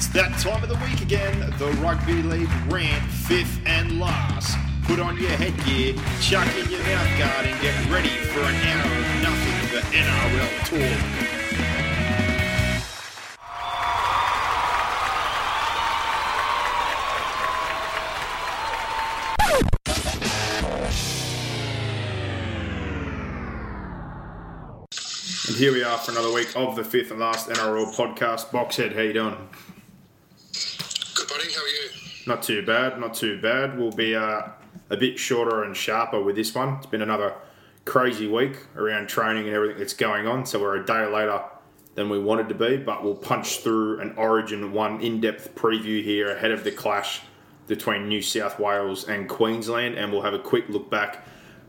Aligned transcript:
It's 0.00 0.08
that 0.14 0.32
time 0.38 0.62
of 0.62 0.70
the 0.70 0.76
week 0.76 1.02
again. 1.02 1.38
The 1.58 1.70
Rugby 1.72 2.22
League 2.22 2.48
rant, 2.72 3.04
fifth 3.12 3.60
and 3.66 4.00
last. 4.00 4.56
Put 4.84 4.98
on 4.98 5.18
your 5.18 5.28
headgear, 5.32 5.92
chuck 6.22 6.48
in 6.56 6.70
your 6.70 6.82
mouth 6.84 7.18
guard, 7.18 7.44
and 7.44 7.60
get 7.60 7.74
ready 7.92 8.08
for 8.08 8.40
an 8.40 8.54
hour 8.64 8.96
of 8.96 9.04
nothing 9.20 9.60
but 9.68 9.84
NRL 9.92 10.48
talk. 10.64 10.80
And 25.46 25.56
here 25.58 25.74
we 25.74 25.84
are 25.84 25.98
for 25.98 26.12
another 26.12 26.32
week 26.32 26.56
of 26.56 26.74
the 26.74 26.84
fifth 26.84 27.10
and 27.10 27.20
last 27.20 27.50
NRL 27.50 27.94
podcast. 27.94 28.46
Boxhead, 28.46 28.94
how 28.94 29.02
you 29.02 29.12
doing? 29.12 29.36
Buddy, 31.30 31.52
how 31.52 31.62
are 31.62 31.68
you? 31.68 31.90
Not 32.26 32.42
too 32.42 32.66
bad, 32.66 32.98
not 32.98 33.14
too 33.14 33.40
bad. 33.40 33.78
We'll 33.78 33.92
be 33.92 34.16
uh, 34.16 34.48
a 34.90 34.96
bit 34.96 35.16
shorter 35.16 35.62
and 35.62 35.76
sharper 35.76 36.20
with 36.20 36.34
this 36.34 36.52
one. 36.52 36.74
It's 36.78 36.86
been 36.86 37.02
another 37.02 37.34
crazy 37.84 38.26
week 38.26 38.56
around 38.74 39.08
training 39.08 39.46
and 39.46 39.54
everything 39.54 39.78
that's 39.78 39.94
going 39.94 40.26
on, 40.26 40.44
so 40.44 40.60
we're 40.60 40.82
a 40.82 40.84
day 40.84 41.06
later 41.06 41.40
than 41.94 42.08
we 42.08 42.18
wanted 42.18 42.48
to 42.48 42.56
be, 42.56 42.78
but 42.78 43.04
we'll 43.04 43.14
punch 43.14 43.58
through 43.58 44.00
an 44.00 44.12
Origin 44.16 44.72
1 44.72 45.00
in 45.02 45.20
depth 45.20 45.54
preview 45.54 46.02
here 46.02 46.32
ahead 46.32 46.50
of 46.50 46.64
the 46.64 46.72
clash 46.72 47.20
between 47.68 48.08
New 48.08 48.22
South 48.22 48.58
Wales 48.58 49.08
and 49.08 49.28
Queensland, 49.28 49.94
and 49.96 50.10
we'll 50.10 50.22
have 50.22 50.34
a 50.34 50.38
quick 50.38 50.68
look 50.68 50.90
back 50.90 51.24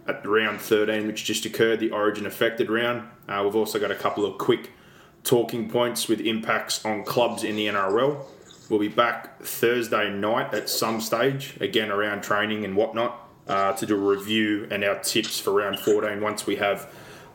at 0.08 0.26
round 0.26 0.60
13, 0.60 1.06
which 1.06 1.24
just 1.24 1.46
occurred, 1.46 1.80
the 1.80 1.92
Origin 1.92 2.26
affected 2.26 2.72
round. 2.72 3.08
Uh, 3.30 3.42
we've 3.44 3.56
also 3.56 3.78
got 3.78 3.92
a 3.92 3.96
couple 3.96 4.26
of 4.26 4.40
quick 4.40 4.72
talking 5.24 5.70
points 5.70 6.08
with 6.08 6.20
impacts 6.20 6.84
on 6.84 7.04
clubs 7.04 7.44
in 7.44 7.56
the 7.56 7.68
NRL. 7.68 8.26
We'll 8.72 8.80
be 8.80 8.88
back 8.88 9.42
Thursday 9.42 10.10
night 10.10 10.54
at 10.54 10.70
some 10.70 11.02
stage, 11.02 11.58
again 11.60 11.92
around 11.92 12.24
training 12.24 12.64
and 12.64 12.74
whatnot, 12.74 13.20
uh, 13.46 13.74
to 13.74 13.86
do 13.86 13.96
a 13.96 14.16
review 14.16 14.66
and 14.72 14.82
our 14.86 14.98
tips 14.98 15.42
for 15.42 15.52
round 15.52 15.78
14 15.78 16.22
once 16.22 16.48
we 16.48 16.56
have 16.56 16.90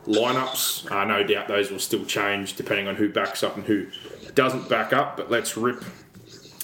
lineups. 0.07 0.91
Uh, 0.91 1.05
no 1.05 1.21
doubt 1.23 1.47
those 1.47 1.69
will 1.69 1.77
still 1.77 2.03
change 2.05 2.55
depending 2.55 2.87
on 2.87 2.95
who 2.95 3.07
backs 3.07 3.43
up 3.43 3.55
and 3.55 3.65
who 3.67 3.85
doesn't 4.33 4.67
back 4.67 4.93
up, 4.93 5.15
but 5.15 5.29
let's 5.29 5.55
rip 5.55 5.83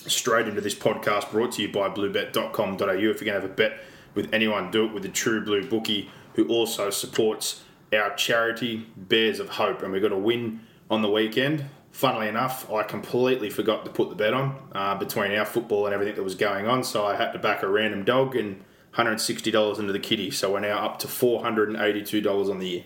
straight 0.08 0.48
into 0.48 0.60
this 0.60 0.74
podcast 0.74 1.30
brought 1.30 1.52
to 1.52 1.62
you 1.62 1.72
by 1.72 1.88
bluebet.com.au. 1.88 2.88
If 2.88 2.98
you're 2.98 3.14
going 3.14 3.26
to 3.26 3.32
have 3.34 3.44
a 3.44 3.50
bet 3.50 3.78
with 4.16 4.34
anyone, 4.34 4.72
do 4.72 4.86
it 4.86 4.92
with 4.92 5.04
the 5.04 5.10
True 5.10 5.46
Blue 5.46 5.70
bookie 5.70 6.10
who 6.34 6.48
also 6.48 6.90
supports 6.90 7.62
our 7.94 8.16
charity, 8.16 8.88
Bears 8.98 9.40
of 9.40 9.50
Hope. 9.50 9.84
And 9.84 9.94
we 9.94 10.00
got 10.00 10.12
a 10.12 10.18
win 10.18 10.62
on 10.90 11.04
the 11.04 11.12
weekend. 11.12 11.66
Funnily 11.94 12.28
enough, 12.28 12.72
I 12.72 12.82
completely 12.82 13.52
forgot 13.52 13.86
to 13.86 13.92
put 13.92 14.10
the 14.10 14.16
bet 14.16 14.34
on 14.34 14.58
uh, 14.72 14.96
between 14.96 15.32
our 15.34 15.46
football 15.46 15.86
and 15.86 15.94
everything 15.94 16.16
that 16.16 16.24
was 16.24 16.34
going 16.34 16.66
on. 16.66 16.84
So 16.84 17.06
I 17.06 17.16
had 17.16 17.34
to 17.34 17.40
back 17.40 17.62
a 17.62 17.68
random 17.68 18.04
dog 18.04 18.36
and 18.36 18.64
$160 18.96 19.80
into 19.80 19.94
the 19.94 20.00
kitty. 20.00 20.32
So 20.32 20.54
we're 20.54 20.62
now 20.62 20.84
up 20.84 20.98
to 21.00 21.08
$482 21.08 22.50
on 22.50 22.58
the 22.58 22.68
year. 22.68 22.84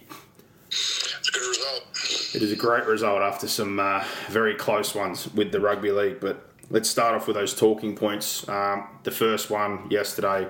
It's 0.68 1.30
a 1.30 1.32
good 1.32 1.48
result. 1.48 2.36
It 2.36 2.42
is 2.42 2.52
a 2.52 2.58
great 2.58 2.86
result 2.86 3.22
after 3.22 3.48
some 3.48 3.80
uh, 3.80 4.04
very 4.28 4.56
close 4.56 4.94
ones 4.94 5.34
with 5.34 5.54
the 5.54 5.62
rugby 5.62 5.92
league. 5.92 6.20
But 6.20 6.46
let's 6.70 6.90
start 6.90 7.16
off 7.16 7.28
with 7.28 7.38
those 7.38 7.56
talking 7.56 7.96
points. 7.96 8.48
Um, 8.50 8.90
the 9.04 9.12
first 9.12 9.50
one 9.50 9.90
yesterday 9.90 10.50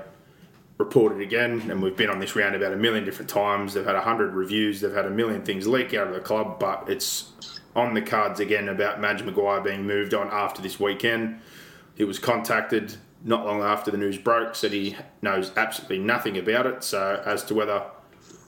reported 0.79 1.21
again, 1.21 1.69
and 1.69 1.83
we've 1.83 1.95
been 1.95 2.09
on 2.09 2.19
this 2.19 2.35
round 2.35 2.55
about 2.55 2.73
a 2.73 2.77
million 2.77 3.05
different 3.05 3.29
times. 3.29 3.75
They've 3.75 3.85
had 3.85 3.95
a 3.95 4.01
hundred 4.01 4.33
reviews, 4.33 4.81
they've 4.81 4.93
had 4.93 5.05
a 5.05 5.11
million 5.11 5.43
things 5.43 5.67
leak 5.67 5.93
out 5.93 6.07
of 6.07 6.15
the 6.15 6.19
club, 6.19 6.59
but 6.59 6.85
it's 6.87 7.31
on 7.77 7.93
the 7.93 8.01
cards 8.01 8.39
again 8.39 8.67
about 8.67 8.99
Madge 8.99 9.21
Maguire 9.21 9.61
being 9.61 9.85
moved 9.85 10.15
on 10.15 10.27
after 10.29 10.61
this 10.63 10.79
weekend. 10.79 11.39
He 11.95 12.03
was 12.03 12.17
contacted 12.17 12.95
not 13.23 13.45
long 13.45 13.61
after 13.61 13.91
the 13.91 13.97
news 13.97 14.17
broke, 14.17 14.55
said 14.55 14.71
he 14.71 14.97
knows 15.21 15.51
absolutely 15.55 15.99
nothing 15.99 16.37
about 16.37 16.65
it. 16.65 16.83
So 16.83 17.21
as 17.23 17.43
to 17.45 17.53
whether 17.53 17.83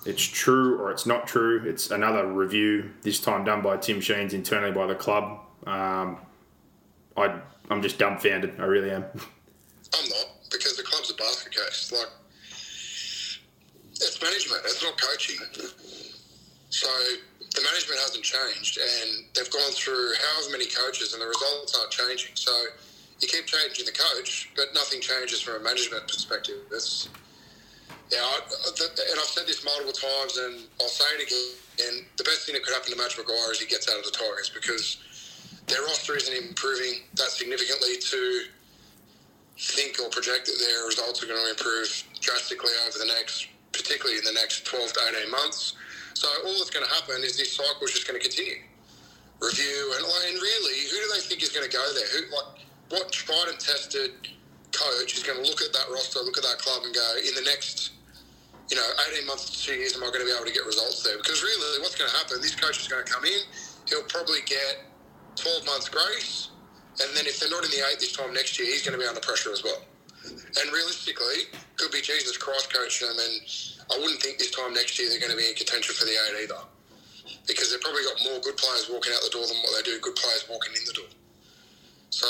it's 0.06 0.24
true 0.24 0.80
or 0.80 0.92
it's 0.92 1.06
not 1.06 1.28
true, 1.28 1.64
it's 1.64 1.92
another 1.92 2.26
review, 2.26 2.90
this 3.04 3.20
time 3.20 3.44
done 3.44 3.62
by 3.62 3.78
Tim 3.78 4.02
Sheens 4.02 4.34
internally 4.34 4.72
by 4.72 4.88
the 4.88 4.96
club. 4.96 5.42
Um, 5.68 6.18
I, 7.16 7.40
I'm 7.70 7.84
just 7.84 8.00
dumbfounded. 8.00 8.60
I 8.60 8.64
really 8.64 8.90
am. 8.90 9.04
I'm 9.14 10.10
not, 10.10 10.26
because 10.50 10.76
the 10.76 10.84
club's 10.84 11.12
a 11.12 11.16
basket 11.16 11.54
case. 11.54 11.92
Like, 11.92 12.10
it's 13.92 14.22
management, 14.22 14.62
it's 14.66 14.84
not 14.84 15.00
coaching. 15.00 15.36
So 16.70 16.88
the 17.56 17.62
management 17.62 18.00
hasn't 18.00 18.24
changed, 18.24 18.78
and 18.78 19.26
they've 19.34 19.50
gone 19.50 19.72
through 19.72 20.14
however 20.16 20.52
many 20.52 20.68
coaches, 20.68 21.14
and 21.14 21.22
the 21.22 21.28
results 21.28 21.78
aren't 21.78 21.92
changing. 21.92 22.36
So 22.36 22.52
you 23.20 23.28
keep 23.28 23.46
changing 23.46 23.86
the 23.86 23.92
coach, 23.92 24.52
but 24.56 24.74
nothing 24.74 25.02
changes 25.02 25.42
from 25.42 25.62
a 25.62 25.64
management 25.64 26.08
perspective. 26.08 26.62
Yeah, 28.12 28.26
I, 28.26 28.40
and 28.42 29.18
I've 29.20 29.30
said 29.30 29.46
this 29.46 29.64
multiple 29.64 29.94
times, 29.94 30.38
and 30.38 30.66
I'll 30.82 30.88
say 30.88 31.06
it 31.18 31.28
again. 31.28 31.90
And 31.90 32.06
the 32.18 32.24
best 32.24 32.46
thing 32.46 32.54
that 32.54 32.64
could 32.64 32.74
happen 32.74 32.92
to 32.92 32.98
Madge 32.98 33.18
Maguire 33.18 33.52
is 33.52 33.60
he 33.60 33.68
gets 33.68 33.88
out 33.90 34.00
of 34.00 34.06
the 34.06 34.12
Tigers 34.12 34.52
because 34.54 34.98
their 35.68 35.82
roster 35.84 36.18
isn't 36.18 36.34
improving 36.34 37.06
that 37.16 37.30
significantly 37.30 37.98
to 38.02 38.44
think 39.60 40.00
or 40.00 40.10
project 40.10 40.46
that 40.48 40.58
their 40.58 40.88
results 40.88 41.22
are 41.24 41.28
going 41.28 41.40
to 41.44 41.50
improve 41.52 42.04
drastically 42.20 42.72
over 42.88 42.98
the 42.98 43.06
next, 43.06 43.48
particularly 43.80 44.20
in 44.20 44.26
the 44.28 44.36
next 44.36 44.68
12 44.68 44.94
to 44.94 45.00
18 45.24 45.32
months. 45.32 45.74
So 46.14 46.28
all 46.46 46.60
that's 46.60 46.70
going 46.70 46.86
to 46.86 46.92
happen 46.92 47.24
is 47.24 47.40
this 47.40 47.56
cycle 47.56 47.88
is 47.88 47.96
just 47.96 48.08
going 48.08 48.20
to 48.20 48.24
continue. 48.24 48.60
Review 49.40 49.96
and, 49.96 50.04
oh, 50.04 50.28
and 50.28 50.36
really, 50.36 50.84
who 50.92 51.00
do 51.00 51.08
they 51.16 51.24
think 51.24 51.40
is 51.42 51.50
going 51.56 51.64
to 51.64 51.72
go 51.72 51.82
there? 51.96 52.08
Who 52.12 52.28
like 52.36 52.68
what 52.92 53.08
tried 53.12 53.48
and 53.48 53.60
tested 53.60 54.12
coach 54.72 55.16
is 55.16 55.24
going 55.24 55.40
to 55.42 55.46
look 55.48 55.62
at 55.62 55.72
that 55.74 55.88
roster, 55.90 56.20
look 56.20 56.38
at 56.38 56.44
that 56.44 56.60
club, 56.60 56.84
and 56.84 56.94
go 56.94 57.08
in 57.18 57.34
the 57.36 57.46
next, 57.48 57.96
you 58.70 58.76
know, 58.76 58.88
18 59.16 59.26
months 59.26 59.50
to 59.50 59.56
two 59.56 59.80
years, 59.80 59.96
am 59.96 60.04
I 60.04 60.08
going 60.08 60.22
to 60.22 60.26
be 60.26 60.36
able 60.36 60.46
to 60.46 60.54
get 60.54 60.66
results 60.66 61.04
there? 61.04 61.18
Because 61.18 61.42
really, 61.42 61.82
what's 61.82 61.96
going 61.96 62.10
to 62.10 62.18
happen? 62.18 62.42
This 62.42 62.56
coach 62.56 62.80
is 62.82 62.88
going 62.88 63.06
to 63.06 63.10
come 63.12 63.26
in, 63.26 63.42
he'll 63.88 64.04
probably 64.04 64.42
get 64.46 64.84
12 65.36 65.66
months 65.66 65.90
grace, 65.90 66.50
and 67.00 67.16
then 67.16 67.26
if 67.26 67.40
they're 67.40 67.50
not 67.50 67.64
in 67.64 67.72
the 67.72 67.82
eight 67.92 68.00
this 68.00 68.12
time 68.12 68.34
next 68.34 68.60
year, 68.60 68.68
he's 68.68 68.84
going 68.84 68.98
to 68.98 69.00
be 69.00 69.08
under 69.08 69.22
pressure 69.22 69.52
as 69.52 69.64
well. 69.64 69.82
And 70.26 70.66
realistically, 70.74 71.48
could 71.78 71.92
be 71.92 72.02
Jesus 72.02 72.38
Christ 72.38 72.74
coaching 72.74 73.08
them, 73.08 73.18
and 73.18 73.42
I 73.92 73.96
wouldn't 73.98 74.22
think 74.22 74.38
this 74.38 74.52
time 74.52 74.74
next 74.74 75.00
year 75.00 75.10
they're 75.10 75.20
going 75.20 75.32
to 75.32 75.38
be 75.38 75.48
in 75.48 75.56
contention 75.56 75.96
for 75.96 76.06
the 76.06 76.12
eight 76.12 76.44
either, 76.44 76.62
because 77.48 77.72
they've 77.72 77.82
probably 77.82 78.04
got 78.04 78.20
more 78.28 78.40
good 78.42 78.58
players 78.58 78.90
walking 78.92 79.14
out 79.16 79.22
the 79.24 79.32
door 79.32 79.48
than 79.48 79.58
what 79.64 79.72
they 79.78 79.84
do 79.88 80.00
good 80.02 80.16
players 80.16 80.46
walking 80.50 80.74
in 80.76 80.84
the 80.86 80.94
door. 80.94 81.12
So 82.10 82.28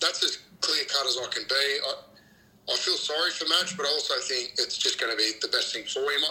that's 0.00 0.22
as 0.22 0.38
clear 0.60 0.84
cut 0.86 1.06
as 1.06 1.18
I 1.18 1.26
can 1.32 1.44
be. 1.48 1.64
I, 1.82 1.92
I 2.72 2.76
feel 2.76 2.96
sorry 2.96 3.30
for 3.30 3.46
Madge, 3.48 3.76
but 3.76 3.86
I 3.86 3.90
also 3.90 4.14
think 4.26 4.54
it's 4.58 4.78
just 4.78 5.00
going 5.00 5.10
to 5.10 5.18
be 5.18 5.32
the 5.40 5.48
best 5.48 5.74
thing 5.74 5.84
for 5.84 6.02
him. 6.02 6.22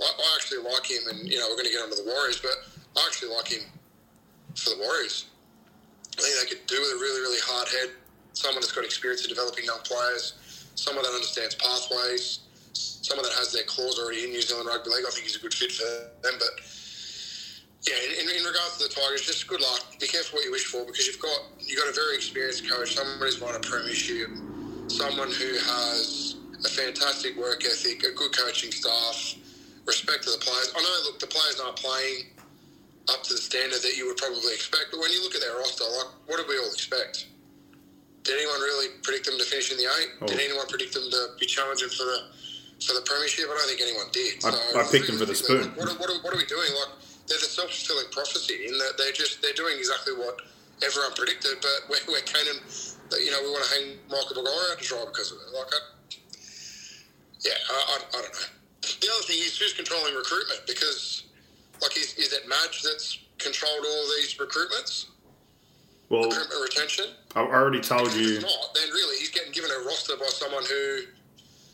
I, 0.00 0.04
I 0.04 0.26
actually 0.36 0.62
like 0.64 0.86
him, 0.86 1.02
and 1.08 1.28
you 1.28 1.38
know 1.38 1.48
we're 1.48 1.56
going 1.56 1.70
to 1.70 1.74
get 1.74 1.82
onto 1.82 1.96
the 1.96 2.08
Warriors, 2.08 2.40
but 2.40 2.54
I 2.96 3.06
actually 3.06 3.34
like 3.34 3.48
him 3.48 3.64
for 4.54 4.70
the 4.70 4.80
Warriors. 4.80 5.26
I 6.18 6.22
think 6.22 6.34
they 6.42 6.48
could 6.56 6.66
do 6.66 6.76
with 6.76 6.92
a 6.92 7.00
really, 7.00 7.20
really 7.20 7.40
hard 7.40 7.68
head, 7.68 7.96
someone 8.34 8.60
that's 8.60 8.72
got 8.72 8.84
experience 8.84 9.22
in 9.24 9.28
developing 9.28 9.64
young 9.64 9.80
players, 9.84 10.34
someone 10.74 11.04
that 11.04 11.12
understands 11.12 11.54
pathways, 11.56 12.40
someone 12.72 13.24
that 13.24 13.34
has 13.36 13.52
their 13.52 13.64
claws 13.64 13.98
already 13.98 14.24
in 14.24 14.30
New 14.30 14.42
Zealand 14.42 14.68
Rugby 14.68 14.90
League. 14.90 15.04
I 15.06 15.10
think 15.10 15.26
he's 15.26 15.36
a 15.36 15.40
good 15.40 15.54
fit 15.54 15.72
for 15.72 15.84
them. 16.22 16.38
But 16.38 16.60
yeah, 17.86 17.98
in, 17.98 18.30
in 18.30 18.44
regards 18.44 18.78
to 18.78 18.88
the 18.88 18.94
Tigers, 18.94 19.22
just 19.22 19.46
good 19.46 19.60
luck. 19.60 19.98
Be 19.98 20.06
careful 20.06 20.38
what 20.38 20.44
you 20.44 20.52
wish 20.52 20.66
for 20.66 20.84
because 20.86 21.06
you've 21.06 21.20
got 21.20 21.40
you've 21.58 21.78
got 21.78 21.90
a 21.90 21.94
very 21.94 22.16
experienced 22.16 22.68
coach, 22.68 22.94
someone 22.94 23.18
who's 23.18 23.40
won 23.40 23.54
a 23.54 23.60
premiership, 23.60 24.30
someone 24.88 25.30
who 25.30 25.50
has 25.58 26.36
a 26.64 26.68
fantastic 26.68 27.36
work 27.36 27.64
ethic, 27.64 28.04
a 28.04 28.12
good 28.14 28.30
coaching 28.36 28.70
staff, 28.70 29.34
respect 29.86 30.22
to 30.24 30.30
the 30.30 30.38
players. 30.38 30.72
I 30.76 30.80
know, 30.80 31.10
look, 31.10 31.18
the 31.18 31.26
players 31.26 31.60
aren't 31.60 31.76
playing 31.76 32.30
up 33.10 33.22
to 33.24 33.34
the 33.34 33.40
standard 33.40 33.82
that 33.82 33.96
you 33.96 34.06
would 34.06 34.16
probably 34.16 34.54
expect, 34.54 34.86
but 34.92 35.00
when 35.00 35.10
you 35.10 35.22
look 35.22 35.34
at 35.34 35.40
their 35.40 35.56
roster, 35.56 35.84
like, 35.84 36.14
what 36.26 36.36
did 36.36 36.46
we 36.46 36.56
all 36.58 36.70
expect? 36.70 37.26
Did 38.24 38.38
anyone 38.38 38.60
really 38.60 38.88
predict 39.02 39.26
them 39.26 39.38
to 39.38 39.44
finish 39.44 39.70
in 39.72 39.78
the 39.78 39.84
eight? 39.98 40.10
Oh. 40.22 40.26
Did 40.26 40.38
anyone 40.40 40.66
predict 40.68 40.94
them 40.94 41.02
to 41.10 41.20
be 41.38 41.46
challenging 41.46 41.88
for 41.90 42.04
the 42.04 42.18
for 42.86 42.94
the 42.94 43.02
premiership? 43.02 43.46
I 43.50 43.54
don't 43.58 43.66
think 43.68 43.80
anyone 43.82 44.06
did. 44.12 44.44
I- 44.44 44.82
I 44.82 44.86
picked 44.90 45.06
them 45.06 45.18
for 45.18 45.26
the 45.26 45.34
spoon. 45.34 45.70
What, 45.74 45.88
are- 45.90 45.98
what, 45.98 46.10
are- 46.10 46.22
what 46.22 46.34
are 46.34 46.36
we 46.38 46.46
doing? 46.46 46.70
Like, 46.74 46.94
they're 47.26 47.38
the 47.38 47.50
self 47.50 47.70
fulfilling 47.70 48.10
prophecy 48.10 48.66
in 48.66 48.78
that 48.78 48.94
they're 48.98 49.12
just 49.14 49.42
they're 49.42 49.54
doing 49.58 49.78
exactly 49.78 50.14
what 50.14 50.38
everyone 50.82 51.12
predicted, 51.14 51.58
but 51.62 51.78
we're, 51.90 52.02
we're 52.08 52.22
Canaan, 52.26 52.58
you 53.18 53.30
know, 53.30 53.40
we 53.42 53.50
want 53.50 53.64
to 53.66 53.70
hang 53.74 53.86
Michael 54.10 54.42
Maguire 54.42 54.70
out 54.74 54.78
to 54.78 54.84
dry 54.86 55.02
because 55.06 55.30
of 55.32 55.38
it. 55.38 55.50
Like, 55.54 55.70
I, 55.70 55.80
yeah, 57.42 57.58
I, 57.70 57.74
I, 57.74 57.96
I 58.18 58.22
don't 58.22 58.34
know. 58.34 58.50
The 58.82 59.08
other 59.14 59.22
thing 59.26 59.38
is 59.38 59.58
who's 59.58 59.72
controlling 59.74 60.14
recruitment 60.14 60.62
because, 60.66 61.24
like, 61.80 61.96
is, 61.96 62.14
is 62.18 62.32
it 62.32 62.48
Madge 62.48 62.82
that's 62.82 63.18
controlled 63.38 63.84
all 63.86 64.04
these 64.18 64.34
recruitments, 64.38 65.06
Well, 66.12 66.24
recruitment 66.24 66.62
retention? 66.62 67.06
I 67.34 67.40
already 67.40 67.80
told 67.80 68.08
If 68.08 68.16
you. 68.16 68.34
it's 68.34 68.42
not, 68.42 68.74
then 68.74 68.90
really 68.90 69.16
he's 69.16 69.30
getting 69.30 69.50
given 69.50 69.70
a 69.70 69.86
roster 69.86 70.14
by 70.18 70.26
someone 70.26 70.62
who 70.62 71.04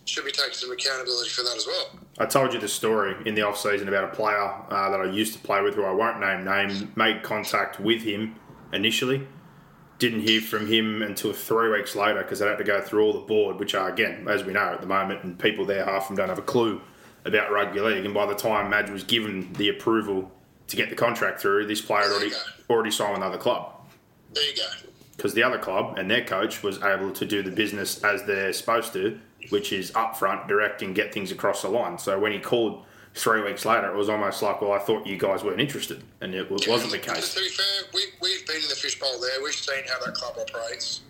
should 0.04 0.24
be 0.24 0.30
taking 0.30 0.52
some 0.54 0.70
accountability 0.70 1.28
for 1.30 1.42
that 1.42 1.56
as 1.56 1.66
well. 1.66 1.98
I 2.18 2.26
told 2.26 2.54
you 2.54 2.60
the 2.60 2.68
story 2.68 3.16
in 3.26 3.34
the 3.34 3.42
off 3.42 3.58
season 3.58 3.88
about 3.88 4.04
a 4.04 4.14
player 4.14 4.48
uh, 4.70 4.90
that 4.90 5.00
I 5.00 5.06
used 5.06 5.32
to 5.32 5.40
play 5.40 5.60
with, 5.60 5.74
who 5.74 5.82
I 5.82 5.90
won't 5.90 6.20
name 6.20 6.44
name, 6.44 6.92
made 6.94 7.24
contact 7.24 7.80
with 7.80 8.02
him 8.02 8.36
initially. 8.72 9.26
Didn't 9.98 10.20
hear 10.20 10.40
from 10.40 10.68
him 10.68 11.02
until 11.02 11.32
three 11.32 11.68
weeks 11.72 11.96
later 11.96 12.22
because 12.22 12.40
I 12.40 12.48
had 12.48 12.58
to 12.58 12.64
go 12.64 12.80
through 12.80 13.02
all 13.02 13.12
the 13.14 13.26
board, 13.26 13.58
which 13.58 13.74
are 13.74 13.88
again, 13.88 14.28
as 14.28 14.44
we 14.44 14.52
know 14.52 14.72
at 14.72 14.80
the 14.80 14.86
moment, 14.86 15.24
and 15.24 15.36
people 15.36 15.64
there 15.64 15.84
half 15.84 16.02
of 16.02 16.08
them 16.10 16.16
don't 16.18 16.28
have 16.28 16.38
a 16.38 16.42
clue 16.42 16.80
about 17.24 17.50
rugby 17.50 17.80
league. 17.80 18.04
And 18.04 18.14
by 18.14 18.24
the 18.26 18.36
time 18.36 18.70
Madge 18.70 18.90
was 18.90 19.02
given 19.02 19.52
the 19.54 19.68
approval 19.68 20.30
to 20.68 20.76
get 20.76 20.90
the 20.90 20.96
contract 20.96 21.40
through, 21.40 21.66
this 21.66 21.80
player 21.80 22.02
had 22.04 22.12
already 22.12 22.30
already 22.70 22.92
signed 22.92 23.14
with 23.14 23.22
another 23.22 23.38
club 23.38 23.74
There 24.32 24.44
you 24.44 24.56
go. 24.56 24.62
because 25.16 25.34
the 25.34 25.42
other 25.42 25.58
club 25.58 25.98
and 25.98 26.10
their 26.10 26.24
coach 26.24 26.62
was 26.62 26.82
able 26.82 27.10
to 27.12 27.24
do 27.26 27.42
the 27.42 27.50
business 27.50 28.02
as 28.04 28.22
they're 28.24 28.52
supposed 28.52 28.92
to, 28.92 29.18
which 29.50 29.72
is 29.72 29.90
upfront, 29.92 30.46
direct, 30.48 30.82
and 30.82 30.94
get 30.94 31.12
things 31.12 31.32
across 31.32 31.62
the 31.62 31.68
line. 31.68 31.98
So 31.98 32.18
when 32.18 32.32
he 32.32 32.38
called 32.38 32.84
three 33.14 33.42
weeks 33.42 33.64
later, 33.64 33.90
it 33.90 33.96
was 33.96 34.08
almost 34.08 34.42
like, 34.42 34.60
well, 34.60 34.72
I 34.72 34.78
thought 34.78 35.06
you 35.06 35.16
guys 35.16 35.42
weren't 35.42 35.60
interested, 35.60 36.04
and 36.20 36.34
it 36.34 36.48
w- 36.48 36.70
wasn't 36.70 36.92
the 36.92 36.98
case. 36.98 37.34
To 37.34 37.40
be 37.40 37.48
fair, 37.48 37.66
we, 37.94 38.02
we've 38.22 38.46
been 38.46 38.56
in 38.62 38.68
the 38.68 38.76
fishbowl 38.76 39.18
there. 39.20 39.42
We've 39.42 39.52
seen 39.54 39.82
how 39.88 39.98
that 40.04 40.14
club 40.14 40.36
operates 40.38 41.00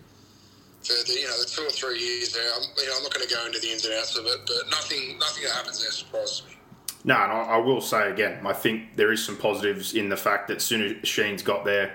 for 0.81 0.93
the 1.05 1.13
you 1.19 1.27
know 1.27 1.37
the 1.39 1.45
two 1.45 1.63
or 1.63 1.69
three 1.69 1.99
years 1.99 2.33
there. 2.33 2.49
I'm, 2.55 2.63
you 2.77 2.87
know, 2.87 2.93
I'm 2.97 3.03
not 3.03 3.13
going 3.13 3.27
to 3.27 3.33
go 3.35 3.45
into 3.45 3.59
the 3.59 3.69
ins 3.71 3.85
and 3.85 3.93
outs 3.95 4.17
of 4.17 4.25
it, 4.25 4.39
but 4.47 4.69
nothing 4.71 5.19
nothing 5.19 5.43
that 5.43 5.51
happens 5.53 5.81
there 5.81 5.91
surprises 5.91 6.43
me. 6.47 6.55
No, 7.03 7.15
and 7.15 7.31
I, 7.31 7.35
I 7.41 7.57
will 7.57 7.81
say 7.81 8.09
again, 8.09 8.39
I 8.45 8.53
think 8.53 8.95
there 8.95 9.11
is 9.11 9.23
some 9.23 9.37
positives 9.37 9.93
in 9.93 10.09
the 10.09 10.17
fact 10.17 10.47
that 10.47 10.57
as 10.57 10.63
soon 10.63 10.81
as 10.81 11.07
Sheens 11.07 11.43
got 11.43 11.63
there, 11.65 11.93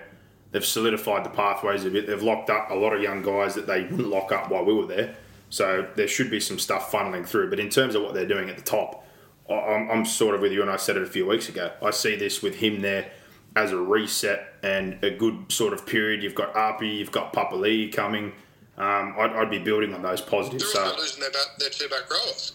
they've 0.55 0.65
solidified 0.65 1.25
the 1.25 1.31
pathways 1.31 1.85
a 1.85 1.91
bit. 1.91 2.07
They've 2.07 2.23
locked 2.23 2.49
up 2.49 2.71
a 2.71 2.75
lot 2.75 2.95
of 2.95 3.03
young 3.03 3.23
guys 3.23 3.55
that 3.57 3.67
they 3.67 3.83
wouldn't 3.83 4.09
lock 4.09 4.31
up 4.33 4.51
while 4.51 4.65
we 4.65 4.73
were 4.73 4.87
there. 4.87 5.17
So 5.51 5.87
there 5.97 6.09
should 6.09 6.31
be 6.31 6.39
some 6.41 6.59
stuff 6.59 6.91
funneling 6.91 7.27
through. 7.27 7.51
But 7.51 7.59
in 7.61 7.69
terms 7.69 7.95
of 7.97 8.03
what 8.03 8.15
they're 8.15 8.27
doing 8.27 8.49
at 8.49 8.57
the 8.57 8.63
top, 8.63 9.05
I'm, 9.51 9.91
I'm 9.91 10.05
sort 10.05 10.35
of 10.37 10.41
with 10.41 10.53
you, 10.53 10.63
and 10.63 10.71
I 10.71 10.77
said 10.77 10.97
it 10.97 11.03
a 11.03 11.07
few 11.07 11.27
weeks 11.27 11.49
ago. 11.49 11.73
I 11.83 11.91
see 11.91 12.15
this 12.17 12.41
with 12.41 12.55
him 12.55 12.81
there 12.83 13.11
as 13.57 13.73
a 13.73 13.77
reset 13.77 14.55
and 14.63 15.03
a 15.05 15.11
good 15.11 15.51
sort 15.53 15.73
of 15.73 15.87
period. 15.87 16.23
You've 16.23 16.35
got 16.37 16.57
Api, 16.57 16.89
you've 16.89 17.13
got 17.13 17.33
Papali 17.33 17.93
coming. 17.93 18.33
Um, 18.79 19.15
I'd, 19.19 19.31
I'd 19.33 19.51
be 19.51 19.59
building 19.59 19.93
on 19.93 20.03
those 20.03 20.21
positives. 20.21 20.73
They're 20.73 20.87
So 20.87 20.97
losing 20.97 21.21
their, 21.21 21.31
back, 21.31 21.47
their 21.59 21.71
two 21.71 21.89
back 21.89 22.11
rowers. 22.11 22.53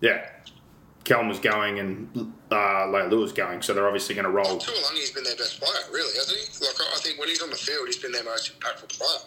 yeah, 0.00 0.28
Kelm 1.04 1.28
was 1.28 1.38
going 1.38 1.78
and 1.78 2.34
uh, 2.50 2.54
Leilua 2.88 3.20
was 3.20 3.32
going, 3.32 3.62
so 3.62 3.72
they're 3.72 3.86
obviously 3.86 4.14
going 4.14 4.26
to 4.26 4.30
roll. 4.30 4.58
Tuilagi's 4.58 5.10
been 5.12 5.24
their 5.24 5.36
best 5.36 5.58
player, 5.60 5.80
really, 5.90 6.12
hasn't 6.16 6.38
he's 7.30 7.42
on 7.42 7.50
the 7.50 7.56
field, 7.56 7.86
he's 7.86 7.96
been 7.96 8.12
their 8.12 8.24
most 8.24 8.58
impactful 8.58 8.88
player. 8.88 9.20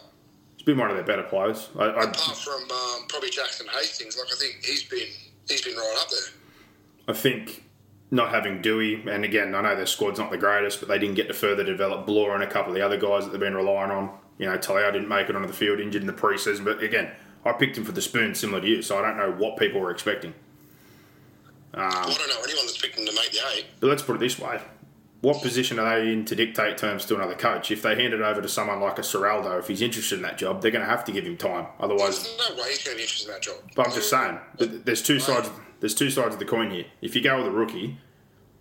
He's 0.56 0.64
been 0.64 0.78
one 0.78 0.90
of 0.90 0.96
their 0.96 1.04
better 1.04 1.24
players. 1.24 1.68
I, 1.78 1.84
I, 1.84 2.02
Apart 2.04 2.36
from 2.36 2.62
um, 2.70 3.06
probably 3.08 3.30
Jackson 3.30 3.66
Hastings, 3.72 4.16
like 4.16 4.28
I 4.32 4.36
think 4.38 4.64
he's 4.64 4.84
been 4.84 5.08
he's 5.48 5.62
been 5.62 5.76
right 5.76 5.96
up 6.00 6.08
there. 6.10 6.34
I 7.08 7.12
think 7.12 7.64
not 8.10 8.30
having 8.30 8.62
Doueihi, 8.62 9.06
and 9.06 9.24
again, 9.24 9.54
I 9.54 9.62
know 9.62 9.74
their 9.74 9.86
squad's 9.86 10.18
not 10.18 10.30
the 10.30 10.38
greatest, 10.38 10.80
but 10.80 10.88
they 10.88 10.98
didn't 10.98 11.16
get 11.16 11.26
to 11.28 11.34
further 11.34 11.64
develop 11.64 12.06
Bloor 12.06 12.34
and 12.34 12.42
a 12.42 12.46
couple 12.46 12.70
of 12.72 12.76
the 12.76 12.84
other 12.84 12.96
guys 12.96 13.24
that 13.24 13.32
they've 13.32 13.40
been 13.40 13.56
relying 13.56 13.90
on. 13.90 14.16
You 14.38 14.46
know, 14.46 14.56
Talau 14.56 14.92
didn't 14.92 15.08
make 15.08 15.28
it 15.28 15.36
onto 15.36 15.48
the 15.48 15.54
field, 15.54 15.80
injured 15.80 16.02
in 16.02 16.06
the 16.06 16.12
preseason, 16.12 16.64
but 16.64 16.82
again, 16.82 17.10
I 17.44 17.52
picked 17.52 17.76
him 17.76 17.84
for 17.84 17.92
the 17.92 18.02
spoon, 18.02 18.34
similar 18.34 18.60
to 18.60 18.66
you, 18.66 18.82
so 18.82 18.98
I 18.98 19.02
don't 19.02 19.16
know 19.16 19.32
what 19.32 19.56
people 19.58 19.80
were 19.80 19.90
expecting. 19.90 20.34
I 21.74 21.90
don't 21.90 22.28
know 22.28 22.42
anyone 22.44 22.66
that's 22.66 22.78
picked 22.78 22.96
him 22.96 23.04
to 23.06 23.12
make 23.12 23.32
the 23.32 23.40
eight. 23.54 23.66
But 23.80 23.88
let's 23.88 24.02
put 24.02 24.16
it 24.16 24.20
this 24.20 24.38
way. 24.38 24.60
What 25.24 25.40
position 25.40 25.78
are 25.78 26.00
they 26.02 26.12
in 26.12 26.26
to 26.26 26.36
dictate 26.36 26.76
terms 26.76 27.06
to 27.06 27.14
another 27.14 27.34
coach? 27.34 27.70
If 27.70 27.80
they 27.80 27.94
hand 27.96 28.12
it 28.12 28.20
over 28.20 28.42
to 28.42 28.48
someone 28.48 28.78
like 28.80 28.98
a 28.98 29.02
Ciraldo, 29.02 29.58
if 29.58 29.68
he's 29.68 29.80
interested 29.80 30.16
in 30.16 30.22
that 30.22 30.36
job, 30.36 30.60
they're 30.60 30.70
going 30.70 30.84
to 30.84 30.90
have 30.90 31.02
to 31.06 31.12
give 31.12 31.24
him 31.24 31.38
time. 31.38 31.66
Otherwise, 31.80 32.24
There's 32.24 32.50
no 32.50 32.62
way 32.62 32.68
he's 32.68 32.84
going 32.84 32.94
to 32.94 32.98
be 32.98 33.02
interested 33.04 33.28
in 33.28 33.32
that 33.32 33.40
job. 33.40 33.56
But 33.74 33.88
I'm 33.88 33.94
just 33.94 34.10
saying, 34.10 34.38
there's 34.58 35.00
two 35.00 35.18
sides. 35.18 35.48
There's 35.80 35.94
two 35.94 36.10
sides 36.10 36.34
of 36.34 36.40
the 36.40 36.44
coin 36.44 36.70
here. 36.70 36.84
If 37.00 37.16
you 37.16 37.22
go 37.22 37.38
with 37.38 37.46
a 37.46 37.50
rookie, 37.50 37.96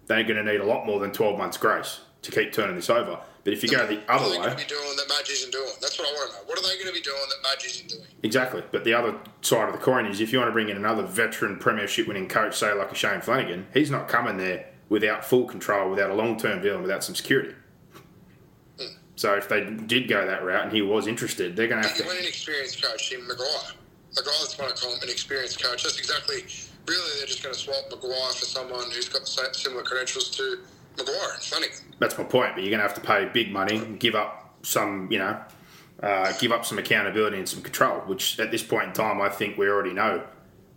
they're 0.07 0.24
going 0.24 0.44
to 0.44 0.50
need 0.50 0.62
a 0.62 0.65
lot 0.65 0.86
more 0.86 1.01
than 1.01 1.12
12 1.12 1.38
months 1.38 1.57
grace 1.57 2.00
to 2.21 2.31
keep 2.31 2.54
turning 2.54 2.77
this 2.77 2.89
over. 2.89 3.19
But 3.44 3.51
if 3.51 3.62
you 3.62 3.68
go 3.68 3.86
the 3.86 3.95
What 3.95 4.10
other 4.10 4.25
are 4.25 4.30
they 4.30 4.36
going 4.38 4.42
way, 4.44 4.50
to 4.51 4.56
be 4.56 4.63
doing 4.63 4.95
that 4.95 5.10
Madge 5.10 5.30
isn't 5.31 5.51
doing? 5.51 5.69
That's 5.81 6.00
what 6.00 6.07
I 6.07 6.13
want 6.13 6.31
to 6.31 6.38
know. 6.38 6.44
What 6.45 6.60
are 6.60 6.62
they 6.62 6.75
going 6.75 6.88
to 6.88 6.94
be 6.94 7.01
doing 7.01 7.19
that 7.27 7.44
Madge 7.44 7.65
isn't 7.65 7.89
doing? 7.89 8.07
exactly. 8.24 8.63
But 8.71 8.86
the 8.86 8.94
other 8.94 9.19
side 9.42 9.68
of 9.68 9.74
the 9.74 9.81
coin 9.81 10.06
is 10.06 10.21
if 10.21 10.31
you 10.31 10.39
want 10.39 10.48
to 10.48 10.54
bring 10.54 10.69
in 10.69 10.77
another 10.77 11.04
veteran 11.04 11.60
Premiership 11.60 12.07
winning 12.07 12.30
coach, 12.30 12.56
say 12.57 12.74
like 12.74 12.89
a 12.89 12.95
Shane 12.95 13.19
Flanagan, 13.19 13.68
he's 13.74 13.92
not 13.92 14.07
coming 14.07 14.38
there 14.38 14.65
without 14.94 15.25
full 15.25 15.45
control, 15.45 15.90
without 15.90 16.12
a 16.12 16.13
long 16.13 16.38
term 16.38 16.62
deal, 16.62 16.75
and 16.75 16.84
without 16.84 17.04
some 17.04 17.16
security. 17.16 17.56
So 19.16 19.34
if 19.34 19.50
they 19.50 19.63
did 19.63 20.07
go 20.07 20.24
that 20.24 20.44
route 20.44 20.66
and 20.66 20.72
he 20.72 20.84
was 20.84 21.07
interested, 21.07 21.56
they're 21.56 21.68
going 21.68 21.81
to 21.81 21.88
have 21.88 21.98
to. 21.98 22.04
want 22.04 22.19
an 22.19 22.25
experienced 22.25 22.80
coach. 22.81 23.12
A 23.12 23.18
guy 23.18 23.24
that's 24.13 24.57
want 24.60 24.75
to 24.75 24.84
call 24.84 24.94
him 24.94 25.01
an 25.01 25.10
experienced 25.10 25.62
coach. 25.63 25.81
That's 25.81 25.98
exactly, 25.98 26.45
really, 26.88 27.12
they're 27.18 27.25
just 27.25 27.42
going 27.42 27.56
to 27.56 27.60
swap 27.60 27.84
Maguire 27.90 28.34
for 28.34 28.45
someone 28.45 28.92
who's 28.92 29.10
got 29.10 29.28
similar 29.28 29.81
credentials 29.81 30.30
to 30.38 30.60
and 31.00 31.07
Flanagan. 31.07 31.78
That's 31.98 32.16
my 32.16 32.24
point. 32.24 32.51
But 32.54 32.63
you're 32.63 32.69
going 32.69 32.81
to 32.81 32.88
have 32.88 32.94
to 32.94 33.01
pay 33.01 33.25
big 33.34 33.51
money, 33.51 33.80
give 33.98 34.13
up 34.13 34.54
some, 34.62 35.12
you 35.12 35.18
know, 35.18 35.39
uh, 36.04 36.34
give 36.39 36.51
up 36.51 36.66
some 36.66 36.78
accountability 36.78 37.38
and 37.39 37.50
some 37.50 37.63
control. 37.63 38.01
Which 38.01 38.39
at 38.39 38.51
this 38.51 38.62
point 38.62 38.89
in 38.89 38.94
time, 38.94 39.22
I 39.22 39.30
think 39.30 39.57
we 39.57 39.68
already 39.68 39.94
know 39.94 40.24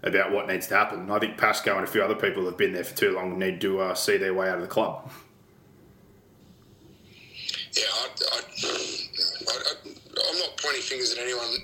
about 0.02 0.32
what 0.32 0.46
needs 0.46 0.66
to 0.68 0.76
happen. 0.76 1.10
I 1.10 1.18
think 1.18 1.36
Pascoe 1.36 1.76
and 1.76 1.84
a 1.84 1.90
few 1.90 2.02
other 2.02 2.14
people 2.14 2.44
have 2.46 2.56
been 2.56 2.72
there 2.72 2.84
for 2.84 2.96
too 2.96 3.12
long 3.12 3.38
need 3.38 3.60
to 3.62 3.80
uh, 3.80 3.94
see 3.94 4.16
their 4.16 4.34
way 4.34 4.48
out 4.48 4.56
of 4.56 4.62
the 4.62 4.68
club. 4.68 5.10
Yeah, 7.72 7.84
I, 7.92 8.08
I, 8.32 8.40
I, 9.48 9.72
I'm 9.84 10.38
not 10.38 10.56
pointing 10.62 10.82
fingers 10.82 11.12
at 11.12 11.18
anyone 11.18 11.58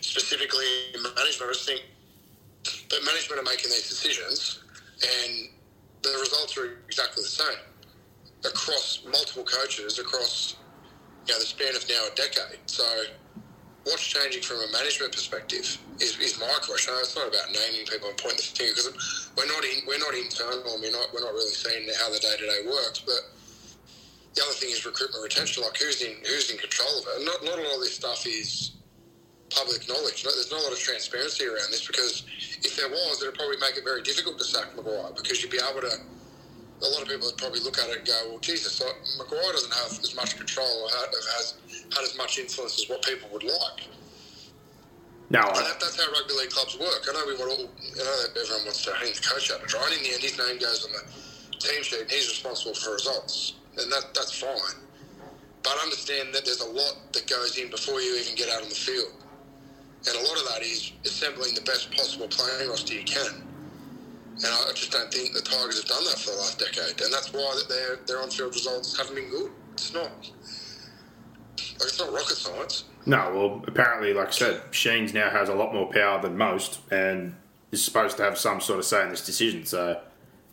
specifically 0.00 0.64
in 0.94 1.02
management. 1.02 1.50
I 1.50 1.52
just 1.52 1.66
think 1.66 1.82
that 2.64 3.04
management 3.04 3.40
are 3.40 3.50
making 3.50 3.70
these 3.70 3.88
decisions 3.88 4.62
and 5.02 5.48
the 6.02 6.18
results 6.20 6.56
are 6.56 6.78
exactly 6.86 7.22
the 7.22 7.28
same 7.28 7.58
across 8.44 9.02
multiple 9.10 9.44
coaches 9.44 9.98
across 9.98 10.56
you 11.26 11.32
know, 11.32 11.40
the 11.40 11.46
span 11.46 11.74
of 11.74 11.88
now 11.88 12.04
a 12.10 12.14
decade. 12.14 12.58
So, 12.66 12.84
what's 13.84 14.04
changing 14.04 14.42
from 14.42 14.64
a 14.64 14.68
management 14.72 15.12
perspective 15.12 15.78
is, 16.00 16.16
is 16.18 16.40
my 16.40 16.48
question. 16.64 16.94
It's 17.00 17.16
not 17.16 17.28
about 17.28 17.52
naming 17.52 17.86
people 17.86 18.08
and 18.08 18.16
pointing 18.16 18.40
the 18.40 18.56
finger 18.56 18.72
because 18.76 19.30
we're 19.36 19.48
not 19.48 19.64
in, 19.64 19.84
we're 19.86 20.00
not 20.00 20.14
internal. 20.16 20.64
and 20.74 20.80
We're 20.80 20.92
not 20.92 21.12
we're 21.12 21.24
not 21.24 21.32
really 21.32 21.52
seeing 21.52 21.88
how 22.00 22.08
the 22.10 22.18
day 22.18 22.34
to 22.36 22.46
day 22.46 22.60
works, 22.64 23.04
but 23.04 23.20
the 24.34 24.42
other 24.42 24.56
thing 24.56 24.70
is 24.72 24.84
recruitment 24.84 25.22
retention. 25.22 25.62
Like 25.62 25.76
who's 25.76 26.00
in 26.02 26.16
who's 26.24 26.50
in 26.50 26.58
control 26.58 26.90
of 26.98 27.04
it? 27.12 27.24
Not 27.24 27.44
not 27.44 27.58
a 27.60 27.62
lot 27.62 27.76
of 27.76 27.84
this 27.84 27.96
stuff 27.96 28.26
is 28.26 28.72
public 29.52 29.86
knowledge. 29.88 30.24
There's 30.24 30.50
not 30.50 30.60
a 30.60 30.64
lot 30.64 30.72
of 30.72 30.80
transparency 30.80 31.44
around 31.44 31.70
this 31.70 31.86
because 31.86 32.24
if 32.64 32.76
there 32.76 32.88
was, 32.88 33.22
it'd 33.22 33.36
probably 33.36 33.60
make 33.60 33.76
it 33.76 33.84
very 33.84 34.02
difficult 34.02 34.38
to 34.38 34.44
sack 34.44 34.74
Maguire 34.74 35.12
because 35.14 35.42
you'd 35.42 35.52
be 35.52 35.60
able 35.60 35.84
to. 35.84 35.92
A 36.82 36.90
lot 36.90 37.00
of 37.02 37.08
people 37.08 37.28
would 37.28 37.38
probably 37.38 37.60
look 37.60 37.78
at 37.78 37.88
it 37.88 37.98
and 37.98 38.06
go, 38.06 38.18
"Well, 38.28 38.40
Jesus, 38.40 38.82
like, 38.82 38.96
Maguire 39.16 39.52
doesn't 39.52 39.72
have 39.72 39.92
as 40.02 40.14
much 40.16 40.36
control 40.36 40.90
has 41.38 41.54
had 41.92 42.04
as 42.04 42.16
much 42.16 42.38
influence 42.38 42.78
as 42.80 42.88
what 42.88 43.02
people 43.02 43.28
would 43.32 43.44
like." 43.44 43.88
No, 45.30 45.40
I, 45.40 45.62
that, 45.62 45.80
that's 45.80 45.98
how 45.98 46.10
rugby 46.12 46.34
league 46.34 46.50
clubs 46.50 46.78
work. 46.78 47.06
I 47.08 47.12
know 47.12 47.24
we 47.26 47.34
want 47.34 47.50
all, 47.58 47.66
I 47.66 48.04
know 48.04 48.40
everyone 48.40 48.64
wants 48.64 48.84
to 48.84 48.92
hang 48.94 49.12
the 49.12 49.20
coach 49.20 49.50
out 49.50 49.60
to 49.60 49.66
dry, 49.66 49.82
and 49.88 49.96
in 49.96 50.02
the 50.04 50.12
end, 50.14 50.22
his 50.22 50.36
name 50.38 50.58
goes 50.58 50.84
on 50.84 50.92
the 50.92 51.58
team 51.58 51.82
sheet, 51.82 52.02
and 52.02 52.10
he's 52.10 52.28
responsible 52.28 52.74
for 52.74 52.92
results, 52.92 53.54
and 53.78 53.90
that 53.90 54.14
that's 54.14 54.38
fine. 54.38 54.78
But 55.62 55.80
understand 55.82 56.34
that 56.34 56.44
there's 56.44 56.60
a 56.60 56.68
lot 56.70 56.96
that 57.12 57.26
goes 57.26 57.56
in 57.56 57.70
before 57.70 58.00
you 58.00 58.20
even 58.20 58.36
get 58.36 58.50
out 58.50 58.62
on 58.62 58.68
the 58.68 58.74
field, 58.74 59.12
and 60.06 60.14
a 60.14 60.22
lot 60.28 60.36
of 60.38 60.46
that 60.52 60.62
is 60.62 60.92
assembling 61.04 61.54
the 61.54 61.62
best 61.62 61.90
possible 61.90 62.28
playing 62.28 62.68
roster 62.68 62.94
you 62.94 63.04
can. 63.04 63.42
And 64.36 64.46
I 64.46 64.72
just 64.74 64.90
don't 64.92 65.12
think 65.12 65.32
the 65.32 65.40
Tigers 65.40 65.80
have 65.80 65.88
done 65.88 66.04
that 66.04 66.18
for 66.18 66.30
the 66.32 66.36
last 66.36 66.58
decade, 66.58 67.00
and 67.00 67.12
that's 67.12 67.32
why 67.32 67.54
that 67.56 67.68
their 67.68 67.96
their 68.06 68.22
on-field 68.22 68.52
results 68.52 68.96
haven't 68.98 69.14
been 69.14 69.30
good. 69.30 69.50
It's 69.72 69.94
not 69.94 70.10
like 71.56 71.88
it's 71.88 71.98
not 71.98 72.12
rocket 72.12 72.36
science. 72.36 72.84
no. 73.06 73.32
Well, 73.34 73.64
apparently, 73.66 74.12
like 74.14 74.28
I 74.28 74.32
said, 74.32 74.62
Sheens 74.70 75.14
now 75.14 75.30
has 75.30 75.48
a 75.48 75.54
lot 75.54 75.72
more 75.72 75.90
power 75.90 76.20
than 76.20 76.36
most, 76.36 76.80
and 76.90 77.34
is 77.72 77.84
supposed 77.84 78.16
to 78.18 78.22
have 78.22 78.38
some 78.38 78.60
sort 78.60 78.78
of 78.78 78.84
say 78.84 79.02
in 79.02 79.10
this 79.10 79.24
decision. 79.24 79.64
So, 79.64 80.00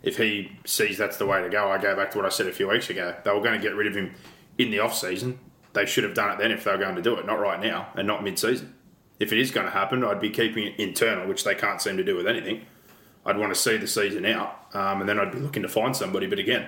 if 0.03 0.17
he 0.17 0.51
sees 0.65 0.97
that's 0.97 1.17
the 1.17 1.25
way 1.25 1.41
to 1.41 1.49
go, 1.49 1.69
I 1.69 1.77
go 1.77 1.95
back 1.95 2.11
to 2.11 2.17
what 2.17 2.25
I 2.25 2.29
said 2.29 2.47
a 2.47 2.51
few 2.53 2.67
weeks 2.69 2.89
ago. 2.89 3.15
They 3.23 3.31
were 3.31 3.41
going 3.41 3.59
to 3.59 3.65
get 3.65 3.75
rid 3.75 3.87
of 3.87 3.95
him 3.95 4.13
in 4.57 4.71
the 4.71 4.79
off 4.79 4.95
season. 4.95 5.39
They 5.73 5.85
should 5.85 6.03
have 6.03 6.13
done 6.13 6.31
it 6.31 6.37
then 6.37 6.51
if 6.51 6.63
they 6.63 6.71
were 6.71 6.77
going 6.77 6.95
to 6.95 7.01
do 7.01 7.15
it, 7.15 7.25
not 7.25 7.39
right 7.39 7.59
now 7.61 7.87
and 7.95 8.07
not 8.07 8.23
mid 8.23 8.37
season. 8.37 8.75
If 9.19 9.31
it 9.31 9.39
is 9.39 9.51
going 9.51 9.67
to 9.67 9.71
happen, 9.71 10.03
I'd 10.03 10.19
be 10.19 10.31
keeping 10.31 10.65
it 10.67 10.79
internal, 10.79 11.27
which 11.27 11.43
they 11.43 11.55
can't 11.55 11.81
seem 11.81 11.97
to 11.97 12.03
do 12.03 12.15
with 12.15 12.27
anything. 12.27 12.65
I'd 13.25 13.37
want 13.37 13.53
to 13.53 13.59
see 13.59 13.77
the 13.77 13.87
season 13.87 14.25
out, 14.25 14.65
um, 14.73 15.01
and 15.01 15.07
then 15.07 15.19
I'd 15.19 15.31
be 15.31 15.37
looking 15.37 15.61
to 15.61 15.69
find 15.69 15.95
somebody. 15.95 16.25
But 16.25 16.39
again, 16.39 16.67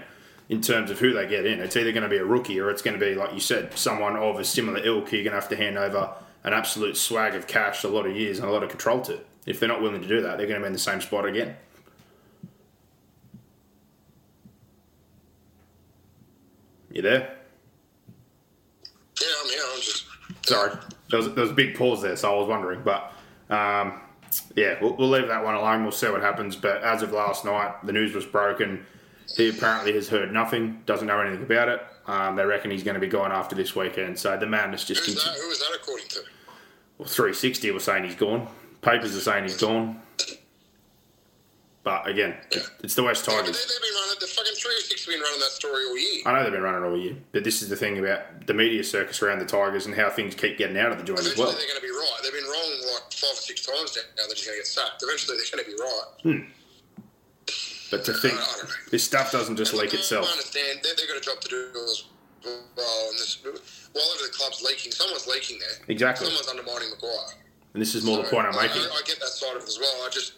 in 0.50 0.62
terms 0.62 0.92
of 0.92 1.00
who 1.00 1.14
they 1.14 1.28
get 1.28 1.46
in. 1.46 1.60
It's 1.60 1.76
either 1.76 1.92
going 1.92 2.04
to 2.04 2.10
be 2.10 2.18
a 2.18 2.26
rookie 2.26 2.60
or 2.60 2.70
it's 2.70 2.82
going 2.82 3.00
to 3.00 3.06
be, 3.06 3.16
like 3.16 3.34
you 3.34 3.40
said, 3.40 3.78
someone 3.78 4.16
of 4.16 4.40
a 4.40 4.44
similar 4.44 4.80
ilk 4.84 5.10
who 5.10 5.18
you're 5.18 5.24
going 5.24 5.36
to 5.36 5.40
have 5.40 5.50
to 5.50 5.56
hand 5.56 5.78
over 5.78 6.14
an 6.44 6.54
absolute 6.54 6.98
swag 6.98 7.36
of 7.36 7.48
cash, 7.48 7.84
a 7.84 7.88
lot 7.88 8.06
of 8.06 8.16
years, 8.16 8.40
and 8.40 8.48
a 8.48 8.52
lot 8.52 8.64
of 8.64 8.70
control 8.70 9.02
to. 9.02 9.20
If 9.46 9.60
they're 9.60 9.70
not 9.70 9.82
willing 9.82 10.02
to 10.02 10.08
do 10.08 10.22
that, 10.22 10.38
they're 10.38 10.48
going 10.48 10.60
to 10.60 10.64
be 10.64 10.68
in 10.68 10.74
the 10.74 10.80
same 10.80 11.02
spot 11.02 11.26
again. 11.26 11.56
You 16.92 17.02
there? 17.02 17.38
Yeah, 19.20 19.28
I'm 19.42 19.50
here. 19.50 19.62
I'm 19.74 19.82
just. 19.82 20.06
Sorry, 20.46 20.78
there 21.10 21.20
was, 21.20 21.34
there 21.34 21.44
was 21.44 21.52
a 21.52 21.56
big 21.56 21.76
pause 21.76 22.02
there, 22.02 22.16
so 22.16 22.34
I 22.34 22.38
was 22.38 22.48
wondering. 22.48 22.84
But 22.84 23.14
um, 23.50 24.02
yeah, 24.56 24.78
we'll, 24.82 24.96
we'll 24.96 25.10
leave 25.10 25.28
that 25.28 25.44
one 25.44 25.56
alone. 25.56 25.84
We'll 25.84 25.92
see 25.92 26.10
what 26.10 26.22
happens. 26.22 26.56
But 26.56 26.84
as 26.84 27.02
of 27.02 27.12
last 27.12 27.46
night, 27.46 27.74
the 27.84 27.94
news 27.94 28.14
was 28.14 28.26
broken. 28.26 28.86
He 29.36 29.50
apparently 29.50 29.94
has 29.94 30.10
heard 30.10 30.32
nothing, 30.32 30.82
doesn't 30.86 31.08
know 31.08 31.20
anything 31.20 31.44
about 31.44 31.70
it. 31.70 31.82
Um, 32.06 32.36
they 32.36 32.46
reckon 32.46 32.70
he's 32.72 32.84
going 32.84 32.96
to 32.96 33.00
be 33.02 33.08
gone 33.08 33.32
after 33.32 33.56
this 33.56 33.76
weekend. 33.76 34.20
So 34.20 34.36
the 34.38 34.46
madness 34.46 34.84
just 34.86 35.06
Who's 35.06 35.16
that? 35.16 35.22
continues. 35.22 35.44
Who 35.46 35.52
is 35.52 35.60
that 35.60 35.78
according 35.82 36.08
to? 36.10 36.20
Well, 36.98 37.08
360 37.08 37.72
were 37.72 37.80
saying 37.80 38.04
he's 38.04 38.16
gone. 38.16 38.48
Papers 38.82 39.16
are 39.16 39.22
saying 39.22 39.44
he's 39.44 39.58
gone. 39.58 40.00
But 41.84 42.08
again, 42.08 42.36
it's 42.82 42.96
the 42.96 43.04
West 43.04 43.28
Yeah, 43.28 43.34
they, 43.36 43.42
Tigers. 43.42 43.60
they've 43.68 43.82
been 43.82 43.96
running 44.00 44.20
the 44.22 44.28
fucking 44.28 44.56
360 44.56 45.12
been 45.12 45.20
running 45.20 45.40
that 45.40 45.52
story 45.52 45.84
all 45.84 45.98
year. 45.98 46.24
I 46.26 46.32
know 46.32 46.44
they've 46.44 46.54
been 46.54 46.64
running 46.64 46.84
all 46.90 46.98
year, 46.98 47.16
but 47.34 47.44
this 47.44 47.62
is 47.62 47.68
the 47.68 47.76
thing 47.76 48.00
about 48.00 48.48
the 48.48 48.54
media 48.54 48.84
circus 48.86 49.22
around 49.22 49.40
the 49.40 49.46
Tigers 49.46 49.86
and 49.86 49.94
how 49.94 50.10
things 50.10 50.34
keep 50.34 50.58
getting 50.58 50.78
out 50.78 50.94
of 50.94 50.98
the 50.98 51.04
joint 51.04 51.20
as 51.20 51.26
Eventually 51.26 51.44
well. 51.48 51.58
they're 51.58 51.68
going 51.68 51.82
to 51.82 51.86
be 51.86 51.92
right. 51.92 52.20
They've 52.24 52.32
been 52.32 52.48
wrong 52.50 52.72
like 52.94 53.12
five 53.12 53.32
or 53.36 53.44
six 53.44 53.66
times 53.66 53.98
now. 54.00 54.24
They're 54.28 54.32
just 54.36 54.46
going 54.48 54.56
to 54.56 54.62
get 54.64 54.68
sacked. 54.68 55.04
Eventually 55.04 55.36
they're 55.36 55.52
going 55.52 55.64
to 55.66 55.72
be 55.76 55.84
right. 55.84 56.48
But 57.94 58.06
to 58.06 58.14
think 58.14 58.34
I 58.34 58.66
this 58.90 59.04
stuff 59.04 59.32
doesn't 59.32 59.56
just 59.56 59.72
And 59.74 59.82
leak 59.82 59.92
look, 59.92 60.00
itself. 60.02 60.26
I 60.26 60.32
understand 60.32 60.80
they, 60.82 60.90
they've 60.98 61.08
got 61.08 61.18
a 61.18 61.22
job 61.22 61.40
to 61.42 61.48
do 61.48 61.70
as 61.92 62.06
well. 62.44 63.10
And 63.10 63.20
this, 63.20 63.38
while 63.94 64.04
over 64.04 64.24
the 64.26 64.34
club's 64.34 64.64
leaking, 64.64 64.92
someone's 64.92 65.28
leaking 65.28 65.60
there. 65.60 65.86
Exactly. 65.88 66.26
Someone's 66.26 66.48
undermining 66.48 66.90
Maguire. 66.90 67.38
And 67.74 67.82
this 67.82 67.94
is 67.94 68.04
more 68.04 68.18
the 68.18 68.24
point 68.24 68.48
I'm 68.48 68.56
making. 68.56 68.82
I, 68.82 68.98
I 68.98 69.02
get 69.06 69.20
that 69.20 69.28
side 69.28 69.56
of 69.56 69.62
it 69.62 69.68
as 69.68 69.78
well. 69.78 69.94
I 70.04 70.10
just, 70.10 70.34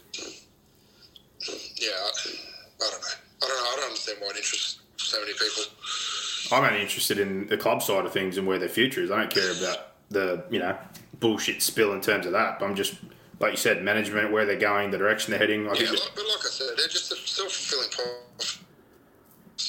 yeah, 1.80 1.92
I, 1.96 2.12
I 2.84 2.90
don't 2.92 3.02
know. 3.02 3.08
I 3.42 3.48
don't 3.48 3.50
know. 3.50 3.70
I 3.72 3.76
don't 3.78 3.86
understand 3.86 4.18
why 4.20 4.32
it 4.32 4.36
interests 4.36 4.80
so 4.98 5.18
many 5.22 5.32
people. 5.32 5.64
I'm 6.52 6.66
only 6.66 6.82
interested 6.82 7.20
in 7.20 7.48
the 7.48 7.58
club 7.58 7.82
side 7.82 8.06
of 8.06 8.12
things 8.12 8.38
and 8.38 8.46
where 8.46 8.60
their 8.60 8.68
future 8.68 9.02
is. 9.02 9.12
I 9.12 9.20
don't 9.22 9.34
care 9.34 9.52
about 9.52 9.94
the 10.10 10.44
you 10.50 10.60
know 10.60 10.78
bullshit 11.22 11.62
spill 11.62 11.94
in 11.94 12.02
terms 12.02 12.26
of 12.26 12.34
that. 12.34 12.60
But 12.60 12.66
I'm 12.66 12.76
just 12.76 12.96
like 13.46 13.54
you 13.54 13.62
said, 13.62 13.86
management, 13.86 14.34
where 14.34 14.50
they're 14.50 14.58
going, 14.58 14.90
the 14.90 14.98
direction 14.98 15.30
they're 15.30 15.40
heading. 15.40 15.70
I 15.70 15.78
Yeah, 15.78 15.94
think 15.94 16.02
like, 16.02 16.18
but 16.18 16.26
like 16.26 16.42
I 16.42 16.50
said, 16.50 16.74
they're 16.74 16.90
just 16.90 17.14
a 17.14 17.16
self-fulfilling 17.16 17.94
prophecy 17.94 18.58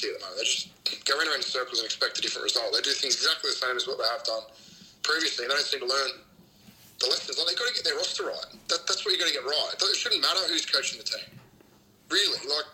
at 0.09 0.17
the 0.17 0.21
moment. 0.25 0.37
They 0.41 0.49
just 0.49 0.73
go 1.05 1.13
around 1.13 1.37
in 1.37 1.45
circles 1.45 1.77
and 1.77 1.85
expect 1.85 2.17
a 2.17 2.21
different 2.25 2.49
result. 2.49 2.73
They 2.73 2.81
do 2.81 2.89
things 2.97 3.13
exactly 3.21 3.53
the 3.53 3.61
same 3.61 3.77
as 3.77 3.85
what 3.85 4.01
they 4.01 4.09
have 4.09 4.25
done 4.25 4.49
previously. 5.05 5.45
They 5.45 5.53
don't 5.53 5.61
seem 5.61 5.85
to 5.85 5.89
learn 5.93 6.25
the 6.97 7.05
lessons. 7.05 7.37
Like 7.37 7.53
they've 7.53 7.61
got 7.61 7.69
to 7.69 7.75
get 7.77 7.85
their 7.85 8.01
roster 8.01 8.25
right. 8.25 8.49
That, 8.73 8.89
that's 8.89 9.05
what 9.05 9.13
you've 9.13 9.21
got 9.21 9.29
to 9.29 9.37
get 9.37 9.45
right. 9.45 9.71
It 9.77 9.93
shouldn't 9.93 10.25
matter 10.25 10.41
who's 10.49 10.65
coaching 10.65 10.97
the 10.97 11.05
team. 11.05 11.37
Really, 12.09 12.41
like 12.49 12.65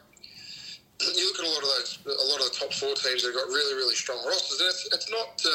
you 1.04 1.26
look 1.28 1.40
at 1.44 1.46
a 1.46 1.52
lot 1.52 1.68
of 1.68 1.70
those, 1.76 2.00
a 2.08 2.28
lot 2.32 2.40
of 2.40 2.48
the 2.48 2.56
top 2.56 2.72
four 2.72 2.96
teams 2.96 3.28
that 3.28 3.36
have 3.36 3.44
got 3.44 3.52
really, 3.52 3.76
really 3.76 3.98
strong 3.98 4.24
rosters, 4.24 4.56
and 4.64 4.72
it's 4.72 4.88
it's 4.96 5.10
not 5.12 5.36
to 5.44 5.52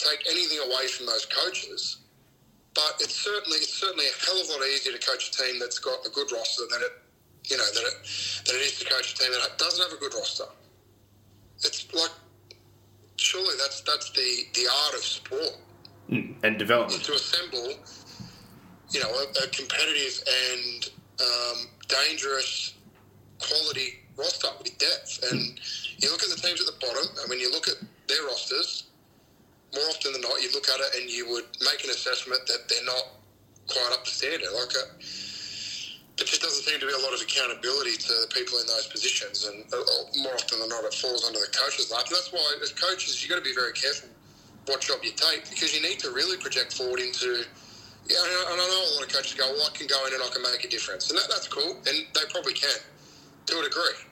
take 0.00 0.24
anything 0.32 0.64
away 0.64 0.88
from 0.88 1.04
those 1.04 1.28
coaches. 1.28 2.01
But 2.74 2.96
it's 3.00 3.14
certainly 3.14 3.58
it's 3.58 3.74
certainly 3.74 4.06
a 4.06 4.24
hell 4.24 4.40
of 4.40 4.48
a 4.48 4.52
lot 4.52 4.66
easier 4.68 4.92
to 4.92 5.06
coach 5.06 5.28
a 5.28 5.32
team 5.42 5.58
that's 5.60 5.78
got 5.78 6.06
a 6.06 6.10
good 6.10 6.32
roster 6.32 6.64
than 6.70 6.80
it 6.82 6.92
you 7.50 7.56
know 7.56 7.66
than 7.74 7.84
it 7.84 7.96
than 8.46 8.56
it 8.56 8.62
is 8.62 8.78
to 8.78 8.84
coach 8.86 9.14
a 9.14 9.16
team 9.18 9.32
that 9.32 9.58
doesn't 9.58 9.82
have 9.82 9.92
a 9.92 10.00
good 10.00 10.14
roster. 10.14 10.44
It's 11.58 11.92
like 11.92 12.10
surely 13.16 13.54
that's 13.58 13.82
that's 13.82 14.10
the 14.12 14.46
the 14.54 14.66
art 14.86 14.94
of 14.94 15.00
sport 15.00 15.56
and 16.08 16.58
development. 16.58 17.04
to 17.04 17.12
assemble 17.12 17.74
you 18.90 19.00
know 19.00 19.10
a, 19.10 19.44
a 19.44 19.48
competitive 19.48 20.22
and 20.26 20.90
um, 21.20 21.68
dangerous 21.88 22.74
quality 23.38 24.00
roster 24.16 24.48
with 24.58 24.76
depth. 24.78 25.20
And 25.30 25.58
you 25.98 26.10
look 26.10 26.22
at 26.22 26.30
the 26.30 26.40
teams 26.40 26.60
at 26.60 26.66
the 26.66 26.78
bottom, 26.80 27.06
and 27.20 27.28
when 27.28 27.40
you 27.40 27.50
look 27.50 27.68
at 27.68 27.76
their 28.08 28.24
rosters, 28.26 28.84
more 29.74 29.88
often 29.88 30.12
than 30.12 30.20
not, 30.20 30.40
you 30.42 30.52
look 30.52 30.68
at 30.68 30.80
it 30.80 31.00
and 31.00 31.10
you 31.10 31.28
would 31.30 31.48
make 31.64 31.84
an 31.84 31.90
assessment 31.90 32.44
that 32.46 32.68
they're 32.68 32.84
not 32.84 33.20
quite 33.66 33.90
up 33.92 34.04
to 34.04 34.10
standard. 34.10 34.52
Like, 34.52 34.72
a, 34.76 34.84
there 36.16 36.28
just 36.28 36.42
doesn't 36.42 36.64
seem 36.64 36.78
to 36.78 36.86
be 36.86 36.92
a 36.92 37.02
lot 37.02 37.14
of 37.14 37.20
accountability 37.24 37.96
to 37.96 38.12
the 38.22 38.28
people 38.34 38.60
in 38.60 38.66
those 38.66 38.86
positions, 38.86 39.48
and 39.48 39.64
uh, 39.72 39.80
uh, 39.80 40.04
more 40.20 40.34
often 40.34 40.60
than 40.60 40.68
not, 40.68 40.84
it 40.84 40.92
falls 40.94 41.24
under 41.24 41.40
the 41.40 41.48
coach's 41.56 41.90
lap. 41.90 42.04
And 42.06 42.16
that's 42.16 42.32
why, 42.32 42.44
as 42.60 42.72
coaches, 42.72 43.22
you've 43.22 43.32
got 43.32 43.40
to 43.40 43.46
be 43.46 43.54
very 43.54 43.72
careful 43.72 44.08
what 44.66 44.80
job 44.80 45.00
you 45.02 45.10
take 45.10 45.48
because 45.50 45.74
you 45.74 45.82
need 45.82 45.98
to 45.98 46.10
really 46.12 46.36
project 46.36 46.72
forward 46.72 47.00
into. 47.00 47.42
Yeah, 48.06 48.18
and 48.18 48.54
I 48.54 48.66
know 48.66 48.66
a 48.66 48.94
lot 48.98 49.06
of 49.06 49.12
coaches 49.12 49.34
go, 49.34 49.46
"Well, 49.56 49.66
I 49.66 49.76
can 49.76 49.86
go 49.86 50.06
in 50.06 50.12
and 50.12 50.22
I 50.22 50.28
can 50.28 50.42
make 50.42 50.64
a 50.64 50.68
difference," 50.68 51.08
and 51.08 51.18
that, 51.18 51.26
that's 51.30 51.48
cool, 51.48 51.78
and 51.86 51.96
they 52.12 52.24
probably 52.30 52.52
can 52.52 52.76
to 53.46 53.58
a 53.58 53.62
degree. 53.62 54.04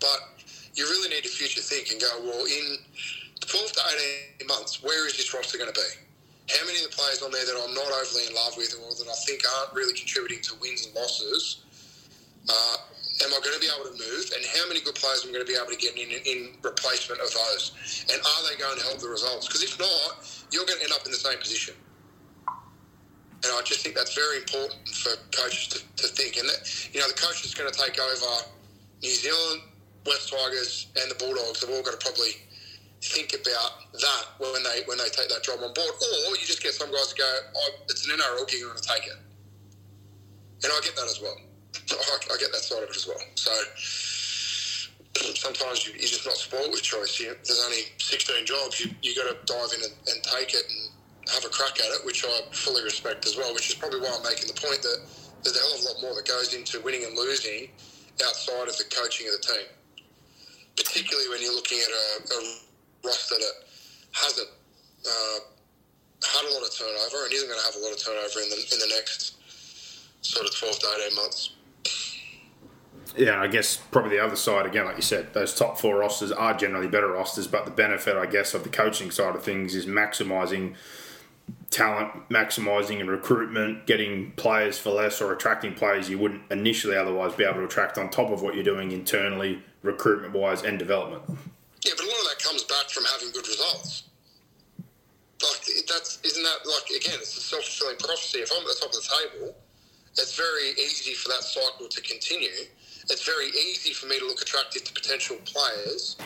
But 0.00 0.40
you 0.74 0.84
really 0.84 1.08
need 1.08 1.22
to 1.24 1.28
future 1.28 1.60
think 1.60 1.90
and 1.90 2.00
go, 2.00 2.08
well, 2.24 2.44
in 2.46 2.78
12 3.50 3.72
to 3.72 3.82
18 4.38 4.46
months, 4.46 4.82
where 4.82 5.06
is 5.06 5.16
this 5.18 5.34
roster 5.34 5.58
going 5.58 5.72
to 5.72 5.74
be? 5.74 5.90
How 6.54 6.62
many 6.66 6.78
of 6.82 6.90
the 6.90 6.94
players 6.94 7.22
on 7.22 7.30
there 7.30 7.44
that 7.46 7.58
I'm 7.58 7.74
not 7.74 7.90
overly 7.90 8.26
in 8.26 8.34
love 8.34 8.54
with 8.56 8.74
or 8.78 8.94
that 8.94 9.10
I 9.10 9.18
think 9.26 9.42
aren't 9.42 9.74
really 9.74 9.94
contributing 9.94 10.42
to 10.50 10.54
wins 10.62 10.86
and 10.86 10.94
losses? 10.94 11.66
Uh, 12.46 12.76
am 13.26 13.30
I 13.34 13.38
going 13.42 13.54
to 13.54 13.62
be 13.62 13.70
able 13.70 13.90
to 13.90 13.96
move? 13.98 14.26
And 14.34 14.42
how 14.54 14.66
many 14.70 14.80
good 14.80 14.94
players 14.94 15.26
am 15.26 15.30
I 15.30 15.42
going 15.42 15.46
to 15.46 15.50
be 15.50 15.58
able 15.58 15.70
to 15.70 15.78
get 15.78 15.98
in, 15.98 16.10
in 16.26 16.58
replacement 16.62 17.20
of 17.20 17.30
those? 17.30 17.74
And 18.10 18.18
are 18.18 18.42
they 18.46 18.58
going 18.58 18.78
to 18.78 18.84
help 18.86 18.98
the 18.98 19.10
results? 19.10 19.46
Because 19.46 19.62
if 19.62 19.78
not, 19.78 20.26
you're 20.50 20.66
going 20.66 20.78
to 20.78 20.84
end 20.86 20.94
up 20.94 21.06
in 21.06 21.10
the 21.10 21.22
same 21.22 21.38
position. 21.38 21.74
And 23.42 23.50
I 23.50 23.62
just 23.62 23.82
think 23.82 23.94
that's 23.94 24.14
very 24.14 24.38
important 24.38 24.86
for 24.90 25.14
coaches 25.34 25.68
to, 25.74 25.78
to 26.02 26.06
think. 26.12 26.36
And 26.36 26.46
that, 26.48 26.66
you 26.92 27.00
know, 27.00 27.08
the 27.08 27.18
coach 27.18 27.42
that's 27.42 27.54
going 27.54 27.70
to 27.70 27.78
take 27.78 27.98
over 27.98 28.46
New 29.02 29.14
Zealand, 29.14 29.62
West 30.06 30.30
Tigers, 30.30 30.88
and 31.00 31.10
the 31.10 31.16
Bulldogs 31.16 31.60
have 31.62 31.70
all 31.70 31.82
got 31.82 31.98
to 31.98 32.02
probably 32.04 32.36
think 33.02 33.32
about 33.32 33.80
that 33.96 34.24
when 34.38 34.62
they 34.62 34.84
when 34.84 34.98
they 34.98 35.08
take 35.08 35.28
that 35.28 35.42
job 35.42 35.60
on 35.62 35.72
board. 35.72 35.94
Or 36.28 36.36
you 36.36 36.44
just 36.44 36.62
get 36.62 36.72
some 36.74 36.92
guys 36.92 37.08
to 37.12 37.16
go, 37.16 37.28
oh, 37.56 37.70
it's 37.88 38.06
an 38.06 38.16
NRL 38.16 38.46
gig, 38.48 38.60
I'm 38.62 38.68
going 38.68 38.80
to 38.80 38.88
take 38.88 39.06
it. 39.06 39.18
And 40.62 40.72
I 40.72 40.80
get 40.84 40.94
that 40.96 41.08
as 41.08 41.20
well. 41.20 41.36
I, 41.72 42.36
get 42.38 42.52
that 42.52 42.60
side 42.62 42.82
of 42.82 42.90
it 42.90 42.96
as 42.96 43.06
well. 43.06 43.20
So 43.34 43.50
sometimes 45.34 45.86
you, 45.86 45.92
you're 45.94 46.12
just 46.12 46.26
not 46.26 46.36
spoiled 46.36 46.70
with 46.70 46.82
choice. 46.82 47.18
There's 47.18 47.64
only 47.64 47.88
16 47.98 48.46
jobs. 48.46 48.80
You 48.80 48.92
you 49.02 49.14
got 49.16 49.32
to 49.32 49.36
dive 49.48 49.72
in 49.78 49.84
and, 49.84 49.94
and 50.12 50.22
take 50.22 50.54
it 50.54 50.62
and 50.68 51.30
have 51.32 51.44
a 51.44 51.48
crack 51.48 51.80
at 51.80 51.90
it, 51.96 52.04
which 52.04 52.24
I 52.24 52.42
fully 52.52 52.84
respect 52.84 53.24
as 53.26 53.36
well. 53.36 53.54
Which 53.54 53.70
is 53.70 53.76
probably 53.76 54.00
why 54.00 54.12
I'm 54.14 54.22
making 54.22 54.48
the 54.52 54.60
point 54.60 54.82
that 54.82 54.98
there's 55.42 55.56
a 55.56 55.60
hell 55.60 55.74
of 55.74 55.80
a 55.80 55.84
lot 55.88 55.96
more 56.02 56.14
that 56.14 56.28
goes 56.28 56.52
into 56.52 56.80
winning 56.80 57.04
and 57.04 57.16
losing 57.16 57.70
outside 58.20 58.68
of 58.68 58.76
the 58.76 58.84
coaching 58.92 59.26
of 59.28 59.40
the 59.40 59.44
team. 59.48 59.68
Particularly 60.76 61.28
when 61.30 61.40
you're 61.42 61.54
looking 61.54 61.80
at 61.80 61.88
a, 61.88 62.06
a 62.36 62.40
roster 63.04 63.36
that 63.36 63.54
hasn't 64.12 64.48
uh, 65.06 65.38
had 66.22 66.44
a 66.44 66.52
lot 66.52 66.62
of 66.62 66.72
turnover 66.76 67.24
and 67.24 67.32
isn't 67.32 67.48
going 67.48 67.60
to 67.60 67.66
have 67.66 67.76
a 67.76 67.84
lot 67.84 67.92
of 67.92 68.02
turnover 68.02 68.40
in 68.40 68.50
the 68.50 68.56
in 68.56 68.78
the 68.78 68.92
next 68.96 69.36
sort 70.22 70.46
of 70.46 70.56
12 70.56 70.78
to 70.78 70.86
18 71.06 71.16
months. 71.16 71.50
Yeah, 73.16 73.40
I 73.40 73.48
guess 73.48 73.76
probably 73.76 74.16
the 74.16 74.24
other 74.24 74.36
side 74.36 74.66
again, 74.66 74.84
like 74.84 74.96
you 74.96 75.02
said, 75.02 75.34
those 75.34 75.54
top 75.54 75.78
four 75.78 75.98
rosters 75.98 76.30
are 76.30 76.54
generally 76.54 76.86
better 76.86 77.08
rosters, 77.08 77.48
but 77.48 77.64
the 77.64 77.70
benefit, 77.70 78.16
I 78.16 78.26
guess, 78.26 78.54
of 78.54 78.62
the 78.62 78.68
coaching 78.68 79.10
side 79.10 79.34
of 79.34 79.42
things 79.42 79.74
is 79.74 79.86
maximising 79.86 80.76
talent, 81.70 82.28
maximising 82.28 83.00
and 83.00 83.10
recruitment, 83.10 83.86
getting 83.86 84.32
players 84.32 84.78
for 84.78 84.90
less, 84.90 85.20
or 85.20 85.32
attracting 85.32 85.74
players 85.74 86.08
you 86.08 86.18
wouldn't 86.18 86.42
initially 86.50 86.96
otherwise 86.96 87.34
be 87.34 87.44
able 87.44 87.54
to 87.54 87.64
attract 87.64 87.98
on 87.98 88.10
top 88.10 88.30
of 88.30 88.42
what 88.42 88.54
you're 88.54 88.64
doing 88.64 88.92
internally, 88.92 89.62
recruitment 89.82 90.32
wise, 90.32 90.62
and 90.62 90.78
development. 90.78 91.22
Yeah, 91.84 91.92
but 91.96 92.04
a 92.04 92.08
lot 92.08 92.20
of 92.20 92.26
that 92.28 92.38
comes 92.44 92.64
back 92.64 92.90
from 92.90 93.04
having 93.04 93.32
good 93.32 93.48
results. 93.48 94.04
Like 95.40 95.64
that's 95.88 96.20
isn't 96.20 96.42
that 96.42 96.68
like 96.68 96.90
again, 96.92 97.16
it's 97.16 97.36
a 97.36 97.40
self 97.40 97.64
fulfilling 97.64 97.96
prophecy. 97.96 98.40
If 98.40 98.52
I'm 98.52 98.60
at 98.60 98.68
the 98.68 98.76
top 98.76 98.92
of 98.92 99.00
the 99.00 99.08
table, 99.08 99.56
it's 100.18 100.36
very 100.36 100.76
easy 100.76 101.14
for 101.14 101.30
that 101.30 101.40
cycle 101.40 101.88
to 101.88 102.00
continue. 102.02 102.68
It's 103.08 103.24
very 103.24 103.48
easy 103.48 103.94
for 103.94 104.06
me 104.06 104.18
to 104.18 104.26
look 104.26 104.42
attractive 104.42 104.84
to 104.84 104.92
potential 104.92 105.36
players. 105.46 106.18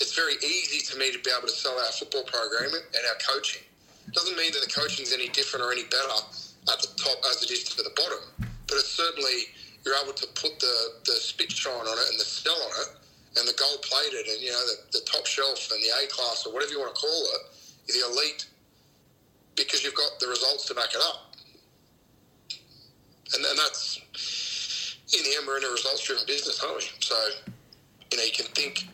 It's 0.00 0.16
very 0.16 0.34
easy 0.40 0.80
to 0.90 0.98
me 0.98 1.12
to 1.12 1.18
be 1.20 1.30
able 1.36 1.46
to 1.48 1.52
sell 1.52 1.76
our 1.76 1.92
football 1.92 2.24
program 2.24 2.72
and 2.72 3.02
our 3.12 3.18
coaching. 3.20 3.62
It 4.08 4.14
doesn't 4.14 4.36
mean 4.36 4.52
that 4.52 4.64
the 4.64 4.72
coaching 4.72 5.04
is 5.04 5.12
any 5.12 5.28
different 5.28 5.64
or 5.64 5.70
any 5.70 5.84
better 5.84 6.08
at 6.08 6.80
the 6.80 6.88
top 6.96 7.18
as 7.30 7.42
it 7.44 7.50
is 7.50 7.64
to 7.76 7.82
the 7.82 7.92
bottom, 7.94 8.24
but 8.66 8.80
it's 8.80 8.88
certainly 8.88 9.52
you're 9.84 9.94
able 10.02 10.14
to 10.14 10.26
put 10.32 10.58
the 10.60 10.76
the 11.04 11.12
spit 11.20 11.52
shine 11.52 11.74
on 11.74 11.98
it 11.98 12.08
and 12.10 12.18
the 12.18 12.24
sell 12.24 12.56
on 12.56 12.72
it 12.88 13.01
and 13.36 13.48
the 13.48 13.54
gold 13.56 13.80
plated 13.82 14.26
and 14.28 14.40
you 14.40 14.50
know 14.50 14.64
the, 14.66 14.98
the 14.98 15.04
top 15.04 15.26
shelf 15.26 15.70
and 15.72 15.82
the 15.82 15.88
A 16.02 16.06
class 16.08 16.44
or 16.46 16.52
whatever 16.52 16.72
you 16.72 16.80
want 16.80 16.94
to 16.94 17.00
call 17.00 17.22
it, 17.36 17.42
the 17.88 18.04
elite, 18.12 18.46
because 19.56 19.82
you've 19.82 19.94
got 19.94 20.20
the 20.20 20.28
results 20.28 20.66
to 20.66 20.74
back 20.74 20.90
it 20.90 21.00
up. 21.00 21.34
And, 23.34 23.44
and 23.44 23.58
that's 23.58 24.00
in 25.12 25.24
the 25.24 25.36
end 25.38 25.46
we're 25.46 25.58
in 25.58 25.64
a 25.64 25.72
results 25.72 26.04
driven 26.04 26.24
business, 26.26 26.62
aren't 26.62 26.76
we? 26.76 26.84
So 27.00 27.16
you 28.10 28.18
know 28.18 28.24
you 28.24 28.32
can 28.32 28.46
think 28.52 28.88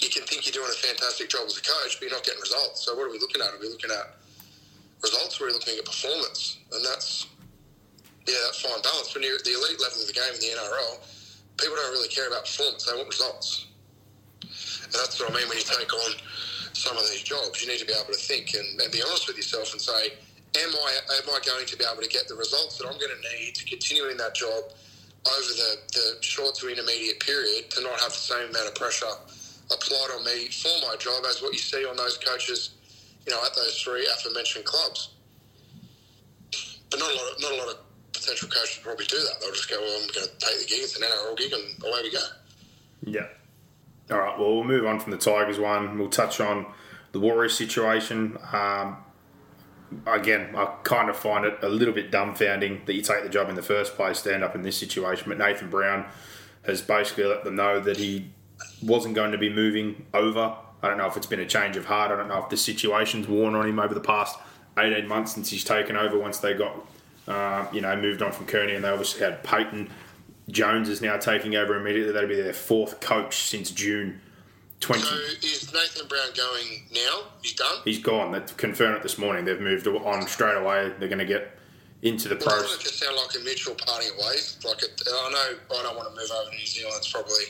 you 0.00 0.10
can 0.10 0.24
think 0.24 0.44
you're 0.44 0.52
doing 0.52 0.68
a 0.68 0.80
fantastic 0.82 1.30
job 1.30 1.46
as 1.46 1.56
a 1.56 1.62
coach, 1.62 1.96
but 1.96 2.02
you're 2.02 2.16
not 2.16 2.24
getting 2.24 2.40
results. 2.40 2.84
So 2.84 2.94
what 2.94 3.06
are 3.06 3.12
we 3.12 3.18
looking 3.18 3.40
at? 3.40 3.54
Are 3.54 3.60
we 3.60 3.68
looking 3.68 3.90
at 3.90 4.18
results 5.00 5.40
or 5.40 5.44
are 5.44 5.46
we 5.48 5.52
looking 5.54 5.78
at 5.78 5.84
performance? 5.84 6.58
And 6.72 6.84
that's 6.84 7.28
yeah, 8.26 8.34
that 8.46 8.54
fine 8.54 8.82
balance. 8.82 9.14
When 9.14 9.24
you're 9.24 9.36
at 9.36 9.44
the 9.44 9.54
elite 9.54 9.80
level 9.80 10.00
of 10.02 10.06
the 10.06 10.12
game 10.12 10.34
in 10.34 10.40
the 10.40 10.52
NRL, 10.58 11.00
people 11.62 11.76
don't 11.78 11.92
really 11.92 12.10
care 12.10 12.26
about 12.26 12.44
performance; 12.44 12.84
they 12.84 12.96
want 12.96 13.08
results. 13.08 13.66
And 14.42 14.92
that's 14.92 15.18
what 15.20 15.30
I 15.30 15.34
mean 15.34 15.48
when 15.48 15.56
you 15.56 15.64
take 15.64 15.92
on 15.94 16.12
some 16.74 16.96
of 16.98 17.06
these 17.08 17.22
jobs. 17.22 17.62
You 17.62 17.70
need 17.70 17.78
to 17.78 17.86
be 17.86 17.94
able 17.94 18.12
to 18.12 18.18
think 18.18 18.52
and, 18.54 18.80
and 18.80 18.90
be 18.92 19.00
honest 19.00 19.28
with 19.28 19.36
yourself 19.36 19.72
and 19.72 19.80
say, 19.80 20.18
"Am 20.58 20.70
I 20.74 20.90
am 21.22 21.28
I 21.30 21.38
going 21.46 21.66
to 21.66 21.76
be 21.76 21.84
able 21.86 22.02
to 22.02 22.08
get 22.08 22.26
the 22.28 22.34
results 22.34 22.76
that 22.78 22.86
I'm 22.90 22.98
going 22.98 23.14
to 23.14 23.22
need 23.38 23.54
to 23.54 23.64
continue 23.64 24.10
in 24.10 24.16
that 24.18 24.34
job 24.34 24.74
over 25.22 25.52
the, 25.54 25.76
the 25.94 26.22
short 26.22 26.56
to 26.56 26.68
intermediate 26.68 27.20
period 27.20 27.70
to 27.70 27.82
not 27.82 28.00
have 28.00 28.10
the 28.10 28.18
same 28.18 28.50
amount 28.50 28.66
of 28.66 28.74
pressure 28.74 29.06
applied 29.70 30.10
on 30.18 30.24
me 30.24 30.48
for 30.48 30.72
my 30.86 30.96
job 30.96 31.24
as 31.28 31.40
what 31.40 31.52
you 31.52 31.58
see 31.58 31.84
on 31.86 31.96
those 31.96 32.18
coaches, 32.18 32.70
you 33.24 33.32
know, 33.32 33.40
at 33.44 33.54
those 33.54 33.80
three 33.80 34.06
aforementioned 34.06 34.64
clubs. 34.64 35.10
But 36.90 36.98
not 36.98 37.10
a 37.10 37.14
lot 37.14 37.32
of, 37.32 37.40
not 37.40 37.52
a 37.52 37.56
lot 37.56 37.68
of 37.68 37.78
potential 38.12 38.48
coach 38.48 38.60
coaches 38.60 38.80
probably 38.82 39.06
do 39.06 39.16
that. 39.16 39.40
They'll 39.40 39.52
just 39.52 39.68
go, 39.68 39.80
well, 39.80 40.00
I'm 40.00 40.08
going 40.12 40.26
to 40.26 40.38
take 40.38 40.60
the 40.60 40.66
gig. 40.66 40.80
It's 40.82 40.96
an 40.96 41.02
NRL 41.02 41.36
gig, 41.36 41.52
and 41.52 41.84
away 41.84 42.02
we 42.02 42.12
go. 42.12 42.24
Yeah. 43.04 43.26
All 44.10 44.18
right. 44.18 44.38
Well, 44.38 44.54
we'll 44.54 44.64
move 44.64 44.86
on 44.86 45.00
from 45.00 45.12
the 45.12 45.18
Tigers 45.18 45.58
one. 45.58 45.98
We'll 45.98 46.08
touch 46.08 46.40
on 46.40 46.66
the 47.12 47.20
Warriors 47.20 47.56
situation. 47.56 48.38
Um, 48.52 48.98
again, 50.06 50.54
I 50.56 50.66
kind 50.82 51.08
of 51.08 51.16
find 51.16 51.44
it 51.44 51.58
a 51.62 51.68
little 51.68 51.94
bit 51.94 52.10
dumbfounding 52.10 52.86
that 52.86 52.94
you 52.94 53.02
take 53.02 53.22
the 53.22 53.28
job 53.28 53.48
in 53.48 53.54
the 53.54 53.62
first 53.62 53.94
place 53.94 54.22
to 54.22 54.34
end 54.34 54.44
up 54.44 54.54
in 54.54 54.62
this 54.62 54.76
situation. 54.76 55.26
But 55.28 55.38
Nathan 55.38 55.70
Brown 55.70 56.06
has 56.64 56.80
basically 56.80 57.24
let 57.24 57.44
them 57.44 57.56
know 57.56 57.80
that 57.80 57.96
he 57.96 58.30
wasn't 58.82 59.14
going 59.14 59.32
to 59.32 59.38
be 59.38 59.50
moving 59.50 60.06
over. 60.14 60.56
I 60.82 60.88
don't 60.88 60.98
know 60.98 61.06
if 61.06 61.16
it's 61.16 61.26
been 61.26 61.40
a 61.40 61.46
change 61.46 61.76
of 61.76 61.86
heart. 61.86 62.10
I 62.10 62.16
don't 62.16 62.28
know 62.28 62.42
if 62.42 62.48
the 62.48 62.56
situation's 62.56 63.28
worn 63.28 63.54
on 63.54 63.68
him 63.68 63.78
over 63.78 63.94
the 63.94 64.00
past 64.00 64.38
18 64.78 65.06
months 65.06 65.34
since 65.34 65.50
he's 65.50 65.64
taken 65.64 65.96
over 65.96 66.18
once 66.18 66.38
they 66.38 66.54
got, 66.54 66.74
uh, 67.28 67.66
you 67.72 67.80
know, 67.80 67.94
moved 67.96 68.22
on 68.22 68.32
from 68.32 68.46
Kearney 68.46 68.74
and 68.74 68.84
they 68.84 68.88
obviously 68.88 69.20
had 69.20 69.42
Payten. 69.42 69.90
Jones 70.50 70.88
is 70.88 71.00
now 71.00 71.16
taking 71.16 71.54
over 71.56 71.76
immediately. 71.76 72.12
That'll 72.12 72.28
be 72.28 72.40
their 72.40 72.52
fourth 72.52 73.00
coach 73.00 73.38
since 73.42 73.70
June 73.70 74.20
20. 74.80 75.00
So 75.00 75.14
is 75.42 75.72
Nathan 75.72 76.08
Brown 76.08 76.28
going 76.36 76.82
now? 76.92 77.28
He's 77.40 77.54
done? 77.54 77.76
He's 77.84 78.00
gone. 78.00 78.32
They 78.32 78.40
confirmed 78.56 78.96
it 78.96 79.02
this 79.02 79.18
morning. 79.18 79.44
They've 79.44 79.60
moved 79.60 79.86
on 79.86 80.26
straight 80.26 80.56
away. 80.56 80.92
They're 80.98 81.08
going 81.08 81.20
to 81.20 81.24
get 81.24 81.56
into 82.02 82.28
the 82.28 82.34
Well, 82.34 82.60
doesn't 82.60 82.80
it 82.80 82.82
just 82.82 82.98
sound 82.98 83.16
like 83.16 83.34
a 83.40 83.44
mutual 83.44 83.76
parting 83.76 84.10
of 84.10 84.16
ways? 84.26 84.58
Like, 84.64 84.82
it, 84.82 85.00
I 85.06 85.30
know 85.30 85.78
I 85.78 85.82
don't 85.84 85.96
want 85.96 86.08
to 86.08 86.20
move 86.20 86.30
over 86.30 86.50
to 86.50 86.56
New 86.56 86.66
Zealand. 86.66 86.96
It's 86.98 87.12
probably 87.12 87.44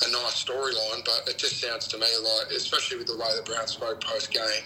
a 0.00 0.10
nice 0.10 0.42
storyline, 0.42 1.04
but 1.04 1.28
it 1.28 1.36
just 1.36 1.60
sounds 1.60 1.86
to 1.88 1.98
me 1.98 2.06
like, 2.22 2.50
especially 2.50 2.96
with 2.96 3.06
the 3.06 3.16
way 3.16 3.28
that 3.36 3.44
Brown 3.44 3.66
spoke 3.66 4.02
post 4.02 4.32
game, 4.32 4.64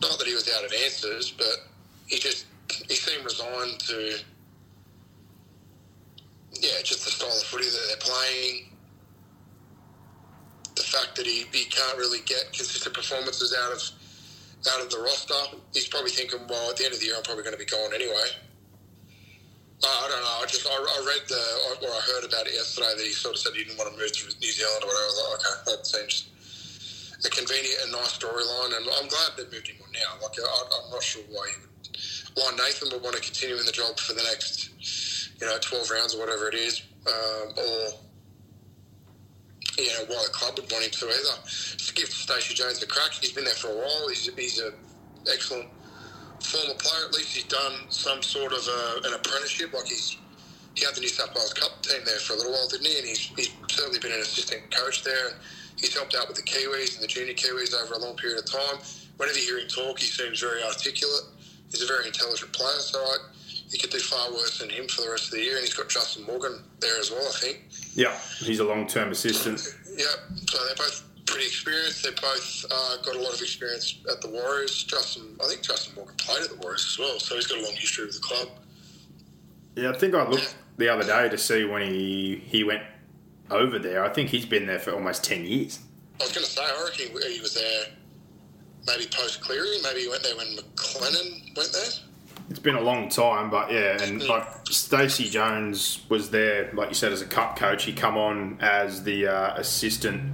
not 0.00 0.18
that 0.18 0.26
he 0.28 0.34
was 0.34 0.48
out 0.56 0.64
of 0.64 0.72
answers, 0.84 1.32
but 1.32 1.66
he 2.06 2.18
just 2.18 2.46
he 2.88 2.94
seemed 2.94 3.24
resigned 3.24 3.78
to, 3.80 4.18
yeah, 6.52 6.82
just 6.84 7.04
the 7.04 7.10
style 7.10 7.28
of 7.28 7.42
footy 7.44 7.64
that 7.64 7.84
they're 7.88 8.14
playing. 8.14 8.70
The 10.74 10.82
fact 10.82 11.16
that 11.16 11.26
he, 11.26 11.44
he 11.52 11.64
can't 11.66 11.96
really 11.98 12.20
get 12.26 12.52
consistent 12.52 12.94
performances 12.94 13.54
out 13.58 13.72
of 13.72 13.82
out 14.72 14.80
of 14.82 14.90
the 14.90 14.98
roster, 14.98 15.34
he's 15.72 15.86
probably 15.86 16.10
thinking, 16.10 16.40
well, 16.48 16.70
at 16.70 16.76
the 16.76 16.84
end 16.84 16.94
of 16.94 16.98
the 16.98 17.06
year, 17.06 17.14
I'm 17.16 17.22
probably 17.22 17.44
going 17.44 17.54
to 17.54 17.58
be 17.58 17.70
gone 17.70 17.94
anyway. 17.94 18.34
Uh, 19.84 19.86
I 19.86 20.08
don't 20.08 20.24
know. 20.24 20.36
I 20.40 20.46
just 20.48 20.66
I, 20.66 20.72
I 20.72 20.98
read 21.04 21.28
the 21.28 21.86
or 21.86 21.92
I 21.92 22.00
heard 22.00 22.24
about 22.24 22.46
it 22.46 22.54
yesterday 22.54 22.96
that 22.96 23.04
he 23.04 23.12
sort 23.12 23.34
of 23.34 23.40
said 23.40 23.52
he 23.52 23.64
didn't 23.64 23.76
want 23.76 23.92
to 23.92 23.98
move 24.00 24.10
to 24.10 24.24
New 24.40 24.52
Zealand 24.52 24.80
or 24.82 24.88
whatever. 24.88 25.04
I 25.04 25.12
was 25.12 25.20
like, 25.20 25.34
okay, 25.36 25.56
that 25.70 25.86
seems 25.86 26.32
a 27.24 27.30
convenient 27.30 27.76
and 27.84 27.92
nice 27.92 28.16
storyline, 28.16 28.72
and 28.76 28.88
I'm 28.88 29.08
glad 29.08 29.36
they've 29.36 29.52
moved 29.52 29.68
him 29.68 29.76
on 29.84 29.92
now. 29.92 30.16
Like 30.24 30.40
I, 30.40 30.48
I'm 30.80 30.90
not 30.90 31.02
sure 31.02 31.22
why 31.28 31.44
he 31.52 31.60
would, 31.60 31.96
why 32.36 32.52
Nathan 32.56 32.90
would 32.92 33.02
want 33.02 33.16
to 33.16 33.22
continue 33.22 33.56
in 33.56 33.66
the 33.66 33.72
job 33.72 33.98
for 33.98 34.12
the 34.12 34.22
next, 34.22 34.70
you 35.40 35.46
know, 35.46 35.56
12 35.60 35.90
rounds 35.90 36.14
or 36.14 36.20
whatever 36.20 36.48
it 36.48 36.54
is, 36.54 36.82
um, 37.06 37.52
or 37.56 37.88
you 39.78 39.88
know 39.88 40.04
why 40.08 40.22
the 40.24 40.32
club 40.32 40.54
would 40.56 40.70
want 40.70 40.84
him 40.84 40.90
to 40.90 41.06
either. 41.06 41.42
Just 41.44 41.94
give 41.94 42.08
Stacey 42.08 42.54
Jones 42.54 42.82
a 42.82 42.86
crack. 42.86 43.12
He's 43.12 43.32
been 43.32 43.44
there 43.44 43.54
for 43.54 43.68
a 43.68 43.76
while. 43.76 44.08
He's 44.08 44.32
he's 44.36 44.60
a 44.60 44.72
excellent 45.32 45.68
former 46.40 46.74
player. 46.78 47.06
At 47.08 47.14
least 47.14 47.34
he's 47.34 47.44
done 47.44 47.90
some 47.90 48.22
sort 48.22 48.52
of 48.52 48.66
a, 48.66 49.08
an 49.08 49.14
apprenticeship. 49.14 49.72
Like 49.74 49.86
he's 49.86 50.16
he 50.76 50.84
had 50.84 50.94
the 50.94 51.00
New 51.00 51.08
South 51.08 51.34
Wales 51.34 51.54
Cup 51.54 51.82
team 51.82 52.02
there 52.04 52.18
for 52.20 52.34
a 52.34 52.36
little 52.36 52.52
while, 52.52 52.68
didn't 52.68 52.86
he? 52.86 52.98
And 52.98 53.06
he's, 53.06 53.32
he's 53.34 53.50
certainly 53.68 53.98
been 53.98 54.12
an 54.12 54.20
assistant 54.20 54.70
coach 54.70 55.02
there. 55.02 55.28
And 55.28 55.36
he's 55.80 55.94
helped 55.94 56.14
out 56.14 56.28
with 56.28 56.36
the 56.36 56.42
Kiwis 56.42 56.94
and 56.94 57.02
the 57.02 57.08
junior 57.08 57.32
Kiwis 57.32 57.72
over 57.74 57.94
a 57.94 57.98
long 57.98 58.14
period 58.16 58.38
of 58.38 58.50
time. 58.50 58.78
Whenever 59.16 59.38
you 59.38 59.44
hear 59.44 59.58
him 59.58 59.68
talk, 59.68 59.98
he 59.98 60.06
seems 60.06 60.40
very 60.40 60.62
articulate. 60.62 61.24
He's 61.70 61.82
a 61.82 61.86
very 61.86 62.06
intelligent 62.06 62.52
player. 62.52 62.78
So 62.80 62.98
I, 62.98 63.16
you 63.68 63.78
could 63.78 63.90
do 63.90 63.98
far 63.98 64.30
worse 64.32 64.58
than 64.58 64.70
him 64.70 64.86
for 64.88 65.02
the 65.02 65.10
rest 65.10 65.26
of 65.26 65.30
the 65.32 65.40
year. 65.40 65.56
And 65.56 65.64
he's 65.64 65.74
got 65.74 65.88
Justin 65.88 66.24
Morgan 66.24 66.62
there 66.80 66.98
as 67.00 67.10
well, 67.10 67.26
I 67.26 67.38
think. 67.40 67.64
Yeah, 67.94 68.16
he's 68.38 68.60
a 68.60 68.64
long-term 68.64 69.10
assistant. 69.10 69.60
Yeah, 69.96 70.04
so 70.46 70.64
they're 70.66 70.74
both 70.76 71.02
pretty 71.26 71.46
experienced. 71.46 72.04
They've 72.04 72.14
both 72.16 72.64
uh, 72.70 72.96
got 73.02 73.16
a 73.16 73.18
lot 73.20 73.34
of 73.34 73.40
experience 73.40 73.98
at 74.10 74.20
the 74.20 74.28
Warriors. 74.28 74.84
Justin, 74.84 75.36
I 75.42 75.48
think 75.48 75.62
Justin 75.62 75.94
Morgan 75.96 76.14
played 76.18 76.42
at 76.44 76.50
the 76.50 76.56
Warriors 76.56 76.86
as 76.92 76.98
well, 76.98 77.18
so 77.18 77.34
he's 77.34 77.46
got 77.46 77.58
a 77.58 77.62
long 77.62 77.74
history 77.74 78.06
with 78.06 78.14
the 78.14 78.20
club. 78.20 78.48
Yeah, 79.74 79.90
I 79.90 79.98
think 79.98 80.14
I 80.14 80.26
looked 80.28 80.54
the 80.78 80.88
other 80.88 81.04
day 81.04 81.28
to 81.28 81.36
see 81.36 81.64
when 81.64 81.82
he 81.82 82.42
he 82.46 82.64
went 82.64 82.82
over 83.50 83.78
there. 83.78 84.04
I 84.04 84.08
think 84.08 84.30
he's 84.30 84.46
been 84.46 84.66
there 84.66 84.78
for 84.78 84.92
almost 84.92 85.24
ten 85.24 85.44
years. 85.44 85.80
I 86.20 86.24
was 86.24 86.32
going 86.32 86.44
to 86.46 86.50
say, 86.50 86.62
I 86.62 86.84
reckon 86.84 87.06
he- 87.20 87.34
he 87.34 87.40
was 87.40 87.54
there 87.54 87.84
maybe 88.86 89.06
post 89.10 89.40
Cleary. 89.40 89.78
Maybe 89.82 90.00
he 90.02 90.08
went 90.08 90.22
there 90.22 90.36
when 90.36 90.56
McClennan 90.56 91.56
went 91.56 91.72
there. 91.72 91.90
It's 92.48 92.60
been 92.60 92.76
a 92.76 92.80
long 92.80 93.08
time, 93.08 93.50
but 93.50 93.72
yeah, 93.72 94.00
and 94.02 94.22
like 94.22 94.46
Stacey 94.68 95.28
Jones 95.28 96.04
was 96.08 96.30
there, 96.30 96.70
like 96.74 96.88
you 96.88 96.94
said, 96.94 97.12
as 97.12 97.20
a 97.20 97.26
cup 97.26 97.56
coach. 97.56 97.84
He 97.84 97.92
come 97.92 98.16
on 98.16 98.58
as 98.60 99.02
the 99.02 99.26
uh, 99.26 99.54
assistant. 99.56 100.32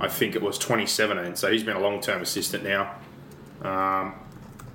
I 0.00 0.08
think 0.08 0.34
it 0.34 0.42
was 0.42 0.58
2017, 0.58 1.36
so 1.36 1.50
he's 1.50 1.62
been 1.62 1.76
a 1.76 1.80
long-term 1.80 2.20
assistant 2.20 2.64
now. 2.64 2.96
Um, 3.62 4.14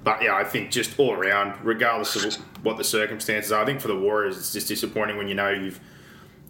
but 0.04 0.24
yeah, 0.24 0.34
I 0.34 0.44
think 0.44 0.72
just 0.72 0.98
all 0.98 1.14
around, 1.14 1.64
regardless 1.64 2.16
of 2.16 2.34
what 2.64 2.78
the 2.78 2.84
circumstances 2.84 3.52
are, 3.52 3.62
I 3.62 3.66
think 3.66 3.82
for 3.82 3.88
the 3.88 3.98
Warriors, 3.98 4.38
it's 4.38 4.54
just 4.54 4.68
disappointing 4.68 5.18
when 5.18 5.28
you 5.28 5.36
know 5.36 5.50
you've 5.50 5.80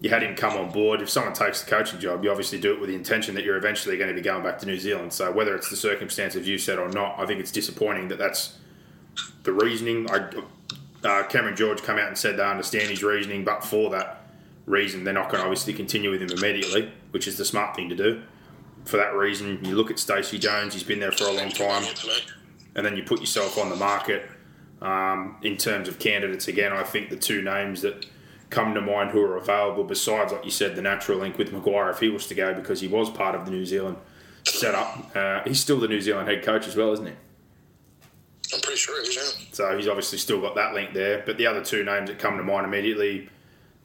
you 0.01 0.09
had 0.09 0.23
him 0.23 0.35
come 0.35 0.57
on 0.57 0.71
board. 0.71 0.99
If 1.01 1.09
someone 1.09 1.33
takes 1.33 1.63
the 1.63 1.69
coaching 1.69 1.99
job, 1.99 2.23
you 2.23 2.31
obviously 2.31 2.59
do 2.59 2.73
it 2.73 2.81
with 2.81 2.89
the 2.89 2.95
intention 2.95 3.35
that 3.35 3.45
you're 3.45 3.55
eventually 3.55 3.97
going 3.97 4.09
to 4.09 4.15
be 4.15 4.21
going 4.21 4.43
back 4.43 4.57
to 4.59 4.65
New 4.65 4.79
Zealand. 4.79 5.13
So 5.13 5.31
whether 5.31 5.55
it's 5.55 5.69
the 5.69 5.75
circumstances 5.75 6.47
you 6.47 6.57
said 6.57 6.79
or 6.79 6.89
not, 6.89 7.19
I 7.19 7.27
think 7.27 7.39
it's 7.39 7.51
disappointing 7.51 8.07
that 8.07 8.17
that's 8.17 8.57
the 9.43 9.53
reasoning. 9.53 10.09
I, 10.09 10.29
uh, 11.03 11.23
Cameron 11.27 11.55
George 11.55 11.83
come 11.83 11.99
out 11.99 12.07
and 12.07 12.17
said 12.17 12.37
they 12.37 12.43
understand 12.43 12.89
his 12.89 13.03
reasoning, 13.03 13.43
but 13.45 13.63
for 13.63 13.91
that 13.91 14.23
reason, 14.65 15.03
they're 15.03 15.13
not 15.13 15.29
going 15.29 15.41
to 15.41 15.43
obviously 15.43 15.73
continue 15.73 16.09
with 16.09 16.21
him 16.21 16.31
immediately, 16.31 16.91
which 17.11 17.27
is 17.27 17.37
the 17.37 17.45
smart 17.45 17.75
thing 17.75 17.87
to 17.89 17.95
do. 17.95 18.23
For 18.85 18.97
that 18.97 19.15
reason, 19.15 19.63
you 19.63 19.75
look 19.75 19.91
at 19.91 19.99
Stacey 19.99 20.39
Jones; 20.39 20.73
he's 20.73 20.83
been 20.83 20.99
there 20.99 21.11
for 21.11 21.25
a 21.25 21.31
long 21.31 21.49
time, 21.49 21.83
and 22.75 22.83
then 22.83 22.97
you 22.97 23.03
put 23.03 23.19
yourself 23.19 23.59
on 23.59 23.69
the 23.69 23.75
market. 23.75 24.27
Um, 24.81 25.37
in 25.43 25.57
terms 25.57 25.87
of 25.87 25.99
candidates, 25.99 26.47
again, 26.47 26.73
I 26.73 26.81
think 26.81 27.11
the 27.11 27.15
two 27.15 27.43
names 27.43 27.83
that 27.83 28.07
come 28.51 28.75
to 28.75 28.81
mind 28.81 29.11
who 29.11 29.21
are 29.23 29.37
available, 29.37 29.83
besides, 29.83 30.31
like 30.31 30.45
you 30.45 30.51
said, 30.51 30.75
the 30.75 30.81
natural 30.81 31.17
link 31.17 31.37
with 31.37 31.51
Maguire, 31.51 31.89
if 31.89 31.99
he 31.99 32.09
was 32.09 32.27
to 32.27 32.35
go, 32.35 32.53
because 32.53 32.81
he 32.81 32.87
was 32.87 33.09
part 33.09 33.33
of 33.33 33.45
the 33.45 33.51
New 33.51 33.65
Zealand 33.65 33.97
setup. 34.43 35.15
Uh, 35.15 35.41
he's 35.43 35.59
still 35.59 35.79
the 35.79 35.87
New 35.87 36.01
Zealand 36.01 36.27
head 36.27 36.43
coach 36.43 36.67
as 36.67 36.75
well, 36.75 36.91
isn't 36.91 37.07
he? 37.07 37.13
I'm 38.53 38.59
pretty 38.59 38.77
sure 38.77 39.01
he 39.01 39.07
is, 39.07 39.15
yeah. 39.15 39.45
So 39.53 39.77
he's 39.77 39.87
obviously 39.87 40.17
still 40.17 40.41
got 40.41 40.55
that 40.55 40.73
link 40.73 40.93
there. 40.93 41.23
But 41.25 41.37
the 41.37 41.47
other 41.47 41.63
two 41.63 41.83
names 41.83 42.09
that 42.09 42.19
come 42.19 42.37
to 42.37 42.43
mind 42.43 42.65
immediately, 42.65 43.29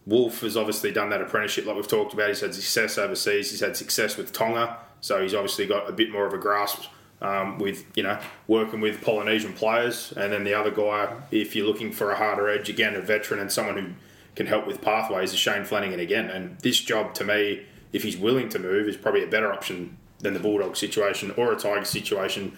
Woolf 0.07 0.41
has 0.41 0.57
obviously 0.57 0.91
done 0.91 1.11
that 1.11 1.23
apprenticeship 1.23 1.67
like 1.67 1.77
we've 1.77 1.87
talked 1.87 2.13
about. 2.13 2.29
He's 2.29 2.41
had 2.41 2.55
success 2.55 2.99
overseas. 2.99 3.51
He's 3.53 3.61
had 3.61 3.77
success 3.77 4.17
with 4.17 4.33
Tonga. 4.33 4.79
So 5.01 5.23
he's 5.23 5.35
obviously 5.35 5.67
got 5.67 5.89
a 5.89 5.93
bit 5.93 6.11
more 6.11 6.27
of 6.27 6.33
a 6.33 6.39
grasp 6.39 6.83
um, 7.23 7.59
with, 7.59 7.85
you 7.95 8.03
know, 8.03 8.19
working 8.49 8.81
with 8.81 9.03
Polynesian 9.03 9.53
players. 9.53 10.13
And 10.17 10.33
then 10.33 10.43
the 10.43 10.55
other 10.55 10.73
guy, 10.73 11.15
if 11.31 11.55
you're 11.55 11.67
looking 11.67 11.93
for 11.93 12.11
a 12.11 12.17
harder 12.17 12.49
edge, 12.49 12.69
again, 12.69 12.97
a 12.97 13.01
veteran 13.01 13.39
and 13.39 13.53
someone 13.53 13.77
who 13.77 13.91
can 14.37 14.47
help 14.47 14.67
with 14.67 14.81
pathways 14.81 15.33
is 15.33 15.39
Shane 15.39 15.65
Flanagan 15.65 15.99
again. 15.99 16.31
And 16.31 16.59
this 16.61 16.81
job, 16.81 17.15
to 17.15 17.25
me, 17.25 17.67
if 17.93 18.03
he's 18.03 18.17
willing 18.17 18.49
to 18.51 18.59
move, 18.59 18.87
is 18.87 18.97
probably 18.97 19.25
a 19.25 19.27
better 19.27 19.53
option 19.53 19.97
than 20.19 20.35
the 20.35 20.41
Bulldog 20.41 20.77
situation 20.77 21.33
or 21.37 21.53
a 21.53 21.57
Tiger 21.57 21.85
situation 21.85 22.57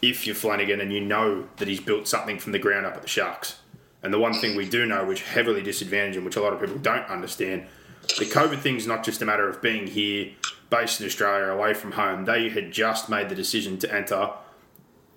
if 0.00 0.26
you're 0.26 0.34
Flanagan 0.34 0.80
and 0.80 0.92
you 0.92 1.00
know 1.00 1.46
that 1.56 1.68
he's 1.68 1.80
built 1.80 2.08
something 2.08 2.38
from 2.38 2.52
the 2.52 2.58
ground 2.58 2.86
up 2.86 2.94
at 2.94 3.02
the 3.02 3.08
Sharks. 3.08 3.58
And 4.02 4.14
the 4.14 4.18
one 4.18 4.32
thing 4.32 4.56
we 4.56 4.68
do 4.68 4.86
know, 4.86 5.04
which 5.04 5.22
heavily 5.22 5.62
disadvantage 5.62 6.16
and 6.16 6.24
which 6.24 6.36
a 6.36 6.40
lot 6.40 6.52
of 6.52 6.60
people 6.60 6.78
don't 6.78 7.06
understand, 7.08 7.66
the 8.18 8.24
COVID 8.24 8.60
thing's 8.60 8.86
not 8.86 9.04
just 9.04 9.20
a 9.20 9.26
matter 9.26 9.48
of 9.48 9.60
being 9.60 9.86
here, 9.86 10.30
based 10.70 11.00
in 11.00 11.06
Australia, 11.06 11.46
away 11.46 11.74
from 11.74 11.92
home. 11.92 12.24
They 12.24 12.48
had 12.48 12.72
just 12.72 13.08
made 13.08 13.28
the 13.28 13.34
decision 13.34 13.78
to 13.78 13.92
enter 13.94 14.30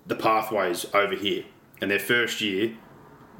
the 0.06 0.16
pathways 0.16 0.84
over 0.92 1.14
here. 1.14 1.44
And 1.80 1.90
their 1.90 2.00
first 2.00 2.40
year 2.40 2.72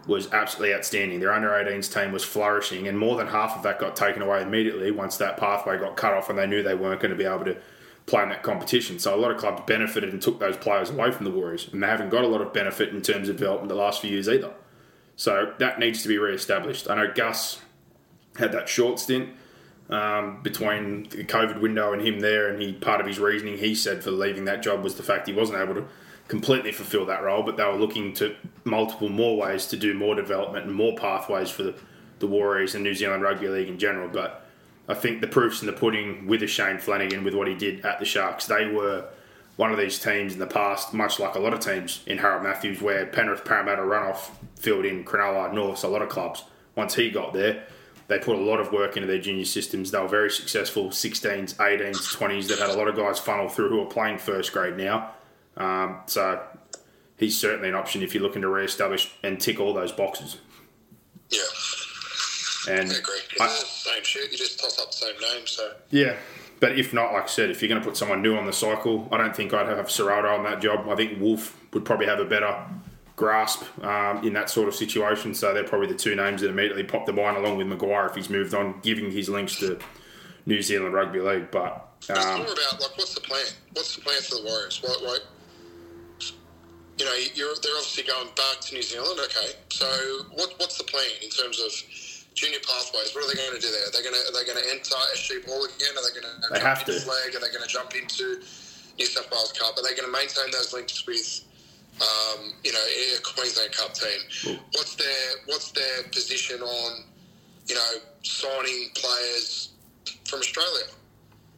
was 0.07 0.33
absolutely 0.33 0.75
outstanding. 0.75 1.21
Their 1.21 1.33
under 1.33 1.51
18s 1.51 1.93
team 1.93 2.13
was 2.13 2.25
flourishing, 2.25 2.89
and 2.89 2.99
more 2.99 3.17
than 3.17 3.29
half 3.29 3.57
of 3.57 3.63
that 3.63 3.79
got 3.79 3.95
taken 3.95 4.23
away 4.23 4.43
immediately 4.43 4.91
once 4.91 5.17
that 5.19 5.37
pathway 5.37 5.79
got 5.79 5.97
cut 5.97 6.15
off 6.15 6.29
and 6.29 6.39
they 6.39 6.47
knew 6.47 6.63
they 6.63 6.75
weren't 6.75 7.01
going 7.01 7.11
to 7.11 7.17
be 7.17 7.25
able 7.25 7.45
to 7.45 7.57
play 8.07 8.23
in 8.23 8.29
that 8.31 8.43
competition. 8.43 8.99
So 8.99 9.15
a 9.15 9.17
lot 9.17 9.31
of 9.31 9.37
clubs 9.37 9.63
benefited 9.67 10.13
and 10.13 10.21
took 10.21 10.41
those 10.41 10.57
players 10.57 10.91
away 10.91 11.13
from 11.13 11.25
the 11.25 11.31
Warriors, 11.31 11.69
and 11.73 11.83
they 11.83 11.87
haven't 11.87 12.11
got 12.11 12.25
a 12.25 12.29
lot 12.29 12.41
of 12.41 12.53
benefit 12.53 12.89
in 12.91 13.01
terms 13.03 13.29
of 13.29 13.37
development 13.37 13.69
the 13.69 13.75
last 13.75 14.01
few 14.01 14.11
years 14.11 14.29
either. 14.29 14.53
So 15.17 15.55
that 15.59 15.79
needs 15.79 16.03
to 16.03 16.09
be 16.09 16.19
re-established. 16.19 16.91
I 16.91 16.97
know 16.97 17.13
Gus 17.15 17.61
had 18.39 18.51
that 18.53 18.69
short 18.69 18.99
stint 18.99 19.29
um, 19.91 20.43
between 20.43 21.05
the 21.11 21.25
COVID 21.25 21.61
window 21.61 21.93
and 21.93 22.03
him 22.03 22.21
there, 22.21 22.49
and 22.49 22.61
he 22.61 22.73
part 22.73 23.01
of 23.01 23.07
his 23.07 23.19
reasoning 23.19 23.59
he 23.59 23.75
said 23.75 24.03
for 24.03 24.11
leaving 24.11 24.47
that 24.47 24.63
job 24.63 24.83
was 24.83 24.97
the 24.97 25.03
fact 25.03 25.29
he 25.29 25.35
wasn't 25.35 25.59
able 25.59 25.75
to 25.75 25.85
completely 26.33 26.73
fulfil 26.73 27.05
that 27.05 27.23
role, 27.23 27.43
but 27.43 27.59
they 27.59 27.65
were 27.65 27.77
looking 27.77 28.15
to 28.15 28.35
multiple 28.65 29.11
more 29.11 29.37
ways 29.37 29.67
to 29.67 29.77
do 29.77 29.93
more 29.93 30.15
development 30.15 30.65
and 30.65 30.75
more 30.75 30.97
pathways 30.97 31.51
for 31.51 31.63
the, 31.63 31.75
the 32.21 32.27
Warriors 32.27 32.75
and 32.75 32.83
New 32.83 32.95
Zealand 32.95 33.23
Rugby 33.23 33.49
League 33.49 33.69
in 33.69 33.79
general. 33.79 34.09
But 34.09 34.43
I 34.89 34.95
think 34.95 35.21
the 35.21 35.27
proof's 35.27 35.61
in 35.61 35.67
the 35.67 35.75
pudding 35.75 36.27
with 36.27 36.43
a 36.43 36.47
Shane 36.47 36.79
Flanagan 36.79 37.23
with 37.23 37.35
what 37.35 37.49
he 37.49 37.55
did 37.55 37.85
at 37.85 37.99
the 37.99 38.07
Sharks. 38.07 38.47
They 38.47 38.65
were 38.65 39.05
one 39.57 39.73
of 39.73 39.79
these 39.79 39.99
teams 39.99 40.33
in 40.33 40.39
the 40.39 40.47
past, 40.47 40.95
much 40.95 41.21
like 41.21 41.35
a 41.35 41.39
lot 41.39 41.53
of 41.53 41.61
teams 41.61 42.03
in 42.07 42.17
Harold 42.17 42.45
Matthews, 42.45 42.81
where 42.81 43.05
Penrith, 43.05 43.45
Parramatta, 43.45 43.83
Runoff 43.83 44.31
filled 44.57 44.87
in 44.87 45.05
Cronulla, 45.05 45.53
North, 45.53 45.85
a 45.85 45.89
lot 45.89 46.01
of 46.01 46.09
clubs. 46.09 46.45
Once 46.75 46.95
he 46.95 47.11
got 47.11 47.35
there, 47.35 47.65
they 48.09 48.19
put 48.19 48.37
a 48.37 48.41
lot 48.41 48.59
of 48.59 48.73
work 48.73 48.97
into 48.97 49.07
their 49.07 49.21
junior 49.21 49.45
systems. 49.45 49.91
They 49.91 50.01
were 50.01 50.09
very 50.09 50.31
successful 50.31 50.89
16s, 50.89 51.57
18s, 51.57 52.17
20s 52.17 52.49
that 52.49 52.59
had 52.59 52.71
a 52.71 52.79
lot 52.79 52.89
of 52.89 52.97
guys 52.97 53.19
funnel 53.19 53.51
through 53.51 53.69
who 53.69 53.83
are 53.83 53.91
playing 53.91 54.17
first 54.17 54.51
grade 54.55 54.79
now. 54.79 55.13
Um, 55.57 56.01
so 56.07 56.43
he's 57.17 57.39
certainly 57.39 57.69
an 57.69 57.75
option 57.75 58.03
if 58.03 58.15
you're 58.15 58.23
looking 58.23 58.43
to 58.43 58.49
re-establish 58.49 59.13
and 59.23 59.41
tick 59.41 59.61
all 59.61 59.73
those 59.75 59.93
boxes. 59.93 60.39
Yeah. 61.31 61.41
And 62.69 62.91
I 62.91 62.95
agree. 62.95 63.21
I- 63.41 63.49
same 63.49 64.05
shit. 64.05 64.31
You 64.31 64.39
just 64.39 64.61
toss 64.61 64.79
up 64.81 64.91
the 64.91 64.97
same 64.97 65.15
name. 65.21 65.47
So 65.47 65.73
Yeah, 65.91 66.17
but 66.61 66.79
if 66.79 66.93
not, 66.95 67.13
like 67.13 67.25
I 67.25 67.27
said, 67.27 67.51
if 67.51 67.61
you're 67.61 67.69
going 67.69 67.81
to 67.81 67.87
put 67.87 67.97
someone 67.97 68.23
new 68.23 68.37
on 68.37 68.47
the 68.47 68.53
cycle, 68.53 69.09
I 69.11 69.17
don't 69.17 69.35
think 69.35 69.53
I'd 69.53 69.67
have 69.67 69.87
Ciraldo 69.87 70.39
on 70.39 70.45
that 70.45 70.61
job. 70.61 70.89
I 70.89 70.95
think 70.95 71.21
Woolf 71.21 71.57
would 71.73 71.85
probably 71.85 72.07
have 72.07 72.21
a 72.21 72.25
better 72.25 72.57
grasp 73.17 73.63
um, 73.85 74.25
in 74.27 74.33
that 74.35 74.49
sort 74.49 74.69
of 74.69 74.75
situation. 74.75 75.35
So 75.35 75.53
they're 75.53 75.65
probably 75.65 75.89
the 75.89 75.95
two 75.97 76.15
names 76.15 76.41
that 76.41 76.51
immediately 76.51 76.85
pop 76.85 77.07
the 77.07 77.13
mind, 77.13 77.37
along 77.37 77.57
with 77.57 77.67
Maguire 77.67 78.07
if 78.07 78.15
he's 78.15 78.31
moved 78.31 78.55
on, 78.55 78.81
giving 78.83 79.11
his 79.11 79.29
links 79.29 79.59
to 79.59 79.79
New 80.47 80.63
Zealand 80.63 80.95
Rugby 80.95 81.21
League. 81.21 81.51
But 81.51 81.89
it's 81.99 82.11
um, 82.11 82.39
more 82.39 82.47
about 82.53 82.81
like 82.81 82.97
what's 82.97 83.15
the 83.15 83.21
plan? 83.21 83.47
What's 83.73 83.97
the 83.97 84.03
plan 84.03 84.21
for 84.23 84.37
the 84.37 84.43
Warriors? 84.45 84.81
What, 84.83 85.03
what 85.03 85.21
you 87.03 87.09
know, 87.11 87.19
you're 87.35 87.55
they're 87.63 87.75
obviously 87.75 88.05
going 88.07 88.31
back 88.39 88.63
to 88.63 88.75
New 88.75 88.83
Zealand. 88.83 89.19
Okay, 89.19 89.59
so 89.71 89.87
what 90.39 90.55
what's 90.63 90.79
the 90.79 90.85
plan 90.85 91.03
in 91.19 91.31
terms 91.31 91.59
of 91.59 91.71
junior 92.35 92.63
pathways? 92.63 93.11
What 93.15 93.25
are 93.27 93.29
they 93.35 93.35
going 93.43 93.59
to 93.59 93.61
do 93.61 93.67
there? 93.75 93.91
Are 93.91 93.91
they 93.91 94.03
going 94.07 94.15
to 94.15 94.23
are 94.31 94.35
they 94.39 94.47
going 94.47 94.63
to 94.63 94.69
enter 94.71 94.95
SG 95.19 95.43
Ball 95.45 95.67
again? 95.67 95.99
Are 95.99 96.05
they 96.07 96.15
going 96.15 96.31
to 96.31 96.35
They 96.55 96.63
jump 96.63 96.79
have 96.79 96.79
into 96.87 96.95
to. 96.95 97.03
Flegg? 97.03 97.35
Are 97.35 97.43
they 97.43 97.51
going 97.51 97.67
to 97.67 97.69
jump 97.69 97.91
into 97.99 98.39
New 98.99 99.07
South 99.07 99.27
Wales 99.35 99.51
Cup? 99.59 99.75
Are 99.75 99.83
they 99.83 99.99
going 99.99 100.07
to 100.07 100.15
maintain 100.15 100.47
those 100.55 100.73
links 100.73 101.03
with? 101.07 101.43
Um, 102.01 102.55
you 102.65 102.73
know, 102.73 102.79
a 103.19 103.21
Queensland 103.21 103.73
Cup 103.73 103.93
team. 103.93 104.57
What's 104.73 104.95
their 104.95 105.27
What's 105.47 105.73
their 105.73 106.05
position 106.05 106.63
on, 106.63 107.05
you 107.67 107.75
know, 107.75 107.91
signing 108.23 108.89
players 108.95 109.71
from 110.25 110.39
Australia? 110.39 110.87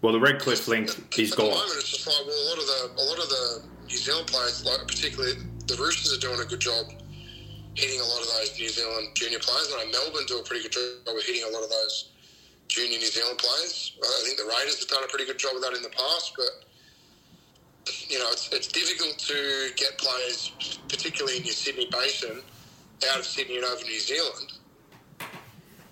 well, 0.02 0.12
the 0.12 0.20
Redcliffe 0.20 0.66
link 0.68 0.88
is 1.18 1.30
At 1.32 1.36
the 1.38 1.42
gone. 1.44 1.52
moment, 1.52 1.70
it's 1.76 1.90
just 1.90 2.06
like 2.06 2.16
well, 2.26 2.34
a 2.34 2.46
lot 2.50 2.58
of 2.58 2.66
the 2.66 3.02
a 3.02 3.04
lot 3.04 3.18
of 3.22 3.28
the 3.28 3.62
New 3.88 3.96
Zealand 3.96 4.26
players, 4.26 4.64
like 4.64 4.86
particularly 4.86 5.34
the 5.66 5.76
Roosters, 5.76 6.16
are 6.16 6.20
doing 6.20 6.40
a 6.40 6.44
good 6.44 6.60
job 6.60 6.86
hitting 7.74 8.00
a 8.00 8.04
lot 8.04 8.20
of 8.20 8.28
those 8.28 8.58
New 8.58 8.68
Zealand 8.68 9.08
junior 9.14 9.38
players. 9.40 9.72
I 9.74 9.84
know 9.84 9.90
Melbourne 9.90 10.26
do 10.26 10.38
a 10.38 10.42
pretty 10.44 10.62
good 10.62 10.72
job 10.72 11.16
of 11.16 11.22
hitting 11.24 11.42
a 11.42 11.50
lot 11.50 11.64
of 11.64 11.70
those 11.70 12.10
junior 12.68 12.98
New 12.98 13.06
Zealand 13.06 13.38
players. 13.38 13.96
I 14.02 14.22
think 14.24 14.38
the 14.38 14.44
Raiders 14.44 14.78
have 14.78 14.88
done 14.88 15.04
a 15.04 15.08
pretty 15.08 15.26
good 15.26 15.38
job 15.38 15.56
of 15.56 15.62
that 15.62 15.74
in 15.74 15.82
the 15.82 15.90
past, 15.90 16.34
but. 16.36 16.64
You 18.08 18.18
know, 18.18 18.30
it's, 18.30 18.50
it's 18.50 18.68
difficult 18.68 19.18
to 19.18 19.68
get 19.76 19.98
players, 19.98 20.52
particularly 20.88 21.36
in 21.36 21.44
your 21.44 21.52
Sydney 21.52 21.86
Basin, 21.90 22.40
out 23.10 23.18
of 23.18 23.26
Sydney 23.26 23.56
and 23.56 23.64
over 23.66 23.82
New 23.84 24.00
Zealand. 24.00 24.52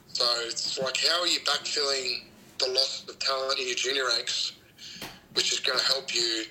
So 0.08 0.24
it's 0.46 0.78
like, 0.78 0.96
how 0.96 1.20
are 1.20 1.26
you 1.26 1.40
backfilling 1.40 2.24
the 2.58 2.68
loss 2.68 3.04
of 3.08 3.18
talent 3.18 3.58
in 3.58 3.66
your 3.66 3.76
junior 3.76 4.06
ranks, 4.06 4.52
which 5.34 5.52
is 5.52 5.60
going 5.60 5.78
to 5.78 5.84
help 5.84 6.14
you 6.14 6.44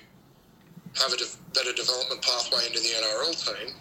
have 1.00 1.12
a 1.12 1.16
de- 1.16 1.38
better 1.54 1.72
development 1.72 2.22
pathway 2.22 2.66
into 2.66 2.80
the 2.80 2.88
NRL 2.88 3.34
team? 3.36 3.74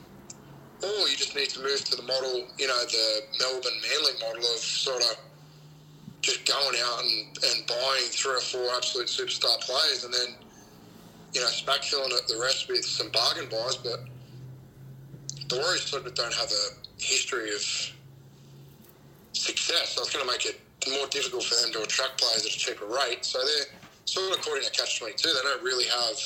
Or 0.84 1.08
you 1.08 1.16
just 1.16 1.36
need 1.36 1.50
to 1.50 1.62
move 1.62 1.84
to 1.86 1.96
the 1.96 2.04
model, 2.04 2.48
you 2.58 2.68
know, 2.68 2.80
the 2.86 3.22
Melbourne 3.40 3.80
Manly 3.82 4.14
model 4.20 4.42
of 4.42 4.60
sort 4.60 5.02
of 5.04 5.18
just 6.22 6.46
going 6.46 6.78
out 6.84 7.02
and, 7.02 7.38
and 7.44 7.68
buying 7.68 8.10
three 8.10 8.36
or 8.36 8.40
four 8.40 8.68
absolute 8.76 9.08
superstar 9.08 9.60
players 9.62 10.04
and 10.06 10.14
then, 10.14 10.36
you 11.34 11.42
know, 11.42 11.48
backfilling 11.66 12.12
it 12.18 12.28
the 12.28 12.40
rest 12.42 12.68
with 12.68 12.86
some 12.86 13.10
bargain 13.12 13.48
buys. 13.50 13.76
But 13.78 14.06
the 15.50 15.58
Warriors 15.58 15.84
sort 15.84 16.06
of 16.06 16.14
don't 16.16 16.34
have 16.34 16.50
a 16.50 16.66
history 16.98 17.54
of 17.54 17.62
success. 19.34 19.90
So 19.96 20.02
it's 20.02 20.14
going 20.14 20.26
to 20.26 20.32
make 20.32 20.46
it 20.46 20.60
more 20.90 21.08
difficult 21.08 21.44
for 21.44 21.56
them 21.62 21.74
to 21.74 21.84
attract 21.84 22.22
players 22.22 22.46
at 22.46 22.52
a 22.52 22.58
cheaper 22.58 22.86
rate. 22.86 23.24
So 23.26 23.40
they're 23.40 23.78
sort 24.06 24.38
of 24.38 24.44
caught 24.44 24.58
a 24.58 24.72
catch 24.72 25.00
22. 25.00 25.28
They 25.28 25.34
don't 25.44 25.64
really 25.64 25.86
have 25.86 26.18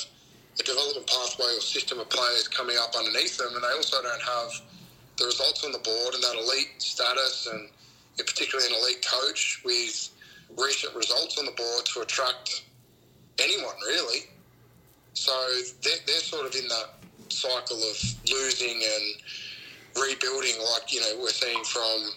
a 0.58 0.62
development 0.62 1.06
pathway 1.06 1.52
or 1.56 1.60
system 1.60 2.00
of 2.00 2.08
players 2.08 2.48
coming 2.48 2.76
up 2.80 2.94
underneath 2.96 3.36
them, 3.36 3.54
and 3.54 3.62
they 3.62 3.74
also 3.76 4.02
don't 4.02 4.22
have 4.22 4.50
the 5.18 5.24
results 5.24 5.64
on 5.64 5.72
the 5.72 5.78
board 5.78 6.14
and 6.14 6.22
that 6.22 6.36
elite 6.36 6.74
status 6.78 7.48
and 7.50 7.68
particularly 8.18 8.68
an 8.70 8.78
elite 8.82 9.04
coach 9.06 9.60
with 9.64 10.10
recent 10.56 10.94
results 10.94 11.38
on 11.38 11.44
the 11.44 11.52
board 11.52 11.84
to 11.84 12.00
attract 12.00 12.64
anyone 13.38 13.74
really. 13.86 14.20
So 15.14 15.32
they're, 15.82 15.98
they're 16.06 16.16
sort 16.16 16.46
of 16.46 16.54
in 16.54 16.68
that 16.68 16.90
cycle 17.28 17.76
of 17.76 17.96
losing 18.30 18.82
and 18.82 20.02
rebuilding, 20.02 20.54
like 20.72 20.92
you 20.92 21.00
know 21.00 21.18
we're 21.20 21.28
seeing 21.28 21.62
from 21.64 22.10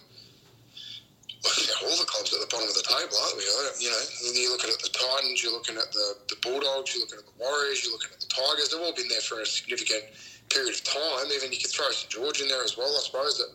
all 1.46 1.96
the 1.96 2.06
clubs 2.06 2.34
at 2.34 2.40
the 2.44 2.50
bottom 2.52 2.68
of 2.68 2.76
the 2.76 2.84
table, 2.84 3.16
aren't 3.16 3.38
we? 3.38 3.44
You 3.80 3.90
know, 3.90 4.02
you're 4.36 4.52
looking 4.52 4.72
at 4.72 4.80
the 4.84 4.92
Titans, 4.92 5.42
you're 5.44 5.54
looking 5.54 5.78
at 5.78 5.92
the, 5.92 6.16
the 6.28 6.36
Bulldogs, 6.44 6.94
you're 6.94 7.04
looking 7.04 7.20
at 7.20 7.26
the 7.26 7.38
Warriors, 7.40 7.84
you're 7.84 7.94
looking 7.94 8.12
at 8.12 8.20
the 8.20 8.28
Tigers. 8.28 8.70
They've 8.70 8.82
all 8.84 8.94
been 8.94 9.08
there 9.08 9.24
for 9.24 9.40
a 9.40 9.46
significant 9.46 10.04
period 10.50 10.76
of 10.76 10.84
time. 10.84 11.32
Even 11.34 11.52
you 11.52 11.60
could 11.60 11.72
throw 11.72 11.90
St 11.92 12.12
George 12.12 12.42
in 12.42 12.48
there 12.48 12.64
as 12.64 12.76
well, 12.78 12.92
I 12.92 13.02
suppose, 13.04 13.38
that 13.40 13.50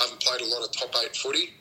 haven't 0.00 0.20
played 0.20 0.42
a 0.42 0.46
lot 0.50 0.66
of 0.66 0.72
top 0.72 0.90
eight 1.04 1.14
footy, 1.14 1.54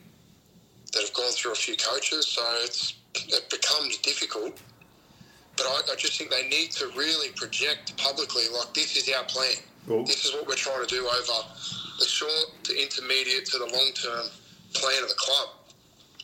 that 0.94 1.02
have 1.04 1.14
gone 1.14 1.32
through 1.32 1.52
a 1.54 1.56
few 1.56 1.78
coaches. 1.78 2.28
So 2.28 2.42
it's 2.66 2.96
it 3.16 3.50
becomes 3.50 3.98
difficult. 3.98 4.58
But 5.58 5.66
I, 5.66 5.94
I 5.94 5.96
just 5.96 6.18
think 6.18 6.32
they 6.32 6.48
need 6.48 6.72
to 6.82 6.88
really 6.96 7.30
project 7.36 7.98
publicly, 7.98 8.44
like 8.54 8.74
this 8.74 8.96
is 8.98 9.14
our 9.14 9.24
plan. 9.26 9.62
Well- 9.88 10.04
this 10.04 10.26
is 10.26 10.34
what 10.34 10.48
we're 10.48 10.56
trying 10.56 10.82
to 10.86 10.90
do 10.90 11.06
over 11.06 11.48
the 12.00 12.06
short 12.06 12.64
to 12.64 12.82
intermediate 12.82 13.46
to 13.48 13.58
the 13.60 13.66
long 13.66 13.92
term 13.94 14.26
plan 14.74 15.04
of 15.04 15.10
the 15.10 15.16
club. 15.18 15.50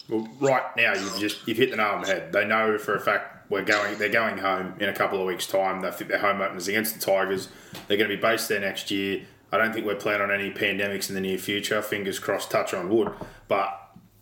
Well, 0.09 0.27
right 0.39 0.63
now 0.77 0.93
you've 0.93 1.19
just 1.19 1.47
you've 1.47 1.57
hit 1.57 1.71
the 1.71 1.77
nail 1.77 1.87
on 1.87 2.01
the 2.01 2.07
head. 2.07 2.31
They 2.31 2.45
know 2.45 2.77
for 2.77 2.95
a 2.95 2.99
fact 2.99 3.49
we're 3.49 3.63
going. 3.63 3.97
They're 3.97 4.09
going 4.09 4.37
home 4.37 4.75
in 4.79 4.89
a 4.89 4.93
couple 4.93 5.19
of 5.19 5.25
weeks' 5.25 5.47
time. 5.47 5.81
They 5.81 5.91
think 5.91 6.09
their 6.09 6.19
home 6.19 6.41
openers 6.41 6.67
against 6.67 6.95
the 6.95 6.99
Tigers. 6.99 7.49
They're 7.87 7.97
going 7.97 8.09
to 8.09 8.15
be 8.15 8.21
based 8.21 8.49
there 8.49 8.59
next 8.59 8.91
year. 8.91 9.25
I 9.51 9.57
don't 9.57 9.73
think 9.73 9.85
we're 9.85 9.95
planning 9.95 10.23
on 10.23 10.31
any 10.31 10.51
pandemics 10.51 11.09
in 11.09 11.15
the 11.15 11.21
near 11.21 11.37
future. 11.37 11.81
Fingers 11.81 12.19
crossed. 12.19 12.51
Touch 12.51 12.73
on 12.73 12.89
wood. 12.89 13.11
But 13.47 13.79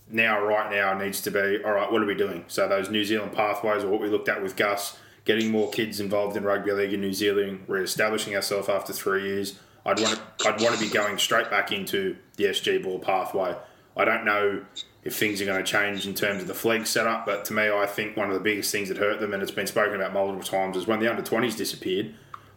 now, 0.09 0.43
right 0.43 0.69
now, 0.71 0.97
needs 0.97 1.21
to 1.21 1.31
be 1.31 1.63
all 1.63 1.71
right. 1.71 1.91
What 1.91 2.01
are 2.01 2.05
we 2.05 2.15
doing? 2.15 2.45
So 2.47 2.67
those 2.67 2.89
New 2.89 3.03
Zealand 3.03 3.33
pathways, 3.33 3.83
or 3.83 3.89
what 3.89 4.01
we 4.01 4.09
looked 4.09 4.29
at 4.29 4.43
with 4.43 4.55
Gus, 4.55 4.97
getting 5.25 5.49
more 5.49 5.69
kids 5.71 5.99
involved 5.99 6.35
in 6.35 6.43
rugby 6.43 6.71
league 6.71 6.93
in 6.93 7.01
New 7.01 7.13
Zealand, 7.13 7.63
re-establishing 7.67 8.35
ourselves 8.35 8.69
after 8.69 8.93
three 8.93 9.23
years. 9.23 9.59
I'd 9.85 9.99
want 9.99 10.15
to, 10.15 10.49
I'd 10.49 10.61
want 10.61 10.75
to 10.75 10.79
be 10.79 10.89
going 10.89 11.17
straight 11.17 11.49
back 11.49 11.71
into 11.71 12.17
the 12.37 12.45
SG 12.45 12.83
ball 12.83 12.99
pathway. 12.99 13.55
I 13.95 14.05
don't 14.05 14.25
know 14.25 14.63
if 15.03 15.15
things 15.15 15.41
are 15.41 15.45
going 15.45 15.63
to 15.63 15.69
change 15.69 16.07
in 16.07 16.13
terms 16.13 16.41
of 16.41 16.47
the 16.47 16.53
Flegg 16.53 16.87
setup, 16.87 17.25
but 17.25 17.45
to 17.45 17.53
me, 17.53 17.69
I 17.69 17.85
think 17.85 18.15
one 18.15 18.29
of 18.29 18.33
the 18.33 18.39
biggest 18.39 18.71
things 18.71 18.87
that 18.89 18.97
hurt 18.97 19.19
them, 19.19 19.33
and 19.33 19.43
it's 19.43 19.51
been 19.51 19.67
spoken 19.67 19.95
about 19.95 20.13
multiple 20.13 20.43
times, 20.43 20.77
is 20.77 20.87
when 20.87 20.99
the 20.99 21.09
under 21.09 21.21
20s 21.21 21.57
disappeared, 21.57 22.13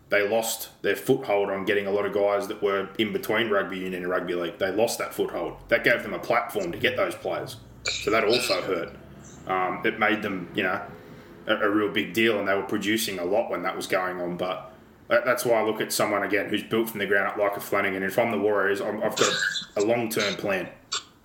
they 0.09 0.27
lost 0.27 0.71
their 0.83 0.95
foothold 0.95 1.51
on 1.51 1.65
getting 1.65 1.87
a 1.87 1.91
lot 1.91 2.07
of 2.07 2.13
guys 2.13 2.47
that 2.47 2.63
were 2.63 2.89
in 2.99 3.13
between 3.13 3.51
rugby 3.51 3.79
union 3.79 4.03
and 4.03 4.09
rugby 4.09 4.35
league. 4.35 4.59
They 4.59 4.71
lost 4.71 4.99
that 4.99 5.13
foothold. 5.13 5.57
That 5.69 5.83
gave 5.83 6.05
them 6.05 6.15
a 6.15 6.19
platform 6.19 6.71
to 6.71 6.79
get 6.79 6.97
those 6.97 7.17
players. 7.17 7.57
So 7.83 8.11
that 8.13 8.25
also 8.25 8.63
hurt. 8.63 8.95
Um, 9.49 9.83
it 9.85 9.99
made 9.99 10.23
them, 10.23 10.49
you 10.55 10.63
know, 10.63 10.81
a, 11.47 11.57
a 11.57 11.71
real 11.71 11.91
big 11.91 12.13
deal, 12.13 12.39
and 12.39 12.47
they 12.47 12.55
were 12.55 12.63
producing 12.63 13.19
a 13.19 13.25
lot 13.25 13.51
when 13.51 13.63
that 13.63 13.75
was 13.75 13.89
going 13.89 14.21
on. 14.21 14.37
But 14.37 14.73
that, 15.09 15.25
that's 15.25 15.45
why 15.45 15.61
I 15.61 15.65
look 15.65 15.81
at 15.81 15.93
someone 15.93 16.23
again 16.23 16.49
who's 16.49 16.63
built 16.63 16.91
from 16.91 17.01
the 17.01 17.07
ground 17.07 17.29
up 17.29 17.37
like 17.37 17.57
a 17.57 17.61
Flanagan. 17.61 18.03
And 18.03 18.13
if 18.13 18.19
I'm 18.19 18.31
the 18.31 18.39
Warriors, 18.39 18.81
I'm, 18.81 19.03
I've 19.03 19.17
got 19.17 19.33
a 19.77 19.81
long 19.83 20.09
term 20.09 20.35
plan. 20.35 20.69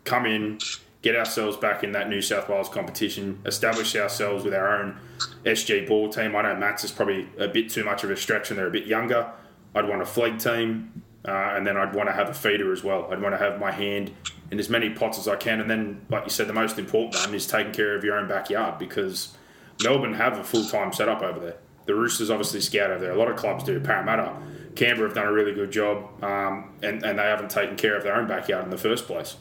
Come 0.04 0.26
in, 0.26 0.60
get 1.02 1.16
ourselves 1.16 1.58
back 1.58 1.84
in 1.84 1.92
that 1.94 2.10
New 2.10 2.22
South 2.22 2.48
Wales 2.48 2.70
competition, 2.70 3.42
establish 3.46 3.96
ourselves 3.96 4.44
with 4.44 4.54
our 4.54 4.82
own 4.82 5.00
SG 5.46 5.88
ball 5.88 6.10
team. 6.10 6.36
I 6.36 6.44
know 6.44 6.56
Matt's 6.56 6.84
is 6.84 6.92
probably 6.92 7.28
a 7.38 7.48
bit 7.48 7.70
too 7.70 7.84
much 7.84 8.04
of 8.04 8.12
a 8.12 8.18
stretch, 8.18 8.50
and 8.50 8.60
they're 8.60 8.68
a 8.68 8.72
bit 8.72 8.86
younger. 8.86 9.32
I'd 9.74 9.88
want 9.88 10.02
a 10.02 10.06
Flegg 10.06 10.42
team, 10.42 11.04
uh, 11.28 11.32
and 11.32 11.66
then 11.66 11.78
I'd 11.78 11.96
want 11.96 12.10
to 12.10 12.14
have 12.14 12.30
a 12.30 12.34
feeder 12.34 12.72
as 12.72 12.84
well. 12.84 13.12
I'd 13.12 13.22
want 13.22 13.34
to 13.34 13.40
have 13.40 13.60
my 13.60 13.72
hand 13.72 14.12
in 14.52 14.60
as 14.60 14.70
many 14.70 14.90
pots 14.90 15.18
as 15.18 15.28
I 15.28 15.38
can, 15.38 15.60
and 15.60 15.70
then, 15.70 16.06
like 16.10 16.26
you 16.26 16.30
said, 16.30 16.48
the 16.48 16.54
most 16.54 16.78
important 16.78 17.16
one 17.16 17.34
is 17.34 17.48
taking 17.48 17.74
care 17.74 17.96
of 17.96 18.04
your 18.04 18.18
own 18.18 18.28
backyard 18.28 18.78
because 18.78 19.36
Melbourne 19.84 20.14
have 20.14 20.38
a 20.38 20.44
full 20.44 20.66
time 20.66 20.94
setup 20.94 21.22
over 21.22 21.40
there. 21.40 21.58
The 21.86 21.96
Roosters 21.96 22.30
obviously 22.30 22.62
scout 22.62 22.92
over 22.92 23.00
there. 23.00 23.12
A 23.12 23.18
lot 23.18 23.30
of 23.30 23.38
clubs 23.38 23.64
do. 23.64 23.80
Parramatta, 23.80 24.36
Canberra 24.76 25.08
have 25.10 25.16
done 25.16 25.28
a 25.28 25.34
really 25.34 25.54
good 25.54 25.72
job, 25.72 26.24
um, 26.24 26.74
and, 26.84 27.04
and 27.04 27.18
they 27.18 27.24
haven't 27.24 27.50
taken 27.50 27.76
care 27.76 27.98
of 27.98 28.04
their 28.04 28.16
own 28.16 28.28
backyard 28.28 28.66
in 28.66 28.70
the 28.70 28.78
first 28.78 29.08
place. 29.08 29.38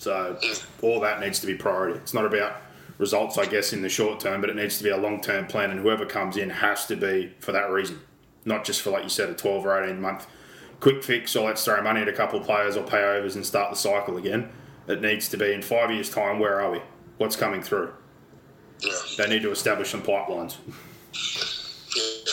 So 0.00 0.38
all 0.82 0.98
that 1.00 1.20
needs 1.20 1.40
to 1.40 1.46
be 1.46 1.54
priority. 1.54 1.98
It's 1.98 2.14
not 2.14 2.24
about 2.24 2.62
results, 2.98 3.38
I 3.38 3.46
guess, 3.46 3.72
in 3.72 3.82
the 3.82 3.88
short 3.88 4.20
term, 4.20 4.40
but 4.40 4.50
it 4.50 4.56
needs 4.56 4.78
to 4.78 4.84
be 4.84 4.90
a 4.90 4.96
long 4.96 5.20
term 5.20 5.46
plan, 5.46 5.70
and 5.70 5.80
whoever 5.80 6.04
comes 6.04 6.36
in 6.36 6.50
has 6.50 6.86
to 6.86 6.96
be 6.96 7.34
for 7.38 7.52
that 7.52 7.70
reason, 7.70 8.00
not 8.44 8.64
just 8.64 8.82
for, 8.82 8.90
like 8.90 9.04
you 9.04 9.08
said, 9.08 9.30
a 9.30 9.34
12 9.34 9.64
or 9.64 9.84
18 9.84 10.00
month 10.00 10.26
quick 10.80 11.04
fix 11.04 11.36
or 11.36 11.46
let's 11.46 11.64
throw 11.64 11.82
money 11.82 12.00
at 12.00 12.08
a 12.08 12.12
couple 12.12 12.40
of 12.40 12.46
players 12.46 12.76
or 12.76 12.82
pay 12.82 13.02
overs 13.02 13.36
and 13.36 13.44
start 13.44 13.70
the 13.70 13.76
cycle 13.76 14.16
again. 14.16 14.50
It 14.88 15.02
needs 15.02 15.28
to 15.28 15.36
be 15.36 15.52
in 15.52 15.62
five 15.62 15.90
years' 15.90 16.10
time, 16.10 16.38
where 16.38 16.60
are 16.60 16.70
we? 16.72 16.80
What's 17.18 17.36
coming 17.36 17.62
through? 17.62 17.92
Yeah. 18.80 18.92
They 19.18 19.28
need 19.28 19.42
to 19.42 19.50
establish 19.50 19.90
some 19.90 20.02
pipelines. 20.02 20.56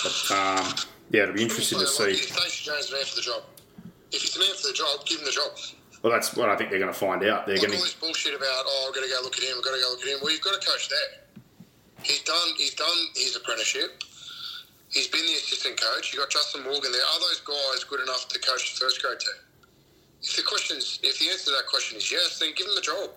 But, 0.02 0.36
um, 0.36 0.74
yeah, 1.10 1.24
it'll 1.24 1.36
be 1.36 1.44
interesting 1.44 1.80
to 1.80 1.88
see. 1.88 2.12
If 2.12 2.32
Stacey 2.32 2.66
Jones 2.66 2.92
man 2.92 3.04
for 3.06 3.16
the 3.16 3.22
job. 3.22 3.44
If 4.12 4.22
he's 4.22 4.34
the 4.34 4.40
man 4.40 4.56
for 4.56 4.68
the 4.68 4.74
job, 4.74 5.06
give 5.06 5.20
him 5.20 5.26
the 5.26 5.32
job. 5.32 5.52
Well, 6.08 6.16
that's 6.16 6.40
what 6.40 6.48
I 6.48 6.56
think 6.56 6.72
they're 6.72 6.80
going 6.80 6.88
to 6.88 6.96
find 6.96 7.20
out. 7.28 7.44
They're 7.44 7.60
going 7.60 7.76
to 7.76 7.76
all 7.76 7.84
this 7.84 8.00
bullshit 8.00 8.32
about, 8.32 8.64
oh, 8.64 8.88
I've 8.88 8.96
got 8.96 9.04
to 9.04 9.12
go 9.12 9.20
look 9.28 9.36
at 9.36 9.44
him, 9.44 9.60
I've 9.60 9.64
got 9.68 9.76
to 9.76 9.84
go 9.84 9.92
look 9.92 10.00
at 10.00 10.08
him. 10.08 10.20
Well, 10.24 10.32
you've 10.32 10.40
got 10.40 10.56
a 10.56 10.64
coach 10.64 10.88
that. 10.88 11.28
He's 12.00 12.24
done. 12.24 12.56
He's 12.56 12.76
done 12.80 12.96
his 13.12 13.36
apprenticeship. 13.36 14.08
He's 14.88 15.12
been 15.12 15.28
the 15.28 15.36
assistant 15.36 15.76
coach. 15.76 16.14
You 16.14 16.24
got 16.24 16.32
Justin 16.32 16.64
Morgan 16.64 16.96
there. 16.96 17.04
Are 17.04 17.20
those 17.20 17.44
guys 17.44 17.84
good 17.84 18.00
enough 18.00 18.32
to 18.32 18.40
coach 18.40 18.72
the 18.72 18.80
first 18.80 19.04
grade 19.04 19.20
team? 19.20 19.36
If 20.24 20.40
the 20.40 20.48
questions, 20.48 21.04
if 21.04 21.20
the 21.20 21.28
answer 21.28 21.52
to 21.52 21.60
that 21.60 21.68
question 21.68 22.00
is 22.00 22.08
yes, 22.08 22.40
then 22.40 22.56
give 22.56 22.72
them 22.72 22.80
the 22.80 22.88
job. 22.88 23.12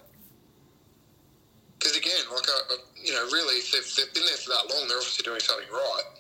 Because 1.79 1.95
again, 1.95 2.27
like 2.27 2.43
uh, 2.43 2.75
uh, 2.75 2.83
you 2.99 3.15
know, 3.15 3.23
really, 3.31 3.63
if 3.63 3.71
they've, 3.71 3.87
they've 4.03 4.15
been 4.19 4.27
there 4.27 4.43
for 4.43 4.51
that 4.51 4.67
long, 4.67 4.91
they're 4.91 4.99
obviously 4.99 5.23
doing 5.23 5.39
something 5.39 5.71
right. 5.71 6.11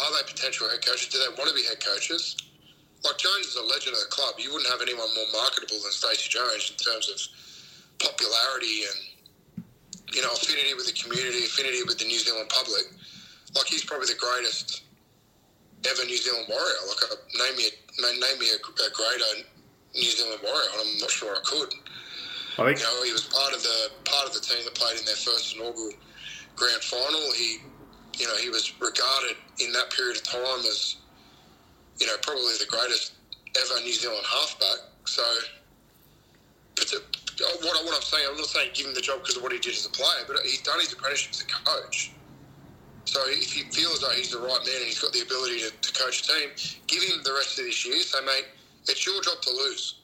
Are 0.00 0.10
they 0.16 0.24
potential 0.24 0.72
head 0.72 0.80
coaches? 0.80 1.12
Do 1.12 1.20
they 1.20 1.36
want 1.36 1.52
to 1.52 1.54
be 1.54 1.68
head 1.68 1.84
coaches? 1.84 2.40
Like 3.04 3.18
Jones 3.18 3.46
is 3.46 3.56
a 3.56 3.66
legend 3.66 3.94
of 3.98 4.02
the 4.06 4.10
club. 4.10 4.38
You 4.38 4.52
wouldn't 4.52 4.70
have 4.70 4.80
anyone 4.80 5.08
more 5.14 5.30
marketable 5.32 5.82
than 5.82 5.90
Stacey 5.90 6.30
Jones 6.30 6.70
in 6.70 6.78
terms 6.78 7.10
of 7.10 7.18
popularity 7.98 8.86
and 8.86 9.66
you 10.14 10.22
know 10.22 10.30
affinity 10.30 10.74
with 10.74 10.86
the 10.86 10.94
community, 10.94 11.44
affinity 11.44 11.82
with 11.82 11.98
the 11.98 12.06
New 12.06 12.18
Zealand 12.18 12.48
public. 12.48 12.94
Like 13.54 13.66
he's 13.66 13.84
probably 13.84 14.06
the 14.06 14.20
greatest 14.20 14.82
ever 15.88 16.04
New 16.04 16.16
Zealand 16.16 16.46
warrior. 16.48 16.80
Like 16.86 17.02
uh, 17.10 17.18
name 17.42 17.56
me, 17.56 17.66
a, 17.66 18.12
name 18.20 18.38
me 18.38 18.46
a, 18.54 18.58
a 18.58 18.90
greater 18.94 19.48
New 19.94 20.10
Zealand 20.10 20.40
warrior, 20.42 20.68
and 20.72 20.80
I'm 20.86 20.98
not 20.98 21.10
sure 21.10 21.34
I 21.34 21.42
could. 21.44 21.74
I 22.58 22.66
think 22.66 22.78
You 22.78 22.84
know, 22.84 23.02
he 23.02 23.12
was 23.12 23.26
part 23.26 23.52
of 23.52 23.62
the 23.62 23.90
part 24.04 24.26
of 24.28 24.34
the 24.34 24.40
team 24.40 24.64
that 24.64 24.74
played 24.74 24.98
in 24.98 25.04
their 25.04 25.16
first 25.16 25.56
inaugural 25.56 25.92
grand 26.56 26.82
final. 26.82 27.20
He, 27.32 27.58
you 28.18 28.26
know, 28.26 28.36
he 28.36 28.48
was 28.50 28.72
regarded 28.80 29.36
in 29.58 29.72
that 29.72 29.90
period 29.90 30.16
of 30.16 30.22
time 30.24 30.60
as, 30.68 30.96
you 32.02 32.08
know, 32.08 32.18
probably 32.22 32.50
the 32.58 32.66
greatest 32.66 33.14
ever 33.54 33.80
New 33.80 33.92
Zealand 33.92 34.26
halfback. 34.26 34.90
So, 35.04 35.22
what, 37.62 37.84
what 37.86 37.94
I'm 37.94 38.02
saying, 38.02 38.26
I'm 38.28 38.36
not 38.36 38.46
saying 38.46 38.70
give 38.74 38.86
him 38.86 38.94
the 38.94 39.00
job 39.00 39.20
because 39.20 39.36
of 39.36 39.42
what 39.44 39.52
he 39.52 39.58
did 39.58 39.74
as 39.74 39.86
a 39.86 39.90
player, 39.90 40.26
but 40.26 40.36
he's 40.42 40.62
done 40.62 40.80
his 40.80 40.92
apprenticeship 40.92 41.30
as 41.30 41.42
a 41.42 41.46
coach. 41.46 42.10
So 43.04 43.20
if 43.26 43.52
he 43.52 43.62
feels 43.70 44.02
like 44.02 44.16
he's 44.16 44.30
the 44.30 44.38
right 44.38 44.60
man 44.66 44.76
and 44.78 44.86
he's 44.86 44.98
got 44.98 45.12
the 45.12 45.22
ability 45.22 45.60
to, 45.60 45.70
to 45.70 45.92
coach 45.94 46.22
a 46.22 46.26
team, 46.26 46.48
give 46.88 47.02
him 47.02 47.22
the 47.22 47.32
rest 47.34 47.58
of 47.58 47.66
this 47.66 47.86
year. 47.86 47.98
So, 47.98 48.20
mate, 48.24 48.46
it's 48.88 49.06
your 49.06 49.22
job 49.22 49.40
to 49.42 49.50
lose. 49.50 50.01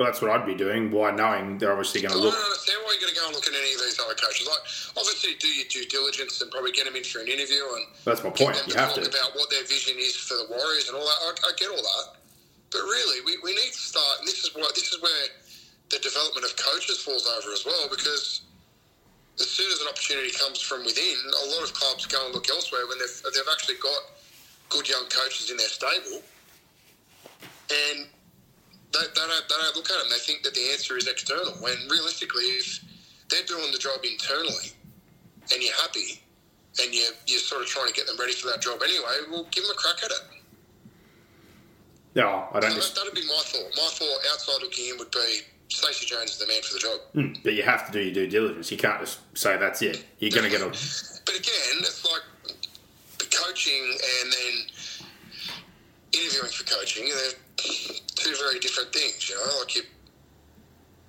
Well, 0.00 0.08
that's 0.08 0.24
what 0.24 0.32
I'd 0.32 0.48
be 0.48 0.56
doing. 0.56 0.88
Why 0.88 1.12
knowing 1.12 1.60
they're 1.60 1.76
obviously 1.76 2.00
going 2.00 2.16
to 2.16 2.20
look. 2.24 2.32
I 2.32 2.40
don't 2.40 2.48
understand 2.48 2.80
why 2.88 2.96
you're 2.96 3.04
going 3.04 3.12
to 3.12 3.20
go 3.20 3.26
and 3.28 3.36
look 3.36 3.44
at 3.44 3.52
any 3.52 3.76
of 3.76 3.84
these 3.84 4.00
other 4.00 4.16
coaches. 4.16 4.48
Like, 4.48 4.64
obviously, 4.96 5.36
do 5.36 5.44
your 5.52 5.68
due 5.68 5.84
diligence 5.92 6.40
and 6.40 6.48
probably 6.48 6.72
get 6.72 6.88
them 6.88 6.96
in 6.96 7.04
for 7.04 7.20
an 7.20 7.28
interview 7.28 7.60
and 7.76 7.84
That's 8.08 8.24
my 8.24 8.32
point. 8.32 8.56
You 8.64 8.72
to 8.72 8.80
have 8.80 8.96
talk 8.96 9.04
to. 9.04 9.12
about 9.12 9.36
what 9.36 9.52
their 9.52 9.60
vision 9.68 10.00
is 10.00 10.16
for 10.16 10.40
the 10.40 10.48
Warriors 10.48 10.88
and 10.88 10.96
all 10.96 11.04
that. 11.04 11.20
I, 11.20 11.30
I 11.44 11.52
get 11.60 11.68
all 11.68 11.84
that, 11.84 12.16
but 12.72 12.80
really, 12.80 13.20
we, 13.28 13.36
we 13.44 13.52
need 13.52 13.76
to 13.76 13.84
start. 13.92 14.24
And 14.24 14.26
this 14.26 14.40
is 14.40 14.56
what 14.56 14.72
this 14.72 14.88
is 14.88 15.04
where 15.04 15.36
the 15.92 16.00
development 16.00 16.48
of 16.48 16.56
coaches 16.56 17.04
falls 17.04 17.28
over 17.28 17.52
as 17.52 17.68
well 17.68 17.84
because. 17.92 18.48
As 19.38 19.48
soon 19.48 19.72
as 19.72 19.80
an 19.80 19.88
opportunity 19.88 20.28
comes 20.36 20.60
from 20.60 20.84
within, 20.84 21.16
a 21.32 21.48
lot 21.56 21.64
of 21.64 21.72
clubs 21.72 22.04
go 22.04 22.26
and 22.26 22.34
look 22.34 22.50
elsewhere 22.50 22.84
when 22.86 22.98
they've, 22.98 23.22
they've 23.32 23.48
actually 23.50 23.76
got 23.80 24.02
good 24.68 24.86
young 24.86 25.04
coaches 25.08 25.50
in 25.50 25.56
their 25.56 25.68
stable, 25.68 26.20
and 27.72 28.04
they, 28.92 28.98
they, 28.98 29.26
don't, 29.26 29.48
they 29.48 29.54
don't 29.54 29.76
look 29.76 29.90
at 29.90 29.98
them. 29.98 30.08
They 30.10 30.18
think 30.18 30.42
that 30.42 30.54
the 30.54 30.70
answer 30.72 30.96
is 30.96 31.06
external. 31.06 31.52
When 31.60 31.74
realistically, 31.88 32.44
if 32.58 32.80
they're 33.28 33.44
doing 33.44 33.70
the 33.72 33.78
job 33.78 34.00
internally 34.04 34.72
and 35.52 35.62
you're 35.62 35.74
happy 35.76 36.22
and 36.82 36.94
you're, 36.94 37.12
you're 37.26 37.40
sort 37.40 37.62
of 37.62 37.68
trying 37.68 37.88
to 37.88 37.94
get 37.94 38.06
them 38.06 38.16
ready 38.18 38.32
for 38.32 38.48
that 38.48 38.60
job 38.60 38.80
anyway, 38.82 39.30
well, 39.30 39.46
give 39.50 39.64
them 39.64 39.72
a 39.72 39.78
crack 39.78 40.02
at 40.04 40.10
it. 40.10 40.22
No, 42.16 42.48
I 42.52 42.60
don't. 42.60 42.72
So 42.72 42.80
that, 42.80 42.94
that'd 42.96 43.14
be 43.14 43.26
my 43.26 43.42
thought. 43.44 43.70
My 43.76 43.88
thought 43.92 44.18
outside 44.32 44.62
looking 44.62 44.90
in 44.90 44.98
would 44.98 45.12
be 45.12 45.40
Stacey 45.68 46.06
Jones 46.06 46.32
is 46.32 46.38
the 46.38 46.46
man 46.48 46.60
for 46.62 46.74
the 46.74 46.80
job. 46.80 46.98
Hmm, 47.14 47.40
but 47.44 47.54
you 47.54 47.62
have 47.62 47.86
to 47.86 47.92
do 47.92 48.00
your 48.00 48.12
due 48.12 48.26
diligence. 48.26 48.72
You 48.72 48.78
can't 48.78 48.98
just 48.98 49.20
say 49.38 49.56
that's 49.56 49.80
it. 49.82 50.04
You're 50.18 50.32
going 50.32 50.44
to 50.44 50.50
get 50.50 50.60
a. 50.60 50.66
But 51.26 51.38
again, 51.38 51.78
it's 51.78 52.04
like 52.04 52.22
coaching 53.30 53.96
and 54.22 54.32
then 54.32 54.54
interviewing 56.12 56.50
for 56.50 56.64
coaching. 56.64 57.04
They're 57.04 57.38
two 57.62 58.34
very 58.36 58.58
different 58.58 58.92
things, 58.92 59.28
you 59.28 59.36
know. 59.36 59.58
Like 59.60 59.76
you, 59.76 59.82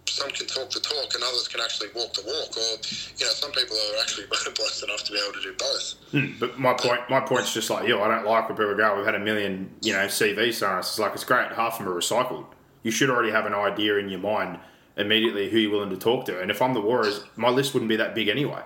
some 0.08 0.30
can 0.32 0.48
talk 0.48 0.70
the 0.72 0.80
talk, 0.80 1.14
and 1.16 1.24
others 1.24 1.48
can 1.48 1.62
actually 1.62 1.90
walk 1.96 2.14
the 2.14 2.22
walk. 2.26 2.56
Or 2.58 2.78
you 3.18 3.26
know, 3.26 3.32
some 3.32 3.52
people 3.52 3.78
are 3.78 4.02
actually 4.02 4.28
blessed 4.28 4.84
enough 4.84 5.04
to 5.06 5.12
be 5.12 5.20
able 5.24 5.34
to 5.34 5.42
do 5.42 5.54
both. 5.58 5.96
Hmm, 6.12 6.40
But 6.40 6.60
my 6.60 6.74
point, 6.74 7.02
my 7.10 7.20
point's 7.22 7.54
just 7.54 7.70
like 7.70 7.88
you. 7.88 8.00
I 8.02 8.08
don't 8.08 8.26
like 8.26 8.48
when 8.50 8.58
people 8.58 8.76
go. 8.76 8.96
We've 8.98 9.06
had 9.06 9.16
a 9.16 9.20
million, 9.20 9.74
you 9.82 9.94
know, 9.94 10.06
CVs 10.06 10.68
on. 10.68 10.80
It's 10.80 11.00
like 11.00 11.14
it's 11.14 11.24
great. 11.24 11.52
Half 11.52 11.80
of 11.80 11.86
them 11.86 11.94
are 11.94 11.98
recycled. 11.98 12.46
You 12.84 12.92
should 12.92 13.10
already 13.10 13.32
have 13.32 13.46
an 13.46 13.54
idea 13.54 13.98
in 13.98 14.10
your 14.10 14.20
mind 14.20 14.60
immediately 14.98 15.50
who 15.50 15.58
you're 15.58 15.72
willing 15.72 15.90
to 15.92 15.98
talk 15.98 16.26
to. 16.26 16.40
And 16.42 16.52
if 16.52 16.62
I'm 16.62 16.74
the 16.74 16.82
Warriors, 16.82 17.22
my 17.38 17.50
list 17.50 17.74
wouldn't 17.74 17.90
be 17.90 17.96
that 17.98 18.14
big 18.14 18.28
anyway. 18.28 18.62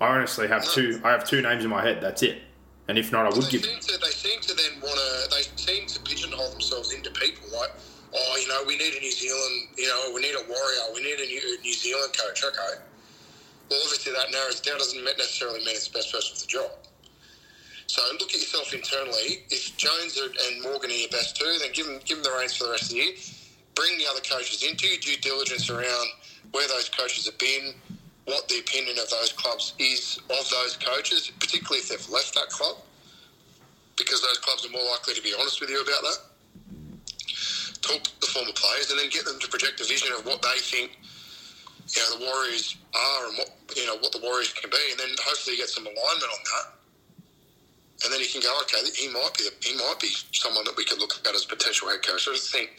I 0.00 0.06
honestly 0.08 0.46
have 0.48 0.64
two. 0.64 1.00
I 1.04 1.10
have 1.10 1.24
two 1.24 1.42
names 1.42 1.64
in 1.64 1.70
my 1.70 1.82
head. 1.82 2.00
That's 2.00 2.22
it. 2.22 2.42
And 2.88 2.98
if 2.98 3.12
not, 3.12 3.26
I 3.26 3.30
would 3.30 3.42
They 3.46 3.50
give. 3.50 3.64
seem 3.64 3.78
to 3.80 3.98
they 3.98 4.10
seem 4.10 4.40
to 4.40 4.54
then 4.54 4.80
want 4.82 4.98
to 4.98 5.30
they 5.36 5.42
seem 5.56 5.86
to 5.86 6.00
pigeonhole 6.00 6.50
themselves 6.50 6.92
into 6.92 7.10
people 7.12 7.48
like. 7.56 7.70
Oh, 8.14 8.36
you 8.42 8.46
know, 8.48 8.62
we 8.66 8.76
need 8.76 8.92
a 8.92 9.00
New 9.00 9.10
Zealand, 9.10 9.68
you 9.78 9.88
know, 9.88 10.12
we 10.14 10.20
need 10.20 10.34
a 10.34 10.44
warrior, 10.46 10.82
we 10.94 11.02
need 11.02 11.18
a 11.18 11.24
New, 11.24 11.58
New 11.62 11.72
Zealand 11.72 12.12
coach. 12.12 12.44
Okay. 12.44 12.82
Well, 13.70 13.80
obviously 13.84 14.12
that 14.12 14.30
narrows 14.30 14.60
down 14.60 14.76
doesn't 14.76 15.02
necessarily 15.02 15.60
mean 15.60 15.70
it's 15.70 15.88
the 15.88 15.96
best 15.96 16.12
person 16.12 16.36
for 16.36 16.42
the 16.42 16.46
job. 16.46 16.70
So 17.86 18.02
look 18.20 18.28
at 18.28 18.40
yourself 18.40 18.74
internally. 18.74 19.44
If 19.48 19.76
Jones 19.78 20.18
and 20.20 20.62
Morgan 20.62 20.90
are 20.90 20.94
your 20.94 21.08
best 21.08 21.36
two, 21.36 21.56
then 21.60 21.72
give 21.72 21.86
them, 21.86 22.00
give 22.04 22.22
them 22.22 22.24
the 22.32 22.38
reins 22.38 22.54
for 22.54 22.64
the 22.64 22.70
rest 22.72 22.84
of 22.84 22.88
the 22.90 22.96
year. 22.96 23.12
Bring 23.74 23.96
the 23.96 24.04
other 24.10 24.20
coaches 24.20 24.62
into 24.62 24.86
your 24.88 24.98
due 24.98 25.16
diligence 25.16 25.70
around 25.70 26.08
where 26.52 26.68
those 26.68 26.90
coaches 26.90 27.24
have 27.24 27.38
been, 27.38 27.72
what 28.24 28.48
the 28.48 28.58
opinion 28.60 28.98
of 28.98 29.10
those 29.10 29.32
clubs 29.32 29.74
is 29.78 30.18
of 30.30 30.48
those 30.50 30.76
coaches, 30.76 31.30
particularly 31.40 31.80
if 31.80 31.88
they've 31.88 32.08
left 32.08 32.34
that 32.34 32.48
club, 32.50 32.76
because 33.96 34.22
those 34.22 34.38
clubs 34.38 34.66
are 34.66 34.70
more 34.70 34.84
likely 34.92 35.14
to 35.14 35.22
be 35.22 35.34
honest 35.38 35.60
with 35.60 35.70
you 35.70 35.80
about 35.82 36.02
that. 36.02 36.18
Talk 37.82 38.04
to 38.04 38.20
the 38.20 38.26
former 38.26 38.52
players 38.54 38.90
and 38.90 39.00
then 39.00 39.10
get 39.10 39.24
them 39.24 39.40
to 39.40 39.48
project 39.48 39.80
a 39.80 39.84
vision 39.84 40.12
of 40.16 40.24
what 40.24 40.42
they 40.42 40.60
think 40.60 40.98
you 41.94 42.00
know, 42.02 42.18
the 42.18 42.24
Warriors 42.24 42.76
are 42.94 43.28
and 43.28 43.38
what 43.38 43.50
you 43.76 43.86
know 43.86 43.96
what 43.98 44.12
the 44.12 44.20
Warriors 44.20 44.52
can 44.52 44.70
be, 44.70 44.78
and 44.90 45.00
then 45.00 45.08
hopefully 45.24 45.56
you 45.56 45.62
get 45.62 45.68
some 45.68 45.84
alignment 45.84 46.30
on 46.32 46.42
that. 46.44 46.66
And 48.04 48.12
then 48.12 48.20
you 48.20 48.26
can 48.26 48.40
go, 48.40 48.50
okay, 48.62 48.78
he 48.96 49.08
might 49.08 49.30
be 49.36 49.44
he 49.60 49.76
might 49.76 49.98
be 50.00 50.08
someone 50.32 50.64
that 50.64 50.76
we 50.76 50.84
could 50.84 50.98
look 50.98 51.20
at 51.26 51.34
as 51.34 51.44
potential 51.44 51.88
head 51.88 52.02
coach. 52.02 52.26
I 52.28 52.34
just 52.34 52.52
think 52.52 52.70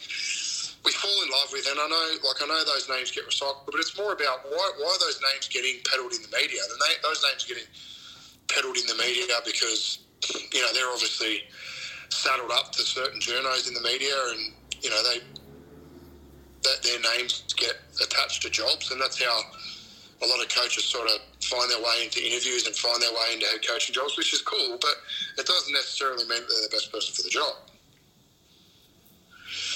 we 0.84 0.92
fall 0.92 1.16
in 1.24 1.30
love 1.30 1.48
with, 1.50 1.66
and 1.66 1.80
I 1.80 1.88
know, 1.88 2.28
like 2.28 2.42
I 2.42 2.46
know 2.46 2.64
those 2.64 2.88
names 2.88 3.10
get 3.10 3.24
recycled, 3.24 3.64
but 3.66 3.80
it's 3.80 3.96
more 3.96 4.12
about 4.12 4.44
why 4.44 4.70
why 4.76 4.90
are 4.92 5.00
those 5.00 5.20
names 5.32 5.48
getting 5.48 5.80
peddled 5.90 6.12
in 6.12 6.20
the 6.22 6.32
media? 6.36 6.60
And 6.60 6.78
they, 6.80 6.92
those 7.02 7.24
names 7.24 7.44
are 7.44 7.48
getting 7.48 7.70
peddled 8.48 8.76
in 8.76 8.86
the 8.86 8.96
media 9.00 9.24
because 9.44 10.00
you 10.52 10.60
know 10.60 10.68
they're 10.74 10.90
obviously 10.92 11.44
saddled 12.10 12.52
up 12.52 12.72
to 12.72 12.82
certain 12.82 13.18
journos 13.20 13.66
in 13.66 13.74
the 13.74 13.80
media, 13.80 14.12
and 14.36 14.52
you 14.82 14.90
know 14.90 15.02
they 15.08 15.20
that 16.64 16.82
their 16.82 17.00
names 17.16 17.44
get 17.56 17.80
attached 18.02 18.42
to 18.42 18.50
jobs, 18.50 18.90
and 18.90 19.00
that's 19.00 19.22
how 19.22 19.40
a 20.22 20.26
lot 20.26 20.40
of 20.42 20.48
coaches 20.48 20.84
sort 20.84 21.08
of 21.08 21.20
find 21.42 21.70
their 21.70 21.80
way 21.80 22.04
into 22.04 22.24
interviews 22.24 22.66
and 22.66 22.74
find 22.76 23.00
their 23.02 23.12
way 23.12 23.34
into 23.34 23.46
head 23.46 23.60
coaching 23.66 23.94
jobs, 23.94 24.16
which 24.16 24.32
is 24.32 24.40
cool, 24.40 24.78
but 24.80 24.94
it 25.36 25.46
doesn't 25.46 25.72
necessarily 25.72 26.24
mean 26.24 26.40
that 26.40 26.48
they're 26.48 26.68
the 26.68 26.76
best 26.76 26.92
person 26.92 27.14
for 27.14 27.22
the 27.22 27.28
job. 27.28 27.54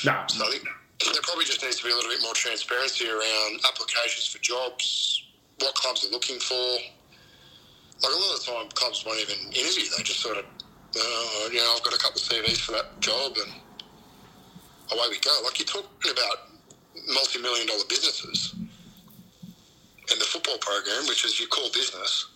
No, 0.05 0.25
So 0.29 0.47
I 0.47 0.51
think 0.51 0.65
there 1.05 1.23
probably 1.23 1.45
just 1.45 1.63
needs 1.63 1.79
to 1.79 1.85
be 1.85 1.93
a 1.93 1.95
little 1.95 2.11
bit 2.11 2.23
more 2.23 2.35
transparency 2.35 3.09
around 3.09 3.61
applications 3.67 4.27
for 4.27 4.39
jobs, 4.39 5.23
what 5.61 5.75
clubs 5.75 6.07
are 6.07 6.11
looking 6.11 6.39
for. 6.41 6.79
Like 8.03 8.13
a 8.13 8.19
lot 8.19 8.35
of 8.35 8.45
the 8.45 8.53
time, 8.53 8.69
clubs 8.75 9.05
won't 9.07 9.21
even 9.21 9.39
interview; 9.53 9.85
they 9.97 10.03
just 10.03 10.21
sort 10.21 10.39
of, 10.39 10.45
uh, 10.45 11.49
you 11.51 11.59
know, 11.59 11.75
I've 11.77 11.83
got 11.83 11.95
a 11.95 11.99
couple 11.99 12.21
of 12.21 12.27
CVs 12.27 12.61
for 12.61 12.73
that 12.73 13.01
job, 13.01 13.33
and 13.37 13.53
away 14.93 15.07
we 15.11 15.19
go. 15.21 15.41
Like 15.45 15.59
you're 15.59 15.67
talking 15.67 16.13
about 16.13 16.49
multi-million 17.09 17.67
dollar 17.67 17.85
businesses, 17.89 18.55
and 18.57 20.21
the 20.21 20.25
football 20.25 20.59
program, 20.59 21.07
which 21.09 21.25
is 21.25 21.39
your 21.39 21.49
core 21.49 21.71
business. 21.73 22.27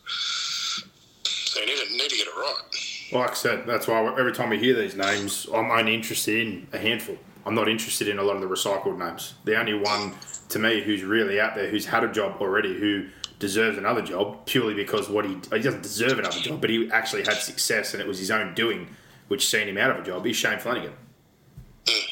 So 1.25 1.61
you 1.61 1.67
need 1.67 1.79
to 1.87 1.93
need 1.93 2.11
to 2.11 2.17
get 2.17 2.27
it 2.27 2.35
right. 2.35 3.13
Like 3.13 3.31
I 3.33 3.35
said, 3.35 3.67
that's 3.67 3.87
why 3.87 4.15
every 4.19 4.33
time 4.33 4.51
we 4.51 4.59
hear 4.59 4.75
these 4.75 4.97
names, 4.97 5.47
I'm 5.53 5.71
only 5.71 5.95
interested 5.95 6.47
in 6.47 6.67
a 6.73 6.79
handful. 6.79 7.19
I'm 7.45 7.55
not 7.55 7.69
interested 7.69 8.09
in 8.09 8.19
a 8.19 8.23
lot 8.23 8.37
of 8.37 8.43
the 8.43 8.49
recycled 8.49 8.99
names. 8.99 9.35
The 9.45 9.59
only 9.59 9.75
one 9.75 10.15
to 10.51 10.59
me 10.59 10.81
who's 10.83 11.03
really 11.03 11.41
out 11.41 11.55
there, 11.55 11.69
who's 11.69 11.87
had 11.87 12.05
a 12.05 12.13
job 12.13 12.41
already, 12.41 12.79
who 12.79 13.09
deserves 13.39 13.77
another 13.77 14.03
job 14.03 14.47
purely 14.47 14.75
because 14.75 15.09
what 15.09 15.25
he 15.25 15.35
he 15.35 15.63
doesn't 15.63 15.83
deserve 15.83 16.19
another 16.19 16.39
job, 16.39 16.61
but 16.61 16.71
he 16.71 16.91
actually 16.93 17.25
had 17.25 17.35
success 17.35 17.93
and 17.93 18.01
it 18.01 18.07
was 18.07 18.19
his 18.19 18.31
own 18.31 18.55
doing 18.55 18.89
which 19.29 19.49
seen 19.49 19.69
him 19.69 19.79
out 19.79 19.91
of 19.91 19.99
a 19.99 20.03
job. 20.03 20.27
Is 20.27 20.37
Shane 20.37 20.59
Flanagan. 20.59 20.93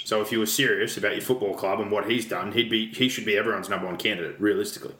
So 0.04 0.20
if 0.20 0.32
you 0.32 0.40
were 0.40 0.46
serious 0.46 0.96
about 0.96 1.12
your 1.12 1.20
football 1.20 1.54
club 1.54 1.78
and 1.78 1.92
what 1.92 2.10
he's 2.10 2.26
done, 2.26 2.50
he'd 2.52 2.68
be 2.68 2.88
he 2.88 3.08
should 3.08 3.24
be 3.24 3.36
everyone's 3.36 3.68
number 3.68 3.86
one 3.86 3.96
candidate, 3.96 4.40
realistically. 4.40 4.94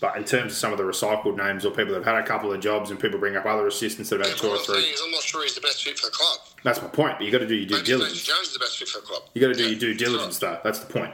But 0.00 0.16
in 0.16 0.24
terms 0.24 0.52
of 0.52 0.58
some 0.58 0.72
of 0.72 0.78
the 0.78 0.84
recycled 0.84 1.36
names 1.36 1.64
or 1.64 1.70
people 1.70 1.92
that 1.92 2.04
have 2.04 2.14
had 2.14 2.24
a 2.24 2.26
couple 2.26 2.52
of 2.52 2.60
jobs 2.60 2.90
and 2.90 2.98
people 2.98 3.20
bring 3.20 3.36
up 3.36 3.44
other 3.44 3.66
assistants 3.66 4.10
that 4.10 4.18
have 4.18 4.28
had 4.28 4.36
two 4.38 4.46
or 4.46 4.50
Well, 4.50 4.58
the 4.58 4.64
thing 4.64 4.82
three, 4.82 4.94
I'm 5.04 5.10
not 5.12 5.22
sure 5.22 5.42
he's 5.42 5.54
the 5.54 5.60
best 5.60 5.84
fit 5.84 5.98
for 5.98 6.06
the 6.06 6.12
club. 6.12 6.38
That's 6.62 6.80
my 6.82 6.88
point. 6.88 7.18
But 7.18 7.24
you 7.24 7.30
got 7.32 7.38
to 7.38 7.46
do 7.46 7.54
your 7.56 7.66
due 7.66 7.82
diligence. 7.82 8.22
Jones 8.24 8.48
is 8.48 8.52
the 8.52 8.58
best 8.58 8.78
fit 8.78 8.88
for 8.88 9.00
the 9.00 9.06
club. 9.06 9.22
You 9.34 9.40
got 9.40 9.48
to 9.48 9.54
do 9.54 9.64
Yeah. 9.64 9.70
your 9.70 9.78
due 9.78 9.94
diligence, 9.94 10.38
though. 10.38 10.58
That's 10.62 10.78
the 10.80 10.92
point. 10.92 11.12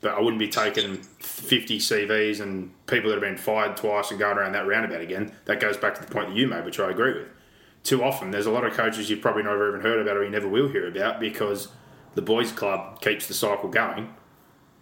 But 0.00 0.14
I 0.14 0.20
wouldn't 0.20 0.40
be 0.40 0.48
taking 0.48 0.96
50 1.20 1.78
CVs 1.78 2.40
and 2.40 2.72
people 2.88 3.10
that 3.10 3.16
have 3.16 3.22
been 3.22 3.36
fired 3.36 3.76
twice 3.76 4.10
and 4.10 4.18
going 4.18 4.36
around 4.36 4.52
that 4.52 4.66
roundabout 4.66 5.00
again. 5.00 5.32
That 5.44 5.60
goes 5.60 5.76
back 5.76 5.94
to 5.94 6.00
the 6.00 6.08
point 6.12 6.28
that 6.30 6.36
you 6.36 6.48
made, 6.48 6.64
which 6.64 6.80
I 6.80 6.90
agree 6.90 7.12
with. 7.14 7.28
Too 7.84 8.02
often, 8.02 8.30
there's 8.32 8.46
a 8.46 8.50
lot 8.50 8.64
of 8.64 8.72
coaches 8.72 9.10
you've 9.10 9.20
probably 9.20 9.44
never 9.44 9.68
even 9.68 9.80
heard 9.80 10.00
about 10.00 10.16
or 10.16 10.24
you 10.24 10.30
never 10.30 10.48
will 10.48 10.68
hear 10.68 10.88
about 10.88 11.20
because 11.20 11.68
the 12.14 12.22
boys' 12.22 12.50
club 12.52 13.00
keeps 13.00 13.26
the 13.28 13.34
cycle 13.34 13.68
going 13.68 14.12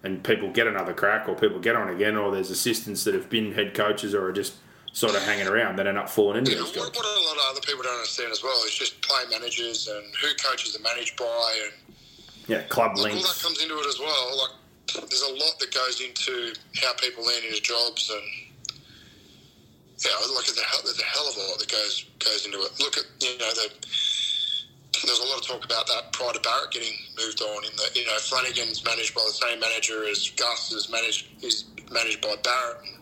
and 0.03 0.25
people 0.25 0.51
get 0.51 0.67
another 0.67 0.95
crack 0.95 1.29
or 1.29 1.35
people 1.35 1.59
get 1.61 1.77
on 1.77 1.89
again 1.89 2.17
or 2.17 2.31
there's 2.33 2.51
assistants 2.51 3.05
that 3.05 3.13
have 3.15 3.29
been 3.29 3.53
head 3.53 3.75
coaches 3.75 4.15
or 4.15 4.27
are 4.27 4.33
just 4.33 4.55
sort 4.93 5.15
of 5.15 5.23
hanging 5.23 5.47
around 5.47 5.77
that 5.77 5.87
end 5.87 5.97
up 5.99 6.09
falling 6.11 6.39
into 6.39 6.51
Yeah, 6.53 6.59
those 6.59 6.77
what, 6.77 6.93
jobs. 6.93 6.97
what 6.97 7.07
a 7.07 7.21
lot 7.29 7.37
of 7.37 7.43
other 7.53 7.61
people 7.61 7.83
don't 7.83 7.95
understand 7.95 8.33
as 8.33 8.43
well 8.43 8.63
is 8.65 8.75
just 8.75 9.01
play 9.03 9.23
managers 9.31 9.87
and 9.89 10.05
who 10.21 10.29
coaches 10.43 10.77
are 10.77 10.83
managed 10.83 11.17
by 11.17 11.59
and 11.65 11.95
Yeah, 12.49 12.63
club 12.63 12.97
links. 12.99 13.23
all 13.25 13.33
that 13.33 13.41
comes 13.43 13.63
into 13.63 13.79
it 13.79 13.87
as 13.87 13.99
well. 14.01 14.37
Like, 14.39 14.51
there's 15.09 15.23
a 15.23 15.33
lot 15.35 15.55
that 15.61 15.73
goes 15.73 16.01
into 16.01 16.53
how 16.83 16.93
people 16.95 17.25
land 17.25 17.45
into 17.45 17.63
jobs, 17.63 18.11
and 18.11 18.23
yeah, 20.05 20.11
like 20.35 20.47
there's 20.47 20.59
a 20.59 20.65
hell, 20.65 20.81
there's 20.83 20.99
a 21.01 21.05
hell 21.05 21.29
of 21.29 21.37
a 21.37 21.41
lot 21.51 21.59
that 21.61 21.71
goes 21.71 22.05
goes 22.19 22.45
into 22.47 22.59
it. 22.59 22.73
Look 22.81 22.97
at 22.99 23.05
you 23.21 23.39
know 23.39 23.51
the. 23.55 23.71
There's 25.07 25.21
a 25.21 25.25
lot 25.25 25.39
of 25.39 25.47
talk 25.47 25.65
about 25.65 25.87
that 25.87 26.13
prior 26.13 26.33
to 26.33 26.41
Barrett 26.41 26.73
getting 26.73 26.93
moved 27.17 27.41
on. 27.41 27.65
In 27.65 27.71
that 27.77 27.95
you 27.95 28.05
know 28.05 28.17
Flanagan's 28.19 28.85
managed 28.85 29.15
by 29.15 29.23
the 29.27 29.33
same 29.33 29.61
manager 29.61 30.05
as 30.09 30.29
Gus 30.31 30.73
is 30.73 30.91
managed 30.91 31.29
is 31.45 31.67
managed 31.93 32.21
by 32.21 32.35
Barrett. 32.43 32.81
And 32.83 33.00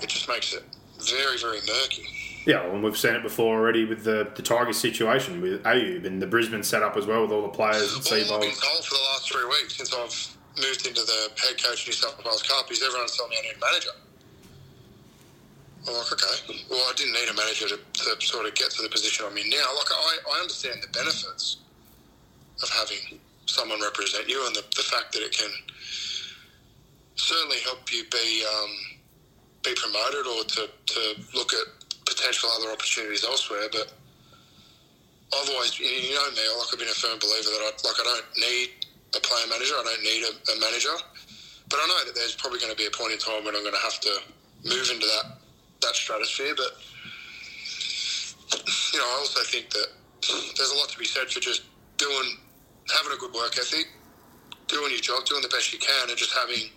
it 0.00 0.08
just 0.08 0.28
makes 0.28 0.54
it 0.54 0.64
very 0.98 1.38
very 1.38 1.60
murky. 1.66 2.06
Yeah, 2.46 2.64
well, 2.64 2.76
and 2.76 2.82
we've 2.82 2.96
seen 2.96 3.14
it 3.14 3.22
before 3.22 3.58
already 3.58 3.84
with 3.84 4.04
the, 4.04 4.30
the 4.34 4.42
Tigers 4.42 4.78
situation 4.78 5.42
with 5.42 5.62
Ayub 5.64 6.06
and 6.06 6.22
the 6.22 6.26
Brisbane 6.26 6.62
setup 6.62 6.96
as 6.96 7.04
well 7.04 7.22
with 7.22 7.30
all 7.30 7.42
the 7.42 7.48
players 7.48 7.92
and 7.92 8.06
All 8.06 8.36
I've 8.36 8.40
been 8.40 8.56
told 8.56 8.84
for 8.84 8.94
the 8.94 9.06
last 9.12 9.30
three 9.30 9.44
weeks 9.44 9.76
since 9.76 9.92
I've 9.92 10.16
moved 10.56 10.86
into 10.86 11.02
the 11.02 11.28
head 11.36 11.62
coach 11.62 11.82
of 11.82 11.88
New 11.88 11.92
South 11.92 12.24
Wales 12.24 12.42
Cup 12.42 12.70
is 12.72 12.82
everyone's 12.82 13.16
telling 13.16 13.30
me 13.30 13.36
I 13.38 13.42
need 13.42 13.56
a 13.56 13.60
manager. 13.60 13.90
I'm 15.86 15.94
like, 15.94 16.12
okay, 16.12 16.64
well, 16.70 16.80
I 16.88 16.92
didn't 16.96 17.14
need 17.14 17.28
a 17.28 17.34
manager 17.34 17.68
to, 17.68 17.76
to 17.76 18.26
sort 18.26 18.46
of 18.46 18.54
get 18.54 18.70
to 18.72 18.82
the 18.82 18.88
position 18.88 19.26
I'm 19.28 19.36
in 19.36 19.48
now. 19.50 19.68
Like, 19.76 19.92
I, 19.92 20.18
I 20.36 20.40
understand 20.40 20.82
the 20.82 20.88
benefits 20.88 21.58
of 22.62 22.68
having 22.70 23.20
someone 23.46 23.80
represent 23.80 24.28
you 24.28 24.44
and 24.46 24.56
the, 24.56 24.64
the 24.76 24.82
fact 24.82 25.12
that 25.12 25.22
it 25.22 25.32
can 25.32 25.50
certainly 27.14 27.58
help 27.64 27.92
you 27.92 28.04
be 28.10 28.44
um, 28.44 28.97
be 29.62 29.74
promoted 29.74 30.26
or 30.26 30.44
to, 30.44 30.62
to 30.68 31.00
look 31.34 31.52
at 31.52 31.66
potential 32.06 32.48
other 32.58 32.70
opportunities 32.72 33.24
elsewhere. 33.24 33.68
But 33.70 33.92
I've 35.34 35.50
always, 35.50 35.78
you 35.78 36.14
know 36.14 36.30
me, 36.32 36.44
like 36.58 36.68
I've 36.72 36.78
been 36.78 36.88
a 36.88 36.96
firm 36.96 37.18
believer 37.18 37.50
that 37.52 37.62
I 37.62 37.70
like 37.84 37.98
I 38.00 38.04
don't 38.04 38.30
need 38.36 38.86
a 39.16 39.20
player 39.20 39.46
manager, 39.48 39.74
I 39.76 39.84
don't 39.84 40.02
need 40.02 40.22
a, 40.24 40.32
a 40.52 40.60
manager, 40.60 40.94
but 41.68 41.78
I 41.82 41.86
know 41.86 42.04
that 42.06 42.14
there's 42.14 42.34
probably 42.34 42.60
going 42.60 42.72
to 42.72 42.78
be 42.78 42.86
a 42.86 42.94
point 42.94 43.12
in 43.12 43.18
time 43.18 43.44
when 43.44 43.54
I'm 43.54 43.62
going 43.62 43.76
to 43.76 43.84
have 43.84 44.00
to 44.00 44.14
move 44.64 44.88
into 44.92 45.06
that 45.06 45.38
that 45.82 45.94
stratosphere. 45.94 46.54
But 46.56 46.72
you 48.92 48.98
know, 48.98 49.04
I 49.04 49.16
also 49.20 49.40
think 49.44 49.70
that 49.70 49.88
there's 50.56 50.72
a 50.72 50.76
lot 50.76 50.88
to 50.88 50.98
be 50.98 51.04
said 51.04 51.28
for 51.28 51.40
just 51.40 51.62
doing, 51.96 52.38
having 52.96 53.12
a 53.12 53.20
good 53.20 53.32
work 53.34 53.58
ethic, 53.58 53.86
doing 54.66 54.90
your 54.90 55.00
job, 55.00 55.24
doing 55.26 55.42
the 55.42 55.48
best 55.48 55.72
you 55.72 55.78
can, 55.78 56.08
and 56.08 56.16
just 56.16 56.32
having 56.32 56.70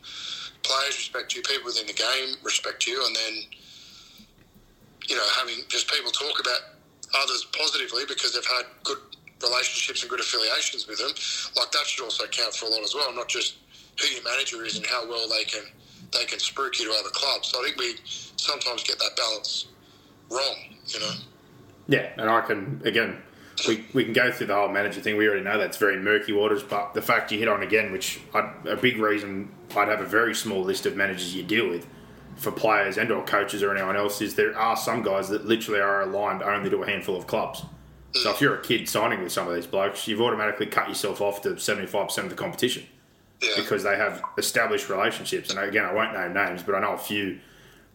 players 0.63 0.97
respect 0.97 1.35
you, 1.35 1.41
people 1.41 1.65
within 1.65 1.87
the 1.87 1.93
game 1.93 2.35
respect 2.43 2.85
you, 2.87 3.03
and 3.05 3.15
then 3.15 3.33
you 5.07 5.15
know 5.15 5.25
having 5.37 5.55
just 5.67 5.89
people 5.89 6.11
talk 6.11 6.39
about 6.39 6.59
others 7.15 7.47
positively 7.57 8.03
because 8.07 8.33
they've 8.33 8.45
had 8.45 8.65
good 8.83 8.99
relationships 9.43 10.01
and 10.01 10.09
good 10.09 10.19
affiliations 10.19 10.87
with 10.87 10.99
them. 10.99 11.11
Like 11.55 11.71
that 11.71 11.85
should 11.85 12.03
also 12.03 12.25
count 12.27 12.53
for 12.53 12.65
a 12.65 12.69
lot 12.69 12.83
as 12.83 12.93
well, 12.93 13.13
not 13.13 13.27
just 13.27 13.55
who 13.99 14.07
your 14.07 14.23
manager 14.23 14.63
is 14.63 14.77
and 14.77 14.85
how 14.85 15.07
well 15.07 15.27
they 15.27 15.43
can 15.43 15.63
they 16.13 16.25
can 16.25 16.39
spruik 16.39 16.79
you 16.79 16.85
to 16.85 16.99
other 16.99 17.09
clubs. 17.09 17.49
So 17.49 17.59
I 17.59 17.65
think 17.65 17.77
we 17.77 17.95
sometimes 18.05 18.83
get 18.83 18.99
that 18.99 19.15
balance 19.15 19.67
wrong. 20.29 20.55
You 20.87 20.99
know. 20.99 21.11
Yeah, 21.87 22.09
and 22.17 22.29
I 22.29 22.41
can 22.41 22.81
again, 22.85 23.21
we, 23.67 23.85
we 23.93 24.03
can 24.03 24.13
go 24.13 24.31
through 24.31 24.47
the 24.47 24.55
whole 24.55 24.69
manager 24.69 25.01
thing. 25.01 25.17
We 25.17 25.27
already 25.27 25.43
know 25.43 25.57
that's 25.57 25.77
very 25.77 25.97
murky 25.97 26.33
waters, 26.33 26.63
but 26.63 26.93
the 26.93 27.01
fact 27.01 27.31
you 27.31 27.39
hit 27.39 27.47
on 27.47 27.63
again, 27.63 27.91
which 27.91 28.19
I, 28.33 28.51
a 28.65 28.75
big 28.75 28.97
reason 28.97 29.49
I'd 29.77 29.87
have 29.87 30.01
a 30.01 30.05
very 30.05 30.33
small 30.35 30.61
list 30.63 30.85
of 30.85 30.95
managers 30.95 31.35
you 31.35 31.43
deal 31.43 31.69
with 31.69 31.87
for 32.35 32.51
players 32.51 32.97
and 32.97 33.11
or 33.11 33.23
coaches 33.23 33.61
or 33.61 33.75
anyone 33.75 33.95
else 33.95 34.21
is 34.21 34.35
there 34.35 34.57
are 34.57 34.75
some 34.77 35.03
guys 35.03 35.29
that 35.29 35.45
literally 35.45 35.79
are 35.81 36.01
aligned 36.03 36.41
only 36.41 36.69
to 36.69 36.81
a 36.81 36.85
handful 36.87 37.15
of 37.15 37.27
clubs. 37.27 37.63
So 38.13 38.31
if 38.31 38.41
you're 38.41 38.55
a 38.55 38.61
kid 38.61 38.89
signing 38.89 39.21
with 39.21 39.31
some 39.31 39.47
of 39.47 39.53
these 39.55 39.67
blokes, 39.67 40.07
you've 40.07 40.21
automatically 40.21 40.65
cut 40.65 40.87
yourself 40.89 41.21
off 41.21 41.41
to 41.43 41.57
seventy 41.59 41.87
five 41.87 42.07
percent 42.07 42.25
of 42.25 42.31
the 42.31 42.37
competition 42.37 42.83
Yeah. 43.41 43.49
because 43.57 43.83
they 43.83 43.95
have 43.95 44.21
established 44.37 44.89
relationships. 44.89 45.49
And 45.49 45.59
again, 45.59 45.85
I 45.85 45.93
won't 45.93 46.13
name 46.13 46.33
names, 46.33 46.63
but 46.63 46.75
I 46.75 46.79
know 46.81 46.93
a 46.93 46.97
few 46.97 47.39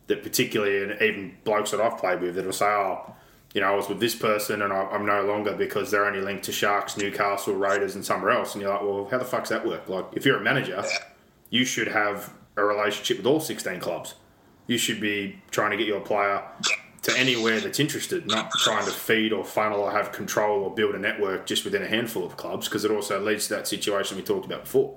that 0.07 0.23
particularly, 0.23 0.83
and 0.85 1.03
even 1.03 1.37
blokes 1.45 1.73
that 1.73 1.81
I've 1.81 1.99
played 1.99 2.21
with, 2.21 2.37
that'll 2.37 2.53
say, 2.53 2.65
"Oh, 2.67 3.13
you 3.53 3.61
know, 3.61 3.73
I 3.73 3.75
was 3.75 3.89
with 3.89 3.99
this 4.01 4.15
person, 4.15 4.63
and 4.63 4.73
I, 4.73 4.83
I'm 4.85 5.05
no 5.05 5.23
longer 5.23 5.53
because 5.55 5.91
they're 5.91 6.07
only 6.07 6.21
linked 6.21 6.45
to 6.45 6.53
Sharks, 6.53 6.97
Newcastle, 6.97 7.55
Raiders, 7.55 7.95
and 7.97 8.05
somewhere 8.05 8.31
else." 8.31 8.55
And 8.55 8.63
you're 8.63 8.71
like, 8.73 8.83
"Well, 8.83 9.09
how 9.11 9.19
the 9.19 9.25
fuck's 9.25 9.49
that 9.51 9.67
work?" 9.67 9.89
Like, 9.89 10.07
if 10.13 10.25
you're 10.25 10.37
a 10.39 10.43
manager, 10.43 10.83
you 11.51 11.65
should 11.65 11.89
have 11.89 12.33
a 12.57 12.65
relationship 12.65 13.19
with 13.19 13.27
all 13.27 13.41
16 13.41 13.81
clubs. 13.81 14.15
You 14.67 14.79
should 14.79 15.01
be 15.01 15.41
trying 15.51 15.71
to 15.71 15.77
get 15.77 15.87
your 15.87 16.01
player 16.01 16.43
to 17.03 17.17
anywhere 17.17 17.61
that's 17.61 17.79
interested, 17.79 18.27
not 18.27 18.51
trying 18.51 18.85
to 18.85 18.91
feed 18.91 19.33
or 19.33 19.45
funnel 19.45 19.81
or 19.81 19.93
have 19.93 20.11
control 20.11 20.65
or 20.65 20.75
build 20.75 20.95
a 20.95 20.99
network 20.99 21.47
just 21.47 21.65
within 21.65 21.83
a 21.83 21.87
handful 21.87 22.25
of 22.25 22.37
clubs, 22.37 22.69
because 22.69 22.85
it 22.85 22.91
also 22.91 23.21
leads 23.21 23.47
to 23.47 23.55
that 23.55 23.69
situation 23.69 24.17
we 24.17 24.23
talked 24.25 24.45
about 24.45 24.65
before, 24.65 24.97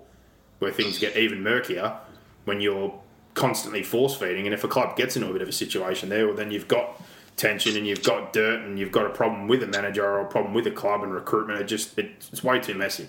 where 0.58 0.72
things 0.72 0.98
get 0.98 1.16
even 1.16 1.44
murkier 1.44 1.98
when 2.46 2.62
you're 2.62 3.00
constantly 3.36 3.84
force 3.84 4.16
feeding. 4.16 4.46
And 4.46 4.54
if 4.54 4.64
a 4.64 4.68
club 4.68 4.98
gets 4.98 5.16
into 5.16 5.30
a 5.30 5.34
bit 5.34 5.44
of 5.44 5.48
a 5.48 5.54
situation 5.54 6.10
there, 6.10 6.26
well, 6.26 6.36
then 6.36 6.50
you've 6.50 6.68
got 6.68 7.00
tension 7.36 7.78
and 7.78 7.86
you've 7.86 8.04
got 8.04 8.34
dirt 8.34 8.62
and 8.62 8.80
you've 8.80 8.92
got 8.92 9.06
a 9.06 9.10
problem 9.10 9.48
with 9.48 9.62
a 9.62 9.68
manager 9.68 10.04
or 10.04 10.22
a 10.22 10.26
problem 10.26 10.54
with 10.54 10.66
a 10.66 10.72
club 10.72 11.04
and 11.04 11.14
recruitment. 11.14 11.62
It 11.62 11.66
just 11.66 11.98
it, 11.98 12.28
it's 12.32 12.44
way 12.44 12.60
too 12.60 12.74
messy. 12.74 13.08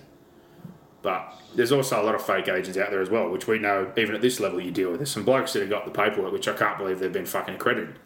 But 1.03 1.35
there's 1.55 1.73
also 1.73 2.01
a 2.01 2.05
lot 2.05 2.15
of 2.15 2.25
fake 2.25 2.49
agents 2.49 2.77
out 2.77 2.91
there 2.91 3.01
as 3.01 3.09
well, 3.09 3.31
which 3.31 3.47
we 3.47 3.59
know 3.59 3.91
even 3.97 4.15
at 4.15 4.21
this 4.21 4.39
level 4.39 4.61
you 4.61 4.71
deal 4.71 4.91
with. 4.91 4.99
There's 4.99 5.11
some 5.11 5.25
blokes 5.25 5.53
that 5.55 5.61
have 5.61 5.71
got 5.71 5.85
the 5.87 5.91
paperwork, 5.91 6.33
which 6.33 6.47
I 6.47 6.53
can't 6.53 6.77
believe 6.77 6.99
they've 6.99 7.13
been 7.13 7.27
fucking 7.27 7.55
accredited. 7.55 7.97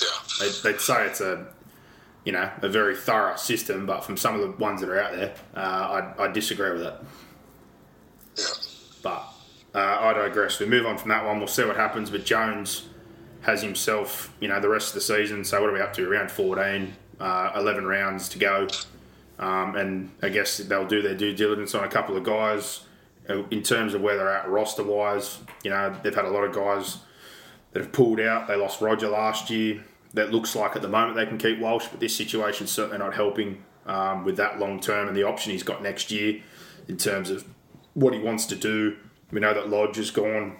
Yeah. 0.00 0.06
They'd, 0.40 0.52
they'd 0.64 0.80
say 0.80 1.06
it's 1.06 1.20
a, 1.20 1.46
you 2.24 2.32
know, 2.32 2.50
a 2.62 2.68
very 2.68 2.96
thorough 2.96 3.36
system, 3.36 3.86
but 3.86 4.04
from 4.04 4.16
some 4.16 4.34
of 4.34 4.40
the 4.40 4.50
ones 4.62 4.80
that 4.80 4.90
are 4.90 5.00
out 5.00 5.12
there, 5.12 5.34
uh, 5.54 6.12
I, 6.18 6.24
I 6.24 6.28
disagree 6.28 6.72
with 6.72 6.82
it. 6.82 6.94
Yeah. 8.36 8.44
But 9.02 9.24
uh, 9.74 9.98
I 10.00 10.12
digress. 10.14 10.58
We 10.58 10.66
move 10.66 10.86
on 10.86 10.98
from 10.98 11.10
that 11.10 11.24
one. 11.24 11.38
We'll 11.38 11.46
see 11.46 11.64
what 11.64 11.76
happens. 11.76 12.10
But 12.10 12.24
Jones 12.24 12.88
has 13.42 13.62
himself, 13.62 14.34
you 14.40 14.48
know, 14.48 14.60
the 14.60 14.68
rest 14.68 14.88
of 14.88 14.94
the 14.94 15.00
season. 15.00 15.44
So 15.44 15.60
what 15.60 15.70
are 15.70 15.72
we 15.72 15.80
up 15.80 15.92
to? 15.94 16.08
Around 16.08 16.30
14, 16.30 16.92
uh, 17.20 17.52
11 17.54 17.86
rounds 17.86 18.28
to 18.30 18.38
go. 18.38 18.66
Um, 19.40 19.74
and 19.74 20.10
I 20.22 20.28
guess 20.28 20.58
they'll 20.58 20.86
do 20.86 21.02
their 21.02 21.16
due 21.16 21.34
diligence 21.34 21.74
on 21.74 21.82
a 21.82 21.88
couple 21.88 22.16
of 22.16 22.22
guys 22.22 22.84
Uh, 23.28 23.44
in 23.50 23.62
terms 23.62 23.94
of 23.94 24.00
where 24.00 24.16
they're 24.16 24.34
at 24.40 24.48
roster 24.48 24.82
wise. 24.82 25.38
You 25.62 25.70
know, 25.70 25.94
they've 26.02 26.14
had 26.14 26.24
a 26.24 26.30
lot 26.30 26.42
of 26.42 26.52
guys 26.54 26.98
that 27.72 27.80
have 27.82 27.92
pulled 27.92 28.18
out. 28.18 28.48
They 28.48 28.56
lost 28.56 28.80
Roger 28.80 29.08
last 29.08 29.50
year. 29.50 29.84
That 30.14 30.32
looks 30.32 30.56
like 30.56 30.74
at 30.74 30.82
the 30.82 30.88
moment 30.88 31.16
they 31.16 31.26
can 31.26 31.38
keep 31.38 31.60
Walsh, 31.60 31.86
but 31.90 32.00
this 32.00 32.16
situation's 32.16 32.70
certainly 32.72 32.98
not 32.98 33.14
helping 33.14 33.62
um, 33.86 34.24
with 34.24 34.36
that 34.36 34.58
long 34.58 34.80
term 34.80 35.06
and 35.06 35.16
the 35.16 35.22
option 35.22 35.52
he's 35.52 35.62
got 35.62 35.82
next 35.82 36.10
year 36.10 36.40
in 36.88 36.96
terms 36.96 37.30
of 37.30 37.44
what 37.94 38.12
he 38.14 38.18
wants 38.18 38.46
to 38.46 38.56
do. 38.56 38.96
We 39.30 39.38
know 39.38 39.54
that 39.54 39.68
Lodge 39.68 39.98
is 39.98 40.10
gone. 40.10 40.56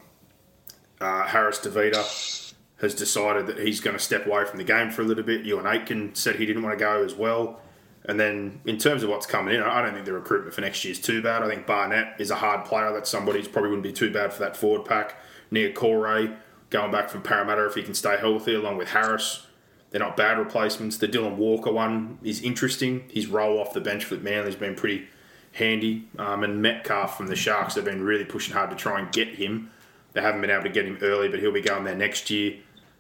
Uh, 1.01 1.25
Harris 1.27 1.59
DeVita 1.59 2.55
has 2.81 2.95
decided 2.95 3.47
that 3.49 3.59
he's 3.59 3.81
going 3.81 3.97
to 3.97 4.03
step 4.03 4.27
away 4.27 4.45
from 4.45 4.59
the 4.59 4.65
game 4.65 4.91
for 4.91 5.03
a 5.03 5.05
little 5.05 5.25
bit. 5.25 5.45
Euan 5.45 5.67
Aitken 5.67 6.15
said 6.15 6.37
he 6.37 6.47
didn't 6.47 6.63
want 6.63 6.79
to 6.79 6.85
go 6.85 7.03
as 7.03 7.15
well. 7.15 7.61
And 8.07 8.19
then 8.19 8.61
in 8.65 8.79
terms 8.79 9.03
of 9.03 9.11
what's 9.11 9.27
coming 9.27 9.55
in, 9.55 9.63
I 9.63 9.83
don't 9.83 9.93
think 9.93 10.07
the 10.07 10.13
recruitment 10.13 10.55
for 10.55 10.63
next 10.63 10.85
year 10.85 10.93
is 10.93 11.01
too 11.01 11.23
bad. 11.23 11.43
I 11.43 11.49
think 11.49 11.67
Barnett 11.67 12.19
is 12.19 12.31
a 12.31 12.37
hard 12.37 12.65
player. 12.65 12.93
That's 12.93 13.11
somebody 13.11 13.43
who 13.43 13.49
probably 13.49 13.71
wouldn't 13.71 13.85
be 13.85 13.93
too 13.93 14.11
bad 14.11 14.33
for 14.33 14.41
that 14.41 14.57
forward 14.57 14.87
pack. 14.87 15.17
Niukore, 15.53 16.37
going 16.71 16.91
back 16.91 17.11
from 17.11 17.23
Parramatta 17.23 17.67
if 17.67 17.75
he 17.75 17.83
can 17.83 17.95
stay 17.95 18.17
healthy, 18.17 18.55
along 18.55 18.79
with 18.79 18.89
Harris. 18.89 19.47
They're 19.91 20.01
not 20.01 20.17
bad 20.17 20.39
replacements. 20.39 20.97
The 20.97 21.09
Dylan 21.09 21.37
Walker 21.37 21.73
one 21.73 22.19
is 22.23 22.41
interesting. 22.43 23.05
His 23.11 23.27
role 23.27 23.59
off 23.59 23.73
the 23.75 23.81
bench 23.81 24.09
with 24.09 24.23
Manly's 24.23 24.55
been 24.55 24.77
pretty 24.77 25.09
handy. 25.53 26.09
Um, 26.19 26.45
and 26.45 26.63
Metcalf 26.63 27.17
from 27.17 27.27
the 27.27 27.37
Sharks 27.37 27.75
have 27.75 27.85
been 27.85 28.03
really 28.03 28.25
pushing 28.25 28.55
hard 28.55 28.71
to 28.71 28.77
try 28.77 29.01
and 29.01 29.11
get 29.13 29.29
him. 29.35 29.71
They 30.13 30.21
haven't 30.21 30.41
been 30.41 30.51
able 30.51 30.63
to 30.63 30.69
get 30.69 30.87
him 30.87 30.99
early, 31.03 31.29
but 31.29 31.41
he'll 31.41 31.53
be 31.53 31.61
going 31.61 31.85
there 31.85 31.97
next 31.97 32.31
year. 32.31 32.55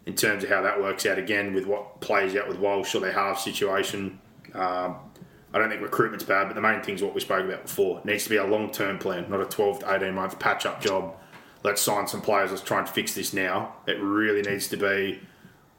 In 0.06 0.14
terms 0.14 0.42
of 0.42 0.50
how 0.50 0.62
that 0.62 0.80
works 0.80 1.06
out 1.06 1.18
again 1.18 1.52
with 1.52 1.66
what 1.66 2.00
plays 2.00 2.34
out 2.34 2.48
with 2.48 2.58
Walsh 2.58 2.94
or 2.94 3.00
their 3.00 3.12
half 3.12 3.38
situation, 3.38 4.18
um, 4.54 4.96
I 5.52 5.58
don't 5.58 5.68
think 5.68 5.82
recruitment's 5.82 6.24
bad, 6.24 6.46
but 6.46 6.54
the 6.54 6.60
main 6.60 6.80
thing 6.82 6.94
is 6.94 7.02
what 7.02 7.14
we 7.14 7.20
spoke 7.20 7.44
about 7.44 7.62
before. 7.62 7.98
It 7.98 8.04
needs 8.04 8.24
to 8.24 8.30
be 8.30 8.36
a 8.36 8.44
long 8.44 8.70
term 8.70 8.98
plan, 8.98 9.28
not 9.28 9.40
a 9.40 9.44
12 9.44 9.80
to 9.80 9.94
18 9.94 10.14
month 10.14 10.38
patch 10.38 10.66
up 10.66 10.80
job. 10.80 11.16
Let's 11.62 11.82
sign 11.82 12.06
some 12.06 12.22
players, 12.22 12.50
let's 12.50 12.62
try 12.62 12.78
and 12.78 12.88
fix 12.88 13.14
this 13.14 13.32
now. 13.32 13.74
It 13.86 14.00
really 14.00 14.42
needs 14.42 14.68
to 14.68 14.76
be 14.76 15.20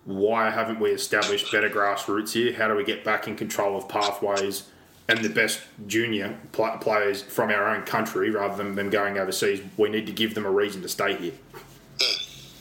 why 0.06 0.50
haven't 0.50 0.80
we 0.80 0.92
established 0.92 1.52
better 1.52 1.70
grassroots 1.70 2.34
here? 2.34 2.54
How 2.54 2.68
do 2.68 2.76
we 2.76 2.84
get 2.84 3.04
back 3.04 3.28
in 3.28 3.36
control 3.36 3.78
of 3.78 3.88
pathways 3.88 4.68
and 5.08 5.20
the 5.20 5.30
best 5.30 5.62
junior 5.88 6.40
pl- 6.52 6.78
players 6.80 7.22
from 7.22 7.50
our 7.50 7.68
own 7.68 7.84
country 7.84 8.30
rather 8.30 8.56
than 8.56 8.76
them 8.76 8.90
going 8.90 9.18
overseas? 9.18 9.62
We 9.78 9.90
need 9.90 10.08
to 10.08 10.12
give 10.12 10.34
them 10.34 10.46
a 10.46 10.52
reason 10.52 10.82
to 10.82 10.90
stay 10.90 11.16
here. 11.16 11.34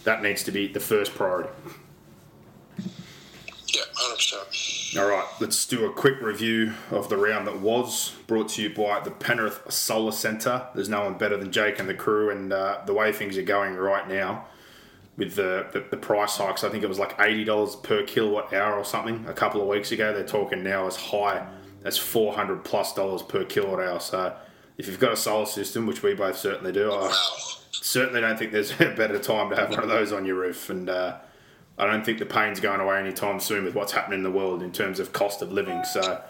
That 0.05 0.23
needs 0.23 0.45
to 0.45 0.53
be 0.53 0.69
the 0.69 0.81
first 0.81 1.15
priority. 1.15 1.51
Yeah, 3.75 3.83
hundred 3.95 4.17
percent. 4.17 5.03
All 5.03 5.09
right, 5.09 5.27
let's 5.41 5.67
do 5.67 5.87
a 5.87 5.93
quick 5.93 6.21
review 6.21 6.73
of 6.91 7.09
the 7.09 7.17
round 7.17 7.47
that 7.47 7.61
was 7.61 8.13
brought 8.27 8.49
to 8.51 8.63
you 8.63 8.71
by 8.71 9.01
the 9.01 9.11
Penrith 9.11 9.71
Solar 9.71 10.13
Centre. 10.13 10.67
There's 10.75 10.89
no 10.89 11.05
one 11.05 11.19
better 11.19 11.37
than 11.37 11.53
Jake 11.53 11.79
and 11.79 11.89
the 11.89 11.95
crew, 11.95 12.31
and 12.31 12.53
uh, 12.53 12.81
the 12.87 12.95
way 12.95 13.13
things 13.13 13.37
are 13.39 13.43
going 13.43 13.75
right 13.77 14.09
now 14.09 14.47
with 15.21 15.37
the, 15.37 15.67
the, 15.73 15.85
the 15.91 15.97
price 15.99 16.39
hikes, 16.39 16.65
I 16.65 16.71
think 16.71 16.83
it 16.83 16.89
was 16.89 16.99
like 16.99 17.19
$80 17.19 17.83
per 17.83 18.03
kilowatt 18.05 18.55
hour 18.55 18.77
or 18.77 18.85
something 18.85 19.27
a 19.29 19.35
couple 19.35 19.61
of 19.61 19.69
weeks 19.69 19.93
ago. 19.93 20.15
They're 20.15 20.25
talking 20.25 20.65
now 20.65 20.87
as 20.87 20.97
high 20.97 21.47
as 21.85 21.99
400 21.99 22.65
plus 22.65 22.95
dollars 22.95 23.23
per 23.23 23.45
kilowatt 23.45 23.81
hour. 23.81 24.01
So 24.01 24.35
if 24.79 24.87
you've 24.87 24.99
got 24.99 25.13
a 25.13 25.17
solar 25.17 25.45
system, 25.45 25.87
which 25.87 26.03
we 26.03 26.15
both 26.15 26.39
certainly 26.39 26.73
do, 26.73 26.91
I 26.91 27.15
certainly 27.71 28.23
don't 28.23 28.39
think 28.39 28.53
there's 28.53 28.71
a 28.81 28.95
better 28.95 29.19
time 29.19 29.51
to 29.51 29.57
have 29.57 29.71
one 29.71 29.81
of 29.83 29.89
those 29.91 30.11
on 30.11 30.25
your 30.25 30.37
roof. 30.37 30.71
And 30.71 30.89
uh, 30.89 31.19
I 31.81 31.87
don't 31.87 32.05
think 32.05 32.19
the 32.19 32.27
pain's 32.27 32.61
going 32.61 32.79
away 32.79 32.99
anytime 32.99 33.41
soon 33.41 33.65
with 33.65 33.75
what's 33.75 33.93
happening 33.93 34.19
in 34.19 34.23
the 34.23 34.31
world 34.31 34.63
in 34.63 34.71
terms 34.71 35.01
of 35.01 35.15
cost 35.15 35.41
of 35.41 35.51
living. 35.51 35.83
So 35.85 36.21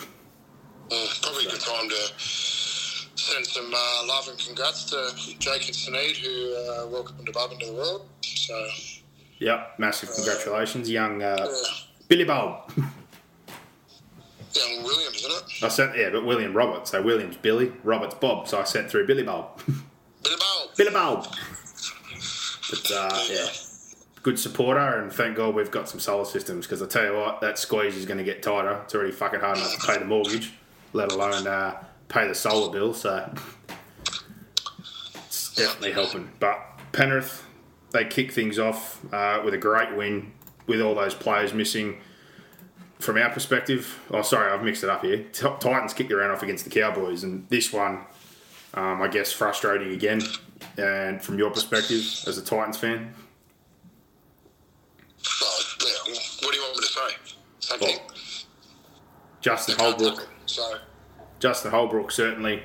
Mm, 0.91 1.21
probably 1.21 1.45
a 1.45 1.51
good 1.51 1.61
time 1.61 1.87
to 1.87 2.11
send 3.15 3.47
some 3.47 3.73
uh, 3.73 4.03
love 4.07 4.27
and 4.27 4.37
congrats 4.37 4.83
to 4.89 5.09
Jake 5.39 5.69
and 5.69 5.77
who 5.95 6.53
uh, 6.53 6.85
welcomed 6.87 7.29
above 7.29 7.53
into 7.53 7.67
the 7.67 7.71
world. 7.71 8.09
So, 8.21 8.67
Yep, 9.41 9.79
massive 9.79 10.11
congratulations. 10.13 10.87
Young 10.87 11.23
uh. 11.23 11.47
Billy 12.07 12.25
Bob. 12.25 12.71
Young 14.53 14.83
Williams, 14.83 15.15
isn't 15.15 15.31
it? 15.31 15.63
I 15.63 15.67
sent, 15.67 15.97
yeah, 15.97 16.11
but 16.11 16.23
William 16.23 16.53
Roberts. 16.53 16.91
So 16.91 17.01
William's 17.01 17.37
Billy, 17.37 17.71
Roberts 17.83 18.13
Bob. 18.13 18.47
So 18.47 18.59
I 18.59 18.65
sent 18.65 18.91
through 18.91 19.07
Billy 19.07 19.23
Bob. 19.23 19.59
Billy 19.65 20.35
Bowl. 20.35 20.71
Billy 20.77 20.91
Bob. 20.91 21.23
But 22.69 22.91
uh, 22.93 23.23
yeah, 23.29 23.47
good 24.21 24.37
supporter, 24.37 25.01
and 25.01 25.11
thank 25.11 25.37
God 25.37 25.55
we've 25.55 25.71
got 25.71 25.89
some 25.89 25.99
solar 25.99 26.25
systems 26.25 26.67
because 26.67 26.83
I 26.83 26.85
tell 26.85 27.05
you 27.05 27.17
what, 27.17 27.41
that 27.41 27.57
squeeze 27.57 27.97
is 27.97 28.05
going 28.05 28.19
to 28.19 28.23
get 28.23 28.43
tighter. 28.43 28.79
It's 28.83 28.93
already 28.93 29.11
fucking 29.11 29.39
hard 29.39 29.57
enough 29.57 29.73
to 29.79 29.87
pay 29.87 29.97
the 29.97 30.05
mortgage, 30.05 30.53
let 30.93 31.11
alone 31.11 31.47
uh, 31.47 31.83
pay 32.09 32.27
the 32.27 32.35
solar 32.35 32.71
bill. 32.71 32.93
So 32.93 33.27
it's 35.25 35.55
definitely 35.55 35.93
helping. 35.93 36.29
But 36.39 36.59
Penrith, 36.91 37.43
they 37.91 38.05
kick 38.05 38.31
things 38.31 38.57
off 38.59 39.01
uh, 39.13 39.41
with 39.43 39.53
a 39.53 39.57
great 39.57 39.95
win 39.95 40.31
with 40.67 40.81
all 40.81 40.95
those 40.95 41.13
players 41.13 41.53
missing. 41.53 41.97
From 42.99 43.17
our 43.17 43.29
perspective, 43.31 43.99
oh 44.11 44.21
sorry, 44.21 44.51
I've 44.51 44.63
mixed 44.63 44.83
it 44.83 44.89
up 44.89 45.03
here. 45.03 45.25
T- 45.33 45.47
Titans 45.59 45.93
kicked 45.93 46.09
their 46.09 46.19
round 46.19 46.31
off 46.31 46.43
against 46.43 46.63
the 46.65 46.69
Cowboys, 46.69 47.23
and 47.23 47.47
this 47.49 47.73
one 47.73 48.05
um, 48.73 49.01
I 49.01 49.07
guess 49.07 49.31
frustrating 49.31 49.91
again. 49.91 50.21
And 50.77 51.21
from 51.21 51.37
your 51.37 51.49
perspective 51.49 51.99
as 52.27 52.37
a 52.37 52.43
Titans 52.43 52.77
fan, 52.77 53.13
Well, 55.41 55.51
yeah, 55.81 56.13
what 56.41 56.51
do 56.51 56.57
you 56.57 56.63
want 56.63 56.75
me 56.77 56.81
to 56.81 56.87
say? 56.87 57.35
Same 57.59 57.79
well, 57.81 57.89
thing. 57.89 57.99
Justin 59.41 59.75
Holbrook. 59.79 60.29
So, 60.45 60.77
Justin 61.39 61.71
Holbrook 61.71 62.11
certainly 62.11 62.61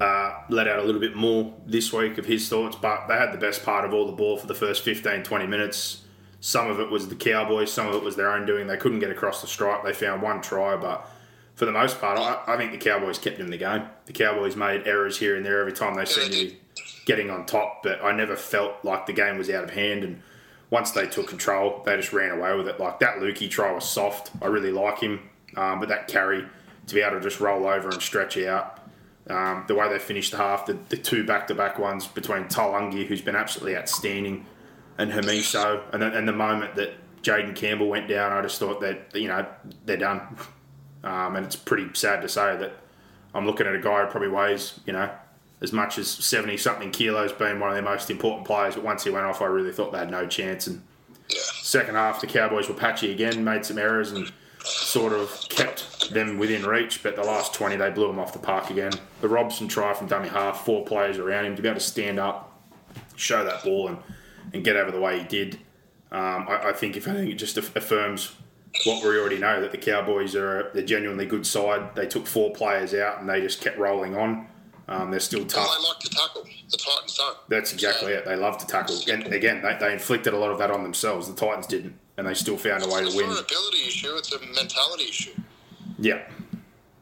uh, 0.00 0.42
let 0.48 0.66
out 0.66 0.78
a 0.78 0.82
little 0.82 1.00
bit 1.00 1.14
more 1.14 1.54
this 1.66 1.92
week 1.92 2.18
of 2.18 2.26
his 2.26 2.48
thoughts, 2.48 2.76
but 2.76 3.06
they 3.06 3.14
had 3.14 3.32
the 3.32 3.38
best 3.38 3.64
part 3.64 3.84
of 3.84 3.94
all 3.94 4.06
the 4.06 4.12
ball 4.12 4.36
for 4.36 4.46
the 4.46 4.54
first 4.54 4.82
15, 4.82 5.22
20 5.22 5.46
minutes. 5.46 6.02
Some 6.40 6.68
of 6.68 6.80
it 6.80 6.90
was 6.90 7.08
the 7.08 7.14
Cowboys, 7.14 7.72
some 7.72 7.86
of 7.86 7.94
it 7.94 8.02
was 8.02 8.16
their 8.16 8.30
own 8.30 8.44
doing. 8.44 8.66
They 8.66 8.76
couldn't 8.76 8.98
get 8.98 9.10
across 9.10 9.40
the 9.40 9.46
stripe. 9.46 9.84
They 9.84 9.92
found 9.92 10.20
one 10.20 10.42
try, 10.42 10.76
but 10.76 11.08
for 11.54 11.64
the 11.64 11.72
most 11.72 12.00
part, 12.00 12.18
I, 12.18 12.42
I 12.52 12.56
think 12.56 12.72
the 12.72 12.78
Cowboys 12.78 13.18
kept 13.18 13.38
in 13.38 13.50
the 13.50 13.56
game. 13.56 13.84
The 14.06 14.12
Cowboys 14.12 14.56
made 14.56 14.86
errors 14.86 15.18
here 15.18 15.36
and 15.36 15.46
there 15.46 15.60
every 15.60 15.72
time 15.72 15.94
they 15.94 16.04
seemed 16.04 16.32
to 16.32 16.48
be 16.48 16.58
getting 17.06 17.30
on 17.30 17.46
top, 17.46 17.82
but 17.82 18.02
I 18.02 18.12
never 18.12 18.36
felt 18.36 18.84
like 18.84 19.06
the 19.06 19.12
game 19.12 19.38
was 19.38 19.48
out 19.48 19.64
of 19.64 19.70
hand. 19.70 20.04
And 20.04 20.22
once 20.70 20.90
they 20.90 21.06
took 21.06 21.28
control, 21.28 21.82
they 21.86 21.96
just 21.96 22.12
ran 22.12 22.32
away 22.32 22.54
with 22.56 22.68
it. 22.68 22.80
Like 22.80 22.98
that 22.98 23.18
Luki 23.18 23.48
try 23.48 23.70
was 23.72 23.88
soft. 23.88 24.32
I 24.42 24.46
really 24.46 24.72
like 24.72 24.98
him, 24.98 25.30
um, 25.56 25.78
but 25.78 25.88
that 25.88 26.08
carry 26.08 26.44
to 26.86 26.94
be 26.94 27.00
able 27.00 27.18
to 27.18 27.22
just 27.22 27.40
roll 27.40 27.66
over 27.66 27.88
and 27.88 28.02
stretch 28.02 28.36
out. 28.38 28.80
Um, 29.28 29.64
the 29.68 29.74
way 29.74 29.88
they 29.88 29.98
finished 29.98 30.32
the 30.32 30.36
half, 30.36 30.66
the, 30.66 30.76
the 30.90 30.98
two 30.98 31.24
back-to-back 31.24 31.78
ones 31.78 32.06
between 32.06 32.44
Taulagi, 32.44 33.06
who's 33.06 33.22
been 33.22 33.36
absolutely 33.36 33.74
outstanding, 33.76 34.44
and 34.98 35.10
Hamiso, 35.10 35.82
and, 35.92 36.02
then- 36.02 36.12
and 36.12 36.28
the 36.28 36.32
moment 36.32 36.74
that 36.74 36.92
Jayden 37.22 37.56
Campbell 37.56 37.88
went 37.88 38.06
down, 38.06 38.32
I 38.32 38.42
just 38.42 38.58
thought 38.58 38.80
that 38.82 39.08
you 39.14 39.28
know 39.28 39.46
they're 39.86 39.96
done. 39.96 40.36
Um, 41.02 41.36
and 41.36 41.44
it's 41.46 41.56
pretty 41.56 41.88
sad 41.94 42.20
to 42.22 42.28
say 42.28 42.56
that 42.56 42.72
I'm 43.34 43.46
looking 43.46 43.66
at 43.66 43.74
a 43.74 43.80
guy 43.80 44.04
who 44.04 44.10
probably 44.10 44.28
weighs 44.28 44.78
you 44.86 44.92
know 44.92 45.10
as 45.62 45.72
much 45.72 45.96
as 45.96 46.08
70 46.08 46.58
something 46.58 46.90
kilos, 46.90 47.32
being 47.32 47.58
one 47.60 47.70
of 47.70 47.74
their 47.74 47.82
most 47.82 48.10
important 48.10 48.46
players. 48.46 48.74
But 48.74 48.84
once 48.84 49.04
he 49.04 49.10
went 49.10 49.24
off, 49.24 49.40
I 49.40 49.46
really 49.46 49.72
thought 49.72 49.92
they 49.92 49.98
had 49.98 50.10
no 50.10 50.26
chance. 50.26 50.66
And 50.66 50.82
second 51.28 51.94
half, 51.94 52.20
the 52.20 52.26
Cowboys 52.26 52.68
were 52.68 52.74
patchy 52.74 53.10
again, 53.10 53.42
made 53.42 53.64
some 53.64 53.78
errors, 53.78 54.12
and 54.12 54.30
sort 54.62 55.14
of 55.14 55.30
kept 55.48 55.93
them 56.10 56.38
within 56.38 56.64
reach. 56.66 57.02
But 57.02 57.16
the 57.16 57.22
last 57.24 57.54
20, 57.54 57.76
they 57.76 57.90
blew 57.90 58.06
them 58.08 58.18
off 58.18 58.32
the 58.32 58.38
park 58.38 58.70
again. 58.70 58.92
The 59.20 59.28
Robson 59.28 59.68
try 59.68 59.94
from 59.94 60.06
dummy 60.06 60.28
half, 60.28 60.64
four 60.64 60.84
players 60.84 61.18
around 61.18 61.46
him 61.46 61.56
to 61.56 61.62
be 61.62 61.68
able 61.68 61.80
to 61.80 61.84
stand 61.84 62.18
up, 62.18 62.52
show 63.16 63.44
that 63.44 63.62
ball, 63.64 63.88
and, 63.88 63.98
and 64.52 64.64
get 64.64 64.76
over 64.76 64.90
the 64.90 65.00
way 65.00 65.18
he 65.18 65.24
did. 65.24 65.54
Um, 66.12 66.46
I, 66.48 66.68
I 66.68 66.72
think 66.72 66.96
if 66.96 67.08
anything, 67.08 67.30
it 67.30 67.34
just 67.34 67.56
affirms 67.56 68.34
what 68.84 69.04
we 69.04 69.18
already 69.18 69.38
know 69.38 69.60
that 69.60 69.72
the 69.72 69.78
Cowboys 69.78 70.34
are 70.34 70.68
a, 70.70 70.82
genuinely 70.82 71.26
good 71.26 71.46
side. 71.46 71.94
They 71.94 72.06
took 72.06 72.26
four 72.26 72.52
players 72.52 72.92
out 72.94 73.20
and 73.20 73.28
they 73.28 73.40
just 73.40 73.60
kept 73.60 73.78
rolling 73.78 74.16
on. 74.16 74.48
Um, 74.86 75.10
they're 75.10 75.20
still 75.20 75.46
tough. 75.46 75.66
they 75.78 75.88
like 75.88 75.98
to 76.00 76.10
tackle. 76.10 76.42
The 76.70 76.76
Titans 76.76 77.16
don't. 77.16 77.36
That's 77.48 77.72
exactly 77.72 78.12
it. 78.12 78.24
They 78.26 78.36
love 78.36 78.58
to 78.58 78.66
tackle. 78.66 78.98
And 79.10 79.26
again, 79.32 79.62
they, 79.62 79.76
they 79.80 79.92
inflicted 79.92 80.34
a 80.34 80.38
lot 80.38 80.50
of 80.50 80.58
that 80.58 80.70
on 80.70 80.82
themselves. 80.82 81.26
The 81.26 81.34
Titans 81.34 81.66
didn't, 81.66 81.94
and 82.18 82.26
they 82.26 82.34
still 82.34 82.58
found 82.58 82.82
a 82.84 82.88
way 82.88 83.00
to 83.00 83.06
It's 83.06 83.16
win. 83.16 83.26
not 83.28 83.38
an 83.38 83.44
ability 83.44 83.78
issue, 83.86 84.14
it's 84.16 84.32
a 84.32 84.40
mentality 84.40 85.04
issue. 85.04 85.32
Yeah, 85.98 86.22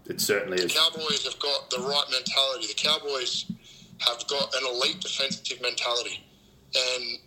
it 0.06 0.20
certainly 0.20 0.58
is. 0.58 0.72
The 0.72 0.78
Cowboys 0.78 1.24
have 1.24 1.38
got 1.38 1.70
the 1.70 1.78
right 1.78 2.04
mentality. 2.10 2.66
The 2.66 2.74
Cowboys 2.74 3.46
have 4.00 4.26
got 4.28 4.54
an 4.54 4.66
elite 4.66 5.00
defensive 5.00 5.60
mentality, 5.62 6.24
and 6.74 7.18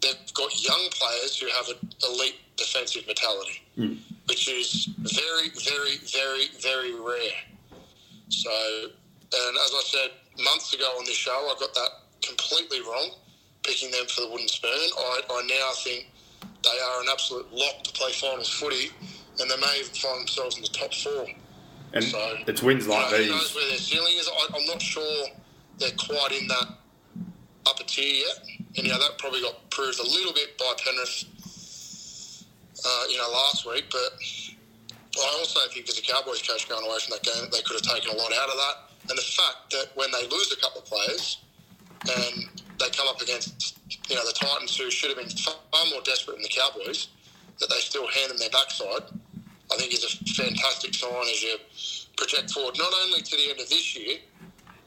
they've 0.00 0.34
got 0.34 0.62
young 0.62 0.88
players 0.90 1.38
who 1.38 1.46
have 1.48 1.68
an 1.68 1.90
elite 2.10 2.36
defensive 2.56 3.06
mentality, 3.06 3.62
hmm. 3.76 3.94
which 4.28 4.48
is 4.48 4.88
very, 4.98 5.50
very, 5.64 5.96
very, 6.12 6.48
very 6.60 6.94
rare. 6.94 7.38
So, 8.28 8.50
and 8.50 9.56
as 9.56 9.72
I 9.74 9.82
said 9.84 10.10
months 10.44 10.72
ago 10.74 10.86
on 10.98 11.04
this 11.04 11.16
show, 11.16 11.32
I 11.32 11.54
got 11.60 11.74
that 11.74 11.90
completely 12.22 12.80
wrong, 12.80 13.10
picking 13.62 13.90
them 13.90 14.06
for 14.06 14.22
the 14.22 14.30
wooden 14.30 14.48
spoon. 14.48 14.70
I, 14.72 15.20
I 15.30 15.42
now 15.42 15.70
think 15.84 16.08
they 16.62 16.78
are 16.80 17.02
an 17.02 17.08
absolute 17.10 17.52
lock 17.52 17.82
to 17.84 17.92
play 17.92 18.12
finals 18.12 18.48
footy, 18.48 18.90
and 19.40 19.50
they 19.50 19.56
may 19.56 19.80
even 19.80 19.94
find 19.94 20.20
themselves 20.20 20.56
in 20.56 20.62
the 20.62 20.68
top 20.68 20.92
four. 20.94 21.26
And 21.94 22.04
So, 22.04 22.38
it's 22.46 22.62
wins 22.62 22.88
like 22.88 23.10
you 23.10 23.18
know, 23.18 23.22
Who 23.24 23.30
knows 23.32 23.48
these. 23.48 23.54
where 23.54 23.68
their 23.68 23.78
ceiling 23.78 24.14
is? 24.16 24.28
I, 24.28 24.56
I'm 24.56 24.66
not 24.66 24.80
sure 24.80 25.26
they're 25.78 25.90
quite 25.98 26.32
in 26.32 26.48
that 26.48 26.68
upper 27.66 27.84
tier 27.84 28.24
yet. 28.26 28.38
And, 28.76 28.86
you 28.86 28.88
know, 28.92 28.98
that 28.98 29.18
probably 29.18 29.42
got 29.42 29.70
proved 29.70 29.98
a 30.00 30.02
little 30.02 30.32
bit 30.32 30.56
by 30.58 30.72
Penrith, 30.82 31.24
uh, 32.84 33.04
you 33.10 33.18
know, 33.18 33.28
last 33.30 33.66
week. 33.66 33.84
But 33.90 34.16
I 35.20 35.36
also 35.38 35.60
think 35.72 35.88
as 35.88 35.98
a 35.98 36.02
Cowboys 36.02 36.40
coach 36.42 36.68
going 36.68 36.84
away 36.86 36.98
from 37.00 37.12
that 37.12 37.22
game, 37.22 37.50
they 37.52 37.60
could 37.62 37.74
have 37.84 37.94
taken 37.94 38.16
a 38.16 38.16
lot 38.16 38.32
out 38.32 38.48
of 38.48 38.56
that. 38.56 38.76
And 39.10 39.18
the 39.18 39.22
fact 39.22 39.70
that 39.72 39.88
when 39.94 40.10
they 40.12 40.26
lose 40.28 40.52
a 40.52 40.60
couple 40.60 40.80
of 40.80 40.86
players 40.86 41.38
and 42.08 42.48
they 42.78 42.88
come 42.90 43.06
up 43.08 43.20
against 43.20 43.76
you 44.08 44.16
know 44.16 44.24
the 44.24 44.32
Titans, 44.32 44.76
who 44.76 44.90
should 44.90 45.10
have 45.10 45.18
been 45.18 45.28
far 45.36 45.54
more 45.90 46.00
desperate 46.04 46.34
than 46.34 46.42
the 46.42 46.48
Cowboys, 46.48 47.08
that 47.60 47.68
they 47.68 47.78
still 47.80 48.06
hand 48.08 48.30
them 48.30 48.38
their 48.38 48.50
backside. 48.50 49.02
I 49.72 49.76
think 49.76 49.92
is 49.92 50.04
a 50.04 50.32
fantastic 50.34 50.94
sign 50.94 51.22
as 51.22 51.42
you 51.42 51.56
project 52.16 52.50
forward, 52.50 52.76
not 52.78 52.92
only 53.04 53.22
to 53.22 53.36
the 53.36 53.50
end 53.50 53.60
of 53.60 53.68
this 53.70 53.96
year, 53.96 54.18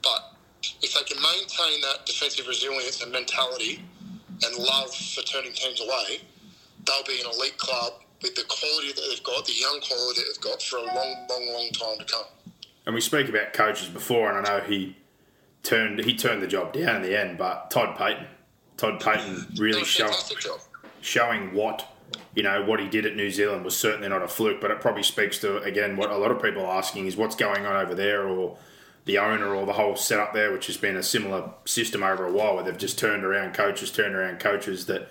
but 0.03 0.35
if 0.81 0.93
they 0.93 1.03
can 1.03 1.21
maintain 1.21 1.81
that 1.81 2.05
defensive 2.05 2.47
resilience 2.47 3.01
and 3.01 3.11
mentality 3.11 3.83
and 4.43 4.55
love 4.57 4.93
for 4.93 5.21
turning 5.21 5.53
teams 5.53 5.81
away, 5.81 6.21
they'll 6.85 7.03
be 7.07 7.19
an 7.19 7.31
elite 7.33 7.57
club 7.57 7.93
with 8.21 8.35
the 8.35 8.43
quality 8.47 8.93
that 8.93 9.01
they've 9.09 9.23
got, 9.23 9.45
the 9.45 9.53
young 9.53 9.79
quality 9.81 10.21
that 10.21 10.33
they've 10.33 10.51
got 10.51 10.61
for 10.61 10.77
a 10.77 10.83
long, 10.83 11.27
long, 11.29 11.53
long 11.53 11.69
time 11.71 11.97
to 11.99 12.05
come. 12.05 12.25
And 12.85 12.93
we 12.93 13.01
speak 13.01 13.27
about 13.27 13.53
coaches 13.53 13.89
before, 13.89 14.29
and 14.29 14.45
I 14.45 14.57
know 14.57 14.63
he 14.63 14.97
turned 15.63 15.99
he 15.99 16.15
turned 16.15 16.43
the 16.43 16.47
job 16.47 16.73
down 16.73 16.97
in 16.97 17.01
the 17.01 17.19
end, 17.19 17.39
but 17.39 17.71
Todd 17.71 17.97
Payten, 17.97 18.27
Todd 18.77 19.01
Payten 19.01 19.59
really 19.59 19.83
showing 19.83 20.13
showing 21.01 21.53
what 21.53 21.87
you 22.35 22.43
know 22.43 22.63
what 22.63 22.79
he 22.79 22.87
did 22.87 23.05
at 23.05 23.15
New 23.15 23.31
Zealand 23.31 23.63
was 23.63 23.75
certainly 23.75 24.09
not 24.09 24.21
a 24.21 24.27
fluke, 24.27 24.61
but 24.61 24.71
it 24.71 24.81
probably 24.81 25.03
speaks 25.03 25.39
to 25.39 25.61
again 25.63 25.97
what 25.97 26.11
a 26.11 26.17
lot 26.17 26.31
of 26.31 26.41
people 26.41 26.65
are 26.65 26.77
asking 26.77 27.07
is 27.07 27.15
what's 27.15 27.35
going 27.35 27.65
on 27.65 27.75
over 27.75 27.95
there, 27.95 28.27
or 28.27 28.57
the 29.05 29.17
owner, 29.17 29.53
or 29.55 29.65
the 29.65 29.73
whole 29.73 29.95
setup 29.95 30.33
there, 30.33 30.51
which 30.51 30.67
has 30.67 30.77
been 30.77 30.97
a 30.97 31.03
similar 31.03 31.51
system 31.65 32.03
over 32.03 32.25
a 32.25 32.31
while, 32.31 32.55
where 32.55 32.63
they've 32.63 32.77
just 32.77 32.99
turned 32.99 33.23
around 33.23 33.53
coaches, 33.53 33.91
turned 33.91 34.15
around 34.15 34.39
coaches 34.39 34.85
that 34.87 35.09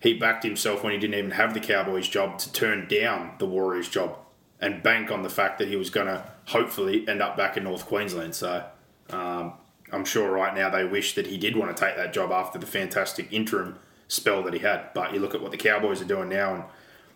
he 0.00 0.14
backed 0.14 0.44
himself 0.44 0.82
when 0.82 0.92
he 0.92 0.98
didn't 0.98 1.16
even 1.16 1.30
have 1.32 1.54
the 1.54 1.60
Cowboys 1.60 2.08
job 2.08 2.38
to 2.38 2.52
turn 2.52 2.86
down 2.88 3.32
the 3.38 3.46
Warriors 3.46 3.88
job 3.88 4.18
and 4.60 4.82
bank 4.82 5.10
on 5.10 5.22
the 5.22 5.28
fact 5.28 5.58
that 5.58 5.68
he 5.68 5.76
was 5.76 5.90
going 5.90 6.06
to 6.06 6.24
hopefully 6.46 7.06
end 7.08 7.22
up 7.22 7.36
back 7.36 7.56
in 7.56 7.64
North 7.64 7.86
Queensland. 7.86 8.34
So 8.34 8.64
um, 9.10 9.54
I'm 9.92 10.04
sure 10.04 10.30
right 10.30 10.54
now 10.54 10.70
they 10.70 10.84
wish 10.84 11.14
that 11.14 11.26
he 11.26 11.36
did 11.38 11.56
want 11.56 11.76
to 11.76 11.80
take 11.84 11.96
that 11.96 12.12
job 12.12 12.32
after 12.32 12.58
the 12.58 12.66
fantastic 12.66 13.32
interim 13.32 13.78
spell 14.08 14.42
that 14.42 14.52
he 14.54 14.60
had. 14.60 14.92
But 14.94 15.12
you 15.12 15.20
look 15.20 15.34
at 15.34 15.42
what 15.42 15.50
the 15.50 15.56
Cowboys 15.56 16.00
are 16.00 16.06
doing 16.06 16.28
now, 16.28 16.54
and 16.54 16.64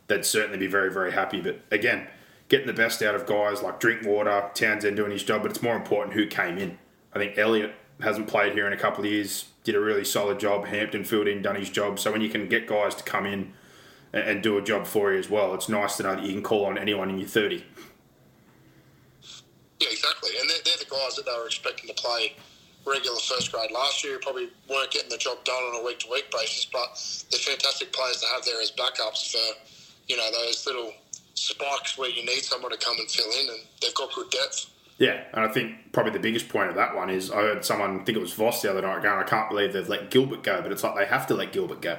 they'd 0.08 0.24
certainly 0.24 0.58
be 0.58 0.66
very, 0.66 0.92
very 0.92 1.12
happy. 1.12 1.40
But 1.40 1.60
again, 1.70 2.06
getting 2.48 2.66
the 2.66 2.72
best 2.72 3.02
out 3.02 3.14
of 3.14 3.26
guys 3.26 3.62
like 3.62 3.80
Drinkwater, 3.80 4.50
Townsend 4.54 4.96
doing 4.96 5.12
his 5.12 5.22
job, 5.22 5.42
but 5.42 5.50
it's 5.50 5.62
more 5.62 5.76
important 5.76 6.14
who 6.14 6.26
came 6.26 6.58
in. 6.58 6.78
I 7.14 7.18
think 7.18 7.38
Elliott 7.38 7.74
hasn't 8.00 8.28
played 8.28 8.52
here 8.52 8.66
in 8.66 8.72
a 8.72 8.76
couple 8.76 9.04
of 9.04 9.10
years, 9.10 9.46
did 9.64 9.74
a 9.74 9.80
really 9.80 10.04
solid 10.04 10.40
job. 10.40 10.66
Hampton 10.66 11.04
filled 11.04 11.28
in, 11.28 11.42
done 11.42 11.56
his 11.56 11.70
job. 11.70 11.98
So 11.98 12.12
when 12.12 12.20
you 12.20 12.28
can 12.28 12.48
get 12.48 12.66
guys 12.66 12.94
to 12.96 13.04
come 13.04 13.26
in 13.26 13.52
and, 14.12 14.24
and 14.24 14.42
do 14.42 14.58
a 14.58 14.62
job 14.62 14.86
for 14.86 15.12
you 15.12 15.18
as 15.18 15.28
well, 15.28 15.54
it's 15.54 15.68
nice 15.68 15.96
to 15.98 16.02
know 16.02 16.16
that 16.16 16.24
you 16.24 16.32
can 16.32 16.42
call 16.42 16.66
on 16.66 16.78
anyone 16.78 17.10
in 17.10 17.18
your 17.18 17.28
30. 17.28 17.64
Yeah, 19.80 19.88
exactly. 19.90 20.30
And 20.40 20.48
they're, 20.48 20.58
they're 20.64 20.76
the 20.78 20.90
guys 20.90 21.16
that 21.16 21.26
they 21.26 21.32
were 21.38 21.46
expecting 21.46 21.88
to 21.88 21.94
play 21.94 22.34
regular 22.86 23.18
first 23.18 23.52
grade 23.52 23.70
last 23.70 24.02
year. 24.04 24.18
Probably 24.20 24.48
weren't 24.68 24.90
getting 24.90 25.10
the 25.10 25.18
job 25.18 25.42
done 25.44 25.62
on 25.62 25.82
a 25.82 25.84
week 25.84 25.98
to 26.00 26.10
week 26.10 26.30
basis, 26.30 26.66
but 26.66 26.88
they're 27.30 27.40
fantastic 27.40 27.92
players 27.92 28.20
to 28.20 28.26
have 28.28 28.44
there 28.44 28.60
as 28.60 28.70
backups 28.72 29.32
for, 29.32 29.60
you 30.08 30.16
know, 30.16 30.30
those 30.32 30.66
little 30.66 30.92
spikes 31.34 31.96
where 31.96 32.10
you 32.10 32.24
need 32.24 32.42
someone 32.42 32.70
to 32.70 32.78
come 32.78 32.96
and 32.98 33.10
fill 33.10 33.30
in, 33.40 33.48
and 33.48 33.60
they've 33.80 33.94
got 33.94 34.12
good 34.14 34.30
depth. 34.30 34.66
Yeah, 34.98 35.22
and 35.32 35.44
I 35.44 35.48
think 35.48 35.92
probably 35.92 36.12
the 36.12 36.18
biggest 36.18 36.50
point 36.50 36.68
of 36.68 36.74
that 36.74 36.94
one 36.94 37.08
is 37.08 37.30
I 37.30 37.36
heard 37.36 37.64
someone, 37.64 38.00
I 38.00 38.04
think 38.04 38.18
it 38.18 38.20
was 38.20 38.34
Voss 38.34 38.60
the 38.60 38.70
other 38.70 38.82
night, 38.82 39.02
going, 39.02 39.18
I 39.18 39.22
can't 39.22 39.48
believe 39.48 39.72
they've 39.72 39.88
let 39.88 40.10
Gilbert 40.10 40.42
go, 40.42 40.60
but 40.60 40.72
it's 40.72 40.84
like 40.84 40.94
they 40.94 41.06
have 41.06 41.26
to 41.28 41.34
let 41.34 41.54
Gilbert 41.54 41.80
go 41.80 41.98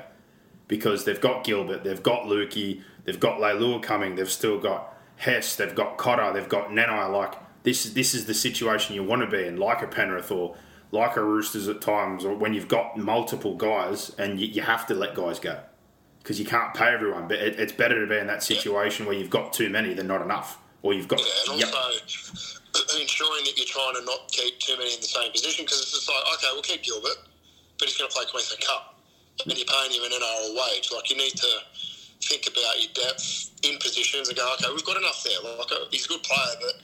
because 0.68 1.04
they've 1.04 1.20
got 1.20 1.44
Gilbert, 1.44 1.84
they've 1.84 2.04
got 2.04 2.26
Luki, 2.26 2.84
they've 3.04 3.20
got 3.20 3.40
Leilua 3.40 3.82
coming, 3.82 4.16
they've 4.16 4.30
still 4.30 4.60
got 4.60 4.96
Hess, 5.18 5.56
they've 5.56 5.74
got 5.74 5.98
Cotter, 5.98 6.32
they've 6.32 6.48
got 6.48 6.70
Nanai. 6.70 7.12
Like 7.12 7.34
this, 7.64 7.86
this 7.92 8.14
is 8.14 8.26
the 8.26 8.34
situation 8.34 8.96
you 8.96 9.04
want 9.04 9.22
to 9.24 9.28
be 9.28 9.46
in, 9.46 9.58
like 9.58 9.82
a 9.82 9.88
Penrith 9.88 10.32
or 10.32 10.56
like 10.92 11.16
a 11.16 11.24
Roosters 11.24 11.68
at 11.68 11.82
times, 11.82 12.26
or 12.26 12.36
when 12.36 12.54
you've 12.54 12.68
got 12.68 12.98
multiple 12.98 13.56
guys 13.56 14.14
and 14.18 14.40
you, 14.40 14.48
you 14.48 14.62
have 14.62 14.86
to 14.88 14.94
let 14.94 15.16
guys 15.16 15.40
go 15.40 15.60
because 16.22 16.40
you 16.40 16.46
can't 16.46 16.74
pay 16.74 16.94
everyone. 16.94 17.28
But 17.28 17.40
it, 17.40 17.60
it's 17.60 17.72
better 17.72 18.00
to 18.02 18.08
be 18.08 18.18
in 18.18 18.28
that 18.28 18.44
situation 18.44 19.06
where 19.06 19.16
you've 19.16 19.30
got 19.30 19.54
too 19.54 19.70
many 19.70 19.94
than 19.94 20.08
not 20.08 20.22
enough, 20.22 20.60
or 20.84 20.94
you've 20.94 21.08
got. 21.08 21.20
Yeah, 21.20 21.54
and 21.54 21.62
yep. 21.62 21.74
also 21.74 23.00
ensuring 23.00 23.44
that 23.46 23.54
you're 23.58 23.68
trying 23.68 23.96
to 23.96 24.06
not 24.06 24.32
keep 24.32 24.60
too 24.60 24.78
many 24.78 24.94
in 24.94 25.00
the 25.00 25.08
same 25.08 25.32
position 25.32 25.66
because 25.66 25.82
it's 25.82 25.92
just 25.92 26.10
like, 26.10 26.24
okay, 26.36 26.48
we'll 26.54 26.62
keep 26.62 26.84
Gilbert, 26.84 27.18
but 27.80 27.88
he's 27.88 27.98
going 27.98 28.10
to 28.10 28.16
play 28.16 28.26
Queensland 28.30 28.62
Cup, 28.62 29.00
and 29.46 29.58
you're 29.58 29.66
paying 29.66 29.92
him 29.92 30.04
an 30.04 30.12
NRL 30.12 30.56
wage. 30.56 30.92
Like 30.94 31.10
you 31.10 31.18
need 31.18 31.36
to 31.36 31.52
think 32.22 32.46
about 32.48 32.80
your 32.80 32.92
depth 32.94 33.52
in 33.64 33.78
positions 33.80 34.30
and 34.30 34.38
go, 34.38 34.56
okay, 34.60 34.70
we've 34.70 34.86
got 34.86 34.98
enough 34.98 35.24
there. 35.24 35.40
Like 35.58 35.72
uh, 35.72 35.86
he's 35.90 36.06
a 36.06 36.10
good 36.10 36.24
player, 36.24 36.56
but 36.62 36.76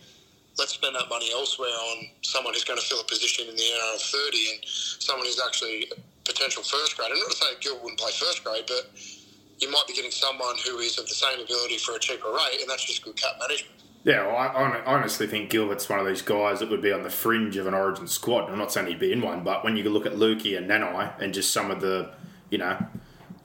let's 0.58 0.74
spend 0.74 0.95
that 0.95 1.10
money 1.10 1.32
elsewhere 1.32 1.70
on 1.70 2.08
someone 2.22 2.53
who's 2.53 2.64
going 2.64 2.80
to 2.80 2.86
fill 2.86 2.99
a 2.99 3.05
position 3.05 3.47
in 3.47 3.55
the 3.55 3.62
NRL 3.62 4.01
30 4.32 4.38
and 4.51 4.60
someone 4.66 5.26
who's 5.26 5.41
actually 5.45 5.91
potential 6.26 6.64
first 6.64 6.97
grade. 6.97 7.10
I'm 7.12 7.20
not 7.20 7.32
to 7.32 7.38
say 7.38 7.45
Gilbert 7.62 7.84
wouldn't 7.84 7.99
play 7.99 8.12
first 8.12 8.43
grade, 8.43 8.64
but 8.68 8.89
you 9.60 9.72
might 9.72 9.86
be 9.88 9.93
getting 9.93 10.12
someone 10.12 10.55
who 10.66 10.80
is 10.80 10.97
of 10.99 11.08
the 11.08 11.16
same 11.16 11.39
ability 11.39 11.78
for 11.78 11.95
a 11.95 11.99
cheaper 11.99 12.30
rate, 12.30 12.62
and 12.62 12.70
that's 12.70 12.86
just 12.86 13.03
good 13.03 13.16
cap 13.16 13.36
management. 13.39 13.74
Yeah, 14.03 14.26
well, 14.28 14.38
I, 14.38 14.47
I 14.47 14.86
honestly 14.86 15.28
think 15.28 15.49
Gilbert's 15.49 15.89
one 15.89 15.99
of 15.99 16.05
these 16.05 16.22
guys 16.22 16.60
that 16.60 16.70
would 16.70 16.82
be 16.82 16.91
on 16.91 17.03
the 17.03 17.10
fringe 17.10 17.58
of 17.58 17.68
an 17.68 17.74
Origin 17.74 18.08
squad. 18.08 18.49
I'm 18.49 18.58
not 18.58 18.72
saying 18.72 18.88
he'd 18.88 18.99
be 18.99 19.12
in 19.12 19.22
one, 19.22 19.43
but 19.43 19.64
when 19.64 19.76
you 19.76 19.84
look 19.89 20.05
at 20.05 20.14
Luki 20.14 20.58
and 20.58 20.70
Nanai 20.70 21.20
and 21.20 21.34
just 21.34 21.51
some 21.51 21.72
of 21.72 21.82
the, 21.82 22.12
you 22.49 22.58
know, 22.58 22.78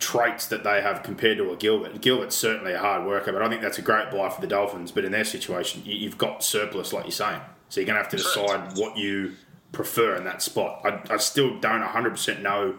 traits 0.02 0.46
that 0.46 0.64
they 0.64 0.80
have 0.80 1.02
compared 1.02 1.38
to 1.38 1.50
a 1.50 1.56
Gilbert, 1.56 2.00
Gilbert's 2.00 2.36
certainly 2.36 2.72
a 2.72 2.78
hard 2.78 3.06
worker, 3.06 3.32
but 3.32 3.42
I 3.42 3.48
think 3.48 3.62
that's 3.62 3.78
a 3.78 3.82
great 3.82 4.10
buy 4.10 4.28
for 4.28 4.40
the 4.40 4.46
Dolphins. 4.46 4.92
But 4.92 5.04
in 5.04 5.12
their 5.12 5.24
situation, 5.24 5.82
you, 5.84 6.08
have 6.08 6.18
got 6.18 6.44
surplus, 6.44 6.92
like 6.92 7.04
you're 7.04 7.12
saying. 7.12 7.40
So 7.68 7.80
you're 7.80 7.86
going 7.86 7.96
to 7.96 8.02
have 8.02 8.10
to 8.10 8.16
decide 8.18 8.76
what 8.76 8.96
you 8.96 9.32
prefer 9.72 10.16
in 10.16 10.24
that 10.24 10.42
spot. 10.42 10.82
I, 10.84 11.14
I 11.14 11.16
still 11.16 11.58
don't 11.58 11.82
100% 11.82 12.42
know 12.42 12.78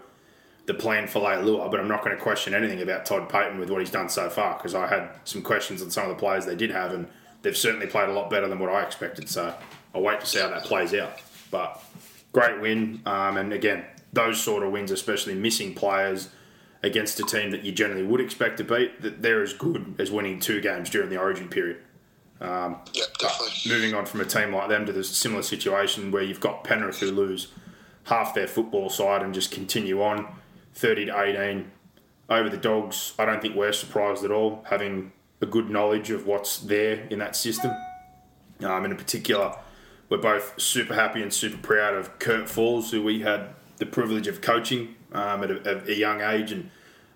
the 0.66 0.74
plan 0.74 1.08
for 1.08 1.20
Leilua, 1.20 1.72
but 1.72 1.80
I'm 1.80 1.88
not 1.88 2.04
going 2.04 2.16
to 2.16 2.22
question 2.22 2.54
anything 2.54 2.82
about 2.82 3.06
Todd 3.06 3.28
Payten 3.30 3.60
with 3.60 3.70
what 3.70 3.80
he's 3.80 3.92
done 3.92 4.10
so 4.10 4.30
far 4.30 4.56
because 4.58 4.76
I 4.76 4.88
had 4.88 5.10
some 5.24 5.42
questions 5.42 5.82
on 5.82 5.92
some 5.92 6.04
of 6.04 6.10
the 6.10 6.20
players 6.20 6.46
they 6.46 6.56
did 6.56 6.72
have 6.72 6.94
and– 6.94 7.08
they've 7.44 7.56
certainly 7.56 7.86
played 7.86 8.10
a 8.10 8.14
lot 8.14 8.30
better 8.30 8.48
than 8.48 8.58
what 8.58 8.70
I 8.70 8.82
expected. 8.82 9.30
So 9.30 9.54
I'll 9.94 10.02
wait 10.02 10.20
to 10.22 10.26
see 10.26 10.40
how 10.40 10.50
that 10.50 10.64
plays 10.64 10.94
out. 10.96 11.20
But 11.52 11.84
great 12.32 12.60
win, 12.60 13.02
um, 13.06 13.38
and 13.38 13.54
again, 13.54 13.86
those 14.12 14.42
sort 14.42 14.64
of 14.64 14.72
wins, 14.72 14.90
especially 14.90 15.36
missing 15.36 15.76
players 15.76 16.30
against 16.84 17.20
a 17.20 17.24
team 17.24 17.52
that 17.52 17.64
you 17.64 17.72
generally 17.72 18.04
would 18.04 18.20
expect 18.20 18.58
to 18.58 18.64
beat, 18.64 19.02
that 19.02 19.22
they're 19.22 19.42
as 19.42 19.54
good 19.54 19.96
as 19.98 20.12
winning 20.12 20.40
two 20.40 20.60
games 20.60 20.90
during 20.90 21.10
the 21.10 21.18
Origin 21.18 21.48
period. 21.48 21.78
Um, 22.42 22.82
yep, 22.94 23.08
definitely. 23.20 23.72
Moving 23.72 23.94
on 23.94 24.06
from 24.06 24.20
a 24.20 24.26
team 24.26 24.54
like 24.54 24.68
them 24.68 24.86
to 24.86 24.92
the 24.92 25.04
similar 25.04 25.44
situation 25.44 26.12
where 26.12 26.24
you've 26.24 26.42
got 26.42 26.66
Penrith 26.66 27.00
who 27.00 27.10
lose 27.10 27.48
half 28.06 28.36
their 28.36 28.48
football 28.48 28.90
side 28.90 29.24
and 29.24 29.34
just 29.34 29.50
continue 29.50 30.04
on, 30.04 30.28
thirty 30.74 31.06
to 31.06 31.22
eighteen 31.22 31.72
over 32.30 32.50
the 32.50 32.58
Dogs. 32.58 33.14
I 33.18 33.24
don't 33.26 33.42
think 33.42 33.56
we're 33.56 33.72
surprised 33.72 34.26
at 34.26 34.32
all, 34.32 34.66
having 34.70 35.14
a 35.40 35.46
good 35.46 35.70
knowledge 35.70 36.10
of 36.10 36.26
what's 36.26 36.58
there 36.58 37.08
in 37.10 37.20
that 37.20 37.36
system. 37.36 37.72
Um, 38.60 38.84
and 38.84 38.92
in 38.92 38.98
particular, 38.98 39.56
we're 40.10 40.18
both 40.18 40.60
super 40.60 40.96
happy 40.96 41.22
and 41.22 41.34
super 41.34 41.58
proud 41.58 41.96
of 41.96 42.20
Kurt 42.20 42.50
Falls, 42.50 42.92
who 42.92 43.02
we 43.02 43.22
had 43.22 43.50
the 43.78 43.86
privilege 43.86 44.28
of 44.28 44.42
coaching 44.42 44.96
um, 45.14 45.44
at 45.44 45.52
a, 45.52 45.92
a, 45.92 45.96
young 45.96 46.22
age, 46.22 46.52
and 46.52 46.70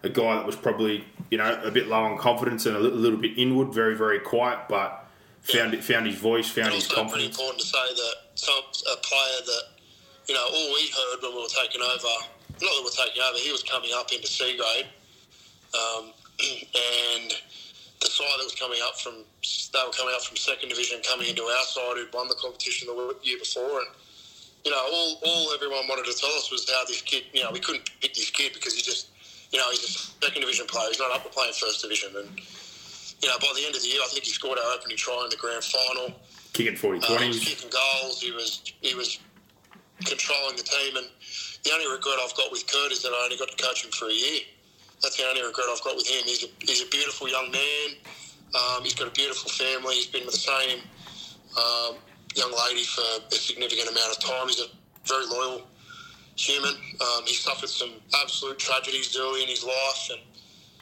a 0.03 0.09
guy 0.09 0.35
that 0.35 0.45
was 0.45 0.55
probably 0.55 1.03
you 1.29 1.37
know 1.37 1.61
a 1.63 1.71
bit 1.71 1.87
low 1.87 2.03
on 2.03 2.17
confidence 2.17 2.65
and 2.65 2.75
a 2.75 2.79
little, 2.79 2.97
a 2.97 3.01
little 3.01 3.19
bit 3.19 3.37
inward, 3.37 3.73
very 3.73 3.95
very 3.95 4.19
quiet, 4.19 4.59
but 4.69 5.05
found 5.41 5.73
it, 5.73 5.83
found 5.83 6.05
his 6.05 6.15
voice, 6.15 6.49
found 6.49 6.73
his 6.73 6.87
confidence. 6.87 7.29
It's 7.29 7.37
important 7.37 7.61
to 7.61 7.67
say 7.67 7.87
that 7.95 8.15
some 8.35 8.63
a 8.93 8.97
player 8.97 9.41
that 9.45 9.63
you 10.27 10.35
know 10.35 10.45
all 10.45 10.73
we 10.73 10.89
heard 10.89 11.21
when 11.23 11.35
we 11.35 11.41
were 11.41 11.63
taking 11.63 11.81
over, 11.81 12.13
not 12.49 12.59
that 12.59 12.81
we're 12.83 13.05
taking 13.05 13.21
over, 13.21 13.37
he 13.39 13.51
was 13.51 13.63
coming 13.63 13.91
up 13.95 14.11
into 14.11 14.27
C 14.27 14.57
grade, 14.57 14.87
um, 15.73 16.11
and 16.41 17.33
the 17.99 18.07
side 18.07 18.37
that 18.37 18.45
was 18.45 18.55
coming 18.55 18.79
up 18.83 18.99
from 18.99 19.25
they 19.73 19.79
were 19.85 19.93
coming 19.93 20.13
up 20.15 20.21
from 20.21 20.37
second 20.37 20.69
division, 20.69 21.01
coming 21.07 21.29
into 21.29 21.43
our 21.43 21.65
side 21.65 21.97
who'd 21.97 22.13
won 22.13 22.27
the 22.27 22.35
competition 22.35 22.87
the 22.87 23.15
year 23.23 23.39
before, 23.39 23.79
and 23.79 23.87
you 24.67 24.73
know 24.75 24.83
all, 24.83 25.15
all 25.23 25.53
everyone 25.53 25.87
wanted 25.87 26.11
to 26.11 26.17
tell 26.19 26.29
us 26.35 26.51
was 26.51 26.69
how 26.69 26.83
this 26.83 27.01
kid, 27.01 27.23
you 27.31 27.41
know, 27.41 27.51
we 27.51 27.61
couldn't 27.61 27.89
pick 28.01 28.13
this 28.13 28.29
kid 28.29 28.51
because 28.51 28.75
he 28.75 28.81
just, 28.81 29.07
you 29.51 29.57
know, 29.57 29.69
he's 29.71 29.79
a 29.79 30.25
second 30.25 30.41
division 30.41 30.67
player. 30.67 30.89
He's 30.89 30.99
not 30.99 31.15
up 31.15 31.23
to 31.23 31.29
playing 31.29 31.53
first 31.53 31.81
division, 31.81 32.11
and 32.19 32.27
you 33.23 33.29
know 33.31 33.39
by 33.39 33.47
the 33.55 33.63
end 33.63 33.75
of 33.75 33.81
the 33.81 33.87
year, 33.87 34.03
I 34.03 34.07
think 34.11 34.25
he 34.25 34.31
scored 34.31 34.59
our 34.59 34.75
opening 34.75 34.97
try 34.97 35.23
in 35.23 35.29
the 35.29 35.39
grand 35.39 35.63
final. 35.63 36.11
Kicking 36.51 36.75
40 36.75 36.99
uh, 36.99 37.17
he 37.17 37.27
was 37.29 37.39
kicking 37.39 37.71
goals. 37.71 38.19
He 38.19 38.31
was 38.31 38.61
he 38.81 38.93
was 38.93 39.19
controlling 40.03 40.57
the 40.57 40.67
team, 40.67 40.97
and 40.97 41.07
the 41.63 41.71
only 41.71 41.87
regret 41.87 42.19
I've 42.19 42.35
got 42.35 42.51
with 42.51 42.67
Kurt 42.67 42.91
is 42.91 43.01
that 43.03 43.15
I 43.15 43.23
only 43.23 43.37
got 43.37 43.47
to 43.47 43.63
coach 43.63 43.85
him 43.85 43.91
for 43.91 44.09
a 44.09 44.13
year 44.13 44.43
that's 45.01 45.17
the 45.17 45.23
only 45.27 45.43
regret 45.43 45.67
I've 45.69 45.83
got 45.83 45.95
with 45.95 46.07
him. 46.07 46.23
He's 46.25 46.43
a, 46.43 46.47
he's 46.59 46.81
a 46.81 46.87
beautiful 46.87 47.29
young 47.29 47.51
man. 47.51 47.89
Um, 48.55 48.83
he's 48.83 48.95
got 48.95 49.07
a 49.07 49.11
beautiful 49.11 49.49
family. 49.51 49.95
He's 49.95 50.07
been 50.07 50.25
with 50.25 50.33
the 50.33 50.39
same 50.39 50.79
um, 51.57 51.97
young 52.37 52.53
lady 52.67 52.83
for 52.83 53.01
a 53.01 53.35
significant 53.35 53.89
amount 53.89 54.15
of 54.15 54.19
time. 54.19 54.47
He's 54.47 54.59
a 54.59 54.67
very 55.05 55.25
loyal 55.25 55.61
human. 56.35 56.75
Um, 57.01 57.23
he 57.25 57.33
suffered 57.33 57.69
some 57.69 57.91
absolute 58.21 58.59
tragedies 58.59 59.17
early 59.19 59.43
in 59.43 59.49
his 59.49 59.63
life, 59.63 60.09
and 60.11 60.21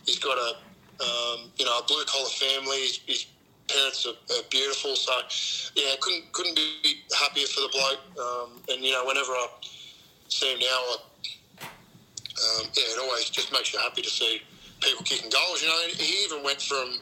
he's 0.06 0.20
got 0.20 0.38
a 0.38 0.58
um, 1.02 1.52
you 1.58 1.66
know 1.66 1.80
a 1.80 1.84
blue 1.88 2.04
collar 2.06 2.30
family. 2.30 2.78
His, 2.82 3.00
his 3.06 3.26
parents 3.68 4.06
are, 4.06 4.36
are, 4.36 4.44
beautiful. 4.50 4.96
So 4.96 5.12
yeah, 5.76 5.96
couldn't 6.02 6.32
couldn't 6.34 6.56
be 6.56 7.02
happier 7.18 7.48
for 7.48 7.62
the 7.62 7.70
bloke. 7.72 8.00
Um, 8.20 8.62
and 8.70 8.84
you 8.84 8.92
know, 8.92 9.06
whenever 9.06 9.32
I 9.32 9.48
see 10.28 10.54
him 10.54 10.60
now, 10.60 10.66
I 10.68 10.98
um, 12.36 12.68
yeah, 12.76 12.84
it 12.84 13.00
always 13.00 13.30
just 13.30 13.52
makes 13.54 13.74
you 13.74 13.80
happy 13.80 14.02
to 14.02 14.10
see 14.10 14.42
people 14.82 15.04
kicking 15.04 15.30
goals. 15.30 15.62
You 15.62 15.70
know, 15.70 15.80
he 15.96 16.26
even 16.26 16.44
went 16.44 16.62
from, 16.62 17.00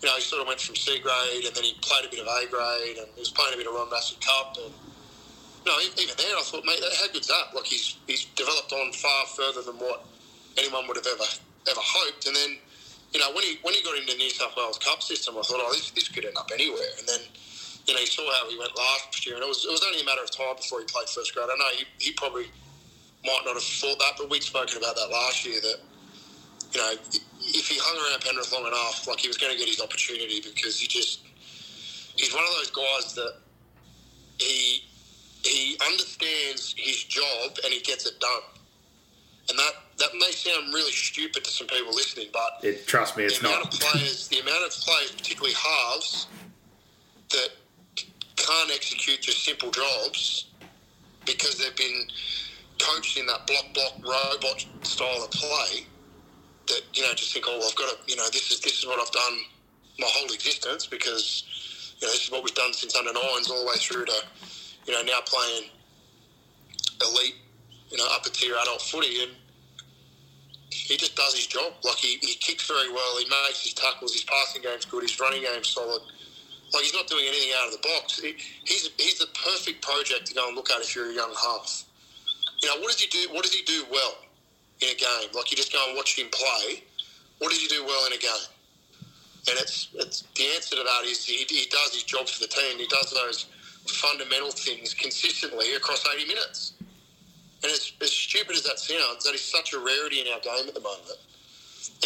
you 0.00 0.08
know, 0.08 0.14
he 0.16 0.22
sort 0.22 0.42
of 0.42 0.48
went 0.48 0.60
from 0.60 0.76
C 0.76 0.98
grade 0.98 1.44
and 1.44 1.54
then 1.54 1.64
he 1.64 1.74
played 1.80 2.04
a 2.04 2.10
bit 2.10 2.20
of 2.20 2.26
A 2.26 2.46
grade 2.50 2.98
and 2.98 3.08
he 3.14 3.20
was 3.20 3.30
playing 3.30 3.54
a 3.54 3.56
bit 3.56 3.66
of 3.66 3.74
Ron 3.74 3.90
Massey 3.90 4.16
Cup 4.20 4.56
and. 4.62 4.72
You 5.64 5.72
know, 5.72 5.80
even 5.80 6.12
there, 6.18 6.36
I 6.36 6.42
thought, 6.44 6.62
mate, 6.66 6.76
how 7.00 7.08
good's 7.08 7.28
that? 7.28 7.56
Like 7.56 7.64
he's 7.64 7.96
he's 8.06 8.26
developed 8.36 8.70
on 8.74 8.92
far 8.92 9.24
further 9.32 9.62
than 9.62 9.76
what 9.76 10.04
anyone 10.58 10.86
would 10.86 10.98
have 10.98 11.06
ever 11.06 11.24
ever 11.70 11.80
hoped. 11.80 12.26
And 12.26 12.36
then, 12.36 12.58
you 13.14 13.20
know, 13.20 13.32
when 13.32 13.44
he 13.44 13.56
when 13.62 13.72
he 13.72 13.82
got 13.82 13.96
into 13.96 14.12
the 14.12 14.18
New 14.18 14.28
South 14.28 14.52
Wales 14.58 14.76
Cup 14.76 15.00
system, 15.02 15.38
I 15.38 15.42
thought, 15.42 15.64
oh, 15.64 15.72
this, 15.72 15.90
this 15.92 16.08
could 16.08 16.26
end 16.26 16.36
up 16.36 16.50
anywhere. 16.52 16.92
And 16.98 17.08
then, 17.08 17.20
you 17.86 17.94
know, 17.94 18.00
he 18.00 18.04
saw 18.04 18.28
how 18.36 18.50
he 18.50 18.58
went 18.58 18.76
last 18.76 19.24
year, 19.24 19.36
and 19.36 19.44
it 19.44 19.48
was 19.48 19.64
it 19.64 19.72
was 19.72 19.82
only 19.88 20.02
a 20.02 20.04
matter 20.04 20.22
of 20.22 20.30
time 20.30 20.56
before 20.56 20.80
he 20.80 20.84
played 20.84 21.08
first 21.08 21.34
grade. 21.34 21.48
I 21.48 21.56
know 21.56 21.70
he, 21.72 21.84
he 21.98 22.12
probably 22.12 22.44
might 23.24 23.42
not 23.46 23.54
have 23.54 23.64
thought 23.64 23.98
that, 23.98 24.20
but 24.20 24.28
we'd 24.28 24.42
spoken 24.42 24.76
about 24.76 24.96
that 24.96 25.08
last 25.08 25.46
year 25.46 25.60
that, 25.60 25.78
you 26.72 26.78
know, 26.80 26.92
if 27.46 27.68
he 27.68 27.78
hung 27.80 27.96
around 28.10 28.20
Penrith 28.22 28.52
long 28.52 28.66
enough, 28.66 29.06
like 29.06 29.20
he 29.20 29.28
was 29.28 29.36
going 29.36 29.52
to 29.52 29.58
get 29.58 29.68
his 29.68 29.80
opportunity 29.80 30.40
because 30.40 30.78
he 30.78 30.86
just 30.86 31.20
he's 32.16 32.32
one 32.34 32.44
of 32.44 32.50
those 32.50 32.70
guys 32.70 33.14
that 33.14 33.34
he 34.38 34.82
he 35.44 35.76
understands 35.86 36.74
his 36.76 37.04
job 37.04 37.58
and 37.64 37.72
he 37.72 37.80
gets 37.80 38.06
it 38.06 38.18
done. 38.18 38.40
And 39.50 39.58
that, 39.58 39.72
that 39.98 40.08
may 40.14 40.30
sound 40.32 40.72
really 40.72 40.90
stupid 40.90 41.44
to 41.44 41.50
some 41.50 41.66
people 41.66 41.94
listening, 41.94 42.28
but 42.32 42.64
It, 42.64 42.86
trust 42.86 43.16
me, 43.18 43.24
it's 43.24 43.38
the 43.38 43.48
amount 43.48 43.64
not. 43.64 43.74
of 43.74 43.80
players, 43.80 44.28
the 44.28 44.38
amount 44.40 44.64
of 44.64 44.72
players, 44.72 45.10
particularly 45.10 45.54
halves, 45.54 46.28
that 47.30 47.50
can't 48.36 48.70
execute 48.72 49.20
just 49.20 49.44
simple 49.44 49.70
jobs 49.70 50.46
because 51.26 51.58
they've 51.58 51.76
been 51.76 52.06
coached 52.78 53.18
in 53.18 53.26
that 53.26 53.46
block 53.46 53.64
block 53.74 53.92
robot 54.02 54.64
style 54.82 55.22
of 55.24 55.30
play. 55.30 55.86
That 56.66 56.80
you 56.94 57.02
know, 57.02 57.12
just 57.14 57.32
think, 57.34 57.44
oh, 57.48 57.58
well, 57.58 57.68
I've 57.68 57.76
got 57.76 57.90
to, 57.90 58.10
you 58.10 58.16
know, 58.16 58.24
this 58.32 58.50
is 58.50 58.60
this 58.60 58.78
is 58.78 58.86
what 58.86 58.98
I've 58.98 59.12
done 59.12 59.38
my 59.98 60.06
whole 60.08 60.32
existence 60.32 60.86
because 60.86 61.44
you 62.00 62.06
know 62.06 62.12
this 62.12 62.24
is 62.24 62.30
what 62.30 62.42
we've 62.42 62.54
done 62.54 62.72
since 62.72 62.96
under 62.96 63.12
nines 63.12 63.50
all 63.50 63.60
the 63.60 63.66
way 63.68 63.76
through 63.76 64.04
to 64.06 64.14
you 64.86 64.92
know 64.92 65.02
now 65.02 65.20
playing 65.26 65.70
elite, 67.02 67.36
you 67.90 67.98
know, 67.98 68.06
upper 68.12 68.30
tier 68.30 68.54
adult 68.60 68.82
footy 68.82 69.22
and 69.22 69.32
he 70.70 70.96
just 70.96 71.16
does 71.16 71.34
his 71.34 71.46
job. 71.46 71.72
Like 71.84 71.96
he, 71.96 72.18
he 72.20 72.34
kicks 72.34 72.66
very 72.66 72.92
well, 72.92 73.18
he 73.18 73.24
makes 73.26 73.62
his 73.62 73.74
tackles, 73.74 74.12
his 74.12 74.24
passing 74.24 74.62
game's 74.62 74.84
good, 74.84 75.02
his 75.02 75.18
running 75.20 75.42
game's 75.42 75.68
solid. 75.68 76.02
Like 76.72 76.82
he's 76.82 76.94
not 76.94 77.06
doing 77.06 77.24
anything 77.26 77.50
out 77.60 77.68
of 77.68 77.72
the 77.72 77.88
box. 77.88 78.20
He, 78.20 78.34
he's 78.64 78.90
he's 78.98 79.18
the 79.18 79.28
perfect 79.44 79.82
project 79.82 80.26
to 80.26 80.34
go 80.34 80.46
and 80.48 80.56
look 80.56 80.70
at 80.70 80.80
if 80.80 80.94
you're 80.94 81.10
a 81.10 81.14
young 81.14 81.32
half. 81.40 81.84
You 82.62 82.68
know, 82.68 82.80
what 82.80 82.90
does 82.90 83.00
he 83.00 83.06
do? 83.08 83.32
What 83.32 83.44
does 83.44 83.54
he 83.54 83.62
do 83.62 83.84
well 83.90 84.16
in 84.80 84.88
a 84.88 84.94
game? 84.94 85.30
Like 85.34 85.50
you 85.50 85.56
just 85.56 85.72
go 85.72 85.84
and 85.88 85.96
watch 85.96 86.18
him 86.18 86.28
play. 86.30 86.82
What 87.38 87.50
does 87.50 87.60
he 87.60 87.68
do 87.68 87.84
well 87.84 88.06
in 88.06 88.12
a 88.12 88.18
game? 88.18 88.48
And 89.50 89.58
it's 89.58 89.88
it's 89.94 90.22
the 90.36 90.44
answer 90.54 90.76
to 90.76 90.82
that 90.82 91.04
is 91.04 91.24
he, 91.24 91.44
he 91.48 91.66
does 91.70 91.92
his 91.92 92.02
job 92.02 92.28
for 92.28 92.40
the 92.40 92.48
team. 92.48 92.78
He 92.78 92.86
does 92.86 93.12
those 93.12 93.46
fundamental 93.86 94.50
things 94.50 94.94
consistently 94.94 95.74
across 95.74 96.06
80 96.06 96.26
minutes. 96.26 96.72
And 97.62 97.72
as, 97.72 97.92
as 98.00 98.12
stupid 98.12 98.56
as 98.56 98.62
that 98.64 98.78
sounds, 98.78 99.24
that 99.24 99.34
is 99.34 99.40
such 99.40 99.72
a 99.72 99.78
rarity 99.78 100.20
in 100.20 100.28
our 100.28 100.40
game 100.40 100.68
at 100.68 100.74
the 100.74 100.80
moment, 100.80 101.16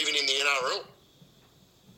even 0.01 0.15
in 0.15 0.27
the 0.27 0.33
NRL. 0.33 0.85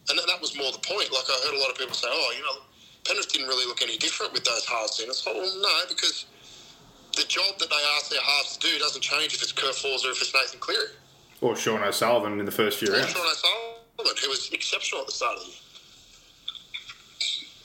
And 0.09 0.19
that, 0.19 0.27
that 0.27 0.41
was 0.41 0.57
more 0.57 0.73
the 0.73 0.79
point. 0.79 1.13
Like 1.13 1.25
I 1.29 1.37
heard 1.47 1.57
a 1.57 1.61
lot 1.61 1.71
of 1.71 1.77
people 1.77 1.95
say, 1.95 2.09
"Oh, 2.11 2.33
you 2.37 2.43
know, 2.43 2.65
Penrith 3.05 3.33
didn't 3.33 3.49
really 3.49 3.67
look 3.67 3.83
any 3.83 3.97
different 3.97 4.33
with 4.33 4.45
those 4.45 4.67
halves 4.67 5.01
in." 5.01 5.09
It's 5.09 5.25
like, 5.27 5.37
well, 5.37 5.61
no, 5.61 5.75
because 5.89 6.27
the 7.17 7.25
job 7.25 7.59
that 7.59 7.69
they 7.71 7.83
ask 7.97 8.11
their 8.11 8.21
halves 8.21 8.57
to 8.57 8.67
do 8.67 8.79
doesn't 8.79 9.03
change 9.03 9.35
if 9.35 9.43
it's 9.43 9.53
Kurt 9.53 9.75
Falls 9.75 10.05
or 10.05 10.11
if 10.11 10.21
it's 10.21 10.33
Nathan 10.35 10.61
Cleary 10.61 10.89
Or 11.41 11.57
Sean 11.57 11.83
O'Sullivan 11.83 12.39
in 12.39 12.47
the 12.47 12.53
first 12.53 12.79
few 12.79 12.89
or 12.89 12.97
rounds. 12.97 13.11
Sean 13.11 13.23
O'Sullivan, 13.23 14.17
who 14.23 14.29
was 14.29 14.51
exceptional 14.53 15.01
at 15.03 15.07
the 15.07 15.13
start 15.13 15.37
of 15.37 15.45
the 15.45 15.49
year. 15.49 15.57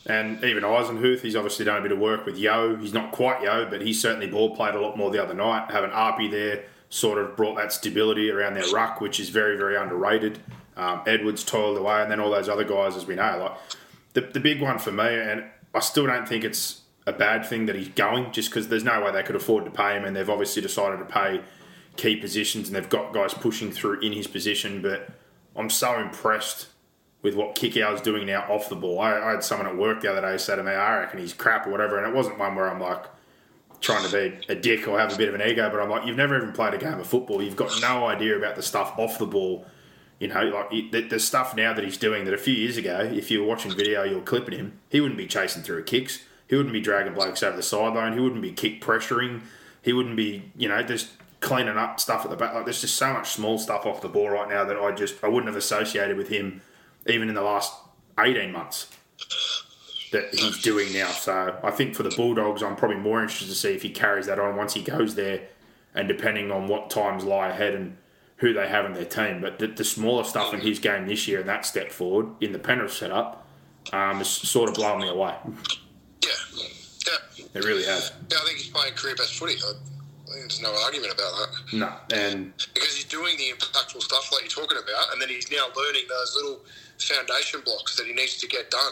And 0.08 0.44
even 0.44 0.64
Eisenhuth, 0.64 1.22
he's 1.22 1.36
obviously 1.36 1.66
done 1.66 1.78
a 1.78 1.82
bit 1.82 1.92
of 1.92 1.98
work 1.98 2.26
with 2.26 2.38
Yeo. 2.38 2.76
He's 2.76 2.94
not 2.94 3.12
quite 3.12 3.42
Yeo, 3.42 3.68
but 3.68 3.82
he 3.82 3.92
certainly 3.92 4.28
ball 4.28 4.56
played 4.56 4.76
a 4.76 4.80
lot 4.80 4.98
more 4.98 5.10
the 5.10 5.22
other 5.22 5.34
night. 5.34 5.72
Having 5.72 5.92
Api 5.92 6.28
there 6.28 6.66
sort 6.90 7.18
of 7.18 7.36
brought 7.36 7.56
that 7.58 7.74
stability 7.74 8.30
around 8.30 8.54
their 8.54 8.70
ruck, 8.72 9.02
which 9.02 9.20
is 9.20 9.30
very, 9.30 9.58
very 9.58 9.76
underrated. 9.76 10.40
Um, 10.78 11.02
Edwards 11.08 11.44
toiled 11.44 11.78
away, 11.78 12.02
and 12.04 12.12
then 12.12 12.20
all 12.20 12.30
those 12.30 12.50
other 12.50 12.64
guys, 12.64 12.96
as 12.96 13.08
we 13.08 13.16
know. 13.16 13.40
Like 13.40 13.58
the, 14.14 14.22
the 14.22 14.40
big 14.40 14.62
one 14.62 14.78
for 14.78 14.92
me, 14.92 15.08
and 15.08 15.46
I 15.74 15.80
still 15.80 16.06
don't 16.06 16.28
think 16.28 16.44
it's 16.44 16.82
a 17.06 17.14
bad 17.14 17.46
thing 17.46 17.66
that 17.68 17.76
he's 17.76 17.90
going, 17.90 18.32
just 18.32 18.50
because 18.50 18.68
there's 18.68 18.84
no 18.84 19.04
way 19.04 19.12
they 19.12 19.24
could 19.24 19.36
afford 19.36 19.66
to 19.66 19.72
pay 19.72 19.96
him, 19.96 20.06
and 20.06 20.16
they've 20.16 20.30
obviously 20.30 20.62
decided 20.62 20.98
to 20.98 21.06
pay 21.06 21.42
key 21.98 22.16
positions, 22.16 22.68
and 22.68 22.76
they've 22.76 22.90
got 22.90 23.14
guys 23.14 23.34
pushing 23.34 23.72
through 23.72 24.00
in 24.00 24.14
his 24.14 24.28
position. 24.28 24.82
But 24.82 25.10
I'm 25.56 25.70
so 25.70 26.00
impressed 26.00 26.68
with 27.22 27.36
what 27.36 27.56
Kikau's 27.56 28.02
doing 28.02 28.28
now 28.28 28.42
off 28.50 28.70
the 28.70 28.76
ball. 28.76 29.00
I, 29.00 29.20
I 29.20 29.32
had 29.32 29.44
someone 29.44 29.68
at 29.68 29.76
work 29.76 30.02
the 30.02 30.12
other 30.12 30.22
day 30.22 30.38
say 30.38 30.56
to 30.56 30.64
me, 30.64 30.72
I 30.72 31.00
reckon 31.00 31.20
he's 31.20 31.34
crap 31.34 31.66
or 31.66 31.72
whatever, 31.72 31.98
and 31.98 32.08
it 32.08 32.16
wasn't 32.16 32.38
one 32.38 32.56
where 32.56 32.70
I'm 32.70 32.80
like 32.80 33.06
trying 33.82 34.08
to 34.08 34.12
be 34.12 34.46
a 34.48 34.56
dick 34.56 34.88
or 34.88 35.00
have 35.00 35.14
a 35.14 35.18
bit 35.18 35.30
of 35.30 35.36
an 35.36 35.42
ego, 35.42 35.70
but 35.70 35.80
I'm 35.80 35.90
like, 35.90 36.06
you've 36.06 36.18
never 36.18 36.38
even 36.38 36.54
played 36.54 36.74
a 36.74 36.78
game 36.78 37.00
of 37.00 37.08
football. 37.08 37.42
You've 37.42 37.56
got 37.56 37.72
no 37.82 38.08
idea 38.08 38.38
about 38.38 38.56
the 38.56 38.62
stuff 38.62 38.94
off 38.98 39.18
the 39.18 39.26
ball. 39.26 39.66
You 40.20 40.30
know, 40.30 40.44
like 40.44 40.92
the, 40.92 41.02
the 41.02 41.20
stuff 41.20 41.56
now 41.56 41.74
that 41.74 41.84
he's 41.84 41.98
doing 41.98 42.26
that 42.26 42.34
a 42.34 42.38
few 42.38 42.54
years 42.54 42.78
ago, 42.78 43.00
if 43.00 43.30
you 43.30 43.42
were 43.42 43.48
watching 43.48 43.76
video, 43.76 44.04
you 44.04 44.16
were 44.16 44.22
clipping 44.22 44.58
him, 44.58 44.80
he 44.90 45.02
wouldn't 45.02 45.18
be 45.18 45.28
chasing 45.28 45.62
through 45.62 45.84
kicks. 45.84 46.24
He 46.48 46.56
wouldn't 46.56 46.74
be 46.74 46.82
dragging 46.82 47.14
blokes 47.14 47.42
over 47.44 47.56
the 47.56 47.64
sideline. 47.64 48.14
He 48.14 48.20
wouldn't 48.20 48.42
be 48.42 48.52
kick 48.52 48.82
pressuring. 48.82 49.42
He 49.82 49.94
wouldn't 49.94 50.16
be, 50.16 50.52
you 50.56 50.68
know, 50.68 50.82
just 50.84 51.10
cleaning 51.40 51.78
up 51.78 52.00
stuff 52.00 52.24
at 52.24 52.32
the 52.32 52.38
back. 52.38 52.54
Like 52.54 52.66
there's 52.66 52.82
just 52.82 52.96
so 52.96 53.14
much 53.14 53.30
small 53.30 53.58
stuff 53.58 53.86
off 53.86 54.02
the 54.02 54.10
ball 54.10 54.30
right 54.30 54.50
now 54.50 54.64
that 54.66 54.78
I 54.78 54.92
just 54.92 55.24
I 55.24 55.28
wouldn't 55.28 55.48
have 55.48 55.56
associated 55.56 56.18
with 56.18 56.30
him 56.30 56.62
even 57.08 57.30
in 57.30 57.36
the 57.36 57.42
last 57.42 57.74
18 58.20 58.52
months 58.52 58.88
that 60.12 60.34
he's 60.34 60.62
doing 60.62 60.92
now. 60.94 61.10
So 61.10 61.60
I 61.64 61.72
think 61.72 61.96
for 61.96 62.04
the 62.04 62.10
Bulldogs, 62.10 62.64
I'm 62.64 62.76
probably 62.76 62.98
more 62.98 63.22
interested 63.22 63.50
to 63.50 63.56
see 63.56 63.74
if 63.74 63.82
he 63.82 63.90
carries 63.90 64.28
that 64.28 64.40
on 64.40 64.56
once 64.56 64.74
he 64.74 64.82
goes 64.82 65.16
there, 65.16 65.42
and 65.94 66.08
depending 66.08 66.52
on 66.52 66.68
what 66.68 66.90
times 66.90 67.24
lie 67.24 67.50
ahead 67.50 67.74
and 67.74 67.98
who 68.38 68.54
they 68.54 68.68
have 68.68 68.86
in 68.86 68.94
their 68.94 69.06
team. 69.06 69.42
But 69.42 69.60
the, 69.60 69.68
the 69.68 69.84
smaller 69.84 70.24
stuff 70.24 70.54
in 70.54 70.62
his 70.62 70.80
game 70.80 71.08
this 71.08 71.28
year 71.28 71.40
and 71.40 71.50
that 71.50 71.66
step 71.66 71.92
forward 71.92 72.28
in 72.42 72.52
the 72.52 72.60
Penrith 72.60 72.94
setup 72.94 73.48
um, 73.94 74.18
has 74.18 74.30
sort 74.30 74.70
of 74.70 74.76
blown 74.76 75.02
me 75.02 75.10
away. 75.10 75.36
Yeah, 76.26 76.64
yeah, 77.38 77.46
It 77.54 77.64
really 77.64 77.84
has. 77.86 78.12
yeah. 78.32 78.38
I 78.42 78.46
think 78.46 78.58
he's 78.58 78.70
playing 78.70 78.94
career 78.94 79.16
best 79.16 79.38
footy. 79.38 79.54
I, 79.56 79.74
there's 80.34 80.62
no 80.62 80.74
argument 80.84 81.14
about 81.14 81.32
that. 81.38 81.78
No, 81.78 81.94
and 82.18 82.54
because 82.74 82.96
he's 82.96 83.06
doing 83.06 83.38
the 83.38 83.54
impactful 83.56 84.02
stuff 84.02 84.32
like 84.32 84.42
you're 84.42 84.50
talking 84.66 84.78
about, 84.78 85.14
and 85.14 85.22
then 85.22 85.30
he's 85.30 85.50
now 85.52 85.68
learning 85.76 86.04
those 86.10 86.36
little 86.36 86.60
foundation 87.00 87.62
blocks 87.64 87.96
that 87.96 88.06
he 88.06 88.14
needs 88.14 88.38
to 88.38 88.48
get 88.48 88.70
done. 88.72 88.92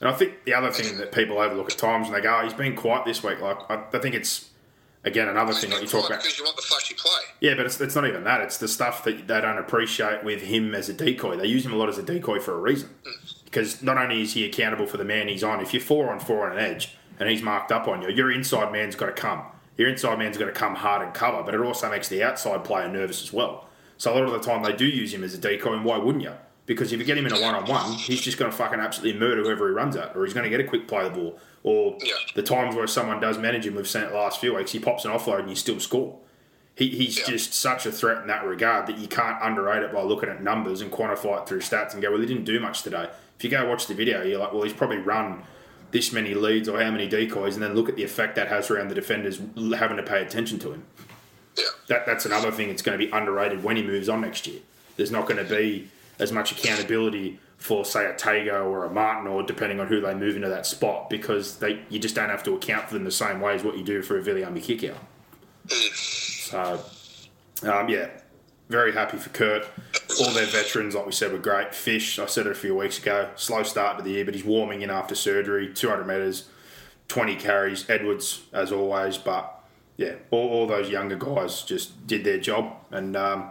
And 0.00 0.08
I 0.08 0.12
think 0.12 0.44
the 0.44 0.54
other 0.54 0.70
thing 0.70 0.98
that 0.98 1.10
people 1.12 1.38
overlook 1.38 1.70
at 1.72 1.78
times 1.78 2.08
when 2.08 2.14
they 2.14 2.22
go, 2.22 2.38
oh, 2.40 2.44
he's 2.44 2.52
been 2.54 2.76
quiet 2.76 3.04
this 3.06 3.22
week. 3.22 3.40
Like 3.40 3.58
I, 3.70 3.82
I 3.92 3.98
think 3.98 4.14
it's 4.14 4.50
again 5.04 5.28
another 5.28 5.52
thing 5.52 5.70
that 5.70 5.80
you 5.82 5.88
talk 5.88 6.06
about. 6.06 6.20
because 6.22 6.38
you 6.38 6.44
want 6.44 6.56
the 6.56 6.62
flashy 6.62 6.94
play. 6.94 7.10
Yeah, 7.40 7.54
but 7.54 7.66
it's, 7.66 7.80
it's 7.80 7.94
not 7.94 8.06
even 8.06 8.24
that. 8.24 8.40
It's 8.42 8.58
the 8.58 8.68
stuff 8.68 9.04
that 9.04 9.26
they 9.26 9.40
don't 9.40 9.58
appreciate 9.58 10.22
with 10.24 10.42
him 10.42 10.74
as 10.74 10.88
a 10.88 10.92
decoy. 10.92 11.36
They 11.36 11.46
use 11.46 11.64
him 11.66 11.72
a 11.72 11.76
lot 11.76 11.88
as 11.88 11.98
a 11.98 12.02
decoy 12.02 12.40
for 12.40 12.54
a 12.54 12.58
reason. 12.58 12.90
Mm. 13.06 13.35
Because 13.46 13.82
not 13.82 13.96
only 13.96 14.20
is 14.22 14.34
he 14.34 14.44
accountable 14.44 14.86
for 14.86 14.98
the 14.98 15.04
man 15.04 15.28
he's 15.28 15.42
on, 15.42 15.60
if 15.60 15.72
you're 15.72 15.80
four 15.82 16.10
on 16.10 16.20
four 16.20 16.46
on 16.50 16.58
an 16.58 16.62
edge 16.62 16.96
and 17.18 17.30
he's 17.30 17.42
marked 17.42 17.72
up 17.72 17.88
on 17.88 18.02
you, 18.02 18.10
your 18.10 18.30
inside 18.30 18.70
man's 18.70 18.94
got 18.94 19.06
to 19.06 19.12
come. 19.12 19.42
Your 19.78 19.88
inside 19.88 20.18
man's 20.18 20.36
got 20.36 20.46
to 20.46 20.52
come 20.52 20.74
hard 20.74 21.02
and 21.02 21.14
cover, 21.14 21.42
but 21.42 21.54
it 21.54 21.60
also 21.60 21.88
makes 21.90 22.08
the 22.08 22.22
outside 22.22 22.64
player 22.64 22.88
nervous 22.88 23.22
as 23.22 23.32
well. 23.32 23.66
So 23.98 24.12
a 24.12 24.14
lot 24.14 24.24
of 24.24 24.32
the 24.32 24.40
time 24.40 24.62
they 24.62 24.74
do 24.74 24.84
use 24.84 25.14
him 25.14 25.24
as 25.24 25.32
a 25.32 25.38
decoy, 25.38 25.72
and 25.74 25.84
why 25.84 25.96
wouldn't 25.96 26.24
you? 26.24 26.32
Because 26.66 26.92
if 26.92 26.98
you 26.98 27.06
get 27.06 27.16
him 27.16 27.26
in 27.26 27.32
a 27.32 27.40
one 27.40 27.54
on 27.54 27.64
one, 27.66 27.92
he's 27.92 28.20
just 28.20 28.36
going 28.38 28.50
to 28.50 28.56
fucking 28.56 28.80
absolutely 28.80 29.18
murder 29.20 29.42
whoever 29.42 29.68
he 29.68 29.74
runs 29.74 29.94
at, 29.96 30.16
or 30.16 30.24
he's 30.24 30.34
going 30.34 30.44
to 30.44 30.50
get 30.50 30.60
a 30.60 30.64
quick 30.68 30.88
play 30.88 31.06
of 31.06 31.14
the 31.14 31.20
ball. 31.20 31.38
Or 31.62 31.96
Yeah. 32.02 32.14
the 32.34 32.42
times 32.42 32.74
where 32.74 32.86
someone 32.88 33.20
does 33.20 33.38
manage 33.38 33.66
him, 33.66 33.76
we've 33.76 33.88
seen 33.88 34.02
it 34.02 34.10
the 34.10 34.16
last 34.16 34.40
few 34.40 34.54
weeks, 34.54 34.72
he 34.72 34.80
pops 34.80 35.04
an 35.04 35.12
offload 35.12 35.40
and 35.40 35.48
you 35.50 35.56
still 35.56 35.78
score. 35.78 36.18
He, 36.74 36.88
he's 36.88 37.18
Yeah. 37.18 37.24
just 37.26 37.54
such 37.54 37.86
a 37.86 37.92
threat 37.92 38.18
in 38.22 38.26
that 38.26 38.44
regard 38.44 38.86
that 38.88 38.98
you 38.98 39.06
can't 39.08 39.38
underrate 39.40 39.82
it 39.82 39.92
by 39.92 40.02
looking 40.02 40.28
at 40.28 40.42
numbers 40.42 40.80
and 40.80 40.90
quantify 40.90 41.40
it 41.40 41.48
through 41.48 41.60
stats 41.60 41.92
and 41.94 42.02
go, 42.02 42.10
well, 42.10 42.20
he 42.20 42.26
didn't 42.26 42.44
do 42.44 42.58
much 42.60 42.82
today. 42.82 43.08
If 43.36 43.44
you 43.44 43.50
go 43.50 43.68
watch 43.68 43.86
the 43.86 43.94
video, 43.94 44.22
you're 44.22 44.38
like, 44.38 44.52
well, 44.52 44.62
he's 44.62 44.72
probably 44.72 44.98
run 44.98 45.42
this 45.90 46.12
many 46.12 46.34
leads 46.34 46.68
or 46.68 46.82
how 46.82 46.90
many 46.90 47.06
decoys, 47.08 47.54
and 47.54 47.62
then 47.62 47.74
look 47.74 47.88
at 47.88 47.96
the 47.96 48.04
effect 48.04 48.36
that 48.36 48.48
has 48.48 48.70
around 48.70 48.88
the 48.88 48.94
defenders 48.94 49.40
having 49.76 49.96
to 49.96 50.02
pay 50.02 50.22
attention 50.22 50.58
to 50.58 50.72
him. 50.72 50.84
Yeah, 51.56 51.64
That, 51.88 52.06
that's 52.06 52.26
another 52.26 52.50
thing 52.50 52.68
that's 52.68 52.82
going 52.82 52.98
to 52.98 53.04
be 53.04 53.10
underrated 53.10 53.62
when 53.62 53.76
he 53.76 53.82
moves 53.82 54.08
on 54.08 54.20
next 54.20 54.46
year. 54.46 54.60
There's 54.96 55.10
not 55.10 55.26
going 55.26 55.44
to 55.44 55.48
be 55.48 55.88
as 56.18 56.32
much 56.32 56.52
accountability 56.52 57.38
for, 57.58 57.84
say, 57.84 58.06
a 58.06 58.12
Tago 58.14 58.64
or 58.66 58.84
a 58.84 58.90
Martin, 58.90 59.26
or 59.26 59.42
depending 59.42 59.80
on 59.80 59.86
who 59.86 60.00
they 60.00 60.14
move 60.14 60.36
into 60.36 60.48
that 60.48 60.66
spot, 60.66 61.08
because 61.08 61.58
they 61.58 61.80
you 61.88 61.98
just 61.98 62.14
don't 62.14 62.28
have 62.28 62.42
to 62.44 62.54
account 62.54 62.88
for 62.88 62.94
them 62.94 63.04
the 63.04 63.10
same 63.10 63.40
way 63.40 63.54
as 63.54 63.64
what 63.64 63.76
you 63.78 63.84
do 63.84 64.02
for 64.02 64.18
a 64.18 64.22
Viliami 64.22 64.62
Kikau. 64.62 64.94
So, 65.94 66.80
um, 67.62 67.88
yeah, 67.88 68.10
very 68.68 68.92
happy 68.92 69.16
for 69.16 69.30
Kurt. 69.30 69.66
All 70.20 70.32
their 70.32 70.46
veterans, 70.46 70.94
like 70.94 71.06
we 71.06 71.12
said, 71.12 71.32
were 71.32 71.38
great. 71.38 71.74
Fish, 71.74 72.18
I 72.18 72.26
said 72.26 72.46
it 72.46 72.52
a 72.52 72.54
few 72.54 72.74
weeks 72.74 72.98
ago, 72.98 73.30
slow 73.36 73.62
start 73.62 73.98
to 73.98 74.04
the 74.04 74.10
year, 74.10 74.24
but 74.24 74.34
he's 74.34 74.44
warming 74.44 74.82
in 74.82 74.90
after 74.90 75.14
surgery. 75.14 75.72
200 75.72 76.06
metres, 76.06 76.48
20 77.08 77.36
carries. 77.36 77.88
Edwards, 77.88 78.42
as 78.52 78.72
always, 78.72 79.18
but 79.18 79.62
yeah, 79.96 80.14
all, 80.30 80.48
all 80.48 80.66
those 80.66 80.90
younger 80.90 81.16
guys 81.16 81.62
just 81.62 82.06
did 82.06 82.24
their 82.24 82.38
job, 82.38 82.72
and 82.90 83.16
um, 83.16 83.50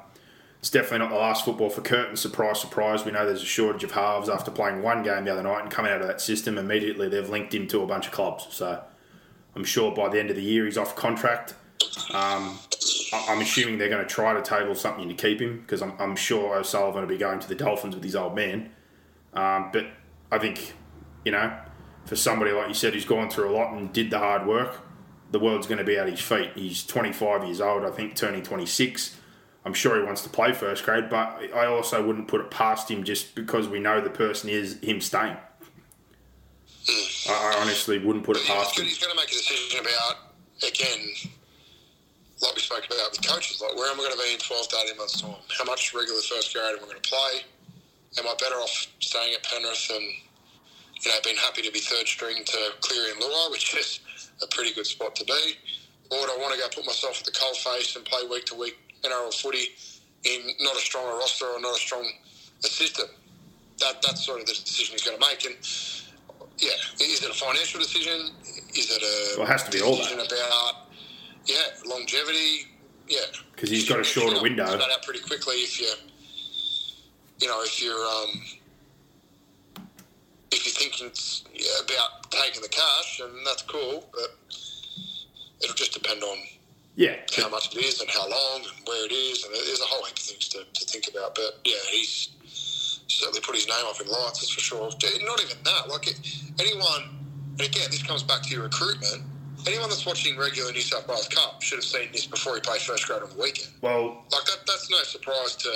it's 0.59 0.69
definitely 0.71 0.99
not 0.99 1.09
the 1.09 1.15
last 1.17 1.45
football 1.45 1.69
for 1.69 1.81
Curtin. 1.81 2.15
Surprise, 2.15 2.59
surprise. 2.59 3.05
We 3.05 3.11
know 3.11 3.25
there's 3.25 3.43
a 3.43 3.45
shortage 3.45 3.83
of 3.83 3.91
halves 3.91 4.29
after 4.29 4.49
playing 4.49 4.81
one 4.81 5.03
game 5.03 5.25
the 5.25 5.31
other 5.31 5.43
night 5.43 5.61
and 5.61 5.71
coming 5.71 5.91
out 5.91 6.01
of 6.01 6.07
that 6.07 6.21
system. 6.21 6.57
Immediately, 6.57 7.09
they've 7.09 7.29
linked 7.29 7.53
him 7.53 7.67
to 7.67 7.81
a 7.83 7.85
bunch 7.85 8.07
of 8.07 8.11
clubs. 8.11 8.47
So 8.49 8.81
I'm 9.55 9.63
sure 9.63 9.93
by 9.93 10.09
the 10.09 10.19
end 10.19 10.31
of 10.31 10.35
the 10.35 10.41
year, 10.41 10.65
he's 10.65 10.77
off 10.77 10.95
contract. 10.95 11.53
Um, 12.13 12.57
I'm 13.13 13.41
assuming 13.41 13.77
they're 13.77 13.89
going 13.89 14.05
to 14.05 14.13
try 14.13 14.33
to 14.33 14.41
table 14.41 14.75
something 14.75 15.07
to 15.07 15.13
keep 15.15 15.39
him 15.41 15.61
because 15.61 15.81
I'm, 15.81 15.93
I'm 15.99 16.15
sure 16.15 16.55
O'Sullivan 16.55 17.01
will 17.01 17.09
be 17.09 17.17
going 17.17 17.39
to 17.39 17.47
the 17.47 17.55
Dolphins 17.55 17.95
with 17.95 18.03
his 18.03 18.15
old 18.15 18.35
man. 18.35 18.69
Um, 19.33 19.69
but 19.71 19.87
I 20.31 20.37
think, 20.37 20.73
you 21.23 21.31
know, 21.31 21.55
for 22.05 22.15
somebody 22.15 22.51
like 22.51 22.67
you 22.67 22.73
said 22.73 22.93
who's 22.93 23.05
gone 23.05 23.29
through 23.29 23.49
a 23.49 23.53
lot 23.55 23.73
and 23.73 23.91
did 23.91 24.09
the 24.09 24.19
hard 24.19 24.45
work, 24.45 24.81
the 25.31 25.39
world's 25.39 25.67
going 25.67 25.79
to 25.79 25.83
be 25.83 25.97
at 25.97 26.07
his 26.07 26.21
feet. 26.21 26.51
He's 26.55 26.85
25 26.85 27.43
years 27.45 27.59
old, 27.61 27.83
I 27.83 27.91
think, 27.91 28.15
turning 28.15 28.43
26. 28.43 29.17
I'm 29.65 29.73
sure 29.73 29.97
he 29.99 30.03
wants 30.05 30.21
to 30.21 30.29
play 30.29 30.53
first 30.53 30.83
grade, 30.85 31.09
but 31.09 31.41
I 31.53 31.65
also 31.65 32.05
wouldn't 32.05 32.27
put 32.27 32.41
it 32.41 32.51
past 32.51 32.89
him 32.89 33.03
just 33.03 33.33
because 33.33 33.67
we 33.67 33.79
know 33.79 33.99
the 33.99 34.11
person 34.11 34.49
is 34.49 34.79
him 34.81 35.01
staying. 35.01 35.37
I, 37.27 37.31
I 37.31 37.61
honestly 37.61 37.97
wouldn't 37.97 38.23
put 38.23 38.37
it 38.37 38.45
past 38.45 38.77
He's 38.77 38.97
past 38.99 39.01
going 39.01 39.11
him. 39.11 39.17
to 39.17 39.23
make 39.23 39.29
a 39.29 39.33
decision 39.33 39.79
about, 39.79 40.17
again, 40.67 41.31
like 42.45 42.55
we 42.55 42.61
spoke 42.61 42.85
about 42.85 43.11
with 43.11 43.25
coaches, 43.25 43.61
like 43.61 43.75
where 43.75 43.91
am 43.91 43.99
I 43.99 44.03
going 44.03 44.17
to 44.17 44.23
be 44.23 44.33
in 44.33 44.39
12 44.39 44.67
to 44.69 44.75
18 44.85 44.97
months' 44.97 45.21
time? 45.21 45.35
How 45.57 45.65
much 45.65 45.93
regular 45.93 46.21
first 46.21 46.53
grade 46.53 46.77
am 46.77 46.83
I 46.83 46.87
going 46.87 47.01
to 47.01 47.09
play? 47.09 47.33
Am 48.17 48.27
I 48.27 48.33
better 48.39 48.55
off 48.55 48.87
staying 48.99 49.33
at 49.33 49.43
Penrith 49.43 49.89
and, 49.93 50.05
you 51.01 51.11
know, 51.11 51.17
being 51.23 51.35
happy 51.37 51.61
to 51.63 51.71
be 51.71 51.79
third 51.79 52.07
string 52.07 52.43
to 52.45 52.59
Cleary 52.81 53.11
and 53.11 53.21
Luai, 53.21 53.51
which 53.51 53.75
is 53.75 53.99
a 54.41 54.47
pretty 54.47 54.73
good 54.73 54.85
spot 54.85 55.15
to 55.15 55.25
be? 55.25 55.57
Or 56.11 56.21
do 56.21 56.31
I 56.31 56.37
want 56.39 56.53
to 56.53 56.59
go 56.59 56.67
put 56.69 56.85
myself 56.85 57.19
at 57.19 57.25
the 57.25 57.31
coal 57.31 57.53
face 57.53 57.95
and 57.95 58.05
play 58.05 58.21
week 58.29 58.45
to 58.45 58.55
week 58.55 58.77
NRL 59.03 59.33
footy 59.33 59.73
in 60.23 60.41
not 60.61 60.75
a 60.75 60.79
stronger 60.79 61.17
roster 61.17 61.45
or 61.45 61.59
not 61.59 61.75
a 61.75 61.79
strong 61.79 62.07
system? 62.61 63.07
That, 63.79 64.01
that's 64.01 64.25
sort 64.25 64.39
of 64.39 64.45
the 64.45 64.53
decision 64.53 64.93
he's 64.93 65.03
going 65.03 65.19
to 65.19 65.25
make. 65.27 65.43
And, 65.45 65.55
yeah, 66.57 66.71
is 67.01 67.23
it 67.23 67.29
a 67.29 67.33
financial 67.33 67.81
decision? 67.81 68.31
Is 68.73 68.91
it 68.91 69.01
a 69.01 69.39
Well, 69.39 69.47
it 69.47 69.51
has 69.51 69.63
to 69.63 69.71
be 69.71 69.81
all 69.81 69.97
that. 69.97 70.13
about 70.13 70.84
yeah 71.45 71.55
longevity? 71.85 72.67
Yeah, 73.07 73.19
because 73.53 73.69
he's 73.69 73.87
got 73.87 73.99
a 73.99 74.03
shorter 74.03 74.41
window. 74.41 74.65
Find 74.65 74.81
out 74.81 75.03
pretty 75.03 75.19
quickly 75.21 75.55
if 75.55 75.79
you, 75.79 75.91
you 77.39 77.47
know, 77.47 77.61
if 77.61 77.81
you're 77.81 77.93
um, 77.93 78.41
if 80.51 80.65
you're 80.65 80.73
thinking 80.73 81.11
yeah, 81.53 81.65
about 81.83 82.31
taking 82.31 82.61
the 82.61 82.69
cash, 82.69 83.21
and 83.23 83.31
that's 83.45 83.61
cool, 83.63 84.09
but 84.11 84.35
it'll 85.61 85.75
just 85.75 85.93
depend 85.93 86.23
on 86.23 86.37
Yeah, 86.95 87.17
how 87.37 87.49
much 87.49 87.75
it 87.75 87.83
is 87.83 88.01
and 88.01 88.09
how 88.09 88.27
long 88.29 88.61
and 88.63 88.87
where 88.87 89.05
it 89.05 89.11
is, 89.11 89.43
and 89.43 89.53
there's 89.53 89.81
a 89.81 89.85
whole 89.85 90.03
heap 90.05 90.17
of 90.17 90.23
things 90.23 90.47
to, 90.49 90.63
to 90.63 90.85
think 90.85 91.07
about. 91.09 91.35
But 91.35 91.59
yeah, 91.65 91.75
he's 91.91 92.29
certainly 93.07 93.41
put 93.41 93.55
his 93.55 93.67
name 93.67 93.85
up 93.85 94.01
in 94.01 94.07
lights, 94.07 94.39
that's 94.39 94.51
for 94.51 94.61
sure. 94.61 94.89
Not 94.89 95.43
even 95.43 95.57
that. 95.63 95.89
Like 95.89 96.07
it, 96.07 96.19
anyone, 96.59 97.03
and 97.51 97.61
again, 97.61 97.87
this 97.91 98.01
comes 98.01 98.23
back 98.23 98.41
to 98.43 98.49
your 98.49 98.63
recruitment. 98.63 99.23
Anyone 99.67 99.89
that's 99.89 100.05
watching 100.05 100.37
regular 100.37 100.71
New 100.71 100.81
South 100.81 101.07
Wales 101.07 101.27
Cup 101.27 101.61
should 101.61 101.77
have 101.77 101.85
seen 101.85 102.09
this 102.11 102.25
before 102.27 102.55
he 102.55 102.61
played 102.61 102.81
first 102.81 103.07
grade 103.07 103.23
on 103.23 103.29
the 103.29 103.41
weekend. 103.41 103.69
well, 103.81 104.23
Like 104.31 104.45
that, 104.45 104.59
that's 104.67 104.89
no 104.89 104.97
surprise 105.03 105.55
to 105.57 105.69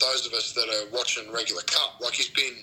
those 0.00 0.26
of 0.26 0.32
us 0.32 0.52
that 0.52 0.66
are 0.68 0.96
watching 0.96 1.30
regular 1.32 1.62
Cup. 1.62 2.00
Like 2.00 2.14
he's 2.14 2.30
been 2.30 2.54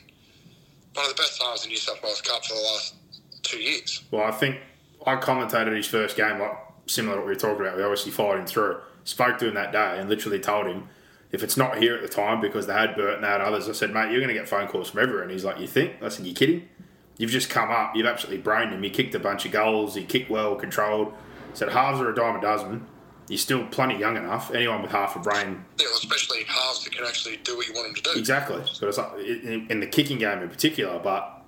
one 0.93 1.05
of 1.05 1.15
the 1.15 1.21
best 1.21 1.41
halves 1.41 1.63
in 1.65 1.69
New 1.69 1.77
South 1.77 2.01
Wales 2.03 2.21
Cup 2.21 2.43
for 2.45 2.53
the 2.55 2.61
last 2.61 2.95
two 3.43 3.59
years. 3.59 4.03
Well, 4.11 4.23
I 4.23 4.31
think 4.31 4.57
I 5.05 5.15
commentated 5.17 5.75
his 5.75 5.87
first 5.87 6.15
game, 6.15 6.39
like 6.39 6.57
similar 6.87 7.15
to 7.15 7.19
what 7.21 7.27
we 7.27 7.33
were 7.33 7.39
talking 7.39 7.61
about. 7.65 7.77
We 7.77 7.83
obviously 7.83 8.11
followed 8.11 8.39
him 8.39 8.45
through. 8.47 8.79
Spoke 9.05 9.37
to 9.39 9.47
him 9.49 9.55
that 9.55 9.71
day 9.71 9.99
and 9.99 10.09
literally 10.09 10.39
told 10.39 10.67
him 10.67 10.87
if 11.31 11.43
it's 11.43 11.57
not 11.57 11.77
here 11.77 11.95
at 11.95 12.01
the 12.01 12.07
time 12.07 12.39
because 12.39 12.67
they 12.67 12.73
had 12.73 12.95
Bert 12.95 13.15
and 13.15 13.23
they 13.23 13.27
had 13.27 13.41
others. 13.41 13.67
I 13.67 13.73
said, 13.73 13.91
mate, 13.91 14.11
you're 14.11 14.21
going 14.21 14.29
to 14.29 14.33
get 14.33 14.47
phone 14.47 14.67
calls 14.67 14.91
from 14.91 15.01
everywhere. 15.01 15.23
And 15.23 15.31
he's 15.31 15.43
like, 15.43 15.59
you 15.59 15.67
think? 15.67 15.95
I 16.01 16.07
said, 16.09 16.25
you 16.25 16.33
kidding? 16.33 16.69
You've 17.17 17.31
just 17.31 17.49
come 17.49 17.69
up. 17.69 17.95
You've 17.95 18.07
absolutely 18.07 18.41
brained 18.41 18.73
him. 18.73 18.83
You 18.83 18.89
kicked 18.89 19.13
a 19.15 19.19
bunch 19.19 19.45
of 19.45 19.51
goals. 19.51 19.95
You 19.95 20.03
kicked 20.03 20.29
well, 20.29 20.55
controlled. 20.55 21.13
Said 21.53 21.69
halves 21.69 22.01
are 22.01 22.09
a 22.09 22.15
dime 22.15 22.35
a 22.35 22.41
dozen. 22.41 22.87
You're 23.29 23.37
still 23.37 23.65
plenty 23.67 23.97
young 23.97 24.17
enough. 24.17 24.53
Anyone 24.53 24.81
with 24.81 24.91
half 24.91 25.15
a 25.15 25.19
brain 25.19 25.63
Yeah, 25.79 25.85
well, 25.85 25.95
especially 25.95 26.43
halves 26.43 26.83
that 26.83 26.93
can 26.93 27.05
actually 27.05 27.37
do 27.37 27.55
what 27.55 27.67
you 27.67 27.73
want 27.73 27.87
them 27.87 27.95
to 27.95 28.13
do. 28.13 28.19
Exactly. 28.19 28.61
So 28.65 28.87
it's 28.87 28.97
like 28.97 29.13
in, 29.19 29.67
in 29.69 29.79
the 29.79 29.87
kicking 29.87 30.17
game 30.17 30.39
in 30.39 30.49
particular, 30.49 30.99
but 30.99 31.43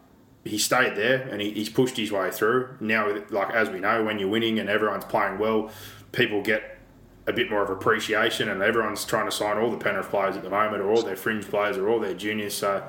he 0.45 0.57
stayed 0.57 0.95
there 0.95 1.27
and 1.27 1.41
he, 1.41 1.51
he's 1.51 1.69
pushed 1.69 1.97
his 1.97 2.11
way 2.11 2.31
through. 2.31 2.77
Now, 2.79 3.13
like 3.29 3.49
as 3.51 3.69
we 3.69 3.79
know, 3.79 4.03
when 4.03 4.19
you're 4.19 4.29
winning 4.29 4.59
and 4.59 4.69
everyone's 4.69 5.05
playing 5.05 5.39
well, 5.39 5.71
people 6.11 6.41
get 6.41 6.77
a 7.27 7.33
bit 7.33 7.49
more 7.49 7.63
of 7.63 7.71
appreciation, 7.71 8.49
and 8.49 8.61
everyone's 8.61 9.03
trying 9.03 9.25
to 9.25 9.31
sign 9.31 9.57
all 9.57 9.71
the 9.71 9.77
Penrith 9.77 10.09
players 10.09 10.37
at 10.37 10.43
the 10.43 10.49
moment, 10.49 10.83
or 10.83 10.91
all 10.91 11.01
their 11.01 11.15
fringe 11.15 11.45
players, 11.45 11.75
or 11.75 11.89
all 11.89 11.99
their 11.99 12.13
juniors. 12.13 12.53
So 12.53 12.83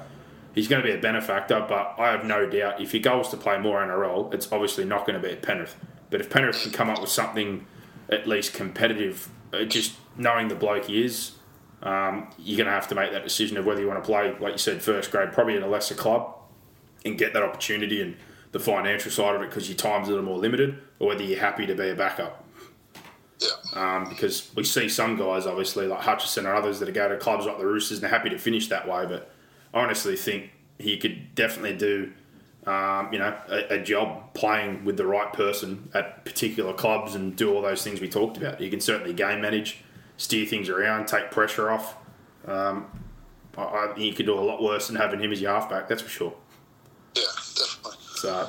he's 0.56 0.66
going 0.66 0.82
to 0.82 0.88
be 0.88 0.92
a 0.92 1.00
benefactor. 1.00 1.64
But 1.68 1.94
I 1.98 2.08
have 2.08 2.24
no 2.24 2.48
doubt 2.48 2.80
if 2.80 2.90
he 2.90 2.98
goes 2.98 3.28
to 3.28 3.36
play 3.36 3.60
more 3.60 3.80
NRL, 3.80 4.34
it's 4.34 4.50
obviously 4.50 4.84
not 4.84 5.06
going 5.06 5.20
to 5.20 5.24
be 5.24 5.32
at 5.32 5.42
Penrith. 5.42 5.76
But 6.10 6.20
if 6.20 6.28
Penrith 6.30 6.60
can 6.62 6.72
come 6.72 6.90
up 6.90 7.00
with 7.00 7.10
something 7.10 7.66
at 8.08 8.26
least 8.26 8.54
competitive, 8.54 9.28
uh, 9.52 9.64
just 9.64 9.94
knowing 10.16 10.48
the 10.48 10.54
bloke 10.56 10.86
he 10.86 11.04
is, 11.04 11.32
um, 11.82 12.30
you're 12.38 12.56
going 12.56 12.66
to 12.66 12.72
have 12.72 12.88
to 12.88 12.94
make 12.96 13.12
that 13.12 13.22
decision 13.22 13.56
of 13.56 13.66
whether 13.66 13.80
you 13.80 13.86
want 13.86 14.02
to 14.02 14.06
play, 14.06 14.34
like 14.40 14.52
you 14.52 14.58
said, 14.58 14.82
first 14.82 15.10
grade, 15.12 15.32
probably 15.32 15.56
in 15.56 15.62
a 15.62 15.68
lesser 15.68 15.94
club, 15.94 16.34
and 17.04 17.18
get 17.18 17.32
that 17.34 17.42
opportunity 17.42 18.00
and 18.00 18.16
the 18.52 18.58
financial 18.58 19.10
side 19.10 19.36
of 19.36 19.42
it 19.42 19.50
because 19.50 19.68
your 19.68 19.76
time's 19.76 20.08
a 20.08 20.10
little 20.10 20.24
more 20.24 20.38
limited, 20.38 20.78
or 20.98 21.08
whether 21.08 21.22
you're 21.22 21.38
happy 21.38 21.66
to 21.66 21.74
be 21.74 21.90
a 21.90 21.94
backup. 21.94 22.44
Yeah. 23.38 23.96
Um, 23.96 24.08
because 24.08 24.50
we 24.54 24.64
see 24.64 24.88
some 24.88 25.16
guys, 25.16 25.44
obviously, 25.44 25.86
like 25.86 26.00
Hutchison 26.00 26.46
and 26.46 26.56
others, 26.56 26.80
that 26.80 26.90
go 26.94 27.08
to 27.08 27.18
clubs 27.18 27.44
like 27.44 27.58
the 27.58 27.66
Roosters 27.66 27.98
and 27.98 28.04
they're 28.04 28.10
happy 28.10 28.30
to 28.30 28.38
finish 28.38 28.68
that 28.68 28.88
way. 28.88 29.04
But 29.04 29.30
honestly 29.74 30.16
think 30.16 30.50
he 30.78 30.96
could 30.96 31.34
definitely 31.34 31.76
do, 31.76 32.12
um, 32.66 33.12
you 33.12 33.18
know, 33.18 33.36
a, 33.48 33.74
a 33.74 33.82
job 33.82 34.34
playing 34.34 34.84
with 34.84 34.96
the 34.96 35.06
right 35.06 35.32
person 35.32 35.90
at 35.94 36.24
particular 36.24 36.72
clubs 36.72 37.14
and 37.14 37.36
do 37.36 37.54
all 37.54 37.62
those 37.62 37.82
things 37.82 38.00
we 38.00 38.08
talked 38.08 38.36
about. 38.36 38.60
He 38.60 38.68
can 38.68 38.80
certainly 38.80 39.12
game 39.12 39.40
manage, 39.40 39.78
steer 40.16 40.46
things 40.46 40.68
around, 40.68 41.06
take 41.06 41.30
pressure 41.30 41.70
off. 41.70 41.96
Um, 42.46 42.86
I, 43.56 43.62
I 43.62 43.92
think 43.94 44.16
could 44.16 44.26
do 44.26 44.38
a 44.38 44.40
lot 44.40 44.62
worse 44.62 44.88
than 44.88 44.96
having 44.96 45.20
him 45.20 45.32
as 45.32 45.40
your 45.40 45.52
halfback, 45.52 45.88
that's 45.88 46.02
for 46.02 46.08
sure. 46.08 46.34
Yeah, 47.14 47.22
definitely. 47.54 47.98
So, 48.16 48.48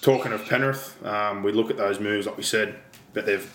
talking 0.00 0.32
of 0.32 0.44
Penrith, 0.46 1.04
um, 1.04 1.42
we 1.42 1.52
look 1.52 1.70
at 1.70 1.76
those 1.76 2.00
moves, 2.00 2.26
like 2.26 2.36
we 2.36 2.42
said, 2.42 2.76
but 3.12 3.26
they've 3.26 3.50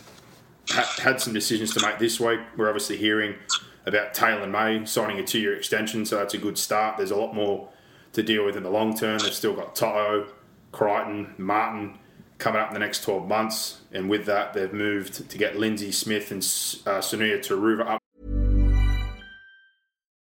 ha- 0.70 0.96
had 1.02 1.22
some 1.22 1.34
decisions 1.34 1.74
to 1.74 1.86
make 1.86 2.00
this 2.00 2.20
week. 2.20 2.40
We're 2.56 2.68
obviously 2.68 2.98
hearing 2.98 3.36
about 3.88 4.14
Taylor 4.14 4.48
May 4.48 4.86
signing 4.86 5.18
a 5.18 5.24
two 5.24 5.40
year 5.40 5.56
extension, 5.56 6.06
so 6.06 6.18
that's 6.18 6.34
a 6.34 6.38
good 6.38 6.58
start. 6.58 6.98
There's 6.98 7.12
a 7.12 7.16
lot 7.16 7.34
more 7.34 7.70
to 8.14 8.22
deal 8.22 8.46
with 8.46 8.56
in 8.56 8.64
the 8.64 8.70
long 8.70 8.96
term. 8.96 9.20
They've 9.20 9.34
still 9.34 9.54
got 9.54 9.76
Toto, 9.76 10.28
Crichton, 10.72 11.34
Martin 11.38 11.98
coming 12.38 12.62
up 12.62 12.68
in 12.68 12.74
the 12.74 12.80
next 12.80 13.04
12 13.04 13.28
months, 13.28 13.82
and 13.92 14.10
with 14.10 14.26
that, 14.26 14.54
they've 14.54 14.74
moved 14.74 15.30
to 15.30 15.38
get 15.38 15.58
Lindsay 15.58 15.92
Smith 15.92 16.30
and 16.32 16.42
uh, 16.42 17.02
Sunia 17.02 17.40
Turuva 17.40 17.88
up. 17.88 18.02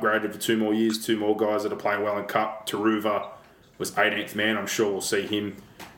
Upgraded 0.00 0.32
for 0.32 0.38
two 0.38 0.56
more 0.56 0.74
years, 0.74 1.04
two 1.04 1.16
more 1.16 1.36
guys 1.36 1.62
that 1.62 1.72
are 1.72 1.76
playing 1.76 2.02
well 2.02 2.18
in 2.18 2.24
Cup. 2.24 2.68
Turuva 2.68 3.28
was 3.78 3.92
18th 3.92 4.34
man. 4.34 4.56
I'm 4.56 4.66
sure 4.66 4.90
we'll 4.90 5.00
see 5.00 5.22
him 5.22 5.56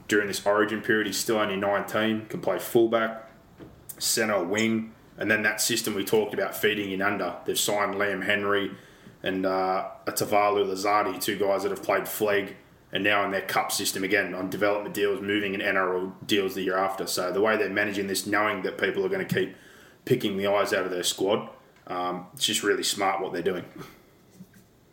during 0.08 0.26
this 0.26 0.44
origin 0.46 0.80
period. 0.80 1.06
He's 1.06 1.18
still 1.18 1.38
only 1.38 1.56
19, 1.56 2.26
can 2.26 2.40
play 2.40 2.58
fullback, 2.58 3.30
centre, 3.98 4.42
wing. 4.42 4.92
And 5.16 5.30
then 5.30 5.42
that 5.42 5.60
system 5.60 5.94
we 5.94 6.04
talked 6.04 6.32
about 6.32 6.56
feeding 6.56 6.90
in 6.92 7.02
under. 7.02 7.36
They've 7.44 7.58
signed 7.58 7.94
Liam 7.94 8.24
Henry 8.24 8.70
and 9.22 9.44
uh, 9.44 9.88
Tavalu 10.06 10.66
Lazardi, 10.66 11.20
two 11.20 11.36
guys 11.36 11.64
that 11.64 11.70
have 11.70 11.82
played 11.82 12.02
Flegg 12.02 12.54
and 12.92 13.04
now 13.04 13.24
in 13.24 13.30
their 13.30 13.42
cup 13.42 13.70
system 13.70 14.02
again 14.02 14.34
on 14.34 14.48
development 14.48 14.94
deals, 14.94 15.20
moving 15.20 15.54
in 15.54 15.60
NRL 15.60 16.12
deals 16.26 16.54
the 16.54 16.62
year 16.62 16.76
after. 16.76 17.06
So 17.06 17.32
the 17.32 17.40
way 17.40 17.56
they're 17.56 17.68
managing 17.68 18.06
this, 18.06 18.26
knowing 18.26 18.62
that 18.62 18.78
people 18.78 19.04
are 19.04 19.08
going 19.08 19.26
to 19.26 19.34
keep 19.34 19.56
picking 20.04 20.38
the 20.38 20.46
eyes 20.46 20.72
out 20.72 20.84
of 20.84 20.90
their 20.90 21.02
squad, 21.02 21.50
um, 21.88 22.26
it's 22.34 22.44
just 22.44 22.62
really 22.62 22.82
smart 22.82 23.20
what 23.20 23.32
they're 23.32 23.42
doing. 23.42 23.64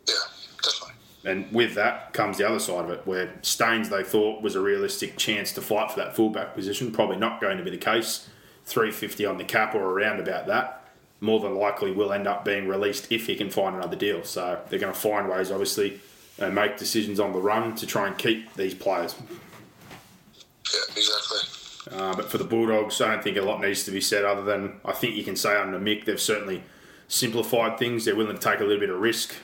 Yeah, 0.08 0.14
definitely. 0.62 0.94
And 1.24 1.52
with 1.52 1.74
that 1.74 2.12
comes 2.12 2.38
the 2.38 2.48
other 2.48 2.58
side 2.58 2.84
of 2.84 2.90
it, 2.90 3.06
where 3.06 3.34
Staines 3.42 3.88
they 3.88 4.02
thought 4.02 4.42
was 4.42 4.54
a 4.54 4.60
realistic 4.60 5.16
chance 5.16 5.52
to 5.52 5.62
fight 5.62 5.90
for 5.90 6.00
that 6.00 6.16
fullback 6.16 6.54
position. 6.54 6.92
Probably 6.92 7.16
not 7.16 7.40
going 7.40 7.58
to 7.58 7.64
be 7.64 7.70
the 7.70 7.76
case. 7.76 8.28
350 8.64 9.26
on 9.26 9.38
the 9.38 9.44
cap 9.44 9.74
or 9.74 9.82
around 9.82 10.20
about 10.20 10.46
that. 10.46 10.82
More 11.20 11.40
than 11.40 11.54
likely 11.54 11.92
will 11.92 12.12
end 12.12 12.26
up 12.26 12.44
being 12.44 12.68
released 12.68 13.10
if 13.10 13.26
he 13.26 13.36
can 13.36 13.50
find 13.50 13.76
another 13.76 13.96
deal. 13.96 14.24
So 14.24 14.60
they're 14.68 14.78
going 14.78 14.92
to 14.92 14.98
find 14.98 15.28
ways, 15.28 15.50
obviously, 15.50 16.00
and 16.38 16.54
make 16.54 16.76
decisions 16.76 17.20
on 17.20 17.32
the 17.32 17.40
run 17.40 17.74
to 17.76 17.86
try 17.86 18.06
and 18.06 18.18
keep 18.18 18.54
these 18.54 18.74
players. 18.74 19.14
Yeah, 20.74 20.80
exactly. 20.94 21.38
Uh, 21.92 22.14
but 22.16 22.30
for 22.30 22.38
the 22.38 22.44
Bulldogs, 22.44 23.00
I 23.00 23.12
don't 23.12 23.22
think 23.22 23.36
a 23.36 23.42
lot 23.42 23.60
needs 23.60 23.84
to 23.84 23.90
be 23.90 24.00
said 24.00 24.24
other 24.24 24.42
than 24.42 24.80
I 24.84 24.92
think 24.92 25.14
you 25.14 25.24
can 25.24 25.36
say 25.36 25.56
under 25.56 25.78
Mick, 25.78 26.04
they've 26.04 26.20
certainly 26.20 26.62
simplified 27.08 27.78
things. 27.78 28.04
They're 28.04 28.16
willing 28.16 28.36
to 28.36 28.42
take 28.42 28.60
a 28.60 28.64
little 28.64 28.80
bit 28.80 28.90
of 28.90 29.00
risk. 29.00 29.34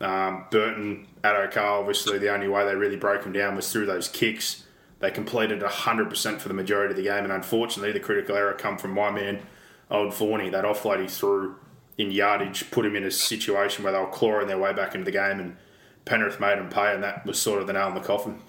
Um, 0.00 0.46
Burton, 0.50 1.06
Addo 1.22 1.56
obviously, 1.56 2.18
the 2.18 2.32
only 2.32 2.48
way 2.48 2.64
they 2.64 2.74
really 2.74 2.96
broke 2.96 3.24
him 3.24 3.32
down 3.32 3.56
was 3.56 3.70
through 3.70 3.86
those 3.86 4.08
kicks. 4.08 4.64
They 5.00 5.10
completed 5.10 5.60
100% 5.60 6.40
for 6.40 6.48
the 6.48 6.54
majority 6.54 6.92
of 6.92 6.96
the 6.96 7.02
game, 7.02 7.24
and 7.24 7.32
unfortunately, 7.32 7.92
the 7.92 8.00
critical 8.00 8.36
error 8.36 8.52
come 8.52 8.76
from 8.78 8.92
my 8.92 9.10
man, 9.10 9.40
Old 9.90 10.14
Forney. 10.14 10.50
That 10.50 10.64
offload 10.64 11.00
he 11.00 11.08
threw 11.08 11.56
in 11.98 12.10
yardage 12.10 12.70
put 12.70 12.86
him 12.86 12.96
in 12.96 13.04
a 13.04 13.10
situation 13.10 13.84
where 13.84 13.92
they 13.92 13.98
were 13.98 14.06
clawing 14.06 14.46
their 14.46 14.58
way 14.58 14.72
back 14.72 14.94
into 14.94 15.04
the 15.04 15.10
game, 15.10 15.40
and 15.40 15.56
Penrith 16.04 16.40
made 16.40 16.58
him 16.58 16.68
pay, 16.68 16.94
and 16.94 17.02
that 17.02 17.26
was 17.26 17.40
sort 17.40 17.60
of 17.60 17.66
the 17.66 17.72
nail 17.72 17.88
in 17.88 17.94
the 17.94 18.00
coffin. 18.00 18.40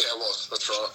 Yeah, 0.00 0.14
it 0.14 0.18
was. 0.18 0.48
That's 0.50 0.68
right. 0.68 0.88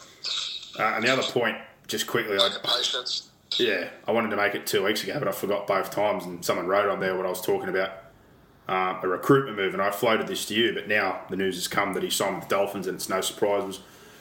Uh, 0.80 0.96
and 0.96 1.06
the 1.06 1.12
other 1.12 1.24
point, 1.24 1.58
just 1.88 2.08
quickly, 2.08 2.38
I, 2.38 2.50
patience. 2.64 3.30
Yeah, 3.60 3.90
I 4.08 4.12
wanted 4.12 4.30
to 4.30 4.36
make 4.36 4.56
it 4.56 4.66
two 4.66 4.84
weeks 4.84 5.04
ago, 5.04 5.18
but 5.20 5.28
I 5.28 5.32
forgot 5.32 5.68
both 5.68 5.92
times, 5.92 6.26
and 6.26 6.44
someone 6.44 6.68
wrote 6.68 6.90
on 6.90 7.00
there 7.00 7.16
what 7.16 7.26
I 7.26 7.30
was 7.30 7.42
talking 7.42 7.70
about. 7.70 7.92
Uh, 8.68 8.98
a 9.04 9.08
recruitment 9.08 9.58
move, 9.58 9.74
and 9.74 9.82
I 9.82 9.92
floated 9.92 10.28
this 10.28 10.46
to 10.46 10.54
you, 10.54 10.74
but 10.74 10.88
now 10.88 11.22
the 11.30 11.36
news 11.36 11.56
has 11.56 11.68
come 11.68 11.94
that 11.94 12.04
he 12.04 12.10
signed 12.10 12.36
with 12.36 12.48
the 12.48 12.56
Dolphins, 12.56 12.88
and 12.88 12.96
it's 12.96 13.10
no 13.10 13.22
surprise, 13.22 13.64
was 13.64 13.80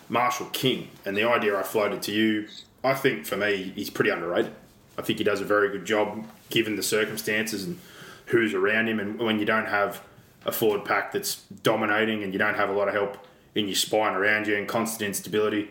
Marshall 0.08 0.46
King. 0.52 0.88
And 1.04 1.16
the 1.16 1.24
idea 1.24 1.56
I 1.56 1.62
floated 1.62 2.02
to 2.02 2.12
you, 2.12 2.48
I 2.82 2.94
think 2.94 3.24
for 3.24 3.36
me, 3.36 3.72
he's 3.74 3.90
pretty 3.90 4.10
underrated. 4.10 4.52
I 4.98 5.02
think 5.02 5.18
he 5.18 5.24
does 5.24 5.40
a 5.40 5.44
very 5.44 5.70
good 5.70 5.84
job 5.84 6.26
given 6.50 6.76
the 6.76 6.82
circumstances 6.82 7.64
and 7.64 7.78
who's 8.26 8.52
around 8.52 8.88
him. 8.88 9.00
And 9.00 9.18
when 9.18 9.38
you 9.38 9.44
don't 9.44 9.66
have 9.66 10.02
a 10.44 10.52
forward 10.52 10.84
pack 10.84 11.12
that's 11.12 11.36
dominating 11.62 12.22
and 12.22 12.32
you 12.32 12.38
don't 12.38 12.56
have 12.56 12.68
a 12.68 12.72
lot 12.72 12.88
of 12.88 12.94
help 12.94 13.16
in 13.54 13.66
your 13.66 13.76
spine 13.76 14.14
around 14.14 14.46
you 14.46 14.56
and 14.56 14.66
constant 14.68 15.08
instability, 15.08 15.70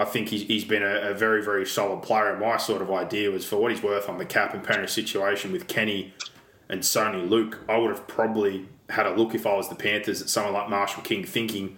I 0.00 0.06
think 0.06 0.30
he's, 0.30 0.44
he's 0.44 0.64
been 0.64 0.82
a, 0.82 1.10
a 1.10 1.14
very, 1.14 1.44
very 1.44 1.66
solid 1.66 2.02
player. 2.02 2.30
And 2.30 2.40
my 2.40 2.56
sort 2.56 2.80
of 2.80 2.90
idea 2.90 3.30
was 3.30 3.44
for 3.44 3.56
what 3.56 3.70
he's 3.70 3.82
worth 3.82 4.08
on 4.08 4.16
the 4.16 4.24
cap 4.24 4.54
and 4.54 4.64
Penrith 4.64 4.88
situation 4.88 5.52
with 5.52 5.68
Kenny 5.68 6.14
and 6.70 6.80
Soni 6.80 7.28
Luke, 7.28 7.58
I 7.68 7.76
would 7.76 7.90
have 7.90 8.08
probably 8.08 8.66
had 8.88 9.04
a 9.04 9.10
look 9.14 9.34
if 9.34 9.46
I 9.46 9.54
was 9.54 9.68
the 9.68 9.74
Panthers 9.74 10.22
at 10.22 10.30
someone 10.30 10.54
like 10.54 10.70
Marshall 10.70 11.02
King 11.02 11.22
thinking 11.24 11.76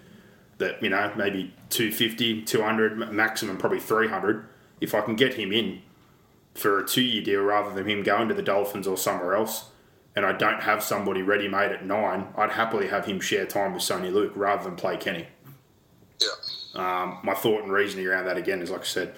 that, 0.59 0.81
you 0.81 0.89
know, 0.89 1.12
maybe 1.16 1.53
250, 1.70 2.43
200, 2.43 3.12
maximum 3.12 3.57
probably 3.57 3.81
300. 3.81 4.47
If 4.81 4.95
I 4.95 5.01
can 5.01 5.16
get 5.16 5.35
him 5.35 5.51
in 5.51 5.83
for 6.55 6.79
a 6.79 6.87
two 6.87 7.03
year 7.03 7.25
deal 7.25 7.43
rather 7.43 7.75
than 7.75 7.91
him 7.91 8.05
going 8.05 8.29
to 8.29 8.35
the 8.35 8.43
Dolphins 8.43 8.87
or 8.87 8.97
somewhere 8.97 9.35
else, 9.35 9.70
and 10.14 10.25
I 10.25 10.31
don't 10.31 10.62
have 10.62 10.85
somebody 10.85 11.23
ready 11.23 11.49
made 11.49 11.73
at 11.73 11.85
nine, 11.85 12.29
I'd 12.37 12.53
happily 12.53 12.87
have 12.87 13.07
him 13.07 13.18
share 13.18 13.47
time 13.47 13.75
with 13.75 13.83
Soni 13.83 14.12
Luke 14.12 14.35
rather 14.37 14.62
than 14.62 14.77
play 14.77 14.97
Kenny. 14.97 15.27
Yeah. 16.20 16.29
Um, 16.75 17.18
my 17.23 17.35
thought 17.35 17.62
and 17.62 17.73
reasoning 17.73 18.07
around 18.07 18.25
that 18.27 18.37
again 18.37 18.62
is 18.62 18.70
like 18.70 18.81
I 18.81 18.85
said, 18.85 19.14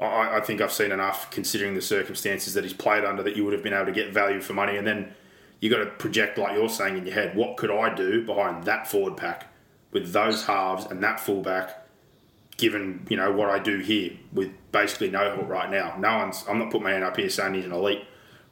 I, 0.00 0.38
I 0.38 0.40
think 0.40 0.60
I've 0.60 0.72
seen 0.72 0.92
enough 0.92 1.30
considering 1.30 1.74
the 1.74 1.82
circumstances 1.82 2.54
that 2.54 2.64
he's 2.64 2.72
played 2.72 3.04
under 3.04 3.22
that 3.22 3.36
you 3.36 3.44
would 3.44 3.52
have 3.52 3.62
been 3.62 3.72
able 3.72 3.86
to 3.86 3.92
get 3.92 4.12
value 4.12 4.40
for 4.40 4.52
money, 4.52 4.76
and 4.76 4.86
then 4.86 5.14
you 5.60 5.70
got 5.70 5.78
to 5.78 5.86
project 5.86 6.38
like 6.38 6.56
you're 6.56 6.68
saying 6.68 6.98
in 6.98 7.06
your 7.06 7.14
head, 7.14 7.36
what 7.36 7.56
could 7.56 7.70
I 7.70 7.94
do 7.94 8.24
behind 8.24 8.64
that 8.64 8.88
forward 8.88 9.16
pack 9.16 9.52
with 9.90 10.12
those 10.12 10.46
halves 10.46 10.86
and 10.86 11.02
that 11.02 11.18
fullback, 11.20 11.86
given 12.56 13.06
you 13.08 13.16
know 13.16 13.32
what 13.32 13.50
I 13.50 13.58
do 13.58 13.78
here 13.78 14.12
with 14.32 14.52
basically 14.72 15.10
no 15.10 15.34
help 15.34 15.48
right 15.48 15.70
now. 15.70 15.96
No 15.98 16.18
one's. 16.18 16.44
I'm 16.48 16.58
not 16.58 16.70
putting 16.70 16.84
my 16.84 16.92
hand 16.92 17.04
up 17.04 17.16
here 17.16 17.28
saying 17.30 17.54
he's 17.54 17.64
an 17.64 17.72
elite 17.72 18.04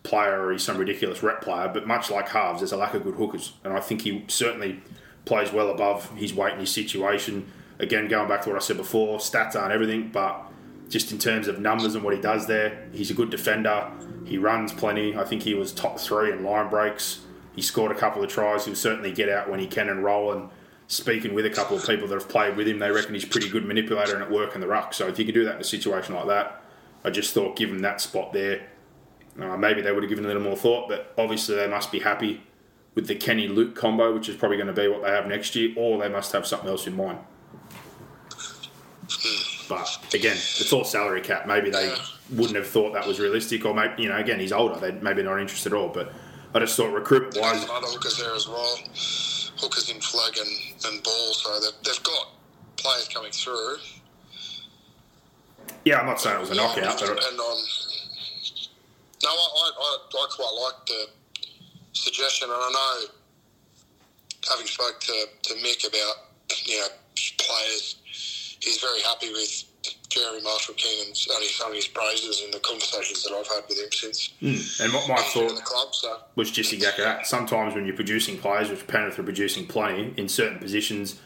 player 0.02 0.46
or 0.46 0.52
he's 0.52 0.62
some 0.62 0.78
ridiculous 0.78 1.22
rep 1.22 1.42
player, 1.42 1.68
but 1.72 1.86
much 1.86 2.10
like 2.10 2.28
halves, 2.28 2.60
there's 2.60 2.72
a 2.72 2.76
lack 2.76 2.94
of 2.94 3.02
good 3.02 3.16
hookers, 3.16 3.52
and 3.64 3.72
I 3.72 3.80
think 3.80 4.02
he 4.02 4.24
certainly 4.28 4.80
plays 5.24 5.52
well 5.52 5.70
above 5.70 6.10
his 6.16 6.32
weight 6.32 6.52
and 6.52 6.60
his 6.60 6.72
situation. 6.72 7.50
Again, 7.78 8.08
going 8.08 8.28
back 8.28 8.42
to 8.42 8.50
what 8.50 8.56
I 8.56 8.60
said 8.60 8.76
before, 8.76 9.18
stats 9.18 9.54
aren't 9.54 9.72
everything, 9.72 10.08
but 10.08 10.50
just 10.88 11.12
in 11.12 11.18
terms 11.18 11.48
of 11.48 11.60
numbers 11.60 11.94
and 11.94 12.04
what 12.04 12.14
he 12.14 12.20
does 12.20 12.46
there, 12.46 12.88
he's 12.92 13.10
a 13.10 13.14
good 13.14 13.30
defender. 13.30 13.90
He 14.24 14.38
runs 14.38 14.72
plenty. 14.72 15.16
I 15.16 15.24
think 15.24 15.42
he 15.42 15.54
was 15.54 15.72
top 15.72 15.98
three 15.98 16.32
in 16.32 16.44
line 16.44 16.70
breaks. 16.70 17.20
He 17.54 17.62
scored 17.62 17.92
a 17.92 17.94
couple 17.94 18.22
of 18.22 18.30
tries. 18.30 18.64
He'll 18.64 18.74
certainly 18.74 19.12
get 19.12 19.28
out 19.28 19.50
when 19.50 19.60
he 19.60 19.66
can 19.66 19.88
and 19.88 20.04
roll. 20.04 20.32
And 20.32 20.48
speaking 20.86 21.34
with 21.34 21.46
a 21.46 21.50
couple 21.50 21.76
of 21.76 21.86
people 21.86 22.06
that 22.08 22.14
have 22.14 22.28
played 22.28 22.56
with 22.56 22.68
him, 22.68 22.78
they 22.78 22.90
reckon 22.90 23.14
he's 23.14 23.24
pretty 23.24 23.48
good 23.48 23.64
manipulator 23.64 24.14
and 24.14 24.22
at 24.22 24.30
work 24.30 24.54
in 24.54 24.60
the 24.60 24.66
ruck. 24.66 24.94
So 24.94 25.08
if 25.08 25.18
you 25.18 25.24
could 25.24 25.34
do 25.34 25.44
that 25.44 25.56
in 25.56 25.60
a 25.60 25.64
situation 25.64 26.14
like 26.14 26.26
that, 26.28 26.62
I 27.04 27.10
just 27.10 27.34
thought 27.34 27.56
give 27.56 27.70
him 27.70 27.80
that 27.80 28.00
spot 28.00 28.32
there. 28.32 28.66
Uh, 29.40 29.56
maybe 29.56 29.82
they 29.82 29.92
would 29.92 30.02
have 30.02 30.10
given 30.10 30.24
a 30.24 30.28
little 30.28 30.42
more 30.42 30.56
thought, 30.56 30.88
but 30.88 31.12
obviously 31.18 31.56
they 31.56 31.68
must 31.68 31.92
be 31.92 32.00
happy 32.00 32.42
with 32.94 33.06
the 33.06 33.14
Kenny 33.14 33.48
Luke 33.48 33.74
combo, 33.74 34.14
which 34.14 34.28
is 34.28 34.36
probably 34.36 34.56
going 34.56 34.66
to 34.66 34.72
be 34.72 34.88
what 34.88 35.02
they 35.02 35.10
have 35.10 35.26
next 35.26 35.54
year, 35.54 35.74
or 35.76 35.98
they 35.98 36.08
must 36.08 36.32
have 36.32 36.46
something 36.46 36.68
else 36.68 36.86
in 36.86 36.96
mind. 36.96 37.18
But 39.68 40.14
again, 40.14 40.36
it's 40.36 40.72
all 40.72 40.84
salary 40.84 41.20
cap. 41.20 41.46
Maybe 41.46 41.70
they 41.70 41.94
wouldn't 42.30 42.56
have 42.56 42.66
thought 42.66 42.92
that 42.92 43.06
was 43.06 43.18
realistic, 43.20 43.64
or 43.64 43.74
maybe 43.74 44.02
you 44.02 44.08
know, 44.08 44.16
again, 44.16 44.40
he's 44.40 44.52
older. 44.52 44.78
They 44.78 44.92
maybe 44.92 45.22
not 45.22 45.40
interested 45.40 45.72
at 45.72 45.78
all. 45.78 45.88
But 45.88 46.12
I 46.54 46.60
just 46.60 46.76
thought 46.76 46.92
recruitment 46.92 47.36
wise, 47.40 47.64
other 47.64 47.86
hookers 47.86 48.18
there 48.18 48.34
as 48.34 48.48
well. 48.48 48.78
Hookers 49.58 49.90
in 49.90 50.00
Flegg 50.00 50.38
and, 50.38 50.84
and 50.86 51.02
ball, 51.02 51.32
so 51.32 51.60
they've, 51.60 51.82
they've 51.84 52.02
got 52.02 52.28
players 52.76 53.08
coming 53.08 53.32
through. 53.32 53.76
yeah, 55.84 55.98
I'm 56.00 56.06
not 56.06 56.20
saying 56.20 56.36
it 56.36 56.40
was 56.40 56.50
a 56.50 56.54
knockout, 56.54 56.98
but 56.98 57.06
depend 57.06 57.40
on. 57.40 57.56
No, 59.22 59.30
I, 59.30 59.32
I, 59.32 59.72
I, 59.80 59.98
I 60.12 60.26
quite 60.30 60.62
like 60.62 60.86
the 60.86 61.06
suggestion, 61.92 62.48
and 62.50 62.58
I 62.58 62.70
know, 62.70 63.06
having 64.50 64.66
spoke 64.66 65.00
to, 65.00 65.24
to 65.42 65.54
Mick 65.54 65.86
about 65.86 66.16
you 66.64 66.78
know 66.80 66.86
players, 67.38 67.96
he's 68.66 68.78
very 68.78 69.00
happy 69.02 69.30
with 69.30 69.64
Jeremy 70.08 70.42
Marshall 70.42 70.74
King 70.74 71.06
and 71.06 71.16
only 71.34 71.46
sung 71.46 71.72
his 71.72 71.86
praises 71.86 72.42
in 72.44 72.50
the 72.50 72.58
conversations 72.58 73.22
that 73.22 73.32
I've 73.32 73.46
had 73.46 73.62
with 73.68 73.78
him 73.78 73.92
since 73.92 74.32
hmm. 74.40 74.82
and 74.82 74.92
what 74.92 75.08
my 75.08 75.16
thought 75.16 75.54
the 75.54 75.62
club. 75.62 75.94
So 75.94 76.18
was 76.34 76.50
just 76.50 76.72
exactly 76.72 77.04
that. 77.04 77.26
Sometimes 77.26 77.74
when 77.74 77.86
you're 77.86 77.96
producing 77.96 78.38
players, 78.38 78.68
which 78.68 78.86
Penrith 78.86 79.18
are 79.18 79.22
producing 79.22 79.66
plenty 79.66 80.12
in 80.16 80.28
certain 80.28 80.58
positions, 80.58 81.20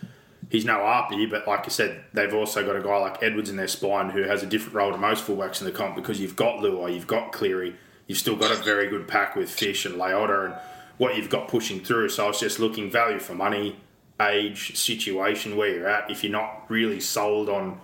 he's 0.51 0.65
no 0.65 0.85
Api, 0.85 1.27
but 1.27 1.49
like 1.49 1.65
I 1.65 1.69
said, 1.69 2.05
they've 2.13 2.35
also 2.35 2.65
got 2.65 2.77
a 2.77 2.83
guy 2.83 2.99
like 2.99 3.23
Edwards 3.23 3.49
in 3.49 3.57
their 3.57 3.69
spine 3.69 4.11
who 4.11 4.23
has 4.25 4.43
a 4.43 4.47
different 4.47 4.75
role 4.75 4.93
to 4.93 4.99
most 4.99 5.27
fullbacks 5.27 5.61
in 5.61 5.67
the 5.67 5.73
comp 5.73 5.97
because 5.97 6.21
you've 6.21 6.37
got 6.37 6.59
Luai, 6.59 6.95
you've 6.95 7.07
got 7.07 7.33
Cleary, 7.33 7.75
you've 8.07 8.19
still 8.19 8.37
got 8.37 8.51
a 8.51 8.63
very 8.63 8.89
good 8.89 9.09
pack 9.09 9.37
with 9.37 9.51
Fish 9.51 9.87
and 9.87 9.95
Leota 9.95 10.47
and 10.47 10.55
what 10.99 11.17
you've 11.17 11.31
got 11.31 11.49
pushing 11.49 11.81
through. 11.81 12.11
So 12.11 12.25
I 12.25 12.29
was 12.29 12.41
just 12.41 12.59
looking 12.59 12.91
value 12.91 13.19
for 13.19 13.35
money, 13.35 13.77
age, 14.21 14.77
situation, 14.77 15.57
where 15.57 15.69
you're 15.69 15.89
at. 15.89 16.11
If 16.11 16.23
you're 16.23 16.33
not 16.33 16.65
really 16.69 17.01
sold 17.01 17.49
on 17.49 17.81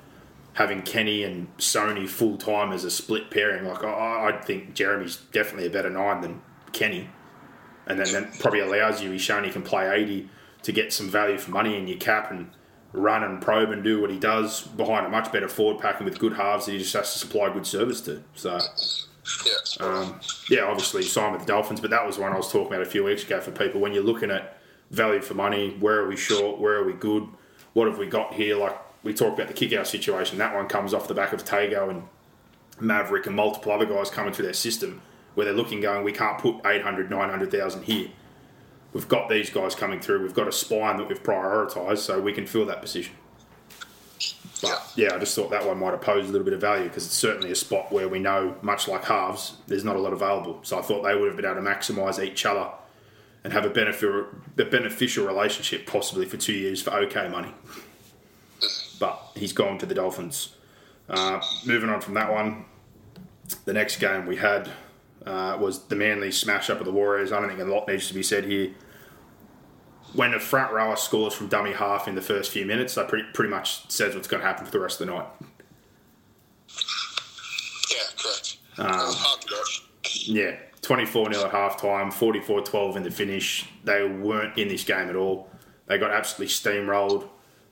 having 0.54 0.82
Kenny 0.82 1.22
and 1.22 1.54
Soni 1.58 2.08
full 2.08 2.36
time 2.36 2.72
as 2.72 2.84
a 2.84 2.90
split 2.90 3.30
pairing, 3.30 3.64
like 3.64 3.84
I, 3.84 4.30
I 4.30 4.42
think 4.42 4.74
Jeremy's 4.74 5.16
definitely 5.32 5.66
a 5.66 5.70
better 5.70 5.90
nine 5.90 6.20
than 6.20 6.42
Kenny 6.72 7.08
and 7.86 7.98
then 7.98 8.12
that 8.12 8.38
probably 8.40 8.60
allows 8.60 9.00
you. 9.00 9.10
He's 9.10 9.22
shown 9.22 9.44
he 9.44 9.50
can 9.50 9.62
play 9.62 9.88
80 9.88 10.28
to 10.62 10.72
get 10.72 10.92
some 10.92 11.08
value 11.08 11.38
for 11.38 11.52
money 11.52 11.76
in 11.76 11.86
your 11.86 11.98
cap 11.98 12.30
and 12.30 12.50
run 12.92 13.22
and 13.22 13.40
probe 13.40 13.70
and 13.70 13.84
do 13.84 14.00
what 14.00 14.10
he 14.10 14.18
does 14.18 14.62
behind 14.62 15.06
a 15.06 15.08
much 15.08 15.30
better 15.30 15.48
forward 15.48 15.80
pack 15.80 15.98
and 15.98 16.08
with 16.08 16.18
good 16.18 16.32
halves 16.32 16.66
that 16.66 16.72
he 16.72 16.78
just 16.78 16.92
has 16.94 17.12
to 17.12 17.18
supply 17.18 17.52
good 17.52 17.66
service 17.66 18.00
to. 18.02 18.22
So, 18.34 18.58
yeah, 19.44 19.86
um, 19.86 20.20
yeah, 20.50 20.62
obviously 20.62 21.02
signed 21.02 21.32
with 21.32 21.42
the 21.42 21.46
Dolphins, 21.46 21.80
but 21.80 21.90
that 21.90 22.04
was 22.04 22.18
one 22.18 22.32
I 22.32 22.36
was 22.36 22.50
talking 22.50 22.68
about 22.68 22.82
a 22.82 22.90
few 22.90 23.04
weeks 23.04 23.22
ago 23.22 23.40
for 23.40 23.52
people. 23.52 23.80
When 23.80 23.92
you're 23.92 24.02
looking 24.02 24.30
at 24.30 24.55
value 24.90 25.20
for 25.20 25.34
money, 25.34 25.76
where 25.80 26.00
are 26.00 26.08
we 26.08 26.16
short? 26.16 26.58
Where 26.58 26.76
are 26.76 26.84
we 26.84 26.92
good? 26.92 27.26
What 27.72 27.88
have 27.88 27.98
we 27.98 28.06
got 28.06 28.34
here? 28.34 28.56
Like 28.56 28.76
we 29.02 29.12
talked 29.12 29.38
about 29.38 29.54
the 29.54 29.54
Kikau 29.54 29.86
situation. 29.86 30.38
That 30.38 30.54
one 30.54 30.68
comes 30.68 30.94
off 30.94 31.08
the 31.08 31.14
back 31.14 31.32
of 31.32 31.44
Tago 31.44 31.90
and 31.90 32.04
Maverick 32.80 33.26
and 33.26 33.36
multiple 33.36 33.72
other 33.72 33.86
guys 33.86 34.10
coming 34.10 34.32
through 34.32 34.46
their 34.46 34.54
system 34.54 35.00
where 35.34 35.44
they're 35.44 35.54
looking 35.54 35.80
going, 35.80 36.02
we 36.02 36.12
can't 36.12 36.38
put 36.38 36.56
800, 36.64 37.10
900,000 37.10 37.82
here. 37.82 38.08
We've 38.94 39.06
got 39.06 39.28
these 39.28 39.50
guys 39.50 39.74
coming 39.74 40.00
through. 40.00 40.22
We've 40.22 40.32
got 40.32 40.48
a 40.48 40.52
spine 40.52 40.96
that 40.96 41.08
we've 41.08 41.22
prioritised, 41.22 41.98
so 41.98 42.18
we 42.18 42.32
can 42.32 42.46
fill 42.46 42.64
that 42.66 42.80
position. 42.80 43.14
But 44.62 44.92
yeah, 44.96 45.14
I 45.14 45.18
just 45.18 45.36
thought 45.36 45.50
that 45.50 45.66
one 45.66 45.78
might 45.78 46.00
posed 46.00 46.30
a 46.30 46.32
little 46.32 46.44
bit 46.46 46.54
of 46.54 46.62
value 46.62 46.84
because 46.84 47.04
it's 47.04 47.14
certainly 47.14 47.50
a 47.50 47.54
spot 47.54 47.92
where 47.92 48.08
we 48.08 48.18
know, 48.18 48.56
much 48.62 48.88
like 48.88 49.04
halves, 49.04 49.58
there's 49.66 49.84
not 49.84 49.96
a 49.96 49.98
lot 49.98 50.14
available. 50.14 50.60
So 50.62 50.78
I 50.78 50.82
thought 50.82 51.02
they 51.02 51.14
would 51.14 51.26
have 51.26 51.36
been 51.36 51.44
able 51.44 51.56
to 51.56 51.60
maximise 51.60 52.24
each 52.24 52.46
other 52.46 52.70
and 53.46 53.52
have 53.52 53.64
a 53.64 53.70
beneficial, 53.70 54.26
a 54.58 54.64
beneficial 54.64 55.24
relationship 55.24 55.86
possibly 55.86 56.26
for 56.26 56.36
two 56.36 56.52
years 56.52 56.82
for 56.82 56.90
okay 56.92 57.28
money. 57.28 57.54
But 58.98 59.22
he's 59.36 59.52
gone 59.52 59.78
to 59.78 59.86
the 59.86 59.94
Dolphins. 59.94 60.56
Uh, 61.08 61.40
moving 61.64 61.88
on 61.88 62.00
from 62.00 62.14
that 62.14 62.32
one, 62.32 62.64
the 63.64 63.72
next 63.72 64.00
game 64.00 64.26
we 64.26 64.34
had 64.34 64.68
uh, 65.24 65.56
was 65.60 65.84
the 65.84 65.94
Manly 65.94 66.32
smash 66.32 66.70
up 66.70 66.80
of 66.80 66.86
the 66.86 66.90
Warriors. 66.90 67.30
I 67.30 67.38
don't 67.38 67.48
think 67.48 67.60
a 67.60 67.64
lot 67.64 67.86
needs 67.86 68.08
to 68.08 68.14
be 68.14 68.24
said 68.24 68.46
here. 68.46 68.72
when 70.14 70.34
a 70.34 70.40
front 70.40 70.72
rower 70.72 70.96
scores 70.96 71.32
from 71.32 71.46
dummy 71.46 71.72
half 71.72 72.08
in 72.08 72.16
the 72.16 72.22
first 72.22 72.50
few 72.50 72.66
minutes, 72.66 72.96
that 72.96 73.06
pretty, 73.06 73.28
pretty 73.32 73.50
much 73.50 73.88
says 73.88 74.16
what's 74.16 74.26
going 74.26 74.40
to 74.40 74.46
happen 74.46 74.66
for 74.66 74.72
the 74.72 74.80
rest 74.80 75.00
of 75.00 75.06
the 75.06 75.12
night. 75.12 75.26
Yeah, 77.92 78.02
correct. 78.18 78.56
it 78.76 78.82
was 78.82 79.14
hard 79.16 79.40
to 79.42 79.54
watch. 79.54 79.88
Yeah, 80.26 80.56
24 80.86 81.32
0 81.32 81.46
at 81.46 81.50
half 81.50 81.80
time, 81.80 82.12
44 82.12 82.60
12 82.60 82.96
in 82.96 83.02
the 83.02 83.10
finish. 83.10 83.68
They 83.82 84.06
weren't 84.06 84.56
in 84.56 84.68
this 84.68 84.84
game 84.84 85.08
at 85.08 85.16
all. 85.16 85.50
They 85.86 85.98
got 85.98 86.12
absolutely 86.12 86.54
steamrolled. 86.54 87.28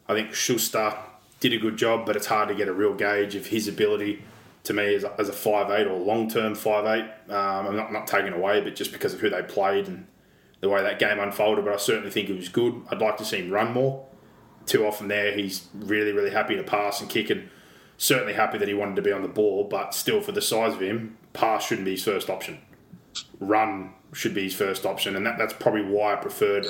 I 0.08 0.14
think 0.14 0.34
Schuster 0.34 0.92
did 1.38 1.52
a 1.52 1.58
good 1.58 1.76
job, 1.76 2.06
but 2.06 2.16
it's 2.16 2.26
hard 2.26 2.48
to 2.48 2.56
get 2.56 2.66
a 2.66 2.72
real 2.72 2.92
gauge 2.92 3.36
of 3.36 3.46
his 3.46 3.68
ability 3.68 4.24
to 4.64 4.72
me 4.72 4.96
as 4.96 5.04
a, 5.04 5.10
5'8 5.10 5.88
or 5.88 5.96
long 5.96 6.28
term 6.28 6.54
5'8. 6.54 7.30
Um, 7.30 7.66
I'm 7.68 7.76
not, 7.76 7.92
not 7.92 8.08
taking 8.08 8.32
away, 8.32 8.60
but 8.60 8.74
just 8.74 8.92
because 8.92 9.14
of 9.14 9.20
who 9.20 9.30
they 9.30 9.42
played 9.42 9.86
and 9.86 10.08
the 10.60 10.68
way 10.68 10.82
that 10.82 10.98
game 10.98 11.20
unfolded, 11.20 11.64
but 11.64 11.74
I 11.74 11.76
certainly 11.76 12.10
think 12.10 12.28
it 12.28 12.36
was 12.36 12.48
good. 12.48 12.82
I'd 12.90 13.00
like 13.00 13.16
to 13.18 13.24
see 13.24 13.36
him 13.36 13.50
run 13.50 13.72
more. 13.72 14.06
Too 14.66 14.84
often 14.84 15.06
there, 15.06 15.32
he's 15.32 15.68
really, 15.72 16.10
really 16.10 16.30
happy 16.30 16.56
to 16.56 16.64
pass 16.64 17.00
and 17.00 17.08
kick, 17.08 17.30
and 17.30 17.48
certainly 17.96 18.32
happy 18.32 18.58
that 18.58 18.66
he 18.66 18.74
wanted 18.74 18.96
to 18.96 19.02
be 19.02 19.12
on 19.12 19.22
the 19.22 19.28
ball, 19.28 19.64
but 19.64 19.94
still, 19.94 20.20
for 20.20 20.32
the 20.32 20.42
size 20.42 20.74
of 20.74 20.80
him, 20.80 21.16
pass 21.32 21.66
shouldn't 21.66 21.84
be 21.84 21.92
his 21.92 22.02
first 22.02 22.28
option. 22.28 22.58
Run 23.44 23.92
should 24.12 24.34
be 24.34 24.44
his 24.44 24.54
first 24.54 24.86
option, 24.86 25.16
and 25.16 25.26
that, 25.26 25.38
that's 25.38 25.52
probably 25.52 25.82
why 25.82 26.12
I 26.12 26.16
preferred 26.16 26.66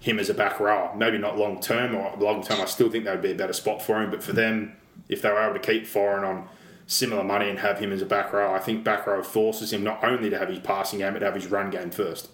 him 0.00 0.18
as 0.18 0.30
a 0.30 0.34
back 0.34 0.60
rower. 0.60 0.94
Maybe 0.96 1.18
not 1.18 1.38
long 1.38 1.60
term, 1.60 1.94
or 1.94 2.14
long 2.18 2.42
term, 2.42 2.60
I 2.60 2.66
still 2.66 2.90
think 2.90 3.04
that 3.04 3.12
would 3.12 3.22
be 3.22 3.32
a 3.32 3.34
better 3.34 3.52
spot 3.52 3.82
for 3.82 4.02
him, 4.02 4.10
but 4.10 4.22
for 4.22 4.32
them, 4.32 4.76
if 5.08 5.22
they 5.22 5.30
were 5.30 5.40
able 5.40 5.54
to 5.54 5.60
keep 5.60 5.86
firing 5.86 6.24
on 6.24 6.48
similar 6.86 7.22
money 7.22 7.48
and 7.50 7.58
have 7.58 7.78
him 7.78 7.92
as 7.92 8.00
a 8.00 8.06
back 8.06 8.32
row, 8.32 8.52
I 8.52 8.58
think 8.58 8.84
back 8.84 9.06
row 9.06 9.22
forces 9.22 9.72
him 9.72 9.84
not 9.84 10.02
only 10.02 10.30
to 10.30 10.38
have 10.38 10.48
his 10.48 10.58
passing 10.60 11.00
game, 11.00 11.12
but 11.12 11.20
to 11.20 11.26
have 11.26 11.34
his 11.34 11.46
run 11.46 11.70
game 11.70 11.90
first. 11.90 12.30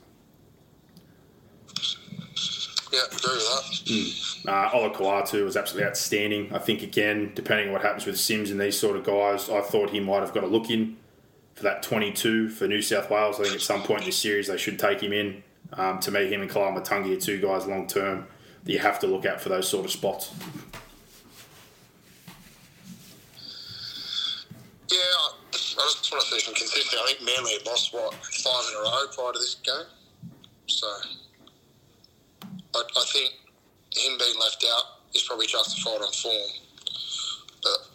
Yeah, 2.92 3.00
agree 3.06 3.34
with 3.34 4.44
that. 4.44 4.50
Uh, 4.52 4.70
Olakau'atu 4.70 5.44
was 5.44 5.56
absolutely 5.56 5.88
outstanding. 5.88 6.52
I 6.52 6.58
think, 6.58 6.82
again, 6.82 7.32
depending 7.34 7.68
on 7.68 7.72
what 7.72 7.82
happens 7.82 8.06
with 8.06 8.18
Sims 8.20 8.50
and 8.50 8.60
these 8.60 8.78
sort 8.78 8.96
of 8.96 9.04
guys, 9.04 9.48
I 9.48 9.62
thought 9.62 9.90
he 9.90 10.00
might 10.00 10.20
have 10.20 10.32
got 10.32 10.44
a 10.44 10.46
look 10.46 10.70
in 10.70 10.96
that 11.64 11.82
22 11.82 12.48
for 12.50 12.66
New 12.68 12.80
South 12.80 13.10
Wales. 13.10 13.40
I 13.40 13.44
think 13.44 13.56
at 13.56 13.62
some 13.62 13.82
point 13.82 14.00
in 14.00 14.06
this 14.06 14.16
series 14.16 14.48
they 14.48 14.56
should 14.56 14.78
take 14.78 15.02
him 15.02 15.12
in. 15.12 15.42
Um, 15.72 15.98
to 16.00 16.10
me, 16.10 16.28
him 16.28 16.40
and 16.40 16.50
Koloamatangi 16.50 17.16
are 17.16 17.20
two 17.20 17.40
guys 17.40 17.66
long 17.66 17.86
term 17.86 18.26
that 18.64 18.72
you 18.72 18.78
have 18.78 19.00
to 19.00 19.06
look 19.06 19.26
at 19.26 19.40
for 19.40 19.48
those 19.48 19.68
sort 19.68 19.84
of 19.84 19.90
spots. 19.90 20.32
Yeah, 24.90 24.98
I, 24.98 25.32
I 25.52 25.52
just 25.52 26.12
want 26.12 26.24
to 26.24 26.30
see 26.30 26.40
some. 26.40 26.54
I 26.54 27.06
think 27.08 27.22
Manly 27.22 27.52
had 27.54 27.66
lost, 27.66 27.92
what, 27.92 28.14
five 28.14 28.64
in 28.70 28.76
a 28.76 28.82
row 28.82 29.06
prior 29.14 29.32
to 29.32 29.38
this 29.38 29.56
game? 29.56 29.86
So 30.66 30.86
I, 32.74 32.82
I 32.82 33.04
think 33.12 33.34
him 33.92 34.18
being 34.18 34.38
left 34.38 34.64
out 34.76 34.84
is 35.14 35.22
probably 35.22 35.46
justified 35.46 36.00
on 36.02 36.12
form. 36.12 36.50
But 37.62 37.94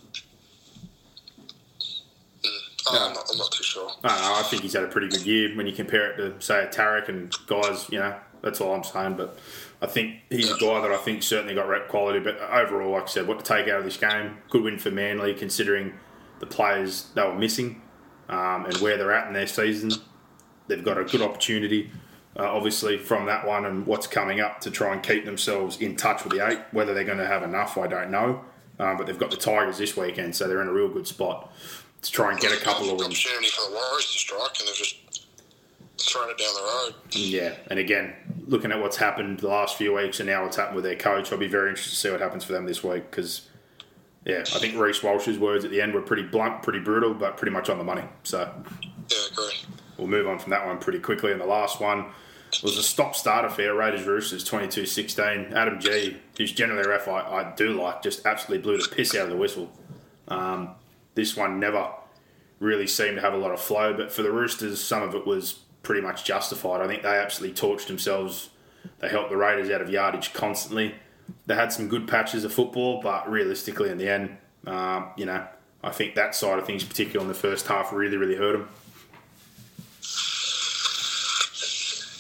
mm, 2.90 3.08
I'm, 3.08 3.14
not, 3.14 3.30
I'm 3.32 3.38
not 3.38 3.52
too 3.52 3.64
sure. 3.64 3.92
I 4.04 4.08
don't 4.10 4.22
know, 4.22 4.36
I 4.36 4.44
think 4.44 4.64
he's 4.64 4.74
had 4.74 4.84
a 4.84 4.88
pretty 4.88 5.08
good 5.08 5.26
year 5.26 5.56
when 5.56 5.68
you 5.68 5.74
compare 5.74 6.12
it 6.12 6.18
to, 6.18 6.42
say, 6.42 6.64
a 6.64 6.68
Tariq 6.68 7.10
and 7.10 7.34
guys, 7.48 7.88
you 7.90 8.00
know, 8.00 8.16
that's 8.42 8.62
all 8.62 8.74
I'm 8.74 8.84
saying. 8.84 9.16
But 9.16 9.38
I 9.82 9.88
think 9.88 10.18
he's 10.30 10.52
a 10.52 10.58
guy 10.58 10.82
that 10.82 10.92
I 10.92 10.98
think 10.98 11.24
certainly 11.24 11.56
got 11.56 11.68
rep 11.68 11.88
quality. 11.88 12.20
But 12.20 12.40
overall, 12.40 12.92
like 12.92 13.04
I 13.04 13.08
said, 13.08 13.28
what 13.28 13.40
to 13.40 13.46
take 13.46 13.68
out 13.68 13.80
of 13.80 13.86
this 13.86 13.98
game, 13.98 14.38
good 14.50 14.64
win 14.64 14.78
for 14.78 14.92
Manly 14.92 15.34
considering 15.34 15.94
the 16.40 16.46
players 16.46 17.10
they 17.16 17.24
were 17.24 17.36
missing 17.36 17.82
um, 18.30 18.66
and 18.66 18.78
where 18.78 18.98
they're 18.98 19.12
at 19.12 19.28
in 19.28 19.34
their 19.34 19.48
season. 19.48 19.92
They've 20.68 20.84
got 20.84 20.98
a 20.98 21.04
good 21.04 21.22
opportunity, 21.22 21.92
uh, 22.38 22.44
obviously, 22.44 22.98
from 22.98 23.26
that 23.26 23.46
one 23.46 23.66
and 23.66 23.86
what's 23.86 24.08
coming 24.08 24.40
up 24.40 24.62
to 24.62 24.72
try 24.72 24.94
and 24.94 25.02
keep 25.02 25.26
themselves 25.26 25.82
in 25.82 25.96
touch 25.96 26.24
with 26.24 26.34
the 26.34 26.48
eight. 26.48 26.60
Whether 26.72 26.94
they're 26.94 27.04
going 27.04 27.18
to 27.18 27.28
have 27.28 27.44
enough, 27.44 27.78
I 27.78 27.88
don't 27.88 28.12
know. 28.12 28.46
Um, 28.78 28.96
but 28.96 29.08
they've 29.08 29.20
got 29.20 29.32
the 29.32 29.38
Tigers 29.38 29.78
this 29.78 29.98
weekend, 29.98 30.36
so 30.38 30.48
they're 30.48 30.62
in 30.62 30.70
a 30.70 30.74
real 30.74 30.88
good 30.88 31.06
spot 31.06 31.52
to 32.02 32.12
try 32.12 32.32
and 32.32 32.40
get 32.40 32.52
a 32.52 32.58
couple 32.64 32.86
of 32.90 32.98
wins. 32.98 33.04
opportunity 33.06 33.48
for 33.50 33.70
the 33.70 33.76
Warriors 33.76 34.12
to 34.14 34.18
strike, 34.20 34.60
and 34.60 34.68
they've 34.68 34.76
just 34.76 35.26
thrown 35.98 36.30
it 36.30 36.38
down 36.38 36.54
the 36.54 36.62
road. 36.62 36.96
Yeah, 37.12 37.56
and 37.68 37.78
again, 37.78 38.14
looking 38.48 38.72
at 38.72 38.80
what's 38.80 38.98
happened 38.98 39.40
the 39.42 39.50
last 39.50 39.76
few 39.78 39.94
weeks 39.96 40.20
and 40.20 40.30
now 40.30 40.44
what's 40.44 40.56
happened 40.56 40.76
with 40.78 40.86
their 40.86 40.96
coach, 40.96 41.32
I'll 41.32 41.38
be 41.38 41.48
very 41.48 41.70
interested 41.70 41.92
to 41.92 41.96
see 41.98 42.10
what 42.12 42.22
happens 42.22 42.44
for 42.46 42.54
them 42.54 42.66
this 42.66 42.84
week 42.84 43.12
because, 43.12 43.50
yeah, 44.26 44.40
I 44.40 44.60
think 44.60 44.78
Reece 44.78 45.04
Walsh's 45.04 45.38
words 45.38 45.66
at 45.66 45.72
the 45.72 45.82
end 45.82 45.94
were 45.94 46.02
pretty 46.02 46.24
blunt, 46.24 46.64
pretty 46.64 46.80
brutal, 46.80 47.14
but 47.14 47.36
pretty 47.38 47.52
much 47.52 47.70
on 47.70 47.78
the 47.78 47.84
money. 47.84 48.04
So 48.24 48.50
Yeah, 49.10 49.18
agree. 49.34 49.54
we'll 49.98 50.08
move 50.08 50.26
on 50.28 50.40
from 50.40 50.52
that 50.52 50.66
one 50.66 50.78
pretty 50.80 51.00
quickly. 51.00 51.34
And 51.34 51.42
the 51.42 51.46
last 51.46 51.82
one 51.82 52.06
was 52.64 52.78
a 52.78 52.84
stop 52.84 53.14
start 53.16 53.44
affair, 53.44 53.76
Raiders 53.76 54.08
Roosters 54.08 54.46
22 54.46 54.86
16. 54.86 55.52
Adam 55.54 55.80
Gee, 55.82 56.18
who's 56.38 56.54
generally 56.54 56.82
a 56.84 56.88
ref 56.88 57.10
I, 57.10 57.20
I 57.20 57.54
do 57.58 57.74
like, 57.74 58.02
just 58.02 58.26
absolutely 58.26 58.64
blew 58.64 58.78
the 58.82 58.88
piss 58.88 59.14
out 59.16 59.24
of 59.26 59.30
the 59.32 59.38
whistle. 59.38 59.70
Um, 60.30 60.70
this 61.16 61.36
one 61.36 61.60
never 61.60 61.92
really 62.60 62.88
seemed 62.88 63.16
to 63.16 63.22
have 63.22 63.34
a 63.34 63.38
lot 63.38 63.52
of 63.52 63.60
flow, 63.60 63.94
but 63.94 64.12
for 64.12 64.22
the 64.22 64.32
Roosters, 64.32 64.84
some 64.84 65.04
of 65.04 65.16
it 65.16 65.26
was 65.26 65.60
pretty 65.84 66.02
much 66.02 66.26
justified. 66.26 66.82
I 66.82 66.88
think 66.88 67.04
they 67.04 67.10
absolutely 67.10 67.56
torched 67.56 67.88
themselves. 67.88 68.50
They 69.00 69.10
helped 69.10 69.30
the 69.30 69.38
Raiders 69.38 69.70
out 69.70 69.82
of 69.82 69.90
yardage 69.90 70.34
constantly. 70.34 70.96
They 71.46 71.56
had 71.56 71.72
some 71.72 71.88
good 71.88 72.08
patches 72.08 72.44
of 72.44 72.54
football, 72.54 73.02
but 73.02 73.30
realistically, 73.30 73.90
in 73.90 73.98
the 73.98 74.10
end, 74.10 74.38
um, 74.68 75.10
you 75.16 75.26
know, 75.26 75.46
I 75.84 75.92
think 75.92 76.16
that 76.16 76.36
side 76.36 76.60
of 76.60 76.66
things, 76.66 76.84
particularly 76.84 77.24
in 77.24 77.28
the 77.30 77.40
first 77.40 77.68
half, 77.68 77.94
really, 77.94 78.18
really 78.18 78.36
hurt 78.36 78.54
them. 78.54 78.68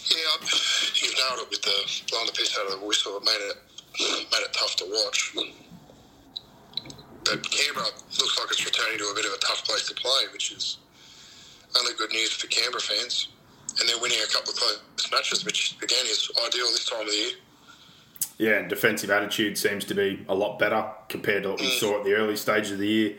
Yeah, 0.09 0.47
you've 0.95 1.15
nailed 1.15 1.39
it 1.39 1.49
with 1.49 1.61
the 1.61 2.03
blowing 2.09 2.27
the 2.27 2.31
piss 2.31 2.57
out 2.57 2.65
of 2.65 2.79
the 2.79 2.85
whistle. 2.85 3.17
It 3.17 3.23
made 3.23 3.39
it 3.41 3.57
made 3.99 4.41
it 4.41 4.53
tough 4.53 4.75
to 4.77 4.85
watch. 4.85 5.35
But 7.29 7.49
Canberra 7.49 7.85
looks 7.85 8.39
like 8.39 8.51
it's 8.51 8.65
returning 8.65 8.97
to 8.97 9.05
a 9.05 9.15
bit 9.15 9.25
of 9.25 9.33
a 9.33 9.37
tough 9.37 9.63
place 9.65 9.87
to 9.87 9.93
play, 9.93 10.23
which 10.33 10.51
is 10.51 10.77
only 11.77 11.93
good 11.97 12.11
news 12.11 12.33
for 12.33 12.47
Canberra 12.47 12.81
fans. 12.81 13.29
And 13.79 13.87
they're 13.87 13.99
winning 14.01 14.17
a 14.23 14.33
couple 14.33 14.51
of 14.51 14.57
close 14.57 15.11
matches, 15.11 15.45
which 15.45 15.77
again 15.81 16.05
is 16.05 16.29
ideal 16.45 16.65
this 16.67 16.89
time 16.89 17.01
of 17.01 17.07
the 17.07 17.15
year. 17.15 17.31
Yeah, 18.39 18.59
and 18.59 18.69
defensive 18.69 19.11
attitude 19.11 19.57
seems 19.57 19.85
to 19.85 19.93
be 19.93 20.25
a 20.27 20.33
lot 20.33 20.57
better 20.57 20.85
compared 21.07 21.43
to 21.43 21.49
what 21.49 21.59
we 21.59 21.67
mm. 21.67 21.79
saw 21.79 21.99
at 21.99 22.05
the 22.05 22.13
early 22.13 22.35
stages 22.35 22.71
of 22.71 22.79
the 22.79 22.87
year. 22.87 23.17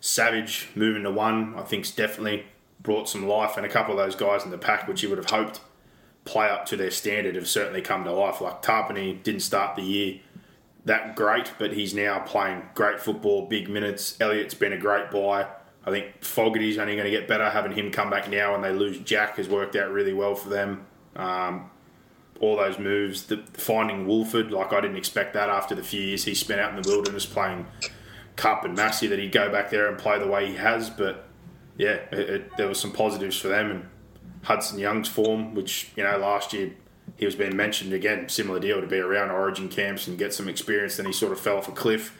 Savage 0.00 0.68
moving 0.74 1.04
to 1.04 1.10
one, 1.10 1.54
I 1.56 1.62
think's 1.62 1.90
definitely 1.90 2.44
brought 2.80 3.08
some 3.08 3.26
life, 3.26 3.56
and 3.56 3.64
a 3.64 3.68
couple 3.68 3.92
of 3.92 3.98
those 3.98 4.14
guys 4.14 4.44
in 4.44 4.50
the 4.50 4.58
pack, 4.58 4.86
which 4.86 5.02
you 5.02 5.08
would 5.08 5.18
have 5.18 5.30
hoped 5.30 5.60
play 6.24 6.48
up 6.48 6.66
to 6.66 6.76
their 6.76 6.90
standard, 6.90 7.36
have 7.36 7.48
certainly 7.48 7.80
come 7.80 8.04
to 8.04 8.12
life. 8.12 8.40
Like 8.40 8.60
Tapine 8.60 9.22
didn't 9.22 9.40
start 9.40 9.76
the 9.76 9.82
year 9.82 10.20
that 10.86 11.16
great, 11.16 11.52
but 11.58 11.72
he's 11.72 11.92
now 11.92 12.20
playing 12.20 12.62
great 12.74 13.00
football, 13.00 13.46
big 13.46 13.68
minutes. 13.68 14.16
Elliott's 14.20 14.54
been 14.54 14.72
a 14.72 14.78
great 14.78 15.10
buy. 15.10 15.46
I 15.84 15.90
think 15.90 16.24
Fogarty's 16.24 16.78
only 16.78 16.94
going 16.94 17.04
to 17.04 17.10
get 17.10 17.28
better. 17.28 17.50
Having 17.50 17.72
him 17.72 17.90
come 17.90 18.08
back 18.08 18.30
now 18.30 18.54
and 18.54 18.64
they 18.64 18.72
lose 18.72 18.98
Jack 19.00 19.36
has 19.36 19.48
worked 19.48 19.76
out 19.76 19.90
really 19.90 20.12
well 20.12 20.34
for 20.34 20.48
them. 20.48 20.86
Um, 21.14 21.70
all 22.40 22.56
those 22.56 22.78
moves, 22.78 23.24
the, 23.24 23.38
finding 23.54 24.06
Wolford, 24.06 24.52
like 24.52 24.72
I 24.72 24.80
didn't 24.80 24.96
expect 24.96 25.34
that 25.34 25.48
after 25.48 25.74
the 25.74 25.82
few 25.82 26.00
years 26.00 26.24
he 26.24 26.34
spent 26.34 26.60
out 26.60 26.74
in 26.74 26.80
the 26.80 26.88
wilderness 26.88 27.26
playing 27.26 27.66
Cup 28.36 28.64
and 28.64 28.74
Massey 28.74 29.06
that 29.08 29.18
he'd 29.18 29.32
go 29.32 29.50
back 29.50 29.70
there 29.70 29.88
and 29.88 29.98
play 29.98 30.18
the 30.18 30.26
way 30.26 30.46
he 30.46 30.56
has. 30.56 30.90
But 30.90 31.26
yeah, 31.76 31.98
it, 32.12 32.18
it, 32.18 32.56
there 32.56 32.68
was 32.68 32.78
some 32.80 32.92
positives 32.92 33.38
for 33.38 33.48
them 33.48 33.70
and 33.70 33.88
Hudson 34.42 34.78
Young's 34.78 35.08
form, 35.08 35.54
which 35.54 35.90
you 35.96 36.04
know 36.04 36.18
last 36.18 36.52
year 36.52 36.72
he 37.16 37.24
was 37.24 37.34
being 37.34 37.56
mentioned 37.56 37.92
again, 37.92 38.28
similar 38.28 38.60
deal 38.60 38.80
to 38.80 38.86
be 38.86 38.98
around 38.98 39.30
Origin 39.30 39.68
camps 39.68 40.06
and 40.06 40.18
get 40.18 40.34
some 40.34 40.48
experience. 40.48 40.96
Then 40.96 41.06
he 41.06 41.12
sort 41.12 41.32
of 41.32 41.40
fell 41.40 41.56
off 41.56 41.68
a 41.68 41.72
cliff, 41.72 42.16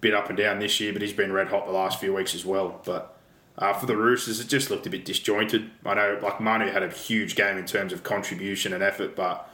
bit 0.00 0.14
up 0.14 0.28
and 0.28 0.36
down 0.36 0.58
this 0.58 0.80
year, 0.80 0.92
but 0.92 1.02
he's 1.02 1.12
been 1.12 1.32
red 1.32 1.48
hot 1.48 1.66
the 1.66 1.72
last 1.72 2.00
few 2.00 2.12
weeks 2.12 2.34
as 2.34 2.44
well. 2.44 2.80
But 2.84 3.16
uh, 3.56 3.72
for 3.74 3.86
the 3.86 3.96
Roosters, 3.96 4.40
it 4.40 4.48
just 4.48 4.70
looked 4.70 4.86
a 4.86 4.90
bit 4.90 5.04
disjointed. 5.04 5.70
I 5.84 5.94
know, 5.94 6.18
like 6.22 6.40
Manu 6.40 6.70
had 6.70 6.82
a 6.82 6.90
huge 6.90 7.36
game 7.36 7.58
in 7.58 7.66
terms 7.66 7.92
of 7.92 8.02
contribution 8.02 8.72
and 8.72 8.82
effort, 8.82 9.14
but 9.14 9.48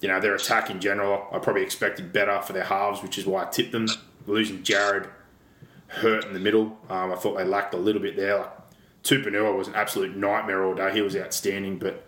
you 0.00 0.08
know 0.08 0.20
their 0.20 0.34
attack 0.34 0.68
in 0.68 0.80
general, 0.80 1.26
I 1.32 1.38
probably 1.38 1.62
expected 1.62 2.12
better 2.12 2.40
for 2.42 2.52
their 2.52 2.64
halves, 2.64 3.02
which 3.02 3.16
is 3.16 3.26
why 3.26 3.44
I 3.44 3.46
tipped 3.46 3.72
them. 3.72 3.86
Losing 4.26 4.62
Jared 4.62 5.08
hurt 5.86 6.24
in 6.24 6.32
the 6.34 6.40
middle, 6.40 6.78
um, 6.88 7.12
I 7.12 7.14
thought 7.14 7.36
they 7.36 7.44
lacked 7.44 7.74
a 7.74 7.78
little 7.78 8.00
bit 8.00 8.16
there. 8.16 8.38
Like, 8.38 8.50
Tupouniua 9.04 9.56
was 9.56 9.68
an 9.68 9.74
absolute 9.74 10.16
nightmare 10.16 10.64
all 10.64 10.74
day. 10.74 10.92
He 10.92 11.02
was 11.02 11.14
outstanding, 11.14 11.78
but 11.78 12.04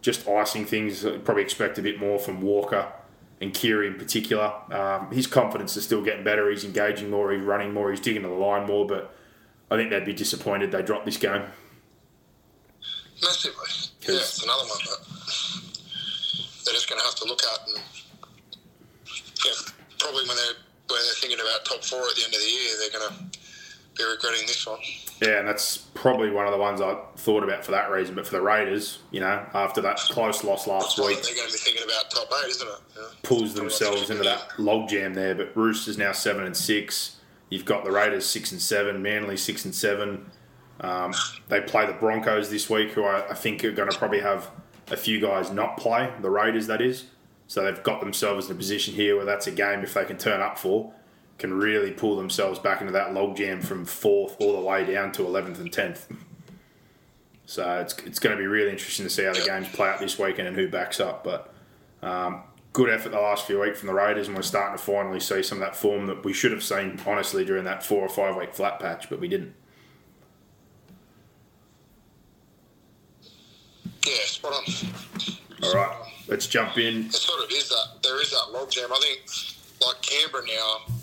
just 0.00 0.28
icing 0.28 0.64
things. 0.64 1.02
Probably 1.24 1.42
expect 1.42 1.78
a 1.78 1.82
bit 1.82 1.98
more 1.98 2.18
from 2.18 2.40
Walker 2.40 2.92
and 3.40 3.54
Keary 3.54 3.86
in 3.86 3.94
particular. 3.94 4.52
Um, 4.72 5.10
his 5.12 5.26
confidence 5.26 5.76
is 5.76 5.84
still 5.84 6.02
getting 6.02 6.24
better. 6.24 6.50
He's 6.50 6.64
engaging 6.64 7.10
more. 7.10 7.32
He's 7.32 7.42
running 7.42 7.72
more. 7.72 7.90
He's 7.90 8.00
digging 8.00 8.22
to 8.22 8.28
the 8.28 8.34
line 8.34 8.66
more. 8.66 8.86
But 8.86 9.14
I 9.70 9.76
think 9.76 9.90
they'd 9.90 10.04
be 10.04 10.14
disappointed 10.14 10.72
they 10.72 10.82
dropped 10.82 11.06
this 11.06 11.16
game. 11.16 11.42
Massively. 13.22 13.68
Yeah, 14.02 14.14
it's 14.16 14.42
another 14.42 14.62
one 14.62 14.78
that 14.84 14.98
they're 16.64 16.74
just 16.74 16.88
going 16.88 17.00
to 17.00 17.04
have 17.04 17.16
to 17.16 17.24
look 17.24 17.42
at. 17.42 17.68
And 17.68 17.82
yeah, 19.44 19.52
probably 19.98 20.26
when 20.26 20.36
they're, 20.36 20.58
when 20.88 21.00
they're 21.02 21.20
thinking 21.20 21.40
about 21.40 21.64
top 21.64 21.84
four 21.84 22.00
at 22.00 22.14
the 22.16 22.24
end 22.24 22.34
of 22.34 22.40
the 22.40 22.48
year, 22.48 22.74
they're 22.78 23.00
going 23.00 23.08
to 23.10 23.38
be 23.96 24.04
regretting 24.04 24.46
this 24.46 24.66
one. 24.66 24.78
Yeah, 25.20 25.40
and 25.40 25.48
that's 25.48 25.76
probably 25.76 26.30
one 26.30 26.46
of 26.46 26.52
the 26.52 26.58
ones 26.58 26.80
I 26.80 26.96
thought 27.16 27.42
about 27.42 27.64
for 27.64 27.72
that 27.72 27.90
reason. 27.90 28.14
But 28.14 28.26
for 28.26 28.32
the 28.32 28.40
Raiders, 28.40 29.00
you 29.10 29.20
know, 29.20 29.44
after 29.52 29.80
that 29.80 29.98
close 29.98 30.44
loss 30.44 30.66
last 30.66 30.96
That's 30.96 31.08
week, 31.08 31.22
they're 31.22 31.34
going 31.34 31.48
to 31.48 31.52
be 31.52 31.58
thinking 31.58 31.84
about 31.84 32.10
top 32.10 32.28
eight, 32.44 32.50
isn't 32.50 32.68
it? 32.68 32.74
Yeah. 32.96 33.02
pulls 33.22 33.54
themselves 33.54 34.10
into 34.10 34.22
that 34.22 34.50
logjam 34.58 35.14
there. 35.14 35.34
But 35.34 35.56
Roosters 35.56 35.98
now 35.98 36.12
seven 36.12 36.44
and 36.44 36.56
six. 36.56 37.16
You've 37.50 37.64
got 37.64 37.84
the 37.84 37.90
Raiders 37.90 38.26
six 38.26 38.52
and 38.52 38.60
seven, 38.60 39.02
Manly 39.02 39.36
six 39.36 39.64
and 39.64 39.74
seven. 39.74 40.30
Um, 40.80 41.12
they 41.48 41.60
play 41.62 41.86
the 41.86 41.94
Broncos 41.94 42.50
this 42.50 42.70
week, 42.70 42.92
who 42.92 43.02
I, 43.04 43.30
I 43.30 43.34
think 43.34 43.64
are 43.64 43.72
going 43.72 43.90
to 43.90 43.98
probably 43.98 44.20
have 44.20 44.50
a 44.90 44.96
few 44.96 45.20
guys 45.20 45.50
not 45.50 45.76
play. 45.76 46.12
The 46.20 46.30
Raiders, 46.30 46.68
that 46.68 46.80
is. 46.80 47.06
So 47.48 47.64
they've 47.64 47.82
got 47.82 48.00
themselves 48.00 48.46
in 48.46 48.52
a 48.52 48.54
position 48.54 48.94
here 48.94 49.16
where 49.16 49.24
that's 49.24 49.46
a 49.46 49.50
game 49.50 49.80
if 49.80 49.94
they 49.94 50.04
can 50.04 50.18
turn 50.18 50.40
up 50.40 50.58
for, 50.58 50.92
can 51.38 51.54
really 51.54 51.92
pull 51.92 52.16
themselves 52.16 52.58
back 52.58 52.80
into 52.80 52.92
that 52.92 53.12
logjam 53.12 53.62
from 53.62 53.84
fourth 53.84 54.36
all 54.40 54.52
the 54.52 54.60
way 54.60 54.84
down 54.84 55.12
to 55.12 55.24
eleventh 55.24 55.58
and 55.60 55.72
tenth. 55.72 56.06
So 57.46 57.80
it's, 57.80 57.96
it's 58.00 58.18
going 58.18 58.36
to 58.36 58.40
be 58.40 58.46
really 58.46 58.70
interesting 58.70 59.06
to 59.06 59.10
see 59.10 59.24
how 59.24 59.32
the 59.32 59.40
games 59.40 59.68
play 59.68 59.88
out 59.88 60.00
this 60.00 60.18
weekend 60.18 60.48
and 60.48 60.56
who 60.56 60.68
backs 60.68 61.00
up. 61.00 61.24
But 61.24 61.52
um, 62.02 62.42
good 62.74 62.90
effort 62.90 63.10
the 63.10 63.20
last 63.20 63.46
few 63.46 63.60
weeks 63.60 63.78
from 63.78 63.86
the 63.86 63.94
Raiders, 63.94 64.26
and 64.26 64.36
we're 64.36 64.42
starting 64.42 64.76
to 64.76 64.82
finally 64.82 65.18
see 65.18 65.42
some 65.42 65.58
of 65.58 65.64
that 65.64 65.74
form 65.74 66.06
that 66.06 66.24
we 66.24 66.34
should 66.34 66.52
have 66.52 66.62
seen, 66.62 67.00
honestly, 67.06 67.44
during 67.44 67.64
that 67.64 67.82
four 67.82 68.02
or 68.02 68.08
five 68.08 68.36
week 68.36 68.54
flat 68.54 68.78
patch, 68.80 69.08
but 69.08 69.18
we 69.18 69.28
didn't. 69.28 69.54
Yeah, 74.06 74.14
spot 74.26 74.52
on. 74.52 74.64
All 75.62 75.74
right, 75.74 75.96
let's 76.28 76.46
jump 76.46 76.76
in. 76.78 77.06
It 77.06 77.14
sort 77.14 77.44
of 77.44 77.50
is 77.50 77.68
that. 77.68 78.02
There 78.02 78.20
is 78.20 78.30
that 78.30 78.52
logjam. 78.52 78.90
I 78.92 79.00
think, 79.00 79.20
like 79.84 80.02
Canberra 80.02 80.44
now, 80.46 80.94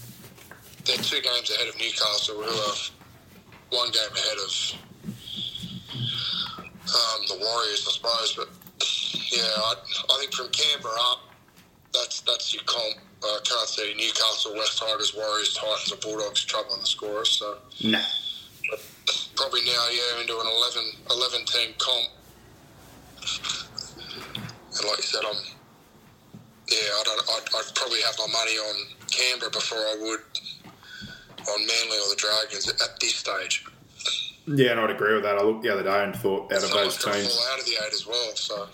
they're 0.85 0.97
two 0.97 1.21
games 1.21 1.49
ahead 1.49 1.67
of 1.67 1.77
Newcastle, 1.77 2.35
who 2.35 2.43
are 2.43 2.75
one 3.79 3.91
game 3.91 4.11
ahead 4.13 4.37
of 4.37 4.51
um, 6.85 7.21
the 7.27 7.37
Warriors, 7.39 7.85
I 7.87 7.91
suppose. 7.91 8.33
But 8.37 8.49
yeah, 9.31 9.43
I, 9.43 9.73
I 10.09 10.17
think 10.19 10.33
from 10.33 10.49
Canberra 10.49 10.93
up, 11.11 11.21
that's 11.93 12.21
that's 12.21 12.53
your 12.53 12.63
comp. 12.65 12.95
I 13.23 13.39
can't 13.43 13.67
see 13.67 13.93
Newcastle, 13.97 14.53
West 14.55 14.77
Tigers, 14.77 15.15
Warriors, 15.15 15.53
Titans, 15.55 15.91
or 15.91 15.97
Bulldogs 15.97 16.43
troubling 16.45 16.79
the 16.81 16.85
scorers. 16.85 17.29
So 17.31 17.57
Nah. 17.83 17.99
probably 19.35 19.61
now, 19.65 19.87
yeah, 19.91 20.21
into 20.21 20.37
an 20.39 20.45
11, 20.45 20.83
11 21.09 21.45
team 21.45 21.73
comp. 21.79 22.09
And 24.77 24.85
like 24.87 24.97
you 24.97 25.03
said, 25.03 25.21
I'm, 25.25 25.37
yeah, 26.67 26.77
I 26.77 27.03
don't, 27.05 27.21
I'd, 27.29 27.45
I'd 27.55 27.75
probably 27.75 28.01
have 28.01 28.15
my 28.19 28.27
money 28.31 28.57
on 28.57 28.75
Canberra 29.09 29.49
before 29.51 29.79
I 29.79 29.95
would 30.01 30.19
on 31.47 31.59
Manly 31.65 31.97
or 31.97 32.09
the 32.09 32.15
Dragons 32.17 32.67
at 32.69 32.99
this 32.99 33.15
stage. 33.15 33.65
Yeah, 34.47 34.71
and 34.71 34.79
I'd 34.79 34.91
agree 34.91 35.13
with 35.15 35.23
that. 35.23 35.37
I 35.37 35.41
looked 35.41 35.63
the 35.63 35.73
other 35.73 35.83
day 35.83 36.03
and 36.03 36.15
thought 36.15 36.51
out 36.51 36.63
of 36.63 36.69
those 36.71 36.95
Someone's 36.95 36.97
going 37.03 37.15
to 37.15 37.21
teams, 37.21 37.35
fall 37.35 37.53
out 37.53 37.59
of 37.59 37.65
the 37.65 37.71
eight 37.71 37.93
as 37.93 38.05
well. 38.05 38.35
So 38.35 38.67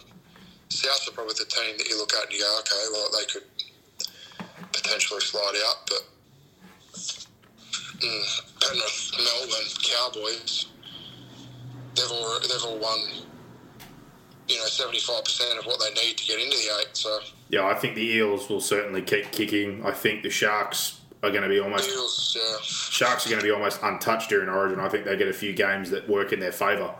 South 0.69 1.07
are 1.07 1.11
probably 1.11 1.35
the 1.37 1.45
team 1.45 1.77
that 1.77 1.87
you 1.87 1.97
look 1.97 2.13
at 2.13 2.25
and 2.25 2.33
you 2.33 2.39
go, 2.39 2.59
okay, 2.59 2.85
well, 2.91 3.07
they 3.17 3.25
could 3.25 3.43
potentially 4.73 5.21
slide 5.21 5.55
out, 5.67 5.87
but 5.87 6.03
mm, 7.99 8.41
Penrith, 8.61 9.11
Melbourne, 9.17 9.69
Cowboys, 9.83 10.67
they've 11.95 12.11
all 12.11 12.39
they've 12.41 12.65
all 12.65 12.79
won, 12.79 12.99
you 14.47 14.57
know, 14.57 14.65
seventy 14.65 14.99
five 14.99 15.23
percent 15.23 15.59
of 15.59 15.65
what 15.65 15.79
they 15.79 15.93
need 16.01 16.17
to 16.17 16.25
get 16.25 16.39
into 16.39 16.57
the 16.57 16.79
eight. 16.79 16.89
So 16.93 17.19
yeah, 17.49 17.65
I 17.65 17.75
think 17.75 17.95
the 17.95 18.05
Eels 18.05 18.49
will 18.49 18.61
certainly 18.61 19.01
keep 19.01 19.31
kicking. 19.31 19.85
I 19.85 19.91
think 19.91 20.23
the 20.23 20.29
Sharks 20.29 21.00
are 21.23 21.29
going 21.29 21.43
to 21.43 21.49
be 21.49 21.59
almost 21.59 22.35
yeah, 22.35 22.41
Sharks 22.61 23.25
are 23.25 23.29
going 23.29 23.41
to 23.41 23.45
be 23.45 23.51
almost 23.51 23.79
untouched 23.83 24.29
during 24.29 24.49
Origin. 24.49 24.79
I 24.79 24.89
think 24.89 25.05
they 25.05 25.15
get 25.15 25.27
a 25.27 25.33
few 25.33 25.53
games 25.53 25.89
that 25.91 26.07
work 26.09 26.33
in 26.33 26.39
their 26.39 26.51
favour 26.51 26.93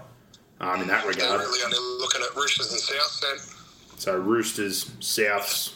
um, 0.60 0.82
in 0.82 0.88
that 0.88 1.02
they're 1.04 1.12
regard. 1.12 1.40
really 1.40 1.64
only 1.64 1.78
looking 2.00 2.22
at 2.22 2.36
Roosters 2.36 2.72
and 2.72 2.80
South 2.80 3.22
then. 3.22 3.98
So 3.98 4.18
Roosters, 4.18 4.86
Souths, 5.00 5.74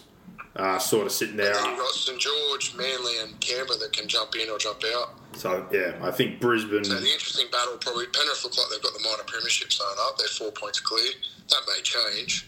uh, 0.56 0.78
sort 0.80 1.06
of 1.06 1.12
sitting 1.12 1.36
there. 1.36 1.56
And 1.56 1.58
then 1.58 1.70
you've 1.72 1.80
got 1.80 1.92
St 1.94 2.20
George, 2.20 2.74
Manly, 2.76 3.20
and 3.22 3.40
Canberra 3.40 3.78
that 3.80 3.94
can 3.94 4.08
jump 4.08 4.36
in 4.36 4.50
or 4.50 4.58
jump 4.58 4.82
out. 4.96 5.16
So 5.34 5.68
yeah, 5.72 5.98
I 6.02 6.12
think 6.12 6.40
Brisbane. 6.40 6.84
So 6.84 6.94
the 6.94 7.12
interesting 7.12 7.48
battle 7.52 7.78
probably 7.78 8.06
Penrith 8.08 8.44
look 8.44 8.58
like 8.58 8.68
they've 8.72 8.82
got 8.82 8.94
the 8.94 9.04
minor 9.04 9.24
premiership 9.28 9.72
zone 9.74 9.88
up. 10.08 10.18
They're 10.18 10.28
four 10.28 10.52
points 10.52 10.80
clear. 10.80 11.12
That 11.50 11.62
may 11.68 11.82
change, 11.82 12.48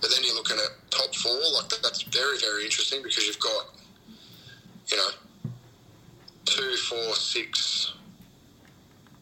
but 0.00 0.10
then 0.10 0.24
you're 0.24 0.34
looking 0.34 0.56
at 0.56 0.90
top 0.90 1.14
four. 1.14 1.38
Like 1.54 1.68
that, 1.68 1.80
that's 1.82 2.02
very 2.02 2.38
very 2.38 2.64
interesting 2.64 3.02
because 3.02 3.24
you've 3.26 3.38
got 3.38 3.77
you 4.90 4.96
know 4.96 5.50
two, 6.44 6.76
four, 6.76 7.14
six, 7.14 7.92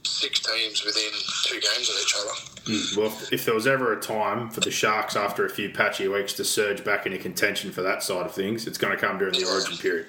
six 0.04 0.40
teams 0.40 0.84
within 0.84 1.10
two 1.44 1.54
games 1.60 1.88
of 1.88 1.96
each 2.00 2.14
other. 2.18 2.30
Mm, 2.72 2.96
well, 2.96 3.18
if 3.32 3.44
there 3.44 3.54
was 3.54 3.66
ever 3.66 3.92
a 3.92 4.00
time 4.00 4.50
for 4.50 4.60
the 4.60 4.70
Sharks 4.70 5.16
after 5.16 5.44
a 5.44 5.50
few 5.50 5.70
patchy 5.70 6.08
weeks 6.08 6.32
to 6.34 6.44
surge 6.44 6.84
back 6.84 7.06
into 7.06 7.18
contention 7.18 7.70
for 7.72 7.82
that 7.82 8.02
side 8.02 8.26
of 8.26 8.32
things, 8.32 8.66
it's 8.66 8.78
going 8.78 8.96
to 8.96 9.00
come 9.00 9.18
during 9.18 9.34
the 9.34 9.40
Yeah. 9.40 9.52
Origin 9.52 9.76
period 9.78 10.06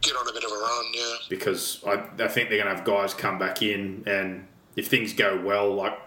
Get 0.00 0.14
on 0.14 0.28
a 0.28 0.32
bit 0.32 0.44
of 0.44 0.50
a 0.52 0.54
run, 0.54 0.84
yeah. 0.94 1.14
because 1.28 1.82
I, 1.84 1.94
I 2.22 2.28
think 2.28 2.48
they're 2.48 2.58
going 2.62 2.68
to 2.68 2.74
have 2.76 2.84
guys 2.84 3.14
come 3.14 3.36
back 3.40 3.62
in, 3.62 4.04
and 4.06 4.46
if 4.76 4.86
things 4.86 5.12
go 5.12 5.40
well, 5.44 5.74
like 5.74 5.98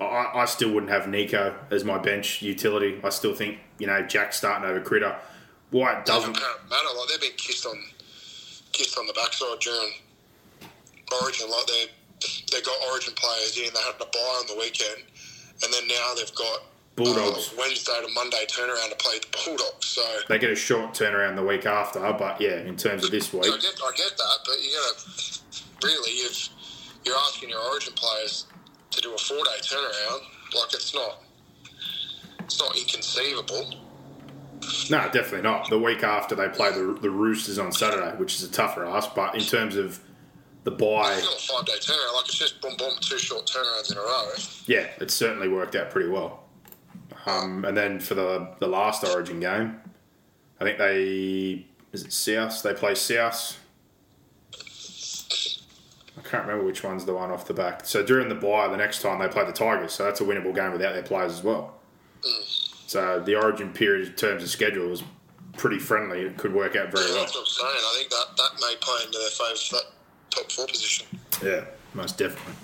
I, 0.00 0.30
I 0.34 0.44
still 0.46 0.72
wouldn't 0.72 0.90
have 0.90 1.02
Nicho 1.04 1.54
as 1.70 1.84
my 1.84 1.98
bench 1.98 2.40
utility. 2.40 2.98
I 3.04 3.10
still 3.10 3.34
think 3.34 3.58
you 3.78 3.86
know 3.86 4.00
Jack's 4.02 4.38
starting 4.38 4.66
over 4.68 4.80
Critter. 4.80 5.14
Why 5.70 5.98
it 5.98 6.06
doesn't? 6.06 6.32
doesn't 6.32 6.70
matter. 6.70 6.98
Like 6.98 7.08
they've 7.10 7.20
been 7.20 7.36
kissed 7.36 7.66
on, 7.66 7.78
kissed 8.80 8.98
on 8.98 9.06
the 9.06 9.12
backside 9.12 9.58
during 9.60 9.92
Origin. 11.22 11.50
Like 11.50 11.66
they 11.66 11.84
they 12.52 12.60
got 12.62 12.76
Origin 12.90 13.12
players 13.14 13.56
in. 13.58 13.72
They 13.72 13.80
had 13.80 13.98
to 13.98 14.06
bye 14.06 14.36
on 14.40 14.46
the 14.46 14.56
weekend, 14.58 15.02
and 15.62 15.72
then 15.72 15.86
now 15.88 16.14
they've 16.16 16.34
got 16.34 16.62
Bulldogs. 16.96 17.52
uh, 17.52 17.56
Wednesday 17.58 17.92
to 18.06 18.12
Monday 18.14 18.44
turnaround 18.48 18.90
to 18.90 18.96
play 18.96 19.18
the 19.18 19.28
Bulldogs. 19.44 19.86
So, 19.86 20.02
They 20.28 20.38
get 20.38 20.50
a 20.50 20.56
short 20.56 20.94
turnaround 20.94 21.36
the 21.36 21.44
week 21.44 21.66
after, 21.66 22.00
but 22.12 22.40
yeah, 22.40 22.60
in 22.60 22.76
terms 22.76 23.04
of 23.04 23.10
this 23.10 23.32
week, 23.32 23.44
so 23.44 23.54
I 23.54 23.58
get 23.58 23.74
I 23.82 23.92
get 23.96 24.16
that, 24.16 24.36
but 24.46 24.62
you 24.62 24.70
gotta 24.72 25.86
really 25.86 26.12
you've 26.16 26.48
you're 27.04 27.16
asking 27.16 27.50
your 27.50 27.60
Origin 27.60 27.92
players 27.94 28.46
to 28.90 29.00
do 29.00 29.14
a 29.14 29.18
four 29.18 29.36
day 29.38 29.60
turnaround. 29.62 30.20
Like 30.54 30.74
it's 30.74 30.94
not 30.94 31.22
it's 32.40 32.58
not 32.60 32.76
inconceivable. 32.76 33.74
No, 34.90 35.08
definitely 35.10 35.42
not. 35.42 35.70
The 35.70 35.78
week 35.78 36.02
after 36.02 36.34
they 36.34 36.48
play 36.48 36.70
the, 36.70 36.98
the 37.00 37.10
Roosters 37.10 37.58
on 37.58 37.72
Saturday, 37.72 38.16
which 38.16 38.34
is 38.34 38.42
a 38.42 38.50
tougher 38.50 38.84
ask. 38.84 39.14
But 39.14 39.34
in 39.34 39.40
terms 39.40 39.76
of 39.76 40.00
the 40.64 40.70
bye. 40.70 41.14
It's 41.16 41.24
not 41.24 41.62
a 41.62 41.64
five 41.64 41.66
day 41.66 41.80
turnaround. 41.80 42.16
Like 42.16 42.24
it's 42.26 42.38
just 42.38 42.60
boom 42.60 42.76
boom 42.76 42.92
two 43.00 43.18
short 43.18 43.46
turnarounds 43.46 43.90
in 43.90 43.98
a 43.98 44.00
row. 44.00 44.30
yeah, 44.66 44.88
it 45.00 45.10
certainly 45.10 45.48
worked 45.48 45.74
out 45.74 45.90
pretty 45.90 46.08
well. 46.08 46.44
Um, 47.26 47.64
and 47.64 47.76
then 47.76 48.00
for 48.00 48.14
the 48.14 48.54
the 48.58 48.66
last 48.66 49.04
Origin 49.04 49.40
game, 49.40 49.80
I 50.60 50.64
think 50.64 50.78
they 50.78 51.66
is 51.92 52.04
it 52.04 52.12
South? 52.12 52.62
They 52.62 52.74
play 52.74 52.94
South. 52.94 53.58
I 56.18 56.22
can't 56.28 56.46
remember 56.46 56.64
which 56.64 56.84
one's 56.84 57.06
the 57.06 57.14
one 57.14 57.30
off 57.30 57.46
the 57.46 57.54
back. 57.54 57.86
So 57.86 58.04
during 58.04 58.28
the 58.28 58.34
bye, 58.34 58.68
the 58.68 58.76
next 58.76 59.00
time 59.00 59.18
they 59.18 59.28
play 59.28 59.44
the 59.44 59.52
Tigers, 59.52 59.92
so 59.92 60.04
that's 60.04 60.20
a 60.20 60.24
winnable 60.24 60.54
game 60.54 60.72
without 60.72 60.92
their 60.92 61.02
players 61.02 61.32
as 61.32 61.42
well. 61.42 61.74
So 62.90 63.22
the 63.24 63.36
Origin 63.36 63.72
period 63.72 64.08
in 64.08 64.14
terms 64.14 64.42
of 64.42 64.50
schedule 64.50 64.88
was 64.88 65.04
pretty 65.56 65.78
friendly. 65.78 66.22
It 66.22 66.36
could 66.36 66.52
work 66.52 66.74
out 66.74 66.90
very 66.90 67.04
well. 67.04 67.20
that's 67.20 67.36
what 67.36 67.42
I'm 67.42 67.46
saying. 67.46 67.70
I 67.72 67.94
think 67.96 68.10
that, 68.10 68.36
that 68.36 68.50
may 68.60 68.74
play 68.80 68.98
into 69.06 69.16
their 69.16 69.30
favour 69.30 69.56
for 69.56 69.76
that 69.76 69.84
top 70.30 70.50
four 70.50 70.66
position. 70.66 71.06
Yeah, 71.40 71.66
most 71.94 72.18
definitely. 72.18 72.54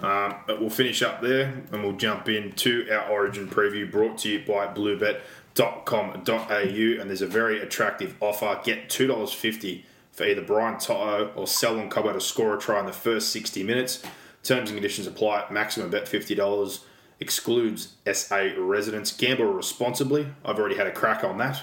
Um, 0.00 0.34
but 0.48 0.60
we'll 0.60 0.70
finish 0.70 1.02
up 1.02 1.22
there 1.22 1.62
and 1.70 1.84
we'll 1.84 1.92
jump 1.92 2.28
into 2.28 2.88
our 2.90 3.08
Origin 3.10 3.46
preview 3.46 3.88
brought 3.88 4.18
to 4.18 4.28
you 4.28 4.40
by 4.40 4.66
bluebet.com.au. 4.66 7.00
And 7.00 7.08
there's 7.08 7.22
a 7.22 7.28
very 7.28 7.60
attractive 7.60 8.16
offer. 8.18 8.60
Get 8.64 8.88
$2.50 8.88 9.84
for 10.10 10.24
either 10.24 10.42
Brian 10.42 10.80
To'o 10.80 11.30
or 11.36 11.46
Selwyn 11.46 11.88
Cobbo 11.88 12.12
to 12.12 12.20
score 12.20 12.56
a 12.56 12.58
try 12.58 12.80
in 12.80 12.86
the 12.86 12.92
first 12.92 13.28
60 13.28 13.62
minutes. 13.62 14.02
Terms 14.42 14.70
and 14.70 14.76
conditions 14.76 15.06
apply. 15.06 15.44
Maximum 15.48 15.90
bet 15.90 16.06
$50. 16.06 16.80
Excludes 17.20 17.94
SA 18.10 18.48
residents. 18.58 19.12
Gamble 19.12 19.52
responsibly. 19.52 20.28
I've 20.44 20.58
already 20.58 20.76
had 20.76 20.86
a 20.86 20.92
crack 20.92 21.22
on 21.22 21.38
that. 21.38 21.62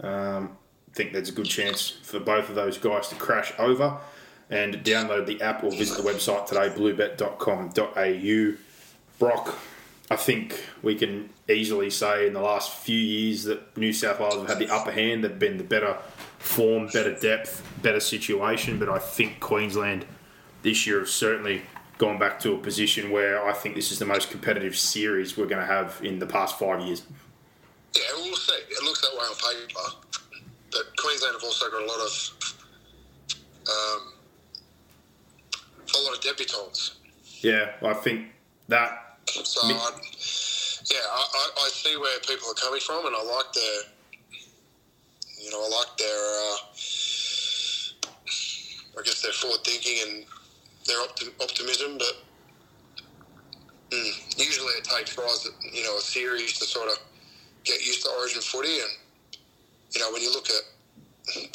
Um, 0.00 0.56
think 0.96 1.12
there's 1.12 1.28
a 1.28 1.32
good 1.32 1.46
chance 1.46 1.90
for 1.90 2.18
both 2.18 2.48
of 2.48 2.54
those 2.54 2.78
guys 2.78 3.08
to 3.08 3.14
crash 3.14 3.52
over. 3.58 3.98
And 4.48 4.76
download 4.84 5.26
the 5.26 5.42
app 5.42 5.64
or 5.64 5.72
visit 5.72 5.96
the 5.96 6.08
website 6.08 6.46
today, 6.46 6.68
bluebet.com.au. 6.68 8.56
Brock, 9.18 9.58
I 10.08 10.14
think 10.14 10.64
we 10.82 10.94
can 10.94 11.30
easily 11.48 11.90
say 11.90 12.28
in 12.28 12.32
the 12.32 12.40
last 12.40 12.72
few 12.72 12.96
years 12.96 13.42
that 13.44 13.76
New 13.76 13.92
South 13.92 14.20
Wales 14.20 14.36
have 14.36 14.46
had 14.46 14.58
the 14.60 14.72
upper 14.72 14.92
hand. 14.92 15.24
They've 15.24 15.36
been 15.36 15.58
the 15.58 15.64
better 15.64 15.96
form, 16.38 16.86
better 16.86 17.12
depth, 17.18 17.68
better 17.82 17.98
situation. 17.98 18.78
But 18.78 18.88
I 18.88 19.00
think 19.00 19.40
Queensland 19.40 20.06
this 20.62 20.86
year 20.86 21.00
have 21.00 21.08
certainly 21.08 21.62
gone 21.98 22.18
back 22.18 22.38
to 22.40 22.52
a 22.54 22.58
position 22.58 23.10
where 23.10 23.46
I 23.46 23.52
think 23.52 23.74
this 23.74 23.90
is 23.90 23.98
the 23.98 24.04
most 24.04 24.30
competitive 24.30 24.76
series 24.76 25.36
we're 25.36 25.46
going 25.46 25.60
to 25.60 25.66
have 25.66 26.00
in 26.02 26.18
the 26.18 26.26
past 26.26 26.58
five 26.58 26.80
years. 26.80 27.02
Yeah, 27.94 28.02
we'll 28.16 28.36
see. 28.36 28.52
It 28.52 28.82
looks 28.84 29.00
that 29.00 29.12
way 29.12 29.24
on 29.24 29.34
paper. 29.34 29.96
But 30.70 30.96
Queensland 30.98 31.34
have 31.34 31.44
also 31.44 31.70
got 31.70 31.82
a 31.82 31.86
lot 31.86 32.00
of 32.00 32.32
um, 33.68 34.12
a 35.94 35.98
lot 36.02 36.14
of 36.14 36.20
debutants. 36.20 36.96
Yeah, 37.40 37.72
I 37.82 37.94
think 37.94 38.28
that. 38.68 39.18
So, 39.26 39.66
Me- 39.66 39.74
I, 39.74 39.90
yeah, 40.90 40.98
I, 41.10 41.26
I, 41.34 41.50
I 41.64 41.68
see 41.72 41.96
where 41.96 42.18
people 42.20 42.50
are 42.50 42.54
coming 42.54 42.80
from, 42.80 43.06
and 43.06 43.16
I 43.16 43.22
like 43.22 43.52
their, 43.52 43.80
you 45.42 45.50
know, 45.50 45.64
I 45.64 45.68
like 45.68 45.96
their, 45.98 46.20
uh, 46.42 46.56
I 48.98 49.02
guess 49.02 49.22
their 49.22 49.32
forward 49.32 49.64
thinking 49.64 49.98
and 50.06 50.24
their 50.86 50.98
optim- 50.98 51.42
optimism. 51.42 51.98
But 51.98 52.14
mm, 53.90 54.38
usually 54.38 54.72
it 54.74 54.84
takes 54.84 55.14
guys, 55.14 55.48
you 55.72 55.84
know, 55.84 55.96
a 55.96 56.00
series 56.00 56.58
to 56.58 56.64
sort 56.64 56.88
of 56.90 56.98
get 57.64 57.84
used 57.84 58.02
to 58.04 58.10
Origin 58.18 58.42
footy, 58.42 58.78
and 58.80 58.90
you 59.94 60.00
know, 60.00 60.12
when 60.12 60.22
you 60.22 60.32
look 60.32 60.48
at 60.50 60.62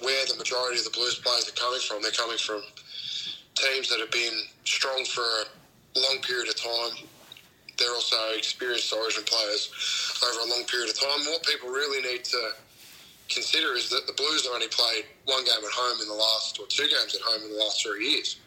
where 0.03 0.25
the 0.27 0.35
majority 0.35 0.77
of 0.79 0.83
the 0.83 0.91
Blues 0.91 1.19
players 1.23 1.47
are 1.47 1.53
coming 1.53 1.79
from, 1.79 2.01
they're 2.01 2.11
coming 2.11 2.37
from 2.37 2.61
teams 3.55 3.89
that 3.89 3.99
have 3.99 4.11
been 4.11 4.43
strong 4.65 5.05
for 5.05 5.21
a 5.21 5.99
long 5.99 6.21
period 6.21 6.49
of 6.49 6.55
time. 6.55 7.07
They're 7.77 7.93
also 7.93 8.17
experienced 8.37 8.93
Origin 8.93 9.23
players 9.23 9.71
over 10.23 10.47
a 10.47 10.49
long 10.49 10.65
period 10.65 10.89
of 10.89 10.99
time. 10.99 11.25
What 11.31 11.43
people 11.43 11.69
really 11.69 12.01
need 12.01 12.23
to 12.25 12.51
consider 13.29 13.73
is 13.73 13.89
that 13.89 14.05
the 14.07 14.13
Blues 14.13 14.45
have 14.45 14.53
only 14.53 14.67
played 14.67 15.05
one 15.25 15.43
game 15.45 15.63
at 15.63 15.71
home 15.71 16.01
in 16.01 16.07
the 16.07 16.13
last, 16.13 16.59
or 16.59 16.67
two 16.67 16.87
games 16.87 17.15
at 17.15 17.21
home 17.21 17.41
in 17.43 17.51
the 17.51 17.57
last 17.63 17.81
three 17.81 18.07
years, 18.09 18.40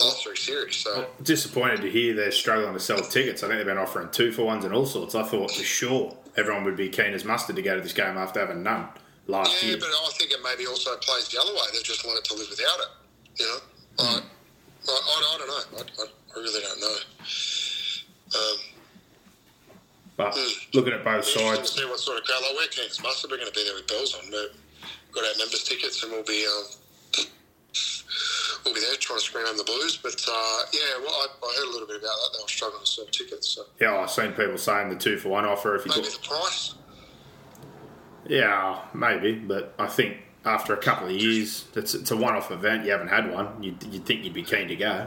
last 0.00 0.22
three 0.24 0.36
series. 0.36 0.76
So 0.76 1.06
Disappointed 1.22 1.80
to 1.82 1.90
hear 1.90 2.14
they're 2.14 2.30
struggling 2.32 2.72
to 2.74 2.80
sell 2.80 3.00
tickets. 3.00 3.42
I 3.42 3.46
think 3.48 3.58
they've 3.58 3.66
been 3.66 3.78
offering 3.78 4.08
two 4.10 4.32
for 4.32 4.44
ones 4.44 4.64
and 4.64 4.74
all 4.74 4.86
sorts. 4.86 5.14
I 5.14 5.22
thought 5.22 5.50
for 5.50 5.62
sure 5.62 6.16
everyone 6.36 6.64
would 6.64 6.76
be 6.76 6.88
keen 6.88 7.12
as 7.14 7.24
mustard 7.24 7.56
to 7.56 7.62
go 7.62 7.74
to 7.76 7.80
this 7.82 7.92
game 7.92 8.16
after 8.16 8.40
having 8.40 8.62
none 8.62 8.88
last 9.26 9.62
yeah, 9.62 9.70
year. 9.70 9.78
but 9.78 9.86
I 9.88 10.10
think 10.18 10.30
it 10.30 10.38
maybe 10.42 10.66
also 10.66 10.96
plays 10.98 11.28
the 11.28 11.40
other 11.40 11.52
way. 11.52 11.60
They've 11.72 11.82
just 11.84 12.04
learnt 12.06 12.24
to 12.24 12.34
live 12.34 12.48
without 12.50 12.80
it. 12.80 12.88
You 13.36 13.46
know, 13.46 13.58
Hmm. 13.98 14.20
I, 14.88 14.90
I, 14.90 14.92
I, 14.92 15.34
I 15.34 15.38
don't 15.38 15.48
know. 15.48 15.78
I, 15.78 16.02
I, 16.02 16.06
I 16.06 16.40
really 16.40 16.60
don't 16.62 16.80
know. 16.80 16.96
Um, 18.38 18.56
But 20.16 20.38
looking 20.74 20.92
at 20.92 21.04
both 21.04 21.24
sides, 21.24 21.72
see 21.72 21.84
what 21.84 21.98
sort 21.98 22.18
of 22.18 22.24
crowd. 22.24 22.42
Like 22.42 22.54
we're 22.56 22.68
keen 22.68 22.88
as 22.90 23.02
mustard. 23.02 23.30
We're 23.30 23.38
going 23.38 23.48
to 23.52 23.54
be 23.54 23.64
there 23.64 23.74
with 23.74 23.86
bells 23.88 24.14
on. 24.14 24.22
We've 24.30 25.14
got 25.14 25.24
our 25.24 25.38
members' 25.38 25.64
tickets, 25.64 26.02
and 26.02 26.12
we'll 26.12 26.22
be 26.24 26.46
um, 26.46 26.64
we'll 28.64 28.74
be 28.74 28.80
there 28.80 28.96
trying 28.96 29.18
to 29.18 29.24
scream 29.24 29.46
on 29.46 29.56
the 29.56 29.64
Blues. 29.64 29.96
But 29.96 30.24
uh, 30.28 30.62
yeah, 30.72 30.98
well, 31.00 31.10
I, 31.10 31.26
I 31.42 31.54
heard 31.58 31.68
a 31.68 31.72
little 31.72 31.86
bit 31.86 31.96
about 31.96 32.16
that. 32.16 32.30
They 32.36 32.42
were 32.42 32.48
struggling 32.48 32.84
to 32.84 32.90
sell 32.90 33.06
tickets. 33.06 33.48
So 33.48 33.64
yeah, 33.80 33.96
I've 33.96 34.10
seen 34.10 34.32
people 34.32 34.58
saying 34.58 34.90
the 34.90 34.96
two 34.96 35.18
for 35.18 35.28
one 35.28 35.44
offer. 35.44 35.76
If 35.76 35.86
you 35.86 35.92
maybe 35.94 36.08
the 36.08 36.18
price. 36.26 36.74
yeah, 38.26 38.82
maybe, 38.94 39.34
but 39.34 39.74
I 39.78 39.86
think 39.86 40.18
after 40.44 40.72
a 40.74 40.78
couple 40.78 41.08
of 41.08 41.12
years, 41.12 41.66
it's, 41.74 41.94
it's 41.94 42.10
a 42.10 42.16
one-off 42.16 42.50
event. 42.50 42.84
You 42.84 42.92
haven't 42.92 43.08
had 43.08 43.30
one. 43.30 43.62
You'd, 43.62 43.82
you'd 43.84 44.06
think 44.06 44.24
you'd 44.24 44.32
be 44.32 44.42
keen 44.42 44.68
to 44.68 44.76
go. 44.76 45.06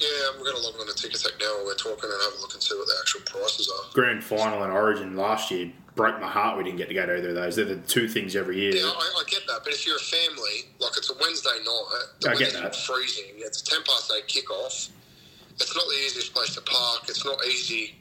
Yeah, 0.00 0.08
I'm 0.32 0.38
going 0.42 0.54
to 0.54 0.62
log 0.62 0.74
on 0.80 0.86
to 0.86 0.92
Ticketek 0.92 1.40
now 1.40 1.56
while 1.56 1.66
we're 1.66 1.74
talking 1.74 2.10
and 2.10 2.22
have 2.22 2.38
a 2.38 2.40
look 2.40 2.54
and 2.54 2.62
see 2.62 2.76
what 2.76 2.86
the 2.86 2.94
actual 3.00 3.20
prices 3.22 3.68
are. 3.68 3.92
Grand 3.94 4.22
final 4.22 4.62
and 4.62 4.72
Origin 4.72 5.16
last 5.16 5.50
year 5.50 5.72
broke 5.98 6.20
my 6.20 6.30
heart. 6.30 6.56
We 6.56 6.62
didn't 6.62 6.78
get 6.78 6.88
to 6.88 6.94
go 6.94 7.04
to 7.04 7.18
either 7.18 7.30
of 7.30 7.34
those. 7.34 7.56
They're 7.56 7.64
the 7.64 7.76
two 7.76 8.06
things 8.06 8.36
every 8.36 8.56
year. 8.56 8.70
Yeah, 8.72 8.86
I, 8.86 9.20
I 9.20 9.24
get 9.26 9.42
that, 9.48 9.62
but 9.64 9.74
if 9.74 9.84
you're 9.84 9.96
a 9.96 9.98
family, 9.98 10.70
like 10.78 10.96
it's 10.96 11.10
a 11.10 11.14
Wednesday 11.20 11.58
night, 11.58 12.06
the 12.20 12.30
I 12.30 12.34
get 12.36 12.52
that. 12.54 12.76
freezing, 12.76 13.34
it's 13.38 13.60
a 13.60 13.64
ten 13.66 13.82
past 13.82 14.10
eight 14.16 14.28
kickoff. 14.28 14.90
It's 15.58 15.74
not 15.74 15.84
the 15.88 15.98
easiest 16.06 16.32
place 16.32 16.54
to 16.54 16.60
park. 16.60 17.02
It's 17.08 17.24
not 17.24 17.44
easy 17.44 17.96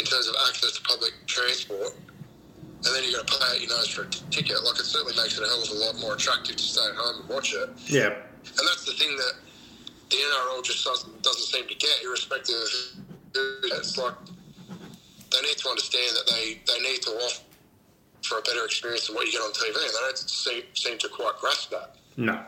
in 0.00 0.04
terms 0.04 0.26
of 0.26 0.34
access 0.48 0.72
to 0.72 0.82
public 0.82 1.12
transport. 1.26 1.94
And 2.84 2.94
then 2.94 3.04
you 3.04 3.14
got 3.14 3.26
to 3.26 3.38
pay 3.38 3.44
out 3.46 3.60
your 3.60 3.70
nose 3.70 3.88
for 3.88 4.02
a 4.02 4.10
ticket. 4.10 4.62
Like 4.64 4.80
it 4.80 4.84
certainly 4.84 5.14
makes 5.16 5.38
it 5.38 5.44
a 5.44 5.46
hell 5.46 5.62
of 5.62 5.70
a 5.70 5.74
lot 5.74 5.96
more 6.00 6.14
attractive 6.14 6.56
to 6.56 6.62
stay 6.62 6.82
at 6.84 6.96
home 6.96 7.20
and 7.20 7.28
watch 7.30 7.54
it. 7.54 7.70
Yeah, 7.86 8.10
And 8.10 8.64
that's 8.66 8.84
the 8.84 8.92
thing 8.92 9.16
that 9.16 9.34
the 10.10 10.16
NRL 10.16 10.64
just 10.64 10.84
doesn't, 10.84 11.22
doesn't 11.22 11.46
seem 11.46 11.66
to 11.68 11.74
get, 11.74 11.94
irrespective 12.04 12.56
of 12.56 12.70
who. 13.34 13.70
It's 13.78 13.96
like 13.96 14.14
they 15.32 15.40
need 15.42 15.58
to 15.58 15.68
understand 15.68 16.16
that 16.16 16.30
they, 16.30 16.60
they 16.66 16.80
need 16.80 17.02
to 17.02 17.10
offer 17.10 17.42
for 18.22 18.38
a 18.38 18.42
better 18.42 18.64
experience 18.64 19.06
than 19.06 19.16
what 19.16 19.26
you 19.26 19.32
get 19.32 19.40
on 19.40 19.52
TV, 19.52 19.68
and 19.68 19.76
they 19.76 20.00
don't 20.00 20.18
seem, 20.18 20.62
seem 20.74 20.98
to 20.98 21.08
quite 21.08 21.34
grasp 21.40 21.70
that. 21.70 21.94
No. 22.16 22.42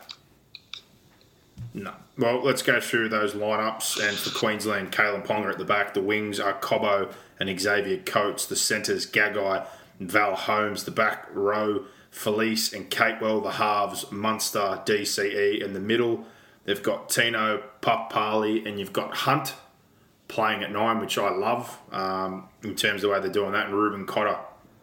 No. 1.73 1.93
Well, 2.17 2.43
let's 2.43 2.61
go 2.61 2.79
through 2.79 3.09
those 3.09 3.33
lineups. 3.33 4.05
And 4.07 4.17
for 4.17 4.37
Queensland, 4.37 4.91
Kalyn 4.91 5.25
Ponga 5.25 5.51
at 5.51 5.57
the 5.57 5.65
back. 5.65 5.93
The 5.93 6.01
wings 6.01 6.39
are 6.39 6.53
Cobbo 6.53 7.13
and 7.39 7.59
Xavier 7.59 7.99
Coates. 7.99 8.45
The 8.45 8.55
centres, 8.55 9.05
Gagai 9.05 9.65
and 9.99 10.11
Val 10.11 10.35
Holmes. 10.35 10.83
The 10.83 10.91
back 10.91 11.27
row, 11.31 11.85
Felise 12.11 12.73
and 12.73 12.89
Capewell. 12.89 13.43
The 13.43 13.51
halves, 13.51 14.11
Munster, 14.11 14.81
DCE. 14.85 15.61
In 15.61 15.73
the 15.73 15.79
middle, 15.79 16.25
they've 16.65 16.81
got 16.83 17.09
Tino, 17.09 17.63
Papalii, 17.81 18.67
and 18.67 18.79
you've 18.79 18.93
got 18.93 19.13
Hunt 19.13 19.53
playing 20.27 20.63
at 20.63 20.71
nine, 20.71 20.99
which 20.99 21.17
I 21.17 21.29
love 21.29 21.77
um, 21.91 22.48
in 22.63 22.75
terms 22.75 23.03
of 23.03 23.09
the 23.09 23.09
way 23.09 23.19
they're 23.19 23.31
doing 23.31 23.51
that. 23.53 23.67
And 23.67 23.75
Reuben 23.75 24.05
Cotter, 24.05 24.37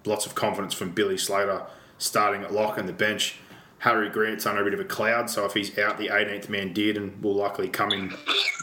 lots 0.04 0.26
of 0.26 0.34
confidence 0.34 0.74
from 0.74 0.90
Billy 0.90 1.18
Slater 1.18 1.66
starting 1.98 2.42
at 2.42 2.52
lock 2.52 2.78
and 2.78 2.88
the 2.88 2.92
bench. 2.92 3.36
Harry 3.78 4.08
Grant's 4.08 4.46
under 4.46 4.62
a 4.62 4.64
bit 4.64 4.74
of 4.74 4.80
a 4.80 4.84
cloud, 4.84 5.28
so 5.28 5.44
if 5.44 5.52
he's 5.52 5.78
out, 5.78 5.98
the 5.98 6.08
18th 6.08 6.48
man 6.48 6.72
did 6.72 6.96
and 6.96 7.22
will 7.22 7.34
likely 7.34 7.68
come 7.68 7.92
in 7.92 8.12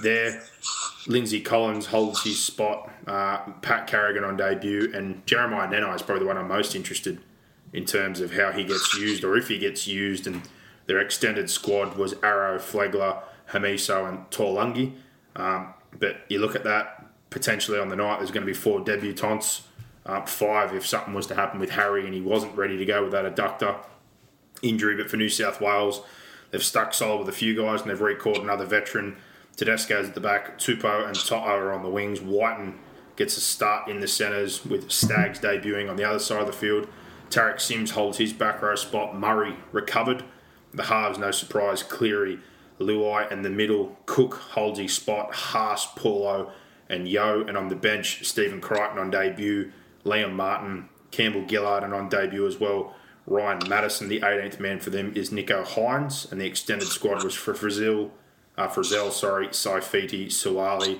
there. 0.02 0.42
Lindsay 1.08 1.40
Collins 1.40 1.86
holds 1.86 2.24
his 2.24 2.44
spot. 2.44 2.92
Uh, 3.06 3.38
Pat 3.62 3.88
Carrigan 3.88 4.24
on 4.24 4.38
debut, 4.38 4.92
and 4.94 5.26
Jeremiah 5.28 5.68
Nanai 5.68 5.96
is 5.96 6.02
probably 6.02 6.24
the 6.24 6.28
one 6.28 6.38
I'm 6.38 6.48
most 6.48 6.76
interested 6.76 7.22
in 7.74 7.86
terms 7.86 8.22
of 8.22 8.34
how 8.34 8.52
he 8.52 8.64
gets 8.64 8.96
used 8.96 9.24
or 9.24 9.38
if 9.38 9.48
he 9.48 9.60
gets 9.60 9.88
used. 9.88 10.26
And 10.26 10.42
their 10.88 11.00
extended 11.00 11.50
squad 11.50 11.96
was 11.96 12.16
Arrow, 12.24 12.58
Flegler, 12.58 13.22
Hamiso, 13.52 14.10
and 14.10 14.30
Taulagi. 14.30 14.94
Um, 15.36 15.74
but 16.00 16.22
you 16.30 16.40
look 16.40 16.56
at 16.56 16.64
that 16.64 17.03
potentially 17.34 17.80
on 17.80 17.90
the 17.90 17.96
night, 17.96 18.20
there's 18.20 18.32
going 18.32 18.46
to 18.46 18.52
be 18.52 18.54
four 18.54 18.80
debutants, 18.80 19.62
uh, 20.06 20.22
five 20.26 20.74
if 20.74 20.86
something 20.86 21.14
was 21.14 21.26
to 21.28 21.36
happen 21.36 21.60
with 21.60 21.72
Harry 21.72 22.06
and 22.06 22.14
he 22.14 22.22
wasn't 22.22 22.56
ready 22.56 22.78
to 22.78 22.86
go 22.86 23.04
with 23.04 23.12
that 23.12 23.36
adductor 23.36 23.76
injury. 24.62 24.96
But 24.96 25.10
for 25.10 25.18
New 25.18 25.30
South 25.30 25.60
Wales, 25.60 26.02
they've 26.52 26.64
stuck 26.64 26.94
solid 26.94 27.20
with 27.20 27.30
a 27.30 27.38
few 27.38 27.56
guys 27.56 27.82
and 27.82 27.90
they've 27.90 28.00
recalled 28.00 28.38
another 28.38 28.66
veteran. 28.66 29.18
Tedesco's 29.56 30.10
at 30.10 30.14
the 30.14 30.22
back, 30.22 30.60
Tupou 30.60 31.08
and 31.08 31.16
To'o 31.16 31.40
are 31.40 31.74
on 31.74 31.84
the 31.84 31.90
wings. 31.90 32.22
Wighton 32.22 32.80
gets 33.16 33.36
a 33.36 33.42
start 33.42 33.88
in 33.88 34.00
the 34.00 34.08
centres 34.08 34.64
with 34.64 34.92
Staggs 34.92 35.40
debuting 35.40 35.90
on 35.90 35.96
the 35.96 36.04
other 36.04 36.20
side 36.20 36.42
of 36.42 36.48
the 36.48 36.54
field. 36.54 36.88
Tariq 37.30 37.60
Sims 37.60 37.92
holds 37.92 38.20
his 38.20 38.32
back 38.32 38.62
row 38.62 38.76
spot. 38.76 39.16
Murray 39.16 39.56
recovered. 39.72 40.24
The 40.72 40.84
halves, 40.84 41.18
no 41.18 41.32
surprise, 41.32 41.84
Cleary, 41.84 42.40
Luai, 42.80 43.32
and 43.32 43.46
the 43.46 43.50
middle, 43.50 43.98
Cook 44.06 44.36
holds 44.36 44.80
his 44.80 44.94
spot. 44.94 45.34
Haas, 45.34 45.88
Paulo, 45.96 46.52
and 46.94 47.08
Yeo. 47.08 47.46
And 47.46 47.58
on 47.58 47.70
the 47.70 47.76
bench, 47.76 48.26
Stephen 48.26 48.62
Crichton 48.62 48.98
on 48.98 49.10
debut, 49.10 49.72
Liam 50.06 50.34
Martin, 50.34 50.90
Campbell 51.12 51.46
Gillard, 51.48 51.84
and 51.84 51.94
on 51.94 52.10
debut 52.10 52.46
as 52.48 52.60
well, 52.60 52.96
Ryan 53.26 53.68
Matterson. 53.68 54.10
The 54.10 54.22
18th 54.22 54.60
man 54.60 54.80
for 54.80 54.90
them 54.90 55.14
is 55.16 55.30
Nicho 55.30 55.66
Hynes, 55.66 56.32
and 56.32 56.42
the 56.42 56.46
extended 56.46 56.88
squad 56.88 57.24
was 57.24 57.36
for 57.36 57.54
Brazil, 57.54 58.12
uh, 58.58 58.68
Frizell, 58.68 59.12
sorry, 59.12 59.48
Saifiti, 59.48 60.28
Suaalii, 60.28 61.00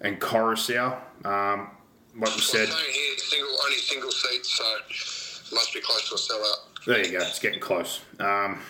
and 0.00 0.20
Coruscant. 0.20 0.94
Um, 1.24 1.70
like 2.18 2.34
you 2.34 2.42
said, 2.42 2.68
here, 2.68 3.18
single, 3.18 3.56
only 3.64 3.76
single 3.78 4.10
seats, 4.10 4.58
so 4.58 5.54
must 5.54 5.74
be 5.74 5.80
close 5.80 6.08
to 6.08 6.14
a 6.14 6.18
sellout. 6.18 6.84
There 6.86 7.04
you 7.04 7.18
go. 7.18 7.24
It's 7.24 7.38
getting 7.38 7.60
close. 7.60 8.00
Um, 8.20 8.60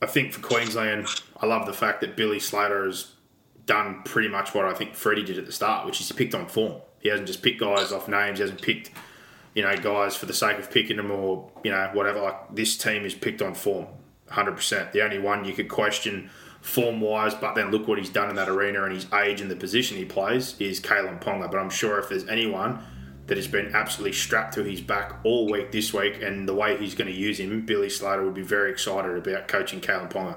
I 0.00 0.06
think 0.06 0.32
for 0.32 0.40
Queensland, 0.40 1.06
I 1.40 1.46
love 1.46 1.66
the 1.66 1.72
fact 1.72 2.00
that 2.02 2.16
Billy 2.16 2.38
Slater 2.38 2.86
has 2.86 3.08
done 3.68 4.02
pretty 4.02 4.28
much 4.28 4.54
what 4.54 4.64
I 4.64 4.74
think 4.74 4.96
Freddie 4.96 5.22
did 5.22 5.38
at 5.38 5.46
the 5.46 5.52
start, 5.52 5.86
which 5.86 6.00
is 6.00 6.08
he 6.08 6.14
picked 6.14 6.34
on 6.34 6.48
form. 6.48 6.80
He 6.98 7.10
hasn't 7.10 7.28
just 7.28 7.42
picked 7.42 7.60
guys 7.60 7.92
off 7.92 8.08
names. 8.08 8.38
He 8.38 8.42
hasn't 8.42 8.60
picked, 8.60 8.90
you 9.54 9.62
know, 9.62 9.76
guys 9.76 10.16
for 10.16 10.26
the 10.26 10.34
sake 10.34 10.58
of 10.58 10.70
picking 10.70 10.96
them 10.96 11.12
or 11.12 11.52
you 11.62 11.70
know 11.70 11.90
whatever. 11.92 12.20
Like 12.20 12.56
this 12.56 12.76
team 12.76 13.04
is 13.04 13.14
picked 13.14 13.40
on 13.40 13.54
form, 13.54 13.86
hundred 14.28 14.56
percent. 14.56 14.90
The 14.92 15.02
only 15.02 15.20
one 15.20 15.44
you 15.44 15.52
could 15.52 15.68
question 15.68 16.30
form 16.60 17.00
wise, 17.00 17.34
but 17.34 17.54
then 17.54 17.70
look 17.70 17.86
what 17.86 17.98
he's 17.98 18.10
done 18.10 18.30
in 18.30 18.36
that 18.36 18.48
arena 18.48 18.82
and 18.82 18.92
his 18.92 19.06
age 19.12 19.40
and 19.40 19.50
the 19.50 19.56
position 19.56 19.96
he 19.96 20.04
plays 20.04 20.56
is 20.58 20.80
Kalyn 20.80 21.22
Ponga. 21.22 21.48
But 21.50 21.58
I'm 21.58 21.70
sure 21.70 22.00
if 22.00 22.08
there's 22.08 22.26
anyone 22.26 22.82
that 23.28 23.36
has 23.36 23.46
been 23.46 23.74
absolutely 23.74 24.14
strapped 24.14 24.54
to 24.54 24.64
his 24.64 24.80
back 24.80 25.20
all 25.22 25.48
week 25.48 25.70
this 25.70 25.92
week 25.92 26.20
and 26.20 26.48
the 26.48 26.54
way 26.54 26.76
he's 26.78 26.94
going 26.94 27.10
to 27.10 27.16
use 27.16 27.38
him, 27.38 27.64
Billy 27.64 27.90
Slater 27.90 28.24
would 28.24 28.34
be 28.34 28.42
very 28.42 28.70
excited 28.70 29.16
about 29.16 29.46
coaching 29.46 29.80
Kalyn 29.80 30.10
Ponga. 30.10 30.36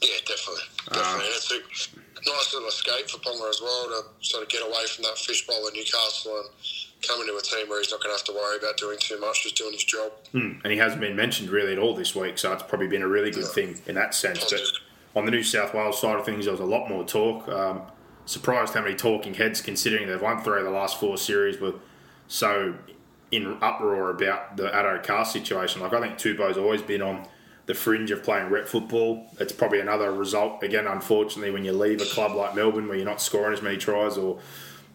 Yeah, 0.00 0.16
definitely. 0.26 0.73
Definitely. 0.92 1.26
and 1.26 1.34
it's 1.34 1.50
a 1.52 2.30
nice 2.30 2.54
little 2.54 2.68
escape 2.68 3.08
for 3.08 3.18
Ponga 3.18 3.48
as 3.48 3.60
well 3.60 3.86
to 3.88 4.26
sort 4.26 4.42
of 4.42 4.48
get 4.48 4.62
away 4.62 4.84
from 4.86 5.04
that 5.04 5.18
fishbowl 5.18 5.66
in 5.68 5.74
Newcastle 5.74 6.36
and 6.38 6.48
come 7.06 7.20
into 7.20 7.36
a 7.36 7.42
team 7.42 7.68
where 7.68 7.80
he's 7.80 7.90
not 7.90 8.00
going 8.00 8.14
to 8.14 8.18
have 8.18 8.24
to 8.26 8.32
worry 8.32 8.58
about 8.58 8.76
doing 8.76 8.98
too 9.00 9.18
much, 9.20 9.42
just 9.42 9.56
doing 9.56 9.72
his 9.72 9.84
job. 9.84 10.12
And 10.32 10.66
he 10.66 10.76
hasn't 10.78 11.00
been 11.00 11.16
mentioned 11.16 11.50
really 11.50 11.72
at 11.72 11.78
all 11.78 11.94
this 11.94 12.14
week, 12.14 12.38
so 12.38 12.52
it's 12.52 12.62
probably 12.62 12.88
been 12.88 13.02
a 13.02 13.08
really 13.08 13.30
good 13.30 13.46
thing 13.46 13.80
in 13.86 13.94
that 13.96 14.14
sense. 14.14 14.50
But 14.50 14.60
on 15.14 15.24
the 15.26 15.30
New 15.30 15.42
South 15.42 15.74
Wales 15.74 16.00
side 16.00 16.18
of 16.18 16.24
things, 16.24 16.44
there 16.44 16.52
was 16.52 16.60
a 16.60 16.64
lot 16.64 16.88
more 16.88 17.04
talk. 17.04 17.48
Um, 17.48 17.82
surprised 18.26 18.74
how 18.74 18.82
many 18.82 18.94
talking 18.94 19.34
heads, 19.34 19.60
considering 19.60 20.08
they've 20.08 20.20
won 20.20 20.42
three 20.42 20.58
of 20.58 20.64
the 20.64 20.70
last 20.70 20.98
four 20.98 21.18
series, 21.18 21.60
were 21.60 21.74
so 22.26 22.74
in 23.30 23.58
uproar 23.60 24.10
about 24.10 24.56
the 24.56 24.68
Addo-Carr 24.68 25.24
situation. 25.24 25.82
Like 25.82 25.92
I 25.92 26.00
think 26.00 26.18
Tupou's 26.18 26.56
always 26.56 26.82
been 26.82 27.02
on 27.02 27.26
the 27.66 27.74
fringe 27.74 28.10
of 28.10 28.22
playing 28.22 28.50
rep 28.50 28.68
football. 28.68 29.26
It's 29.40 29.52
probably 29.52 29.80
another 29.80 30.12
result, 30.12 30.62
again, 30.62 30.86
unfortunately, 30.86 31.50
when 31.50 31.64
you 31.64 31.72
leave 31.72 32.00
a 32.00 32.06
club 32.06 32.32
like 32.32 32.54
Melbourne 32.54 32.88
where 32.88 32.96
you're 32.96 33.06
not 33.06 33.22
scoring 33.22 33.54
as 33.54 33.62
many 33.62 33.76
tries 33.76 34.18
or 34.18 34.38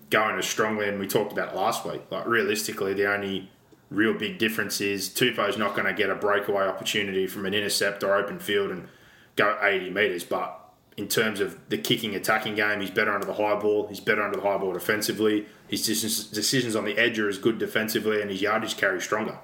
going 0.10 0.38
as 0.38 0.48
strongly. 0.48 0.88
And 0.88 1.00
we 1.00 1.08
talked 1.08 1.32
about 1.32 1.54
it 1.54 1.56
last 1.56 1.86
week. 1.86 2.02
Like, 2.12 2.28
realistically, 2.28 2.94
the 2.94 3.12
only 3.12 3.50
real 3.90 4.14
big 4.14 4.38
difference 4.38 4.82
is 4.82 5.10
Tupou's 5.10 5.58
not 5.58 5.76
going 5.76 5.88
to 5.88 5.94
get 5.94 6.12
a 6.12 6.16
breakaway 6.16 6.66
opportunity 6.66 7.26
from 7.26 7.46
an 7.46 7.56
intercept 7.56 8.04
or 8.04 8.16
open 8.16 8.40
field 8.40 8.70
and 8.70 8.88
go 9.36 9.58
80 9.62 9.90
metres. 9.90 10.24
But 10.24 10.56
in 10.96 11.08
terms 11.08 11.40
of 11.40 11.58
the 11.70 11.78
kicking 11.78 12.14
attacking 12.14 12.56
game, 12.56 12.82
he's 12.82 12.92
better 12.92 13.12
under 13.12 13.26
the 13.26 13.34
high 13.34 13.56
ball. 13.56 13.88
He's 13.88 14.00
better 14.00 14.22
under 14.22 14.38
the 14.38 14.44
high 14.44 14.58
ball 14.58 14.74
defensively. 14.74 15.48
His 15.68 15.86
decisions 15.86 16.76
on 16.76 16.86
the 16.86 16.98
edge 17.00 17.18
are 17.18 17.30
as 17.30 17.40
good 17.40 17.58
defensively, 17.58 18.22
and 18.22 18.30
his 18.30 18.42
yardage 18.42 18.78
carry 18.78 19.02
stronger. 19.02 19.40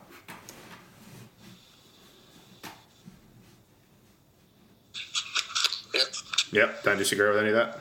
Yep. 6.56 6.84
Don't 6.84 6.98
disagree 6.98 7.28
with 7.28 7.38
any 7.38 7.50
of 7.50 7.56
that. 7.56 7.80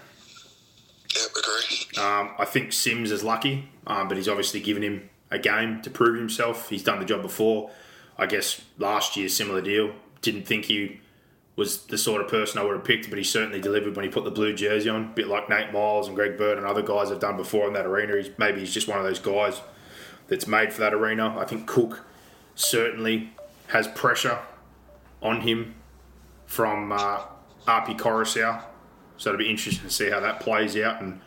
Yep, 1.14 1.30
agree. 1.30 2.02
Um, 2.04 2.34
I 2.38 2.44
think 2.44 2.72
Sims 2.72 3.12
is 3.12 3.22
lucky, 3.22 3.68
um, 3.86 4.08
but 4.08 4.16
he's 4.16 4.28
obviously 4.28 4.60
given 4.60 4.82
him 4.82 5.08
a 5.30 5.38
game 5.38 5.80
to 5.82 5.90
prove 5.90 6.18
himself. 6.18 6.68
He's 6.70 6.82
done 6.82 6.98
the 6.98 7.04
job 7.04 7.22
before. 7.22 7.70
I 8.18 8.26
guess 8.26 8.60
last 8.78 9.16
year, 9.16 9.28
similar 9.28 9.60
deal. 9.60 9.92
Didn't 10.22 10.44
think 10.46 10.64
he 10.64 11.00
was 11.54 11.86
the 11.86 11.98
sort 11.98 12.20
of 12.20 12.26
person 12.26 12.58
I 12.58 12.64
would 12.64 12.74
have 12.74 12.84
picked, 12.84 13.08
but 13.08 13.16
he 13.16 13.24
certainly 13.24 13.60
delivered 13.60 13.94
when 13.94 14.04
he 14.04 14.10
put 14.10 14.24
the 14.24 14.30
blue 14.32 14.52
jersey 14.54 14.88
on. 14.88 15.04
A 15.04 15.08
bit 15.08 15.28
like 15.28 15.48
Nate 15.48 15.72
Myles 15.72 16.08
and 16.08 16.16
Greg 16.16 16.36
Bird 16.36 16.58
and 16.58 16.66
other 16.66 16.82
guys 16.82 17.10
have 17.10 17.20
done 17.20 17.36
before 17.36 17.68
in 17.68 17.74
that 17.74 17.86
arena. 17.86 18.16
He's, 18.16 18.30
maybe 18.38 18.58
he's 18.58 18.74
just 18.74 18.88
one 18.88 18.98
of 18.98 19.04
those 19.04 19.20
guys 19.20 19.60
that's 20.26 20.48
made 20.48 20.72
for 20.72 20.80
that 20.80 20.92
arena. 20.92 21.36
I 21.38 21.44
think 21.44 21.68
Cook 21.68 22.04
certainly 22.56 23.30
has 23.68 23.86
pressure 23.86 24.40
on 25.22 25.42
him 25.42 25.76
from 26.46 26.90
uh, 26.90 27.20
Api 27.66 27.94
Koroisau. 27.94 28.62
So 29.16 29.30
it'll 29.30 29.38
be 29.38 29.50
interesting 29.50 29.84
to 29.88 29.94
see 29.94 30.10
how 30.10 30.20
that 30.20 30.40
plays 30.40 30.76
out. 30.76 31.00
And 31.00 31.20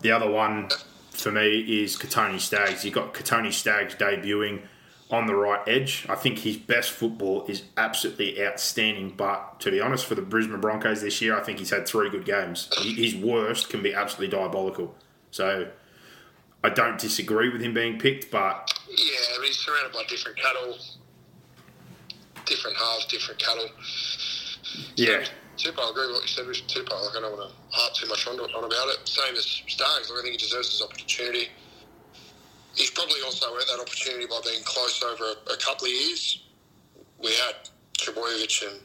the 0.00 0.10
other 0.12 0.30
one 0.30 0.68
for 1.10 1.30
me 1.32 1.82
is 1.82 1.96
Kotoni 1.96 2.40
Staggs. 2.40 2.84
You've 2.84 2.94
got 2.94 3.12
Kotoni 3.14 3.52
Staggs 3.52 3.94
debuting 3.94 4.62
on 5.10 5.26
the 5.26 5.34
right 5.34 5.60
edge. 5.68 6.06
I 6.08 6.14
think 6.14 6.38
his 6.38 6.56
best 6.56 6.90
football 6.90 7.44
is 7.46 7.64
absolutely 7.76 8.44
outstanding. 8.44 9.14
But 9.16 9.60
to 9.60 9.70
be 9.70 9.80
honest, 9.80 10.06
for 10.06 10.14
the 10.14 10.22
Brisbane 10.22 10.60
Broncos 10.60 11.02
this 11.02 11.20
year, 11.20 11.38
I 11.38 11.42
think 11.42 11.58
he's 11.58 11.70
had 11.70 11.86
three 11.86 12.08
good 12.08 12.24
games. 12.24 12.68
His 12.82 13.14
worst 13.14 13.68
can 13.68 13.82
be 13.82 13.92
absolutely 13.94 14.36
diabolical. 14.36 14.94
So 15.30 15.68
I 16.62 16.70
don't 16.70 16.98
disagree 16.98 17.50
with 17.50 17.60
him 17.60 17.74
being 17.74 17.98
picked, 17.98 18.30
but 18.30 18.72
Yeah, 18.88 19.16
but 19.36 19.44
he's 19.44 19.58
surrounded 19.58 19.92
by 19.92 20.04
different 20.08 20.38
cattle, 20.38 20.78
different 22.46 22.76
halves, 22.76 23.06
different 23.06 23.40
cattle. 23.40 23.68
yeah, 24.96 25.24
Tupou, 25.56 25.80
I 25.80 25.90
agree 25.90 26.06
with 26.06 26.16
what 26.16 26.22
you 26.22 26.28
said 26.28 26.46
with 26.46 26.56
Tupou. 26.66 26.90
Like, 26.90 27.16
I 27.16 27.20
don't 27.20 27.38
want 27.38 27.50
to 27.50 27.54
harp 27.70 27.94
too 27.94 28.08
much 28.08 28.26
on, 28.26 28.38
on 28.38 28.64
about 28.64 28.88
it. 28.88 29.08
Same 29.08 29.34
as 29.36 29.44
Staggs. 29.44 30.10
Like, 30.10 30.18
I 30.18 30.22
think 30.22 30.32
he 30.32 30.38
deserves 30.38 30.70
his 30.72 30.82
opportunity. 30.82 31.48
He's 32.74 32.90
probably 32.90 33.22
also 33.24 33.46
earned 33.54 33.68
that 33.68 33.80
opportunity 33.80 34.26
by 34.26 34.40
being 34.44 34.62
close 34.64 35.02
over 35.02 35.24
a, 35.24 35.52
a 35.52 35.56
couple 35.58 35.86
of 35.86 35.92
years. 35.92 36.42
We 37.22 37.30
had 37.30 37.68
Trbojevic 37.98 38.68
and 38.68 38.80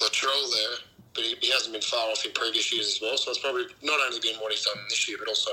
Latrell 0.00 0.50
there, 0.52 0.76
but 1.12 1.24
he, 1.24 1.36
he 1.40 1.52
hasn't 1.52 1.72
been 1.72 1.82
far 1.82 2.10
off 2.10 2.24
in 2.24 2.32
previous 2.32 2.72
years 2.72 2.96
as 2.96 2.98
well. 3.02 3.16
So 3.16 3.30
it's 3.30 3.40
probably 3.40 3.66
not 3.82 4.00
only 4.06 4.20
been 4.20 4.36
what 4.40 4.52
he's 4.52 4.64
done 4.64 4.78
this 4.88 5.06
year, 5.08 5.18
but 5.18 5.28
also 5.28 5.50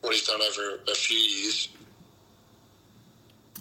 what 0.00 0.14
he's 0.14 0.26
done 0.26 0.40
over 0.40 0.80
a, 0.86 0.90
a 0.90 0.94
few 0.94 1.18
years. 1.18 1.68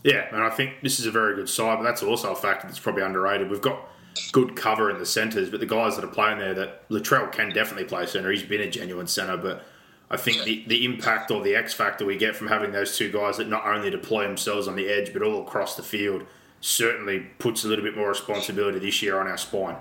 Yeah, 0.03 0.34
and 0.34 0.41
I 0.41 0.49
think 0.49 0.81
this 0.81 0.99
is 0.99 1.05
a 1.05 1.11
very 1.11 1.35
good 1.35 1.49
side, 1.49 1.77
but 1.77 1.84
that's 1.84 2.01
also 2.01 2.31
a 2.31 2.35
factor 2.35 2.65
that's 2.65 2.80
probably 2.80 3.03
underrated. 3.03 3.51
We've 3.51 3.61
got 3.61 3.88
good 4.31 4.55
cover 4.55 4.89
in 4.89 4.97
the 4.97 5.05
centres, 5.05 5.49
but 5.49 5.59
the 5.59 5.65
guys 5.65 5.95
that 5.95 6.05
are 6.05 6.09
playing 6.09 6.39
there, 6.39 6.53
that 6.53 6.88
Latrell 6.89 7.31
can 7.31 7.49
definitely 7.49 7.85
play 7.85 8.05
centre. 8.05 8.31
He's 8.31 8.43
been 8.43 8.61
a 8.61 8.69
genuine 8.69 9.07
centre, 9.07 9.38
but 9.38 9.63
I 10.09 10.17
think 10.17 10.43
the, 10.43 10.63
the 10.67 10.83
impact 10.85 11.31
or 11.31 11.41
the 11.41 11.55
X 11.55 11.73
factor 11.73 12.05
we 12.05 12.17
get 12.17 12.35
from 12.35 12.47
having 12.47 12.71
those 12.71 12.97
two 12.97 13.11
guys 13.11 13.38
that 13.38 13.47
not 13.47 13.65
only 13.65 13.89
deploy 13.89 14.23
themselves 14.23 14.67
on 14.67 14.75
the 14.75 14.89
edge, 14.89 15.13
but 15.13 15.21
all 15.21 15.41
across 15.41 15.75
the 15.75 15.83
field, 15.83 16.25
certainly 16.59 17.19
puts 17.39 17.63
a 17.63 17.67
little 17.67 17.83
bit 17.85 17.95
more 17.95 18.09
responsibility 18.09 18.77
this 18.79 19.01
year 19.01 19.19
on 19.19 19.27
our 19.27 19.38
spine 19.38 19.75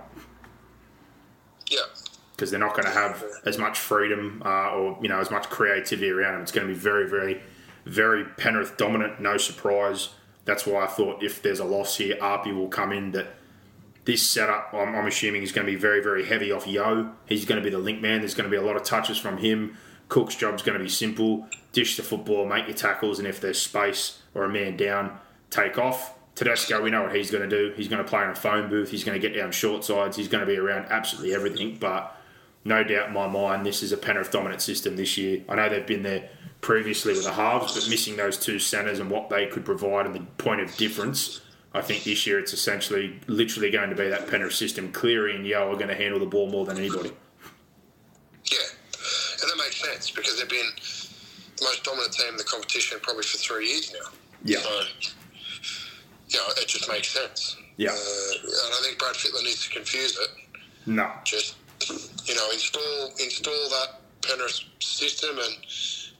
Yeah. 1.69 1.81
because 2.33 2.51
they're 2.51 2.61
not 2.61 2.73
going 2.75 2.87
to 2.87 2.93
have 2.93 3.23
as 3.45 3.59
much 3.59 3.79
freedom 3.79 4.43
uh, 4.45 4.71
or 4.71 4.99
you 5.03 5.09
know 5.09 5.19
as 5.21 5.31
much 5.31 5.51
creativity 5.51 6.11
around 6.11 6.35
them. 6.35 6.43
It's 6.43 6.53
going 6.53 6.67
to 6.67 6.73
be 6.73 6.79
very, 6.79 7.09
very, 7.09 7.43
very 7.85 8.25
Penrith 8.25 8.77
dominant. 8.77 9.21
No 9.21 9.37
surprise. 9.37 10.11
That's 10.47 10.67
why 10.67 10.85
I 10.85 10.87
thought 10.87 11.23
if 11.23 11.43
there's 11.43 11.61
a 11.61 11.65
loss 11.65 11.97
here, 11.97 12.17
Api 12.21 12.53
will 12.53 12.69
come 12.69 12.93
in. 12.93 13.11
That 13.13 13.35
this 14.05 14.29
setup, 14.29 14.73
I'm, 14.73 14.95
I'm 14.95 15.07
assuming, 15.07 15.43
is 15.43 15.53
going 15.53 15.67
to 15.67 15.73
be 15.73 15.79
very, 15.79 16.03
very 16.03 16.25
heavy 16.25 16.51
off 16.53 16.67
Yeo. 16.67 17.13
He's 17.27 17.45
going 17.45 17.61
to 17.61 17.65
be 17.65 17.71
the 17.71 17.79
link 17.79 18.01
man. 18.01 18.21
There's 18.21 18.35
going 18.35 18.49
to 18.49 18.51
be 18.51 18.57
a 18.57 18.67
lot 18.67 18.77
of 18.77 18.83
touches 18.83 19.19
from 19.19 19.39
him. 19.39 19.77
Cook's 20.09 20.35
job's 20.35 20.63
going 20.63 20.79
to 20.79 20.83
be 20.83 20.91
simple: 20.91 21.47
dish 21.73 21.97
the 21.97 22.03
football, 22.03 22.47
make 22.47 22.67
your 22.67 22.77
tackles, 22.77 23.19
and 23.19 23.29
if 23.29 23.41
there's 23.41 23.61
space 23.61 24.21
or 24.35 24.45
a 24.45 24.49
man 24.49 24.77
down, 24.77 25.19
take 25.51 25.79
off. 25.79 26.17
Tedesco, 26.35 26.81
we 26.81 26.91
know 26.91 27.03
what 27.03 27.15
he's 27.15 27.31
going 27.31 27.49
to 27.49 27.57
do. 27.57 27.75
He's 27.77 27.89
going 27.89 28.03
to 28.03 28.09
play 28.09 28.25
in 28.25 28.31
a 28.31 28.35
phone 28.35 28.71
booth. 28.71 28.91
He's 28.91 29.05
going 29.05 29.21
to 29.21 29.29
get 29.29 29.37
down 29.37 29.53
short 29.53 29.85
sides. 29.85 30.17
He's 30.17 30.29
going 30.29 30.41
to 30.41 30.47
be 30.47 30.57
around 30.57 30.87
absolutely 30.87 31.35
everything. 31.35 31.77
But 31.79 32.17
no 32.65 32.83
doubt 32.83 33.09
in 33.09 33.15
my 33.15 33.27
mind, 33.27 33.67
this 33.67 33.83
is 33.83 33.93
a 33.93 33.97
Penrith 33.97 34.31
dominant 34.31 34.63
system 34.63 34.97
this 34.97 35.19
year. 35.19 35.43
I 35.49 35.57
know 35.57 35.69
they've 35.69 35.87
been 35.87 36.03
there 36.03 36.31
previously 36.61 37.13
with 37.13 37.25
the 37.25 37.33
halves, 37.33 37.75
but 37.75 37.91
missing 37.91 38.17
those 38.17 38.39
two 38.39 38.59
centres 38.59 39.01
and 39.01 39.11
what 39.11 39.29
they 39.29 39.47
could 39.47 39.65
provide 39.65 40.07
and 40.07 40.15
the 40.15 40.21
point 40.39 40.61
of 40.61 40.75
difference, 40.77 41.41
I 41.73 41.81
think 41.83 42.03
this 42.03 42.27
year 42.27 42.39
it's 42.39 42.53
essentially 42.53 43.21
literally 43.29 43.71
going 43.71 43.91
to 43.91 43.97
be 43.97 44.09
that 44.09 44.29
Penrith 44.29 44.55
system. 44.55 44.91
Cleary 44.91 45.37
and 45.37 45.47
Yeo 45.47 45.71
are 45.71 45.77
going 45.77 45.89
to 45.89 45.95
handle 45.95 46.19
the 46.19 46.27
ball 46.27 46.49
more 46.51 46.67
than 46.67 46.79
anybody. 46.79 47.13
Yeah, 48.51 48.59
and 49.43 49.51
that 49.51 49.57
makes 49.57 49.81
sense 49.81 50.11
because 50.11 50.39
they've 50.39 50.49
been 50.49 50.71
the 51.57 51.65
most 51.65 51.85
dominant 51.85 52.13
team 52.13 52.31
in 52.31 52.37
the 52.37 52.45
competition 52.45 52.99
probably 53.03 53.23
for 53.23 53.39
three 53.39 53.69
years 53.69 53.93
now. 53.93 54.11
Yeah. 54.43 54.59
So, 54.59 54.83
you 56.29 56.39
know, 56.39 56.47
it 56.57 56.67
just 56.67 56.89
makes 56.89 57.11
sense. 57.11 57.57
Yeah. 57.77 57.91
Uh, 57.91 57.95
I 57.95 58.71
don't 58.71 58.85
think 58.85 58.99
Brad 58.99 59.15
Fittler 59.15 59.45
needs 59.45 59.69
to 59.69 59.71
confuse 59.71 60.19
it. 60.19 60.29
No. 60.87 61.11
Just, 61.25 61.57
you 62.25 62.35
know, 62.35 62.51
install 62.53 63.13
install 63.21 63.69
that 63.71 64.01
Penrith 64.23 64.61
system 64.81 65.39
and, 65.39 65.57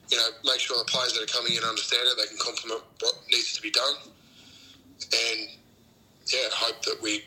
you 0.09 0.17
know, 0.17 0.27
make 0.45 0.59
sure 0.59 0.77
the 0.77 0.85
players 0.85 1.13
that 1.13 1.23
are 1.23 1.37
coming 1.37 1.57
in 1.57 1.63
understand 1.63 2.03
it. 2.05 2.17
They 2.17 2.27
can 2.27 2.37
complement 2.37 2.83
what 3.01 3.15
needs 3.29 3.53
to 3.53 3.61
be 3.61 3.71
done. 3.71 3.95
And, 5.11 5.47
yeah, 6.27 6.47
hope 6.53 6.81
that 6.83 6.97
we 7.01 7.23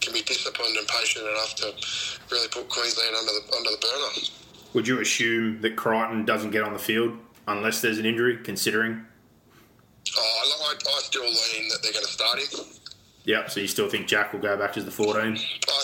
can 0.00 0.12
be 0.12 0.22
disciplined 0.22 0.76
and 0.76 0.86
patient 0.88 1.26
enough 1.26 1.54
to 1.56 1.72
really 2.30 2.48
put 2.48 2.68
Queensland 2.68 3.14
under 3.16 3.32
the 3.32 3.56
under 3.56 3.70
the 3.70 3.78
burner. 3.80 4.28
Would 4.74 4.88
you 4.88 5.00
assume 5.00 5.60
that 5.60 5.76
Crichton 5.76 6.24
doesn't 6.24 6.50
get 6.50 6.62
on 6.62 6.72
the 6.72 6.78
field 6.78 7.18
unless 7.46 7.80
there's 7.80 7.98
an 7.98 8.06
injury, 8.06 8.38
considering? 8.38 9.04
Oh, 10.16 10.20
I, 10.20 10.72
I, 10.72 10.74
I 10.74 11.00
still 11.02 11.22
lean 11.22 11.68
that 11.68 11.78
they're 11.82 11.92
going 11.92 12.04
to 12.04 12.10
start 12.10 12.38
him. 12.38 12.66
Yep, 13.24 13.50
so 13.50 13.60
you 13.60 13.68
still 13.68 13.88
think 13.88 14.08
Jack 14.08 14.32
will 14.32 14.40
go 14.40 14.56
back 14.56 14.72
to 14.72 14.82
the 14.82 14.90
14? 14.90 15.14
I 15.14 15.36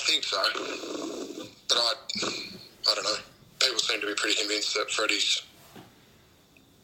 think 0.07 0.25
so, 0.25 0.43
but 1.69 1.77
I, 1.77 1.93
I 2.91 2.95
don't 2.95 3.05
know. 3.05 3.15
People 3.61 3.79
seem 3.79 4.01
to 4.01 4.07
be 4.09 4.15
pretty 4.15 4.35
convinced 4.41 4.75
that 4.75 4.91
Freddie's, 4.91 5.43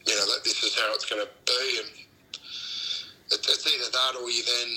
you 0.05 0.15
know, 0.15 0.25
that 0.25 0.41
this 0.45 0.63
is 0.63 0.79
how 0.79 0.93
it's 0.93 1.05
going 1.05 1.21
to 1.21 1.29
be, 1.45 1.79
and 1.81 2.04
it's 3.31 3.67
either 3.67 3.91
that 3.91 4.21
or 4.21 4.29
you 4.29 4.43
then, 4.43 4.69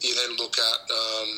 you 0.00 0.14
then 0.14 0.36
look 0.36 0.56
at, 0.58 0.80
um, 0.90 1.28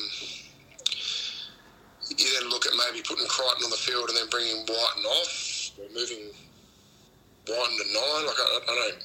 you 2.17 2.39
then 2.39 2.49
look 2.49 2.65
at 2.65 2.73
maybe 2.77 3.03
putting 3.03 3.27
Crichton 3.27 3.65
on 3.65 3.69
the 3.69 3.77
field 3.77 4.09
and 4.09 4.17
then 4.17 4.29
bringing 4.29 4.65
Wighton 4.67 5.05
off, 5.05 5.71
or 5.79 5.85
moving 5.93 6.31
Wighton 7.47 7.77
to 7.77 7.85
nine. 7.93 8.25
Like 8.25 8.39
I, 8.39 8.59
I 8.61 8.73
don't, 8.75 9.03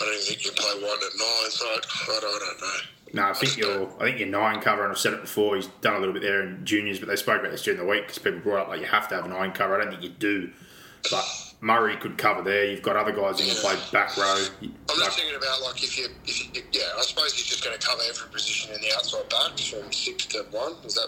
I 0.00 0.04
don't 0.04 0.14
even 0.14 0.26
think 0.26 0.44
you 0.44 0.52
play 0.52 0.74
Wighton 0.80 1.08
at 1.08 1.18
nine, 1.18 1.50
so 1.50 1.64
I, 1.66 1.76
I, 1.76 2.20
don't, 2.20 2.34
I 2.34 2.38
don't 2.38 2.60
know. 2.60 2.78
No, 3.14 3.28
I 3.28 3.32
think 3.34 3.58
your 3.58 3.90
I 4.00 4.04
think 4.04 4.18
your 4.18 4.28
nine 4.28 4.60
cover, 4.60 4.84
and 4.84 4.92
I've 4.92 4.98
said 4.98 5.12
it 5.12 5.20
before. 5.20 5.56
He's 5.56 5.66
done 5.82 5.96
a 5.96 5.98
little 5.98 6.14
bit 6.14 6.22
there 6.22 6.42
in 6.42 6.64
juniors, 6.64 6.98
but 6.98 7.08
they 7.08 7.16
spoke 7.16 7.40
about 7.40 7.52
this 7.52 7.62
during 7.62 7.78
the 7.78 7.86
week 7.86 8.02
because 8.02 8.18
people 8.18 8.40
brought 8.40 8.62
up 8.62 8.68
like 8.68 8.80
you 8.80 8.86
have 8.86 9.06
to 9.08 9.16
have 9.16 9.28
nine 9.28 9.52
cover. 9.52 9.74
I 9.74 9.82
don't 9.82 9.90
think 9.90 10.02
you 10.02 10.08
do, 10.08 10.50
but 11.10 11.51
Murray 11.62 11.96
could 11.96 12.18
cover 12.18 12.42
there. 12.42 12.66
You've 12.66 12.82
got 12.82 12.96
other 12.96 13.12
guys 13.14 13.38
who 13.38 13.46
can 13.46 13.54
play 13.62 13.78
back 13.92 14.16
row. 14.18 14.26
I'm 14.60 14.74
Like, 14.98 15.06
just 15.06 15.16
thinking 15.16 15.38
about 15.38 15.62
like 15.62 15.78
if 15.78 15.96
you, 15.96 16.08
if 16.26 16.42
you, 16.42 16.62
yeah, 16.72 16.90
I 16.98 17.02
suppose 17.02 17.32
he's 17.38 17.46
just 17.46 17.62
going 17.62 17.78
to 17.78 17.86
cover 17.86 18.02
every 18.02 18.28
position 18.34 18.74
in 18.74 18.80
the 18.82 18.90
outside 18.98 19.30
backs 19.30 19.70
from 19.70 19.86
six 19.92 20.26
to 20.34 20.42
one. 20.50 20.74
Is 20.84 20.98
that 20.98 21.06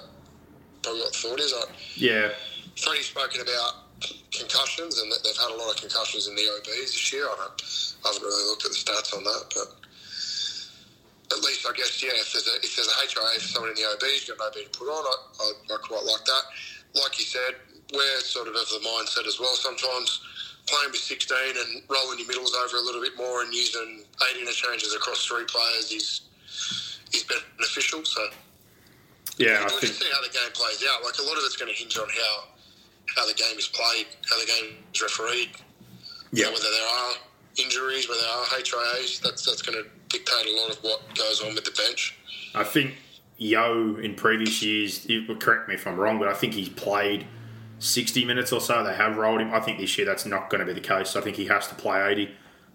probably 0.85 1.02
what 1.02 1.12
the 1.12 1.18
thought 1.18 1.40
is? 1.40 1.52
Like, 1.59 1.74
yeah, 1.98 2.31
Freddie's 2.78 3.10
spoken 3.10 3.43
about 3.43 3.90
concussions 4.31 5.02
and 5.02 5.10
that 5.10 5.26
they've 5.26 5.43
had 5.43 5.51
a 5.51 5.59
lot 5.59 5.74
of 5.74 5.76
concussions 5.82 6.31
in 6.31 6.39
the 6.39 6.47
OBs 6.47 6.94
this 6.94 7.12
year. 7.12 7.26
I, 7.26 7.35
don't, 7.35 7.59
I 8.06 8.14
haven't 8.14 8.22
really 8.22 8.47
looked 8.47 8.62
at 8.62 8.70
the 8.70 8.78
stats 8.78 9.10
on 9.10 9.26
that, 9.26 9.51
but 9.59 9.68
at 11.35 11.43
least 11.43 11.66
I 11.66 11.74
guess 11.74 11.98
yeah, 11.98 12.14
if 12.14 12.31
there's 12.31 12.47
a 12.47 12.55
if 12.62 12.78
there's 12.78 12.86
a 12.86 12.97
HIA 13.10 13.43
for 13.43 13.51
someone 13.59 13.74
in 13.74 13.78
the 13.82 13.90
OB 13.90 14.06
who's 14.06 14.31
got 14.31 14.39
no 14.39 14.55
OB 14.55 14.70
to 14.70 14.70
put 14.70 14.86
on, 14.86 15.02
I, 15.02 15.14
I, 15.18 15.47
I 15.74 15.76
quite 15.82 16.06
like 16.06 16.22
that. 16.31 16.44
Like 16.94 17.18
you 17.18 17.26
said, 17.26 17.59
we're 17.90 18.20
sort 18.22 18.47
of 18.47 18.55
of 18.55 18.70
the 18.70 18.78
mindset 18.86 19.26
as 19.26 19.43
well. 19.43 19.59
Sometimes 19.59 20.22
playing 20.66 20.90
with 20.92 21.00
16 21.00 21.36
and 21.36 21.82
rolling 21.88 22.18
your 22.18 22.28
middles 22.28 22.54
over 22.54 22.76
a 22.76 22.80
little 22.80 23.00
bit 23.02 23.16
more 23.16 23.42
and 23.42 23.52
using 23.52 24.04
eight 24.30 24.40
interchanges 24.40 24.94
across 24.94 25.24
three 25.26 25.44
players 25.44 25.92
is 25.92 26.22
is 27.12 27.24
beneficial. 27.24 28.04
So 28.04 28.26
Yeah, 29.38 29.58
I 29.60 29.66
we'll 29.66 29.80
think 29.80 29.92
see 29.92 30.08
how 30.12 30.22
the 30.22 30.32
game 30.32 30.50
plays 30.52 30.82
out. 30.90 31.04
Like 31.04 31.18
a 31.18 31.22
lot 31.22 31.36
of 31.36 31.44
it's 31.44 31.56
going 31.56 31.72
to 31.72 31.78
hinge 31.78 31.96
on 31.98 32.08
how 32.08 32.44
how 33.16 33.26
the 33.26 33.34
game 33.34 33.58
is 33.58 33.68
played, 33.68 34.06
how 34.28 34.40
the 34.40 34.46
game 34.46 34.76
is 34.92 35.02
refereed. 35.02 35.50
yeah, 36.32 36.32
You 36.32 36.42
know, 36.44 36.52
whether 36.52 36.70
there 36.70 36.88
are 36.88 37.12
injuries, 37.62 38.08
whether 38.08 38.20
there 38.22 38.30
are 38.30 38.46
HIAs, 38.46 39.20
that's 39.20 39.44
that's 39.44 39.62
going 39.62 39.82
to 39.82 39.88
dictate 40.08 40.46
a 40.46 40.56
lot 40.60 40.70
of 40.70 40.78
what 40.82 41.02
goes 41.14 41.42
on 41.42 41.54
with 41.54 41.64
the 41.64 41.70
bench. 41.72 42.16
I 42.54 42.64
think 42.64 42.94
Yeo 43.36 43.96
in 43.96 44.14
previous 44.14 44.62
years, 44.62 45.06
correct 45.40 45.68
me 45.68 45.74
if 45.74 45.86
I'm 45.86 45.96
wrong, 45.96 46.18
but 46.18 46.28
I 46.28 46.34
think 46.34 46.54
he's 46.54 46.68
played 46.68 47.26
60 47.85 48.24
minutes 48.24 48.52
or 48.52 48.61
so. 48.61 48.82
They 48.82 48.94
have 48.94 49.16
rolled 49.16 49.40
him. 49.40 49.52
I 49.52 49.61
think 49.61 49.78
this 49.78 49.97
year 49.98 50.06
that's 50.06 50.27
not 50.27 50.51
going 50.51 50.61
to 50.61 50.66
be 50.66 50.73
the 50.73 50.86
case. 50.86 51.16
I 51.16 51.20
think 51.20 51.36
he 51.36 51.47
has 51.47 51.69
to 51.69 51.74
play 51.74 52.02
80. 52.11 52.27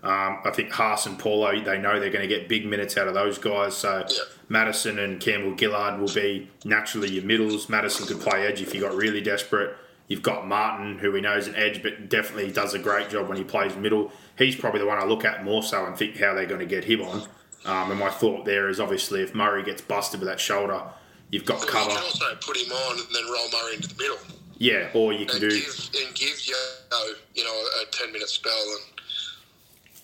Um, 0.01 0.39
I 0.45 0.51
think 0.53 0.71
Haas 0.71 1.05
and 1.05 1.19
Paulo, 1.19 1.51
they 1.51 1.77
know 1.77 1.99
they're 1.99 2.09
going 2.09 2.27
to 2.27 2.33
get 2.33 2.47
big 2.47 2.65
minutes 2.65 2.95
out 2.95 3.07
of 3.07 3.13
those 3.13 3.37
guys. 3.37 3.75
So 3.75 4.05
Yeah. 4.07 4.23
Matterson 4.47 4.99
and 4.99 5.19
Campbell 5.19 5.57
Gillard 5.57 5.99
will 5.99 6.13
be 6.13 6.49
naturally 6.63 7.09
your 7.09 7.23
middles. 7.23 7.69
Matterson 7.69 8.07
could 8.07 8.21
play 8.21 8.45
edge 8.45 8.61
if 8.61 8.73
you 8.73 8.81
got 8.81 8.95
really 8.95 9.21
desperate. 9.21 9.75
You've 10.07 10.23
got 10.23 10.47
Martin, 10.47 10.97
who 10.97 11.11
we 11.11 11.21
know 11.21 11.35
is 11.37 11.47
an 11.47 11.55
edge, 11.55 11.83
but 11.83 12.09
definitely 12.09 12.51
does 12.51 12.73
a 12.73 12.79
great 12.79 13.09
job 13.09 13.27
when 13.27 13.37
he 13.37 13.43
plays 13.43 13.75
middle. 13.75 14.11
He's 14.37 14.55
probably 14.55 14.79
the 14.79 14.87
one 14.87 14.97
I 14.97 15.05
look 15.05 15.23
at 15.25 15.43
more 15.43 15.61
so 15.61 15.85
and 15.85 15.95
think 15.95 16.17
how 16.17 16.33
they're 16.33 16.47
going 16.47 16.61
to 16.61 16.65
get 16.65 16.83
him 16.85 17.01
on. 17.01 17.23
Um, 17.65 17.91
and 17.91 17.99
my 17.99 18.09
thought 18.09 18.45
there 18.45 18.69
is 18.69 18.79
obviously 18.79 19.21
if 19.21 19.35
Murray 19.35 19.63
gets 19.63 19.81
busted 19.81 20.19
with 20.19 20.29
that 20.29 20.39
shoulder, 20.39 20.81
you've 21.29 21.45
got 21.45 21.59
But 21.59 21.69
cover. 21.69 21.89
You 21.91 21.95
can 21.97 22.03
also 22.05 22.35
put 22.41 22.57
him 22.57 22.71
on 22.71 22.97
and 22.99 23.07
then 23.13 23.25
roll 23.25 23.49
Murray 23.51 23.75
into 23.75 23.89
the 23.89 24.01
middle 24.01 24.17
Yeah, 24.59 24.89
or 24.93 25.13
you 25.13 25.25
can 25.25 25.39
do. 25.39 25.49
give 25.49 25.89
and 26.05 26.13
give 26.15 26.39
Yeo, 26.45 27.15
you 27.33 27.43
know, 27.43 27.63
a 27.81 27.85
ten 27.91 28.11
minute 28.11 28.29
spell 28.29 28.53
and 28.53 28.99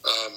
um, 0.06 0.34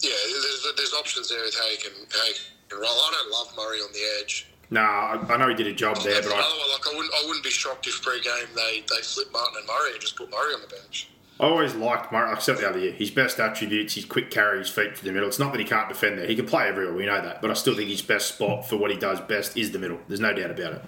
yeah, 0.00 0.10
there's 0.10 0.66
there's 0.76 0.94
options 0.94 1.28
there 1.28 1.42
with 1.42 1.54
how 1.54 1.68
you 1.68 1.78
can 1.78 1.92
how 2.10 2.26
you 2.26 2.34
can 2.68 2.78
roll. 2.78 2.88
I 2.88 3.12
don't 3.12 3.32
love 3.32 3.56
Murray 3.56 3.78
on 3.78 3.92
the 3.92 4.02
edge. 4.20 4.48
Nah, 4.70 4.80
I, 4.80 5.34
I 5.34 5.36
know 5.36 5.48
he 5.48 5.54
did 5.54 5.68
a 5.68 5.74
job 5.74 5.98
there, 5.98 6.20
but 6.22 6.32
I, 6.32 6.36
one. 6.36 6.40
Like 6.40 6.86
I 6.86 6.96
wouldn't 6.96 7.14
I 7.14 7.24
wouldn't 7.26 7.44
be 7.44 7.50
shocked 7.50 7.86
if 7.86 8.02
pre-game 8.02 8.48
they 8.54 8.84
they 8.88 9.02
flip 9.02 9.28
Martin 9.32 9.56
and 9.58 9.66
Murray 9.66 9.92
and 9.92 10.00
just 10.00 10.16
put 10.16 10.30
Murray 10.30 10.54
on 10.54 10.60
the 10.62 10.68
bench. 10.68 11.08
I 11.38 11.44
always 11.44 11.74
liked 11.74 12.12
Murray. 12.12 12.30
I 12.30 12.38
said 12.38 12.56
the 12.56 12.68
other 12.68 12.78
year, 12.78 12.92
his 12.92 13.10
best 13.10 13.38
attributes, 13.38 13.94
his 13.94 14.06
quick 14.06 14.30
carry, 14.30 14.58
his 14.58 14.70
feet 14.70 14.96
to 14.96 15.04
the 15.04 15.12
middle. 15.12 15.28
It's 15.28 15.38
not 15.38 15.52
that 15.52 15.58
he 15.58 15.66
can't 15.66 15.86
defend 15.86 16.18
there. 16.18 16.26
He 16.26 16.34
can 16.34 16.46
play 16.46 16.66
everywhere, 16.66 16.94
we 16.94 17.04
know 17.04 17.20
that. 17.20 17.42
But 17.42 17.50
I 17.50 17.54
still 17.54 17.76
think 17.76 17.90
his 17.90 18.00
best 18.00 18.34
spot 18.34 18.66
for 18.66 18.78
what 18.78 18.90
he 18.90 18.96
does 18.96 19.20
best 19.20 19.54
is 19.54 19.70
the 19.70 19.78
middle. 19.78 19.98
There's 20.08 20.20
no 20.20 20.32
doubt 20.32 20.50
about 20.50 20.72
it. 20.72 20.82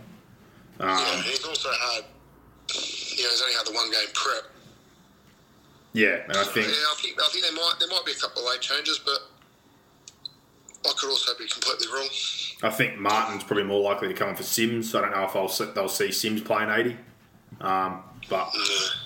Um, 0.81 0.89
yeah, 0.89 1.23
he's 1.23 1.45
also 1.45 1.69
had 1.69 2.05
you 2.75 3.25
know 3.25 3.31
he's 3.31 3.43
only 3.43 3.55
had 3.55 3.67
the 3.67 3.73
one 3.73 3.91
game 3.91 4.09
prep. 4.15 4.45
Yeah, 5.93 6.23
and 6.29 6.37
I 6.37 6.45
think 6.45 6.67
Yeah, 6.67 6.73
I 6.73 6.95
think 7.01 7.21
I 7.21 7.29
think 7.29 7.45
there 7.45 7.55
might 7.55 7.75
there 7.81 7.89
might 7.89 8.05
be 8.05 8.13
a 8.13 8.17
couple 8.17 8.43
of 8.43 8.49
late 8.51 8.61
changes, 8.61 8.99
but 8.99 9.19
I 10.85 10.93
could 10.97 11.11
also 11.11 11.33
be 11.39 11.47
completely 11.49 11.87
wrong. 11.93 12.09
I 12.63 12.71
think 12.71 12.99
Martin's 12.99 13.45
probably 13.45 13.65
more 13.65 13.81
likely 13.81 14.09
to 14.09 14.15
come 14.15 14.31
in 14.31 14.37
for 14.37 14.43
Sims. 14.43 14.95
I 14.95 15.01
don't 15.01 15.13
know 15.13 15.25
if 15.25 15.35
I'll 15.37 15.49
see, 15.49 15.67
they'll 15.75 15.89
see 15.89 16.11
Sims 16.13 16.41
playing 16.41 16.71
80. 16.71 16.97
Um, 17.61 18.03
but 18.29 18.53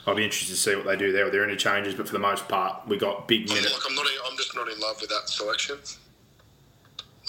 I'll 0.07 0.15
be 0.15 0.25
interested 0.25 0.53
to 0.55 0.61
see 0.61 0.75
what 0.75 0.87
they 0.87 0.97
do 0.97 1.13
there. 1.13 1.27
Are 1.27 1.31
there 1.31 1.45
any 1.45 1.57
changes? 1.57 1.95
But 1.95 2.07
for 2.07 2.13
the 2.13 2.19
most 2.19 2.49
part, 2.49 2.87
we 2.89 2.97
got 2.97 3.29
big 3.29 3.49
minutes. 3.49 3.73
like, 3.73 3.83
I'm 3.89 3.95
not. 3.95 4.07
I'm 4.31 4.37
just 4.37 4.55
not 4.55 4.69
in 4.69 4.79
love 4.81 5.01
with 5.01 5.11
that 5.11 5.29
selection. 5.29 5.79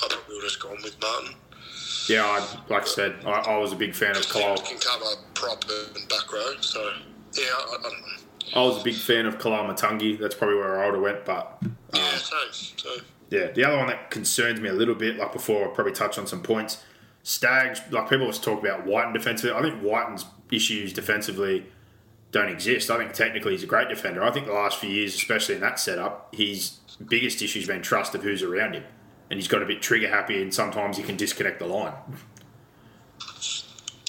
I 0.03 0.07
thought 0.07 0.27
we 0.27 0.35
have 0.35 0.43
just 0.43 0.61
gone 0.61 0.77
with 0.83 0.99
Martin. 1.01 1.35
Yeah, 2.07 2.25
I, 2.25 2.39
like 2.69 2.83
I 2.83 2.85
said, 2.85 3.15
I, 3.25 3.29
I 3.29 3.57
was 3.57 3.71
a 3.71 3.75
big 3.75 3.95
fan 3.95 4.11
of 4.11 4.23
Kalal. 4.23 4.63
Can 4.63 4.77
cover 4.77 5.21
prop 5.33 5.63
and 5.95 6.09
back 6.09 6.31
row. 6.31 6.53
So 6.61 6.91
yeah, 7.33 7.43
I, 7.47 7.77
I. 7.83 8.59
I 8.59 8.61
was 8.61 8.81
a 8.81 8.83
big 8.83 8.95
fan 8.95 9.25
of 9.25 9.37
Koloamatangi. 9.39 10.19
That's 10.19 10.35
probably 10.35 10.57
where 10.57 10.83
I 10.83 10.85
would 10.85 10.95
have 10.95 11.03
went. 11.03 11.25
But 11.25 11.57
Yeah, 11.93 12.01
um, 12.01 12.19
same. 12.19 12.77
So 12.77 12.89
yeah, 13.29 13.51
the 13.51 13.65
other 13.65 13.77
one 13.77 13.87
that 13.87 14.11
concerns 14.11 14.59
me 14.59 14.69
a 14.69 14.73
little 14.73 14.95
bit, 14.95 15.17
like 15.17 15.33
before, 15.33 15.65
I'll 15.65 15.71
probably 15.71 15.93
touch 15.93 16.17
on 16.17 16.27
some 16.27 16.43
points. 16.43 16.83
Staggs, 17.23 17.81
like 17.89 18.09
people 18.09 18.23
always 18.23 18.37
talk 18.37 18.59
about 18.61 18.85
Wighton 18.85 19.13
defensively. 19.13 19.57
I 19.57 19.61
think 19.61 19.81
Wighton's 19.81 20.25
issues 20.51 20.93
defensively 20.93 21.65
don't 22.31 22.49
exist. 22.49 22.91
I 22.91 22.97
think 22.97 23.13
technically 23.13 23.53
he's 23.53 23.63
a 23.63 23.67
great 23.67 23.89
defender. 23.89 24.23
I 24.23 24.31
think 24.31 24.47
the 24.47 24.53
last 24.53 24.77
few 24.77 24.89
years, 24.89 25.15
especially 25.15 25.55
in 25.55 25.61
that 25.61 25.79
setup, 25.79 26.35
his 26.35 26.79
biggest 27.07 27.41
issue's 27.41 27.67
been 27.67 27.81
trust 27.81 28.13
of 28.13 28.23
who's 28.23 28.43
around 28.43 28.73
him. 28.73 28.83
And 29.33 29.39
he's 29.39 29.47
got 29.47 29.63
a 29.63 29.65
bit 29.65 29.81
trigger 29.81 30.07
happy 30.09 30.39
and 30.43 30.53
sometimes 30.53 30.95
he 30.95 31.01
can 31.01 31.17
disconnect 31.17 31.57
the 31.57 31.65
line. 31.65 31.91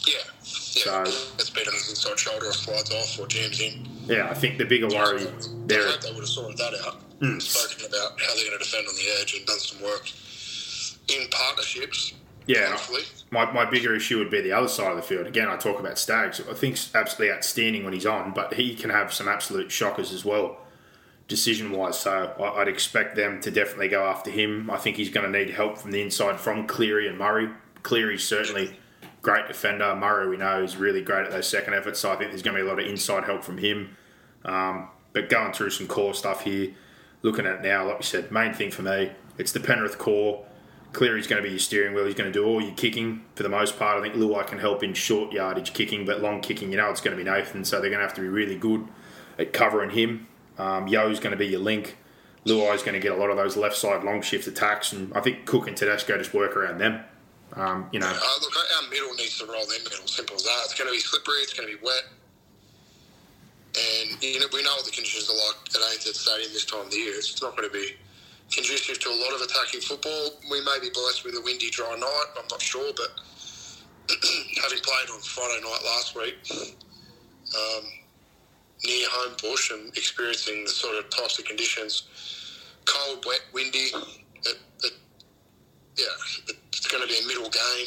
yeah, 0.07 0.17
yeah. 0.17 0.23
So- 0.45 1.01
it's 1.39 1.49
better 1.49 1.71
than 1.71 1.81
inside 1.89 2.19
shoulder 2.19 2.49
or 2.49 2.53
slides 2.53 2.91
off 2.93 3.19
or 3.19 3.27
jams 3.27 3.59
in. 3.59 3.89
Yeah, 4.05 4.29
I 4.29 4.35
think 4.35 4.59
the 4.59 4.67
bigger 4.67 4.87
worry 4.89 5.23
I 5.23 5.31
there. 5.65 5.89
hope 5.89 6.03
they 6.03 6.11
would 6.11 6.19
have 6.21 6.29
sorted 6.29 6.59
that 6.59 6.75
out. 6.87 6.97
Hmm. 7.21 7.39
Spoken 7.39 7.87
about 7.87 8.21
how 8.21 8.35
they're 8.35 8.45
going 8.45 8.59
to 8.59 8.65
defend 8.65 8.87
on 8.87 8.95
the 8.97 9.19
edge 9.19 9.33
and 9.35 9.47
done 9.47 9.59
some 9.61 9.83
work 9.83 10.11
in 11.09 11.27
partnerships. 11.31 12.13
Yeah, 12.47 12.73
hopefully. 12.73 13.05
my, 13.31 13.51
my 13.51 13.65
bigger 13.65 13.95
issue 13.97 14.19
would 14.19 14.29
be 14.29 14.43
the 14.43 14.53
other 14.53 14.69
side 14.69 14.91
of 14.91 14.97
the 14.99 15.03
field. 15.03 15.27
Again, 15.27 15.49
I 15.49 15.57
talk 15.57 15.81
about 15.81 15.99
Staggs. 15.99 16.39
I 16.41 16.53
think 16.53 16.75
he's 16.77 16.95
absolutely 16.95 17.35
outstanding 17.35 17.83
when 17.83 17.95
he's 17.95 18.05
on, 18.05 18.33
but 18.35 18.53
he 18.53 18.75
can 18.75 18.91
have 18.91 19.11
some 19.15 19.27
absolute 19.27 19.73
shockers 19.73 20.13
as 20.13 20.23
well, 20.23 20.59
decision 21.29 21.73
wise. 21.73 21.99
So 21.99 22.35
I'd 22.57 22.69
expect 22.69 23.17
them 23.17 23.41
to 23.41 23.51
definitely 23.51 23.89
go 23.89 24.05
after 24.05 24.31
him. 24.31 24.71
I 24.71 24.77
think 24.77 24.97
he's 24.97 25.11
going 25.11 25.31
to 25.31 25.39
need 25.39 25.51
help 25.51 25.79
from 25.79 25.91
the 25.91 26.03
inside 26.03 26.39
from 26.39 26.67
Cleary 26.67 27.09
and 27.09 27.19
Murray. 27.19 27.51
Cleary's 27.83 28.25
certainly 28.25 28.77
great 29.23 29.49
defender. 29.49 29.95
Murray, 29.97 30.29
we 30.29 30.37
know, 30.37 30.63
is 30.63 30.77
really 30.77 31.03
great 31.03 31.27
at 31.27 31.33
those 31.33 31.49
second 31.49 31.75
efforts. 31.75 32.01
So 32.01 32.13
I 32.13 32.17
think 32.17 32.31
there's 32.31 32.43
going 32.43 32.57
to 32.57 32.63
be 32.63 32.69
a 32.69 32.71
lot 32.71 32.79
of 32.79 32.87
inside 32.87 33.25
help 33.25 33.43
from 33.43 33.59
him. 33.59 33.97
Um, 34.45 34.89
but 35.13 35.29
going 35.29 35.53
through 35.53 35.71
some 35.71 35.87
core 35.87 36.15
stuff 36.15 36.43
here, 36.43 36.75
looking 37.23 37.47
at 37.47 37.57
it 37.57 37.63
now, 37.63 37.87
like 37.87 37.99
we 37.99 38.05
said, 38.05 38.31
main 38.31 38.53
thing 38.53 38.71
for 38.71 38.83
me, 38.83 39.13
it's 39.39 39.53
the 39.53 39.61
Penrith 39.61 39.99
core. 39.99 40.45
Cleary's 40.93 41.27
going 41.27 41.43
to 41.43 41.47
be 41.47 41.51
your 41.51 41.59
steering 41.59 41.95
wheel. 41.95 42.05
He's 42.05 42.15
going 42.15 42.33
to 42.33 42.39
do 42.39 42.45
all 42.47 42.61
your 42.61 42.75
kicking 42.75 43.25
for 43.35 43.43
the 43.43 43.49
most 43.49 43.79
part. 43.79 43.99
I 43.99 44.03
think 44.03 44.15
Luai 44.15 44.47
can 44.47 44.59
help 44.59 44.85
in 44.85 44.95
short 44.95 45.33
yardage 45.33 45.73
kicking, 45.73 46.05
but 46.05 46.21
long 46.21 46.41
kicking, 46.41 46.71
you 46.71 46.77
know, 46.77 46.89
it's 46.91 47.01
going 47.01 47.17
to 47.17 47.23
be 47.23 47.29
Nathan. 47.29 47.65
So 47.65 47.81
they're 47.81 47.91
going 47.91 48.01
to 48.01 48.07
have 48.07 48.15
to 48.15 48.21
be 48.21 48.29
really 48.29 48.57
good 48.57 48.87
at 49.39 49.53
covering 49.53 49.91
him. 49.91 50.29
Um, 50.59 50.87
Yeo's 50.89 51.21
going 51.21 51.33
to 51.33 51.37
be 51.37 51.47
your 51.47 51.61
link. 51.61 51.97
Luai's 52.45 52.83
going 52.83 52.95
to 52.95 53.01
get 53.01 53.13
a 53.13 53.17
lot 53.17 53.31
of 53.31 53.37
those 53.37 53.57
left 53.57 53.77
side 53.77 54.05
long 54.05 54.21
shift 54.23 54.47
attacks, 54.47 54.93
and 54.93 55.13
I 55.15 55.21
think 55.21 55.47
Cook 55.47 55.67
and 55.67 55.77
Tedesco 55.77 56.19
just 56.19 56.35
work 56.35 56.57
around 56.57 56.79
them. 56.79 57.01
Um, 57.55 57.89
you 57.93 58.01
know, 58.01 58.07
Uh, 58.09 58.39
look, 58.41 58.53
our 58.83 58.91
middle 58.91 59.15
needs 59.15 59.39
to 59.39 59.47
roll 59.47 59.65
their 59.67 59.79
middle. 59.83 60.07
Simple 60.07 60.37
as 60.37 60.43
that. 60.45 60.61
It's 60.65 60.75
going 60.75 60.89
to 60.89 60.93
be 60.93 61.01
slippery. 61.01 61.37
It's 61.43 61.55
going 61.55 61.69
to 61.69 61.77
be 61.77 61.83
wet. 61.85 62.05
And 63.75 64.23
you 64.23 64.39
know, 64.41 64.47
we 64.53 64.63
know 64.63 64.75
what 64.77 64.85
the 64.85 64.91
conditions 64.93 65.29
are 65.31 65.35
like 65.35 65.57
at 65.75 65.81
ANZ 65.81 66.15
Stadium 66.15 66.53
this 66.53 66.65
time 66.65 66.81
of 66.87 66.91
the 66.91 66.97
year. 66.97 67.15
It's 67.17 67.41
not 67.43 67.57
going 67.57 67.69
to 67.69 67.73
be 67.73 67.97
conducive 68.53 69.01
to 69.01 69.09
a 69.09 69.19
lot 69.19 69.35
of 69.35 69.41
attacking 69.41 69.81
football. 69.81 70.31
We 70.51 70.61
may 70.65 70.79
be 70.81 70.91
blessed 70.95 71.25
with 71.25 71.35
a 71.35 71.41
windy, 71.43 71.71
dry 71.71 71.97
night. 71.97 72.27
I'm 72.39 72.47
not 72.51 72.63
sure, 72.63 72.93
but 72.95 73.11
having 74.63 74.79
played 74.79 75.11
on 75.11 75.21
Friday 75.21 75.61
night 75.65 75.83
last 75.85 76.15
week 76.15 76.37
um, 76.53 77.85
near 78.87 79.09
Homebush 79.09 79.73
and 79.73 79.97
experiencing 79.97 80.65
the 80.65 80.71
sort 80.71 80.97
of 80.97 81.11
types 81.11 81.39
of 81.39 81.45
conditions, 81.45 82.05
cold, 82.85 83.25
wet, 83.27 83.41
windy, 83.53 83.91
it, 84.45 84.59
it, 84.83 84.93
yeah, 85.97 86.05
it, 86.49 86.57
it's 86.73 86.87
going 86.87 87.03
to 87.03 87.09
be 87.09 87.19
a 87.23 87.27
middle 87.27 87.51
game. 87.51 87.87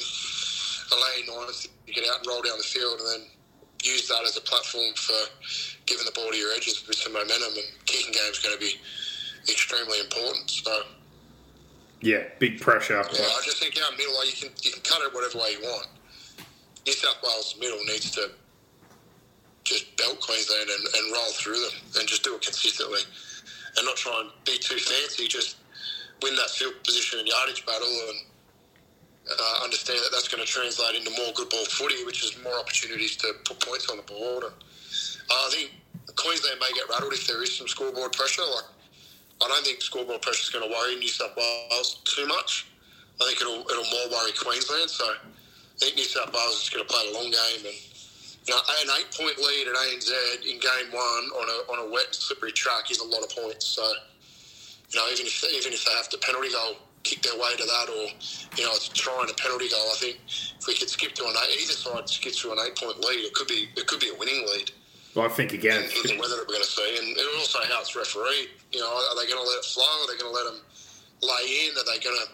Allowing 0.89 1.41
Niners 1.41 1.67
to 1.85 1.93
get 1.93 2.05
out 2.09 2.19
and 2.19 2.27
roll 2.27 2.41
down 2.41 2.57
the 2.57 2.63
field 2.63 2.99
and 2.99 3.21
then 3.21 3.27
use 3.83 4.07
that 4.07 4.23
as 4.23 4.37
a 4.37 4.41
platform 4.41 4.93
for 4.95 5.19
giving 5.85 6.05
the 6.05 6.11
ball 6.11 6.31
to 6.31 6.37
your 6.37 6.53
edges 6.53 6.87
with 6.87 6.95
some 6.95 7.13
momentum 7.13 7.53
and 7.55 7.85
kicking 7.85 8.11
game 8.11 8.31
is 8.31 8.39
going 8.39 8.55
to 8.55 8.59
be 8.59 8.79
extremely 9.49 9.99
important. 9.99 10.49
So 10.49 10.83
yeah, 12.01 12.23
big 12.39 12.61
pressure. 12.61 12.93
yeah, 12.93 13.01
I 13.01 13.41
just 13.43 13.61
think 13.61 13.75
our 13.83 13.91
middle, 13.97 14.25
you 14.25 14.33
can 14.33 14.49
you 14.61 14.71
can 14.71 14.81
cut 14.83 15.01
it 15.01 15.13
whatever 15.13 15.39
way 15.39 15.53
you 15.59 15.61
want. 15.61 15.87
New 16.85 16.93
South 16.93 17.17
Wales 17.23 17.55
middle 17.59 17.83
needs 17.85 18.11
to 18.11 18.31
just 19.67 19.91
belt 19.97 20.19
Queensland 20.21 20.69
and, 20.71 20.83
and 20.95 21.11
roll 21.11 21.31
through 21.35 21.59
them 21.59 21.75
and 21.99 22.07
just 22.07 22.23
do 22.23 22.33
it 22.35 22.41
consistently 22.41 23.03
and 23.75 23.85
not 23.85 23.97
try 23.97 24.15
and 24.23 24.31
be 24.45 24.57
too 24.57 24.79
fancy. 24.79 25.27
Just 25.27 25.57
win 26.23 26.35
that 26.35 26.49
field 26.49 26.73
position 26.83 27.19
and 27.19 27.27
yardage 27.27 27.65
battle 27.65 27.91
and 28.07 28.17
uh, 29.27 29.63
understand 29.63 29.99
that 29.99 30.09
that's 30.15 30.31
going 30.31 30.39
to 30.39 30.47
translate 30.47 30.95
into 30.95 31.11
more 31.19 31.35
good 31.35 31.49
ball 31.49 31.65
footy, 31.67 31.99
which 32.05 32.23
is 32.23 32.31
more 32.43 32.57
opportunities 32.57 33.17
to 33.17 33.35
put 33.43 33.59
points 33.59 33.89
on 33.91 33.97
the 33.97 34.07
board. 34.07 34.47
And 34.47 34.55
uh, 34.55 35.35
I 35.35 35.49
think 35.51 35.75
Queensland 36.15 36.63
may 36.63 36.71
get 36.73 36.87
rattled 36.87 37.11
if 37.11 37.27
there 37.27 37.43
is 37.43 37.51
some 37.51 37.67
scoreboard 37.67 38.13
pressure. 38.13 38.47
Like 38.47 38.71
I 39.43 39.47
don't 39.51 39.65
think 39.67 39.81
scoreboard 39.81 40.21
pressure 40.21 40.47
is 40.47 40.49
going 40.49 40.63
to 40.63 40.71
worry 40.71 40.95
New 40.95 41.11
South 41.11 41.35
Wales 41.35 41.99
too 42.07 42.25
much. 42.25 42.71
I 43.19 43.27
think 43.27 43.41
it'll 43.41 43.67
it'll 43.67 43.91
more 43.91 44.15
worry 44.15 44.31
Queensland. 44.31 44.89
So 44.89 45.03
I 45.03 45.19
think 45.75 45.99
New 45.99 46.07
South 46.07 46.31
Wales 46.31 46.63
is 46.63 46.69
going 46.71 46.87
to 46.87 46.89
play 46.89 47.03
a 47.11 47.13
long 47.13 47.27
game 47.27 47.67
and. 47.67 47.75
You 48.47 48.55
know, 48.55 48.61
an 48.81 48.89
eight-point 48.99 49.37
lead 49.37 49.67
at 49.67 49.75
ANZ 49.75 50.09
in 50.47 50.59
game 50.59 50.91
one 50.93 51.03
on 51.35 51.47
a, 51.49 51.71
on 51.71 51.87
a 51.87 51.91
wet, 51.91 52.15
slippery 52.15 52.53
track 52.53 52.89
is 52.89 52.99
a 52.99 53.03
lot 53.03 53.21
of 53.21 53.29
points. 53.29 53.65
So, 53.67 53.83
you 54.89 54.99
know, 54.99 55.05
even 55.11 55.25
if 55.25 55.43
even 55.51 55.73
if 55.73 55.83
they 55.83 55.91
have 55.91 56.07
to 56.09 56.17
penalty 56.19 56.51
goal, 56.51 56.77
kick 57.03 57.21
their 57.23 57.35
way 57.35 57.51
to 57.57 57.65
that, 57.65 57.87
or 57.89 58.07
you 58.55 58.63
know, 58.63 58.71
it's 58.71 58.87
trying 58.87 59.29
a 59.29 59.33
penalty 59.33 59.67
goal. 59.67 59.83
I 59.91 59.95
think 59.99 60.17
if 60.27 60.65
we 60.65 60.75
could 60.75 60.89
skip 60.89 61.11
to 61.15 61.25
an 61.25 61.35
eight, 61.43 61.59
either 61.59 61.73
side 61.73 62.07
skip 62.07 62.33
to 62.35 62.51
an 62.53 62.59
eight-point 62.65 62.99
lead, 63.03 63.25
it 63.27 63.33
could 63.33 63.47
be 63.47 63.67
it 63.75 63.85
could 63.87 63.99
be 63.99 64.09
a 64.09 64.15
winning 64.15 64.47
lead 64.47 64.71
Well, 65.13 65.25
I 65.25 65.29
think 65.29 65.51
again, 65.51 65.83
in 65.83 66.15
the 66.15 66.15
weather 66.15 66.39
that 66.39 66.47
we're 66.47 66.55
going 66.55 66.63
to 66.63 66.71
see, 66.71 66.97
and 67.03 67.17
and 67.17 67.27
also 67.37 67.59
how 67.67 67.81
it's 67.81 67.95
refereed. 67.95 68.47
You 68.71 68.79
know, 68.79 68.87
are 68.87 69.15
they 69.19 69.27
going 69.27 69.43
to 69.43 69.47
let 69.47 69.59
it 69.59 69.65
flow? 69.65 69.83
Are 69.83 70.07
they 70.07 70.15
going 70.23 70.31
to 70.31 70.37
let 70.39 70.47
them 70.47 70.61
lay 71.19 71.67
in? 71.67 71.75
Are 71.75 71.83
they 71.83 71.99
going 71.99 72.15
to 72.15 72.27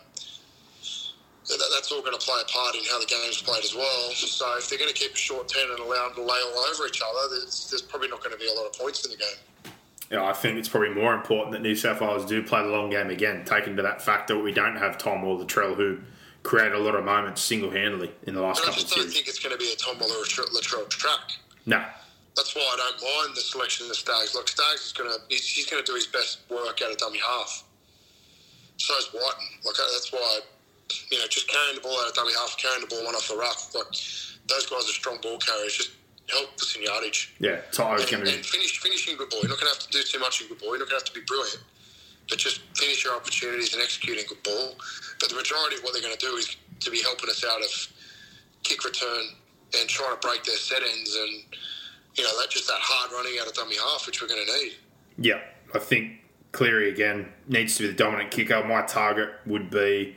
that's 1.48 1.92
all 1.92 2.02
going 2.02 2.18
to 2.18 2.26
play 2.26 2.40
a 2.42 2.50
part 2.50 2.76
in 2.76 2.84
how 2.90 3.00
the 3.00 3.06
game's 3.06 3.42
played 3.42 3.64
as 3.64 3.76
well. 3.76 4.12
So 4.12 4.46
if 4.58 4.70
they're 4.70 4.80
going 4.80 4.92
to 4.92 4.98
keep 4.98 5.14
a 5.14 5.18
short 5.18 5.48
10 5.48 5.62
and 5.72 5.80
allow 5.80 6.08
them 6.08 6.16
to 6.16 6.22
lay 6.22 6.40
all 6.48 6.60
over 6.72 6.88
each 6.88 7.02
other, 7.02 7.36
there's, 7.36 7.70
there's 7.70 7.82
probably 7.82 8.08
not 8.08 8.24
going 8.24 8.32
to 8.32 8.40
be 8.40 8.48
a 8.48 8.54
lot 8.54 8.66
of 8.66 8.74
points 8.74 9.06
in 9.06 9.12
the 9.12 9.18
game. 9.18 9.74
Yeah, 10.12 10.26
I 10.26 10.34
think 10.34 10.58
it's 10.58 10.70
probably 10.70 10.94
more 10.94 11.14
important 11.14 11.54
that 11.54 11.62
New 11.62 11.76
South 11.76 12.00
Wales 12.00 12.26
do 12.26 12.44
play 12.44 12.62
the 12.62 12.70
long 12.70 12.90
game 12.90 13.10
again, 13.10 13.44
taking 13.46 13.76
to 13.78 13.82
that 13.82 14.02
factor 14.02 14.38
we 14.38 14.52
don't 14.52 14.76
have 14.76 14.98
Tom 14.98 15.24
or 15.24 15.40
Latrell 15.40 15.76
who 15.76 16.00
create 16.44 16.74
a 16.74 16.78
lot 16.78 16.96
of 16.96 17.04
moments 17.04 17.42
single 17.42 17.72
handedly 17.72 18.12
in 18.24 18.36
the 18.36 18.42
last 18.42 18.60
And 18.60 18.70
I 18.70 18.74
couple 18.74 18.84
of 18.84 18.88
just 18.88 18.96
don't 18.96 19.04
series. 19.04 19.14
think 19.16 19.28
it's 19.28 19.40
going 19.40 19.54
to 19.54 19.58
be 19.58 19.72
a 19.72 19.76
Tom 19.76 19.96
or 19.96 20.08
Latrell 20.08 20.90
track. 20.90 21.32
No. 21.66 21.84
That's 22.36 22.56
why 22.56 22.62
I 22.62 22.76
don't 22.78 23.02
mind 23.02 23.36
the 23.36 23.42
selection 23.42 23.90
of 23.90 23.96
Staggs. 23.96 24.34
Look, 24.36 24.48
Staggs 24.48 24.86
is 24.86 24.92
going 24.94 25.10
to 25.10 25.18
he's, 25.30 25.48
he's 25.48 25.68
going 25.68 25.84
to 25.84 25.90
do 25.90 25.96
his 25.96 26.08
best 26.08 26.40
work 26.50 26.82
out 26.84 26.92
of 26.92 26.98
dummy 26.98 27.20
half. 27.20 27.64
So 28.78 28.94
is 28.98 29.10
Wighton. 29.14 29.48
Like 29.64 29.76
that's 29.78 30.12
why 30.12 30.40
you 31.10 31.18
know 31.20 31.28
just 31.28 31.48
carrying 31.48 31.76
the 31.76 31.82
ball 31.82 31.98
out 32.02 32.10
of 32.10 32.16
dummy 32.16 32.34
half, 32.34 32.56
carrying 32.58 32.82
the 32.82 32.88
ball 32.88 33.06
one 33.06 33.16
off 33.16 33.28
the 33.28 33.36
ruck. 33.36 33.58
Like 33.74 33.94
those 34.50 34.66
guys 34.70 34.84
are 34.90 34.98
strong 34.98 35.18
ball 35.22 35.38
carriers. 35.38 35.74
Just 35.74 35.92
help 36.30 36.54
us 36.56 36.76
in 36.76 36.84
yardage. 36.84 37.36
Yeah, 37.40 37.60
And, 37.78 37.78
going 37.78 38.08
to 38.08 38.16
and 38.16 38.46
finish 38.46 38.80
finishing 38.80 39.18
good 39.18 39.30
ball. 39.30 39.42
You're 39.42 39.50
not 39.50 39.60
going 39.60 39.72
to 39.72 39.80
have 39.80 39.88
to 39.88 39.92
do 39.92 40.04
too 40.04 40.20
much 40.20 40.42
in 40.42 40.48
good 40.48 40.60
ball. 40.60 40.70
You're 40.70 40.80
not 40.80 40.90
going 40.90 41.00
to 41.02 41.06
have 41.06 41.14
to 41.14 41.20
be 41.20 41.26
brilliant. 41.26 41.64
But 42.30 42.38
just 42.38 42.62
finish 42.76 43.04
your 43.04 43.16
opportunities 43.16 43.74
and 43.74 43.84
executing 43.84 44.24
good 44.28 44.42
ball. 44.44 44.76
But 45.20 45.30
the 45.30 45.36
majority 45.36 45.76
of 45.76 45.84
what 45.84 45.94
they're 45.94 46.02
going 46.02 46.16
to 46.16 46.26
do 46.26 46.36
is 46.36 46.56
to 46.80 46.92
be 46.92 47.02
helping 47.02 47.30
us 47.30 47.44
out 47.44 47.62
of 47.62 47.72
kick 48.64 48.86
return 48.86 49.36
and 49.76 49.90
trying 49.90 50.16
to 50.16 50.26
break 50.26 50.44
their 50.44 50.56
set 50.56 50.82
ends 50.82 51.16
and 51.16 51.60
you 52.16 52.24
know 52.24 52.40
that 52.40 52.50
just 52.50 52.68
that 52.68 52.80
hard 52.80 53.12
running 53.12 53.40
out 53.42 53.48
of 53.48 53.54
dummy 53.54 53.76
half, 53.76 54.06
which 54.06 54.22
we're 54.22 54.28
going 54.28 54.46
to 54.46 54.54
need. 54.58 54.74
Yeah, 55.18 55.42
I 55.74 55.80
think 55.80 56.22
Cleary 56.52 56.90
again 56.90 57.34
needs 57.48 57.76
to 57.78 57.84
be 57.84 57.88
the 57.88 57.96
dominant 57.96 58.32
kicker. 58.32 58.64
My 58.64 58.84
target 58.84 59.30
would 59.46 59.70
be 59.70 60.16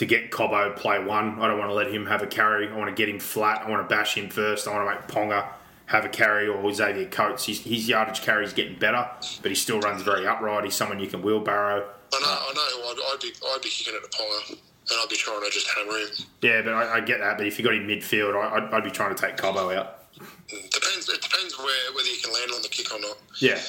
to 0.00 0.06
get 0.06 0.30
Cobbo 0.30 0.74
play 0.76 0.98
one. 0.98 1.38
I 1.40 1.46
don't 1.46 1.58
want 1.58 1.68
to 1.68 1.74
let 1.74 1.92
him 1.92 2.06
have 2.06 2.22
a 2.22 2.26
carry. 2.26 2.66
I 2.70 2.74
want 2.74 2.88
to 2.88 2.94
get 2.94 3.10
him 3.10 3.20
flat. 3.20 3.60
I 3.66 3.68
want 3.68 3.86
to 3.86 3.94
bash 3.94 4.16
him 4.16 4.30
first. 4.30 4.66
I 4.66 4.72
want 4.72 4.88
to 4.88 4.94
make 4.94 5.08
Ponga 5.08 5.46
have 5.84 6.06
a 6.06 6.08
carry 6.08 6.48
or 6.48 6.72
Xavier 6.72 7.04
Coates. 7.04 7.44
His, 7.44 7.60
his 7.60 7.86
yardage 7.86 8.22
carry 8.22 8.46
is 8.46 8.54
getting 8.54 8.78
better, 8.78 9.06
but 9.42 9.50
he 9.50 9.54
still 9.54 9.78
runs 9.78 10.00
very 10.00 10.26
upright. 10.26 10.64
He's 10.64 10.74
someone 10.74 11.00
you 11.00 11.06
can 11.06 11.20
wheelbarrow. 11.20 11.86
I 12.14 12.18
know, 12.18 12.26
I 12.26 12.52
know. 12.54 12.88
I'd, 12.88 13.12
I'd 13.12 13.20
be, 13.20 13.30
I'd 13.46 13.60
be 13.62 13.68
kicking 13.68 13.92
it 13.94 14.10
to 14.10 14.16
Ponga, 14.16 14.52
and 14.52 15.00
I'd 15.02 15.08
be 15.10 15.16
trying 15.16 15.44
to 15.44 15.50
just 15.50 15.68
hammer 15.68 15.98
him. 15.98 16.08
Yeah, 16.40 16.62
but 16.62 16.72
I, 16.72 16.94
I 16.94 17.00
get 17.00 17.20
that. 17.20 17.36
But 17.36 17.46
if 17.46 17.58
you 17.58 17.64
got 17.66 17.74
him 17.74 17.86
midfield, 17.86 18.34
I, 18.42 18.56
I'd, 18.56 18.72
I'd 18.72 18.84
be 18.84 18.90
trying 18.90 19.14
to 19.14 19.20
take 19.20 19.36
Cobbo 19.36 19.76
out. 19.76 20.10
Depends. 20.48 21.10
It 21.10 21.20
depends 21.20 21.58
where 21.58 21.92
whether 21.94 22.08
you 22.08 22.16
can 22.24 22.32
land 22.32 22.52
on 22.54 22.62
the 22.62 22.68
kick 22.68 22.90
or 22.94 23.00
not. 23.00 23.18
Yeah, 23.38 23.60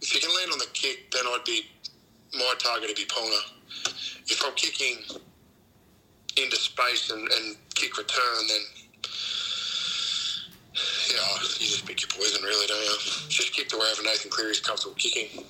If 0.00 0.14
you 0.14 0.20
can 0.20 0.30
land 0.30 0.52
on 0.52 0.58
the 0.58 0.68
kick, 0.74 1.10
then 1.10 1.22
I'd 1.26 1.42
be 1.44 1.66
my 2.34 2.54
target 2.60 2.88
would 2.88 2.96
be 2.96 3.04
Ponga. 3.06 3.40
If 4.30 4.40
I'm 4.46 4.54
kicking 4.54 5.18
into 6.36 6.56
space 6.56 7.10
and, 7.10 7.20
and 7.20 7.56
kick 7.74 7.96
return, 7.98 8.46
then 8.48 8.60
yeah, 11.10 11.42
you 11.60 11.66
just 11.66 11.86
pick 11.86 12.00
your 12.00 12.08
poison, 12.08 12.42
really, 12.42 12.66
don't 12.66 12.82
you? 12.82 13.28
Just 13.28 13.52
kick 13.52 13.68
to 13.68 13.76
wherever 13.76 14.02
Nathan 14.02 14.30
Cleary's 14.30 14.60
comfortable 14.60 14.94
kicking. 14.94 15.44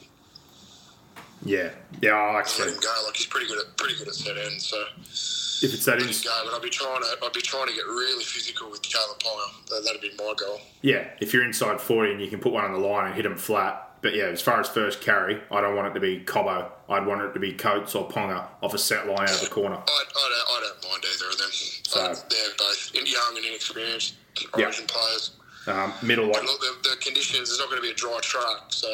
yeah, 1.45 1.71
yeah. 2.01 2.13
I 2.13 2.35
like 2.35 2.59
Let 2.59 2.69
him 2.69 2.81
go. 2.81 3.03
Like 3.07 3.17
he's 3.17 3.27
pretty 3.27 3.47
good 3.47 3.59
at 3.65 3.77
pretty 3.77 3.97
good 3.97 4.09
at 4.09 4.15
set 4.15 4.37
end. 4.37 4.61
So 4.61 4.83
if 4.99 5.73
it's 5.75 5.85
that 5.85 5.99
let 5.99 6.09
him 6.09 6.15
go. 6.25 6.43
But 6.45 6.55
I'd 6.57 6.63
be 6.63 6.71
trying 6.71 7.03
to 7.03 7.07
I'd 7.25 7.33
be 7.33 7.41
trying 7.41 7.69
to 7.69 7.75
get 7.75 7.87
really 7.87 8.25
physical 8.25 8.71
with 8.71 8.83
Kalyn 8.83 9.19
Ponga. 9.21 9.69
That, 9.69 9.85
that'd 9.85 10.01
be 10.01 10.11
my 10.19 10.35
goal. 10.37 10.61
Yeah, 10.83 11.07
if 11.21 11.33
you're 11.33 11.45
inside 11.45 11.81
40 11.81 12.13
and 12.13 12.21
you 12.21 12.29
can 12.29 12.41
put 12.41 12.53
one 12.53 12.65
on 12.65 12.73
the 12.73 12.79
line 12.79 13.07
and 13.07 13.15
hit 13.15 13.23
them 13.23 13.37
flat. 13.37 13.91
But 14.03 14.15
yeah, 14.17 14.25
as 14.25 14.41
far 14.43 14.59
as 14.61 14.69
first 14.69 15.01
carry, 15.01 15.41
I 15.51 15.61
don't 15.61 15.77
want 15.77 15.87
it 15.89 15.95
to 15.95 16.01
be 16.01 16.19
Cobbo. 16.25 16.69
I'd 16.89 17.07
want 17.07 17.23
it 17.23 17.33
to 17.35 17.39
be 17.41 17.53
Coates 17.53 17.95
or 17.95 18.09
Ponga 18.09 18.47
off 18.61 18.75
a 18.75 18.79
set 18.79 19.07
line 19.07 19.29
out 19.29 19.35
of 19.35 19.41
the 19.41 19.47
corner. 19.49 19.77
I, 19.77 19.79
I, 19.79 19.85
don't, 19.85 20.49
I 20.57 20.61
don't 20.61 20.91
mind 20.91 21.05
either 21.15 21.31
of 21.31 21.39
them. 21.39 21.51
So- 21.53 22.01
Uh, 22.01 22.15
they're 22.29 22.57
both 22.59 22.91
young 22.95 23.37
and 23.37 23.47
inexperienced 23.47 24.15
Yeah. 24.59 24.65
Origin 24.67 24.87
players. 24.89 25.31
Um, 25.69 25.93
middle, 26.03 26.27
look, 26.27 26.35
the, 26.43 26.91
the 26.91 26.97
conditions, 27.01 27.49
it's 27.49 27.59
not 27.61 27.69
going 27.71 27.81
to 27.81 27.87
be 27.87 27.93
a 27.93 27.95
dry 27.95 28.19
track, 28.21 28.65
so 28.71 28.89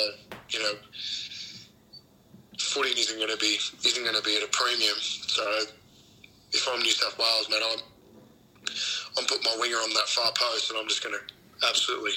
you 0.51 0.59
know, 0.63 0.73
footing 2.59 2.93
isn't 2.99 3.17
going 3.17 3.31
to 3.31 3.39
be 3.39 3.57
isn't 3.87 4.05
going 4.05 4.15
to 4.17 4.23
be 4.23 4.37
at 4.37 4.43
a 4.43 4.49
premium. 4.49 4.95
So 5.01 5.43
if 6.53 6.69
I'm 6.71 6.81
New 6.81 6.91
South 6.91 7.19
Wales, 7.19 7.49
man, 7.49 7.61
I'm 7.73 7.79
I'm 9.17 9.25
putting 9.25 9.45
my 9.45 9.57
winger 9.59 9.77
on 9.77 9.89
that 9.95 10.09
far 10.09 10.31
post, 10.35 10.69
and 10.71 10.79
I'm 10.79 10.87
just 10.89 11.03
going 11.03 11.15
to 11.17 11.67
absolutely 11.67 12.13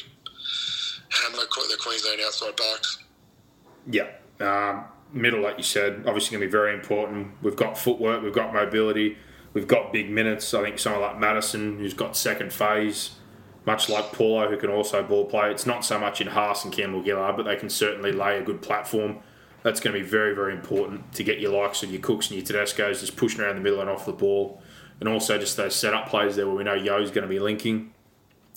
hammer 1.11 1.45
que- 1.45 1.67
the 1.67 1.77
Queensland 1.81 2.21
outside 2.25 2.55
backs. 2.55 2.99
yeah. 3.89 4.07
Um, 4.39 4.85
middle, 5.13 5.41
like 5.41 5.57
you 5.57 5.63
said, 5.63 6.03
obviously 6.07 6.38
going 6.38 6.41
to 6.41 6.47
be 6.47 6.51
very 6.51 6.73
important. 6.73 7.27
We've 7.43 7.55
got 7.55 7.77
footwork, 7.77 8.23
we've 8.23 8.33
got 8.33 8.53
mobility, 8.53 9.17
we've 9.53 9.67
got 9.67 9.93
big 9.93 10.09
minutes. 10.09 10.53
I 10.53 10.63
think 10.63 10.79
someone 10.79 11.01
like 11.01 11.19
Matterson, 11.19 11.77
who's 11.77 11.93
got 11.93 12.17
second 12.17 12.51
phase, 12.51 13.11
much 13.65 13.89
like 13.89 14.11
Paulo, 14.13 14.49
who 14.49 14.57
can 14.57 14.71
also 14.71 15.03
ball 15.03 15.25
play. 15.25 15.51
It's 15.51 15.67
not 15.67 15.85
so 15.85 15.99
much 15.99 16.21
in 16.21 16.27
Haas 16.27 16.63
and 16.63 16.73
Campbell 16.73 17.03
Gillard, 17.03 17.38
but 17.38 17.43
they 17.43 17.55
can 17.55 17.69
certainly 17.69 18.11
lay 18.11 18.39
a 18.39 18.41
good 18.41 18.61
platform. 18.61 19.19
That's 19.63 19.79
going 19.79 19.93
to 19.93 20.01
be 20.01 20.07
very, 20.07 20.33
very 20.33 20.53
important 20.53 21.13
to 21.13 21.23
get 21.23 21.39
your 21.39 21.51
likes 21.51 21.83
of 21.83 21.91
your 21.91 22.01
Cooks 22.01 22.31
and 22.31 22.38
your 22.38 22.45
Tedesco's 22.45 23.01
just 23.01 23.15
pushing 23.15 23.41
around 23.41 23.57
the 23.57 23.61
middle 23.61 23.79
and 23.79 23.89
off 23.89 24.07
the 24.07 24.13
ball. 24.13 24.59
And 24.99 25.07
also 25.07 25.38
just 25.38 25.55
those 25.57 25.75
setup 25.75 26.09
plays 26.09 26.35
there 26.35 26.47
where 26.47 26.55
we 26.55 26.63
know 26.63 26.73
Yeo's 26.73 27.11
going 27.11 27.23
to 27.23 27.27
be 27.27 27.39
linking. 27.39 27.93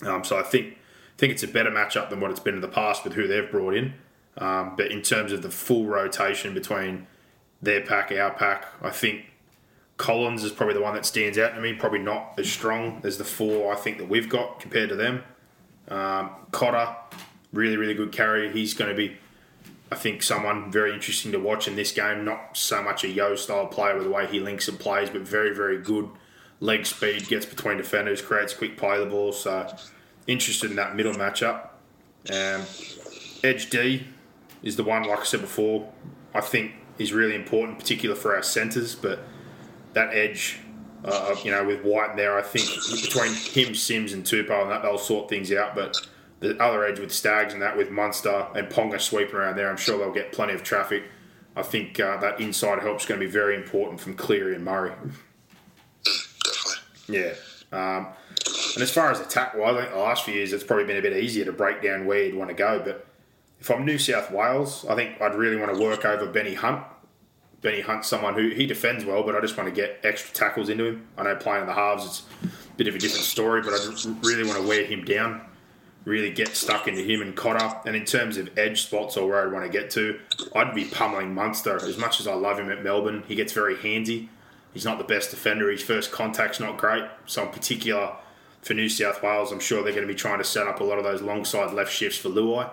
Um, 0.02 0.24
so 0.24 0.38
I 0.38 0.42
think 0.42 0.78
think 1.18 1.32
it's 1.32 1.42
a 1.42 1.48
better 1.48 1.70
matchup 1.70 2.10
than 2.10 2.20
what 2.20 2.30
it's 2.30 2.40
been 2.40 2.54
in 2.54 2.60
the 2.60 2.68
past 2.68 3.04
with 3.04 3.14
who 3.14 3.26
they've 3.26 3.50
brought 3.50 3.74
in. 3.74 3.94
Um, 4.36 4.74
but 4.76 4.90
in 4.90 5.02
terms 5.02 5.32
of 5.32 5.42
the 5.42 5.50
full 5.50 5.86
rotation 5.86 6.54
between 6.54 7.06
their 7.62 7.80
pack, 7.80 8.10
our 8.12 8.32
pack, 8.32 8.66
I 8.82 8.90
think 8.90 9.26
Collins 9.96 10.42
is 10.42 10.50
probably 10.50 10.74
the 10.74 10.80
one 10.80 10.94
that 10.94 11.06
stands 11.06 11.38
out 11.38 11.54
to 11.54 11.60
me. 11.60 11.72
Probably 11.74 12.00
not 12.00 12.34
as 12.36 12.50
strong 12.50 13.00
as 13.04 13.16
the 13.18 13.24
four 13.24 13.72
I 13.72 13.76
think 13.76 13.98
that 13.98 14.08
we've 14.08 14.28
got 14.28 14.60
compared 14.60 14.88
to 14.88 14.96
them. 14.96 15.22
Um, 15.88 16.30
Cotter, 16.50 16.96
really, 17.52 17.76
really 17.76 17.94
good 17.94 18.10
carry. 18.10 18.52
He's 18.52 18.74
going 18.74 18.90
to 18.90 18.96
be, 18.96 19.16
I 19.92 19.94
think, 19.94 20.22
someone 20.22 20.72
very 20.72 20.92
interesting 20.92 21.30
to 21.32 21.38
watch 21.38 21.68
in 21.68 21.76
this 21.76 21.92
game. 21.92 22.24
Not 22.24 22.56
so 22.56 22.82
much 22.82 23.04
a 23.04 23.08
Yeo 23.08 23.36
style 23.36 23.66
player 23.66 23.94
with 23.94 24.04
the 24.04 24.10
way 24.10 24.26
he 24.26 24.40
links 24.40 24.66
and 24.66 24.78
plays, 24.78 25.10
but 25.10 25.20
very, 25.20 25.54
very 25.54 25.78
good 25.78 26.08
leg 26.60 26.86
speed, 26.86 27.28
gets 27.28 27.46
between 27.46 27.76
defenders, 27.76 28.20
creates 28.20 28.54
quick 28.54 28.76
play 28.76 28.98
the 28.98 29.06
ball. 29.06 29.32
So 29.32 29.76
interested 30.26 30.70
in 30.70 30.76
that 30.76 30.96
middle 30.96 31.14
matchup. 31.14 31.68
Um, 32.30 32.62
Edge 33.42 33.70
D 33.70 34.06
is 34.62 34.76
the 34.76 34.84
one, 34.84 35.02
like 35.02 35.20
I 35.20 35.24
said 35.24 35.40
before, 35.40 35.92
I 36.34 36.40
think 36.40 36.72
is 36.98 37.12
really 37.12 37.34
important, 37.34 37.78
particular 37.78 38.16
for 38.16 38.34
our 38.34 38.42
centres. 38.42 38.94
But 38.94 39.20
that 39.92 40.14
edge, 40.14 40.60
uh, 41.04 41.36
you 41.44 41.50
know, 41.50 41.64
with 41.64 41.82
White 41.82 42.16
there, 42.16 42.38
I 42.38 42.42
think 42.42 42.66
between 43.02 43.34
him, 43.34 43.74
Sims, 43.74 44.12
and 44.12 44.24
Tupou, 44.24 44.62
and 44.62 44.70
that 44.70 44.82
they'll 44.82 44.98
sort 44.98 45.28
things 45.28 45.52
out. 45.52 45.74
But 45.74 45.96
the 46.40 46.60
other 46.62 46.84
edge 46.84 46.98
with 46.98 47.12
Staggs 47.12 47.52
and 47.52 47.62
that 47.62 47.76
with 47.76 47.90
Munster 47.90 48.46
and 48.54 48.68
Ponga 48.68 49.00
sweeping 49.00 49.34
around 49.34 49.56
there, 49.56 49.68
I'm 49.68 49.76
sure 49.76 49.98
they'll 49.98 50.12
get 50.12 50.32
plenty 50.32 50.54
of 50.54 50.62
traffic. 50.62 51.04
I 51.56 51.62
think 51.62 52.00
uh, 52.00 52.16
that 52.18 52.40
inside 52.40 52.80
help 52.80 53.00
is 53.00 53.06
going 53.06 53.20
to 53.20 53.26
be 53.26 53.30
very 53.30 53.54
important 53.54 54.00
from 54.00 54.14
Cleary 54.14 54.56
and 54.56 54.64
Murray. 54.64 54.92
Definitely. 56.44 57.18
Yeah. 57.20 57.34
Um, 57.72 58.08
and 58.74 58.82
as 58.82 58.90
far 58.90 59.10
as 59.10 59.20
attack 59.20 59.54
wise, 59.54 59.76
I 59.76 59.80
think 59.82 59.92
the 59.92 60.00
last 60.00 60.24
few 60.24 60.34
years 60.34 60.52
it's 60.52 60.64
probably 60.64 60.84
been 60.84 60.96
a 60.96 61.02
bit 61.02 61.16
easier 61.16 61.44
to 61.44 61.52
break 61.52 61.82
down 61.82 62.06
where 62.06 62.24
you'd 62.24 62.34
want 62.34 62.50
to 62.50 62.54
go. 62.54 62.80
But 62.84 63.06
if 63.60 63.70
I'm 63.70 63.84
New 63.84 63.98
South 63.98 64.30
Wales, 64.30 64.84
I 64.88 64.94
think 64.94 65.20
I'd 65.20 65.34
really 65.34 65.56
want 65.56 65.74
to 65.74 65.80
work 65.80 66.04
over 66.04 66.26
Benny 66.26 66.54
Hunt. 66.54 66.84
Benny 67.62 67.80
Hunt's 67.80 68.08
someone 68.08 68.34
who 68.34 68.50
he 68.50 68.66
defends 68.66 69.04
well, 69.04 69.22
but 69.22 69.34
I 69.34 69.40
just 69.40 69.56
want 69.56 69.68
to 69.68 69.74
get 69.74 70.00
extra 70.02 70.34
tackles 70.34 70.68
into 70.68 70.84
him. 70.84 71.06
I 71.16 71.22
know 71.22 71.36
playing 71.36 71.62
in 71.62 71.66
the 71.66 71.72
halves 71.72 72.04
it's 72.04 72.22
a 72.42 72.76
bit 72.76 72.88
of 72.88 72.94
a 72.94 72.98
different 72.98 73.24
story, 73.24 73.62
but 73.62 73.72
I 73.72 73.78
just 73.78 74.06
really 74.22 74.44
want 74.44 74.60
to 74.60 74.68
wear 74.68 74.84
him 74.84 75.04
down, 75.04 75.40
really 76.04 76.30
get 76.30 76.48
stuck 76.56 76.88
into 76.88 77.00
him 77.02 77.22
and 77.22 77.34
Cotter. 77.34 77.74
And 77.86 77.96
in 77.96 78.04
terms 78.04 78.36
of 78.36 78.58
edge 78.58 78.82
spots 78.82 79.16
or 79.16 79.26
where 79.28 79.46
I'd 79.46 79.52
want 79.52 79.64
to 79.64 79.72
get 79.72 79.90
to, 79.92 80.20
I'd 80.54 80.74
be 80.74 80.84
pummeling 80.84 81.32
Munster. 81.32 81.76
As 81.76 81.96
much 81.96 82.20
as 82.20 82.26
I 82.26 82.34
love 82.34 82.58
him 82.58 82.70
at 82.70 82.82
Melbourne, 82.82 83.22
he 83.28 83.34
gets 83.34 83.52
very 83.52 83.76
handsy. 83.76 84.28
He's 84.74 84.84
not 84.84 84.98
the 84.98 85.04
best 85.04 85.30
defender. 85.30 85.70
His 85.70 85.82
first 85.82 86.12
contact's 86.12 86.60
not 86.60 86.76
great. 86.76 87.04
So 87.24 87.44
in 87.44 87.48
particular 87.48 88.16
for 88.64 88.74
New 88.74 88.88
South 88.88 89.22
Wales, 89.22 89.52
I'm 89.52 89.60
sure 89.60 89.82
they're 89.82 89.92
going 89.92 90.06
to 90.06 90.12
be 90.12 90.18
trying 90.18 90.38
to 90.38 90.44
set 90.44 90.66
up 90.66 90.80
a 90.80 90.84
lot 90.84 90.98
of 90.98 91.04
those 91.04 91.22
long 91.22 91.44
side 91.44 91.72
left 91.74 91.92
shifts 91.92 92.18
for 92.18 92.30
Luai, 92.30 92.70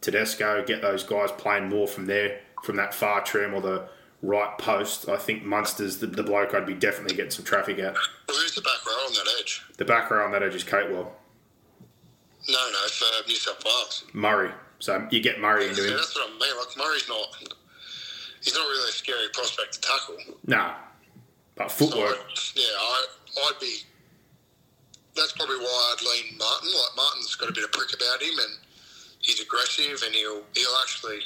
Tedesco, 0.00 0.64
get 0.64 0.82
those 0.82 1.04
guys 1.04 1.30
playing 1.32 1.68
more 1.68 1.86
from 1.86 2.06
there, 2.06 2.40
from 2.64 2.76
that 2.76 2.94
far 2.94 3.22
trim 3.22 3.54
or 3.54 3.60
the 3.60 3.88
right 4.22 4.56
post. 4.58 5.08
I 5.08 5.16
think 5.16 5.44
Munster's 5.44 5.98
the, 5.98 6.06
the 6.06 6.22
bloke 6.22 6.54
I'd 6.54 6.66
be 6.66 6.74
definitely 6.74 7.16
getting 7.16 7.30
some 7.30 7.44
traffic 7.44 7.78
at. 7.78 7.94
Well, 7.94 8.36
who's 8.38 8.54
the 8.54 8.62
back 8.62 8.84
row 8.86 8.92
on 8.92 9.12
that 9.12 9.26
edge? 9.40 9.62
The 9.76 9.84
back 9.84 10.10
row 10.10 10.24
on 10.24 10.32
that 10.32 10.42
edge 10.42 10.54
is 10.54 10.64
Capewell. 10.64 11.08
No, 12.48 12.70
no, 12.70 12.78
for 12.88 13.04
uh, 13.04 13.26
New 13.26 13.34
South 13.34 13.62
Wales. 13.64 14.04
Murray. 14.12 14.50
So 14.78 15.06
you 15.10 15.20
get 15.20 15.40
Murray 15.40 15.68
into 15.68 15.82
Yeah, 15.82 15.88
him. 15.90 15.96
that's 15.96 16.14
what 16.14 16.28
I 16.28 16.32
mean. 16.32 16.56
Like 16.58 16.76
Murray's 16.76 17.08
not. 17.08 17.28
He's 18.42 18.54
not 18.54 18.62
really 18.68 18.88
a 18.88 18.92
scary 18.92 19.26
prospect 19.32 19.72
to 19.74 19.80
tackle. 19.80 20.16
Nah. 20.46 20.74
But 21.56 21.70
So 21.70 21.86
footwork. 21.86 22.18
I'd- 22.20 22.40
yeah, 22.54 22.64
I, 22.78 23.04
I'd 23.48 23.60
be. 23.60 23.78
That's 25.16 25.32
probably 25.32 25.58
why 25.58 25.94
I'd 25.96 26.04
lean 26.04 26.38
Martin. 26.38 26.68
Like 26.68 26.94
Martin's 26.96 27.34
got 27.34 27.48
a 27.48 27.56
bit 27.56 27.64
of 27.64 27.72
prick 27.72 27.90
about 27.96 28.22
him, 28.22 28.36
and 28.36 28.52
he's 29.20 29.40
aggressive, 29.40 30.04
and 30.04 30.14
he'll 30.14 30.44
he'll 30.54 30.78
actually 30.84 31.24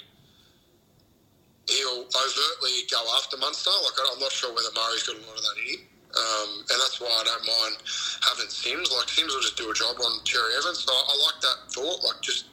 he'll 1.67 2.07
overtly 2.07 2.87
go 2.91 3.03
after 3.19 3.37
Munster. 3.37 3.71
Like 3.71 3.99
I'm 3.99 4.21
not 4.23 4.33
sure 4.33 4.55
whether 4.55 4.71
Murray's 4.75 5.03
got 5.03 5.19
a 5.19 5.25
lot 5.27 5.37
of 5.37 5.43
that 5.43 5.59
in 5.59 5.67
him. 5.75 5.83
Um, 6.11 6.67
and 6.67 6.79
that's 6.83 6.99
why 6.99 7.07
I 7.07 7.23
don't 7.23 7.47
mind 7.47 7.79
having 8.27 8.51
Sims. 8.51 8.91
Like 8.91 9.09
Sims 9.09 9.31
will 9.31 9.43
just 9.43 9.57
do 9.57 9.71
a 9.71 9.75
job 9.75 9.95
on 10.03 10.25
Cherry 10.27 10.59
Evans. 10.59 10.83
So 10.83 10.91
I, 10.91 11.03
I 11.07 11.15
like 11.31 11.39
that 11.43 11.59
thought. 11.71 12.03
Like 12.03 12.19
just 12.23 12.51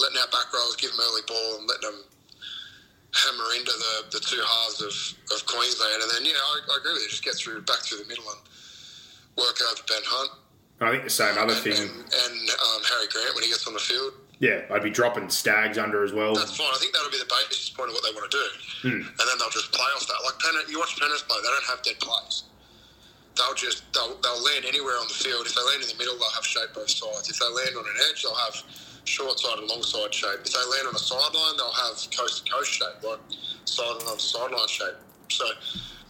letting 0.00 0.16
our 0.16 0.30
back 0.32 0.48
rows 0.54 0.76
give 0.76 0.90
them 0.92 1.00
early 1.04 1.20
ball 1.28 1.60
and 1.60 1.68
letting 1.68 1.84
them 1.84 2.00
hammer 3.12 3.48
into 3.60 3.72
the, 3.76 4.16
the 4.16 4.20
two 4.24 4.40
halves 4.40 4.80
of, 4.80 4.94
of 5.36 5.44
Queensland. 5.44 6.00
And 6.00 6.10
then, 6.16 6.24
yeah, 6.24 6.40
I, 6.40 6.72
I 6.72 6.74
agree 6.80 6.96
with 6.96 7.04
you. 7.04 7.12
Just 7.12 7.24
get 7.24 7.36
through 7.36 7.60
back 7.68 7.84
through 7.84 8.00
the 8.00 8.08
middle 8.08 8.24
and 8.24 8.40
work 9.36 9.60
over 9.60 9.84
Ben 9.84 10.04
Hunt. 10.08 10.32
I 10.80 10.90
think 10.90 11.04
the 11.04 11.10
same 11.10 11.36
other 11.38 11.54
and, 11.54 11.62
thing. 11.62 11.74
And, 11.74 11.90
and 11.90 12.36
um, 12.50 12.80
Harry 12.86 13.08
Grant 13.10 13.34
when 13.34 13.44
he 13.44 13.50
gets 13.50 13.66
on 13.66 13.74
the 13.74 13.80
field. 13.80 14.12
Yeah, 14.38 14.62
I'd 14.70 14.86
be 14.86 14.90
dropping 14.90 15.28
Staggs 15.30 15.78
under 15.78 16.04
as 16.04 16.12
well. 16.12 16.34
That's 16.34 16.56
fine. 16.56 16.70
I 16.70 16.78
think 16.78 16.94
that'll 16.94 17.10
be 17.10 17.18
the 17.18 17.26
basis 17.26 17.70
point 17.70 17.90
of 17.90 17.94
what 17.94 18.04
they 18.06 18.14
want 18.14 18.30
to 18.30 18.36
do. 18.38 18.46
Hmm. 18.86 19.02
And 19.10 19.24
then 19.26 19.36
they'll 19.38 19.50
just 19.50 19.72
play 19.72 19.90
off 19.98 20.06
that. 20.06 20.22
Like 20.22 20.38
Penrith, 20.38 20.70
you 20.70 20.78
watch 20.78 20.94
Penrith 20.94 21.26
play, 21.26 21.38
they 21.42 21.50
don't 21.50 21.66
have 21.66 21.82
dead 21.82 21.98
plays. 21.98 22.44
They'll 23.34 23.54
just 23.54 23.82
they'll, 23.94 24.14
they'll 24.22 24.42
land 24.42 24.66
anywhere 24.66 24.94
on 24.94 25.10
the 25.10 25.18
field. 25.18 25.46
If 25.46 25.54
they 25.54 25.62
land 25.66 25.82
in 25.82 25.90
the 25.90 25.98
middle, 25.98 26.14
they'll 26.14 26.30
have 26.38 26.46
shape 26.46 26.70
both 26.74 26.90
sides. 26.90 27.30
If 27.30 27.38
they 27.38 27.50
land 27.50 27.74
on 27.74 27.82
an 27.82 27.98
edge, 28.10 28.22
they'll 28.22 28.38
have 28.46 28.54
short 29.06 29.38
side 29.38 29.58
and 29.58 29.66
long 29.66 29.82
side 29.82 30.14
shape. 30.14 30.42
If 30.46 30.54
they 30.54 30.66
land 30.70 30.86
on 30.86 30.94
a 30.94 31.02
sideline, 31.02 31.56
they'll 31.58 31.74
have 31.74 31.98
coast 32.14 32.46
to 32.46 32.52
coast 32.52 32.70
shape, 32.70 33.02
like 33.02 33.18
sideline 33.64 34.06
on 34.06 34.18
sideline 34.18 34.68
shape. 34.68 34.98
So 35.30 35.46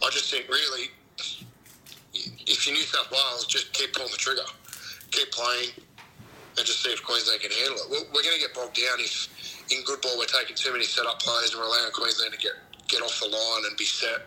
I 0.05 0.09
just 0.09 0.29
think 0.29 0.49
really, 0.49 0.89
if 2.13 2.65
you're 2.65 2.75
New 2.75 2.85
South 2.85 3.09
Wales, 3.09 3.45
just 3.45 3.73
keep 3.73 3.93
pulling 3.93 4.11
the 4.11 4.17
trigger, 4.17 4.45
keep 5.11 5.31
playing, 5.31 5.69
and 6.57 6.65
just 6.65 6.83
see 6.83 6.91
if 6.91 7.03
Queensland 7.03 7.41
can 7.41 7.51
handle 7.51 7.77
it. 7.77 7.87
We're, 7.89 8.05
we're 8.13 8.23
going 8.23 8.35
to 8.35 8.41
get 8.41 8.53
bogged 8.53 8.75
down 8.75 8.99
if 8.99 9.29
in 9.71 9.83
good 9.83 10.01
ball 10.01 10.17
we're 10.17 10.25
taking 10.25 10.55
too 10.55 10.71
many 10.71 10.83
set 10.83 11.05
up 11.05 11.19
plays 11.21 11.51
and 11.51 11.61
we're 11.61 11.67
allowing 11.67 11.91
Queensland 11.91 12.33
to 12.33 12.39
get 12.39 12.53
get 12.87 13.01
off 13.01 13.19
the 13.19 13.29
line 13.29 13.63
and 13.69 13.77
be 13.77 13.85
set. 13.85 14.25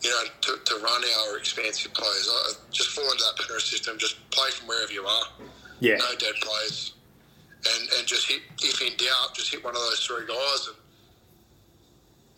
You 0.00 0.10
know, 0.10 0.22
to, 0.40 0.58
to 0.64 0.74
run 0.82 1.00
our 1.28 1.38
expansive 1.38 1.94
plays. 1.94 2.28
I 2.28 2.52
just 2.72 2.90
fall 2.90 3.04
into 3.04 3.22
that 3.22 3.36
Penrith 3.38 3.62
system. 3.62 3.98
Just 3.98 4.18
play 4.30 4.50
from 4.50 4.66
wherever 4.66 4.92
you 4.92 5.04
are. 5.06 5.26
Yeah. 5.78 5.96
No 5.96 6.16
dead 6.18 6.34
plays. 6.40 6.94
And 7.64 7.88
and 7.98 8.06
just 8.06 8.28
hit 8.28 8.42
if 8.60 8.82
in 8.82 8.96
doubt, 8.96 9.34
just 9.34 9.52
hit 9.52 9.62
one 9.62 9.76
of 9.76 9.80
those 9.80 10.04
three 10.04 10.26
guys 10.26 10.68
and 10.68 10.76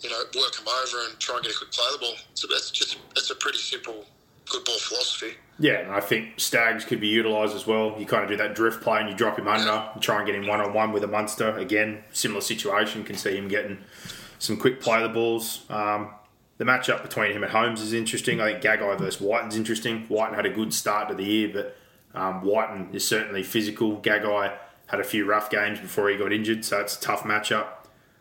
you 0.01 0.11
know 0.11 0.19
work 0.39 0.55
them 0.57 0.67
over 0.69 1.09
and 1.09 1.19
try 1.19 1.37
and 1.37 1.45
get 1.45 1.55
a 1.55 1.59
quick 1.59 1.73
play 1.73 1.87
the 1.93 1.99
ball. 1.99 2.15
So 2.35 2.49
that's 2.51 2.71
just 2.71 2.99
it's 3.17 3.31
a 3.31 3.35
pretty 3.35 3.59
simple 3.59 4.05
good 4.51 4.65
ball 4.65 4.79
philosophy. 4.79 5.35
Yeah, 5.59 5.79
and 5.81 5.93
I 5.93 6.01
think 6.01 6.41
Staggs 6.41 6.85
could 6.85 7.01
be 7.01 7.09
utilised 7.09 7.55
as 7.55 7.67
well. 7.67 7.95
You 7.99 8.07
kind 8.07 8.25
of 8.25 8.29
do 8.29 8.37
that 8.37 8.55
drift 8.55 8.83
play 8.83 9.01
and 9.01 9.09
you 9.09 9.15
drop 9.15 9.39
him 9.39 9.47
under, 9.47 9.91
and 9.93 10.03
try 10.03 10.17
and 10.17 10.27
get 10.27 10.35
him 10.35 10.47
one 10.47 10.61
on 10.61 10.73
one 10.73 10.93
with 10.93 11.05
a 11.05 11.07
Munster. 11.07 11.57
Again, 11.57 12.03
similar 12.13 12.41
situation. 12.41 13.05
Can 13.05 13.17
see 13.17 13.37
him 13.37 13.49
getting 13.49 13.79
some 14.39 14.57
quick 14.57 14.81
play 14.81 15.01
the 15.03 15.09
balls. 15.09 15.65
Um, 15.71 16.11
the 16.59 16.65
matchup 16.65 17.03
between 17.03 17.33
him 17.33 17.43
and 17.43 17.53
Holmes 17.53 17.81
is 17.81 17.93
interesting. 17.93 18.41
I 18.41 18.53
think 18.53 18.65
Gagai 18.65 18.99
versus 18.99 19.21
Wighton's 19.21 19.57
interesting. 19.57 20.07
Wighton 20.09 20.35
had 20.35 20.47
a 20.47 20.51
good 20.51 20.73
start 20.73 21.09
to 21.09 21.15
the 21.15 21.25
year, 21.25 21.51
but 21.53 21.77
um, 22.15 22.43
Wighton 22.43 22.91
is 22.93 23.07
certainly 23.07 23.43
physical. 23.43 23.99
Gagai 23.99 24.57
had 24.87 25.01
a 25.01 25.05
few 25.05 25.25
rough 25.25 25.51
games 25.51 25.81
before 25.81 26.09
he 26.11 26.17
got 26.17 26.33
injured, 26.33 26.65
so 26.65 26.81
it's 26.81 26.97
a 26.97 27.01
tough 27.01 27.23
matchup. 27.23 27.67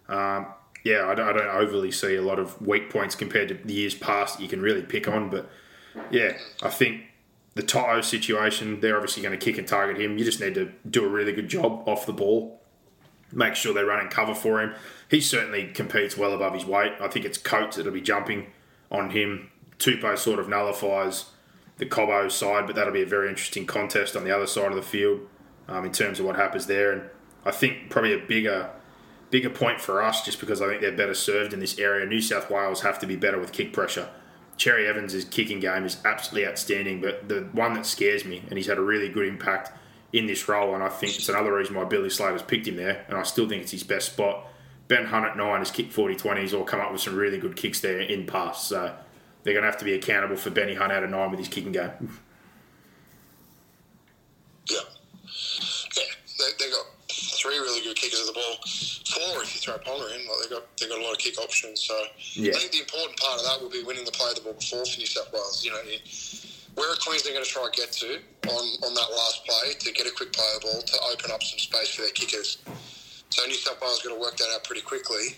Um, 0.08 0.48
yeah, 0.84 1.08
I 1.08 1.16
don't, 1.16 1.28
I 1.28 1.34
don't 1.34 1.48
overly 1.48 1.92
see 1.92 2.16
a 2.16 2.22
lot 2.22 2.40
of 2.40 2.60
weak 2.62 2.90
points 2.90 3.16
compared 3.16 3.50
to 3.50 3.56
the 3.56 3.74
years 3.74 3.96
past 3.96 4.38
that 4.38 4.44
you 4.44 4.50
can 4.50 4.62
really 4.62 4.82
pick 4.82 5.08
on, 5.08 5.30
but 5.30 5.50
yeah, 6.12 6.38
I 6.62 6.70
think 6.70 7.04
the 7.56 7.64
To'o 7.64 8.02
situation, 8.02 8.80
they're 8.80 8.96
obviously 8.96 9.22
going 9.22 9.38
to 9.38 9.44
kick 9.44 9.58
and 9.58 9.68
target 9.68 10.00
him. 10.00 10.18
You 10.18 10.26
just 10.26 10.40
need 10.40 10.56
to 10.56 10.72
do 10.90 11.06
a 11.06 11.10
really 11.10 11.34
good 11.34 11.48
job 11.48 11.88
off 11.88 12.06
the 12.06 12.14
ball. 12.14 12.60
Make 13.32 13.56
sure 13.56 13.74
they're 13.74 13.86
running 13.86 14.10
cover 14.10 14.36
for 14.36 14.62
him. 14.62 14.74
He 15.10 15.22
certainly 15.22 15.68
competes 15.68 16.18
well 16.18 16.34
above 16.34 16.54
his 16.54 16.66
weight. 16.66 16.94
I 17.00 17.08
think 17.08 17.26
it's 17.26 17.38
Coates 17.38 17.78
that'll 17.78 17.92
be 17.92 18.02
jumping 18.02 18.48
on 18.92 19.12
him. 19.12 19.50
Tupou 19.78 20.18
sort 20.18 20.40
of 20.40 20.48
nullifies 20.48 21.26
the 21.78 21.86
Cobbo 21.86 22.32
side, 22.32 22.68
but 22.68 22.76
that'll 22.76 22.94
be 22.94 23.02
a 23.02 23.08
very 23.08 23.30
interesting 23.30 23.66
contest 23.66 24.16
on 24.16 24.24
the 24.24 24.36
other 24.36 24.48
side 24.48 24.70
of 24.70 24.76
the 24.76 24.82
field 24.84 25.22
um, 25.68 25.86
in 25.86 25.92
terms 25.92 26.20
of 26.20 26.26
what 26.26 26.36
happens 26.36 26.68
there. 26.68 26.92
And 26.92 27.04
I 27.46 27.52
think 27.52 27.90
probably 27.90 28.14
a 28.14 28.20
bigger 28.20 28.70
bigger 29.30 29.50
point 29.50 29.82
for 29.82 30.04
us, 30.04 30.24
just 30.24 30.40
because 30.40 30.62
I 30.62 30.68
think 30.68 30.82
they're 30.82 30.92
better 30.92 31.16
served 31.16 31.54
in 31.54 31.60
this 31.60 31.80
area. 31.80 32.06
New 32.06 32.22
South 32.22 32.52
Wales 32.52 32.82
have 32.82 33.00
to 33.00 33.08
be 33.08 33.16
better 33.16 33.40
with 33.40 33.52
kick 33.52 33.74
pressure. 33.74 34.10
Cherry 34.58 34.88
Evans' 34.88 35.26
kicking 35.26 35.60
game 35.60 35.86
is 35.86 35.98
absolutely 36.06 36.48
outstanding, 36.48 37.02
but 37.02 37.28
the 37.28 37.48
one 37.54 37.74
that 37.74 37.86
scares 37.86 38.26
me, 38.26 38.44
and 38.48 38.58
he's 38.58 38.68
had 38.68 38.78
a 38.78 38.82
really 38.82 39.10
good 39.10 39.28
impact 39.28 39.72
in 40.12 40.28
this 40.28 40.48
role, 40.48 40.76
and 40.76 40.84
I 40.84 40.90
think 40.90 41.16
it's 41.16 41.30
another 41.30 41.54
reason 41.56 41.76
why 41.76 41.86
Billy 41.86 42.10
Slater's 42.10 42.44
picked 42.44 42.68
him 42.68 42.76
there, 42.76 43.04
and 43.08 43.18
I 43.18 43.24
still 43.24 43.50
think 43.50 43.64
it's 43.64 43.72
his 43.72 43.84
best 43.84 44.14
spot. 44.14 44.48
Ben 44.88 45.06
Hunt 45.06 45.26
at 45.26 45.38
nine 45.38 45.60
has 45.60 45.72
kicked 45.72 45.92
40 45.92 46.16
20s 46.16 46.58
or 46.58 46.64
come 46.66 46.80
up 46.80 46.92
with 46.92 47.02
some 47.02 47.16
really 47.16 47.40
good 47.40 47.56
kicks 47.56 47.80
there 47.82 48.00
in 48.00 48.28
pass, 48.28 48.68
so 48.68 48.96
they're 49.44 49.54
going 49.54 49.64
to 49.64 49.70
have 49.70 49.80
to 49.80 49.86
be 49.86 49.94
accountable 49.94 50.36
for 50.36 50.50
Benny 50.50 50.76
Hunt 50.76 50.92
out 50.92 51.04
of 51.04 51.10
nine 51.10 51.32
with 51.32 51.40
his 51.40 51.48
kicking 51.48 51.72
game. 51.72 52.20
Yeah. 54.70 54.80
Yeah, 55.98 56.04
they, 56.38 56.66
they 56.66 56.72
got 56.72 56.86
three 57.44 57.60
really 57.60 57.84
good 57.84 58.00
kickers 58.00 58.24
of 58.24 58.32
the 58.32 58.40
ball. 58.40 58.56
Four 59.12 59.44
if 59.44 59.52
you 59.52 59.60
throw 59.60 59.76
Ponga 59.84 60.08
in. 60.16 60.24
Like 60.24 60.48
they 60.48 60.50
got 60.56 60.64
they 60.80 60.88
got 60.88 61.00
a 61.00 61.04
lot 61.04 61.12
of 61.12 61.20
kick 61.20 61.36
options. 61.38 61.84
So 61.84 61.94
Yeah. 62.40 62.56
I 62.56 62.64
think 62.64 62.72
the 62.72 62.80
important 62.80 63.20
part 63.20 63.44
of 63.44 63.46
that 63.46 63.60
will 63.60 63.70
be 63.70 63.84
winning 63.84 64.08
the 64.08 64.16
play 64.16 64.32
of 64.32 64.40
the 64.40 64.48
ball 64.48 64.56
before 64.56 64.88
for 64.88 64.98
New 64.98 65.06
South 65.06 65.28
Wales. 65.36 65.60
You 65.60 65.76
know, 65.76 65.84
where 66.80 66.88
are 66.88 66.96
Queensland 67.04 67.36
going 67.36 67.46
to 67.46 67.52
try 67.52 67.68
and 67.68 67.76
get 67.76 67.92
to 68.02 68.18
on, 68.48 68.66
on 68.88 68.92
that 68.96 69.10
last 69.12 69.44
play 69.46 69.76
to 69.76 69.92
get 69.92 70.08
a 70.08 70.14
quick 70.16 70.32
play 70.32 70.48
of 70.56 70.64
the 70.64 70.68
ball 70.72 70.82
to 70.82 70.96
open 71.12 71.30
up 71.36 71.44
some 71.44 71.60
space 71.60 71.92
for 71.94 72.08
their 72.08 72.16
kickers? 72.16 72.64
So 73.30 73.46
New 73.46 73.60
South 73.60 73.78
Wales 73.84 74.02
going 74.02 74.16
to 74.16 74.22
work 74.22 74.38
that 74.38 74.48
out 74.56 74.64
pretty 74.64 74.82
quickly, 74.82 75.36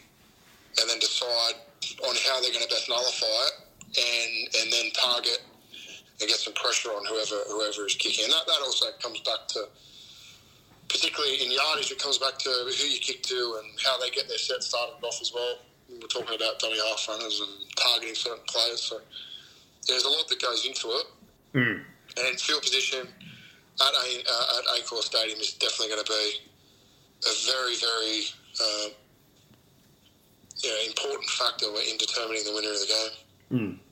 and 0.77 0.86
then 0.88 0.99
decide 1.02 1.57
on 2.06 2.15
how 2.30 2.40
they're 2.40 2.53
going 2.53 2.64
to 2.64 2.69
best 2.69 2.88
nullify 2.88 3.41
it, 3.49 3.56
and 3.98 4.32
and 4.61 4.68
then 4.72 4.94
target 4.94 5.41
and 6.22 6.30
get 6.30 6.38
some 6.38 6.53
pressure 6.53 6.90
on 6.94 7.03
whoever 7.10 7.41
whoever 7.49 7.90
is 7.90 7.95
kicking. 7.95 8.26
And 8.26 8.34
that, 8.34 8.45
that 8.45 8.61
also 8.61 8.86
comes 9.02 9.19
back 9.22 9.48
to 9.57 9.68
particularly 10.90 11.44
in 11.44 11.52
yardage, 11.52 11.91
it 11.91 11.99
comes 11.99 12.18
back 12.18 12.38
to 12.40 12.49
who 12.49 12.88
you 12.88 12.99
kick 12.99 13.24
to 13.24 13.62
and 13.62 13.80
how 13.84 13.99
they 13.99 14.10
get 14.10 14.28
their 14.28 14.38
set 14.38 14.64
started 14.64 14.95
off 15.03 15.20
as 15.22 15.32
well. 15.34 15.60
We're 15.90 16.07
talking 16.07 16.36
about 16.36 16.60
dummy 16.60 16.78
half 16.90 17.07
runners 17.07 17.41
and 17.41 17.70
targeting 17.76 18.16
certain 18.16 18.44
players, 18.48 18.82
so 18.82 18.99
there's 19.88 20.03
a 20.03 20.10
lot 20.10 20.28
that 20.28 20.41
goes 20.41 20.66
into 20.66 20.88
it. 20.88 21.06
And 22.18 22.40
field 22.40 22.62
position 22.62 23.07
at 23.82 23.94
a, 23.94 24.24
uh, 24.32 24.60
at 24.60 24.84
Accor 24.84 25.02
Stadium 25.02 25.40
is 25.40 25.53
definitely 25.53 25.90
going 25.90 26.03
to 26.03 26.12
be 26.12 26.40
a 27.28 27.34
very, 27.45 27.76
very 27.76 28.22
uh, 28.62 28.90
you 30.64 30.70
know, 30.70 30.78
important 30.88 31.30
factor 31.30 31.68
in 31.68 31.98
determining 31.98 32.44
the 32.45 32.53
winner 32.53 32.72
of 32.72 32.80
the 32.80 32.88
game. 32.88 33.12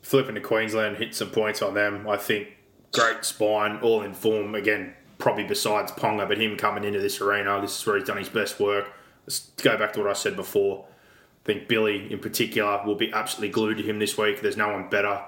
Flipping 0.01 0.35
to 0.35 0.41
Queensland, 0.41 0.97
hit 0.97 1.13
some 1.15 1.29
points 1.29 1.61
on 1.61 1.73
them. 1.73 2.07
I 2.07 2.17
think 2.17 2.47
great 2.91 3.23
spine, 3.25 3.77
all 3.81 4.01
in 4.01 4.13
form. 4.13 4.55
Again, 4.55 4.93
probably 5.23 5.45
besides 5.45 5.89
Ponga, 5.93 6.27
but 6.27 6.37
him 6.37 6.57
coming 6.57 6.83
into 6.83 6.99
this 6.99 7.21
arena, 7.21 7.61
this 7.61 7.79
is 7.79 7.87
where 7.87 7.97
he's 7.97 8.05
done 8.05 8.17
his 8.17 8.27
best 8.27 8.59
work. 8.59 8.91
Let's 9.25 9.51
go 9.61 9.77
back 9.77 9.93
to 9.93 10.01
what 10.01 10.09
I 10.09 10.13
said 10.13 10.35
before. 10.35 10.85
I 10.85 11.45
think 11.45 11.69
Billy, 11.69 12.11
in 12.11 12.19
particular, 12.19 12.81
will 12.85 12.95
be 12.95 13.09
absolutely 13.13 13.53
glued 13.53 13.77
to 13.77 13.83
him 13.83 13.99
this 13.99 14.17
week. 14.17 14.41
There's 14.41 14.57
no 14.57 14.73
one 14.73 14.89
better 14.89 15.21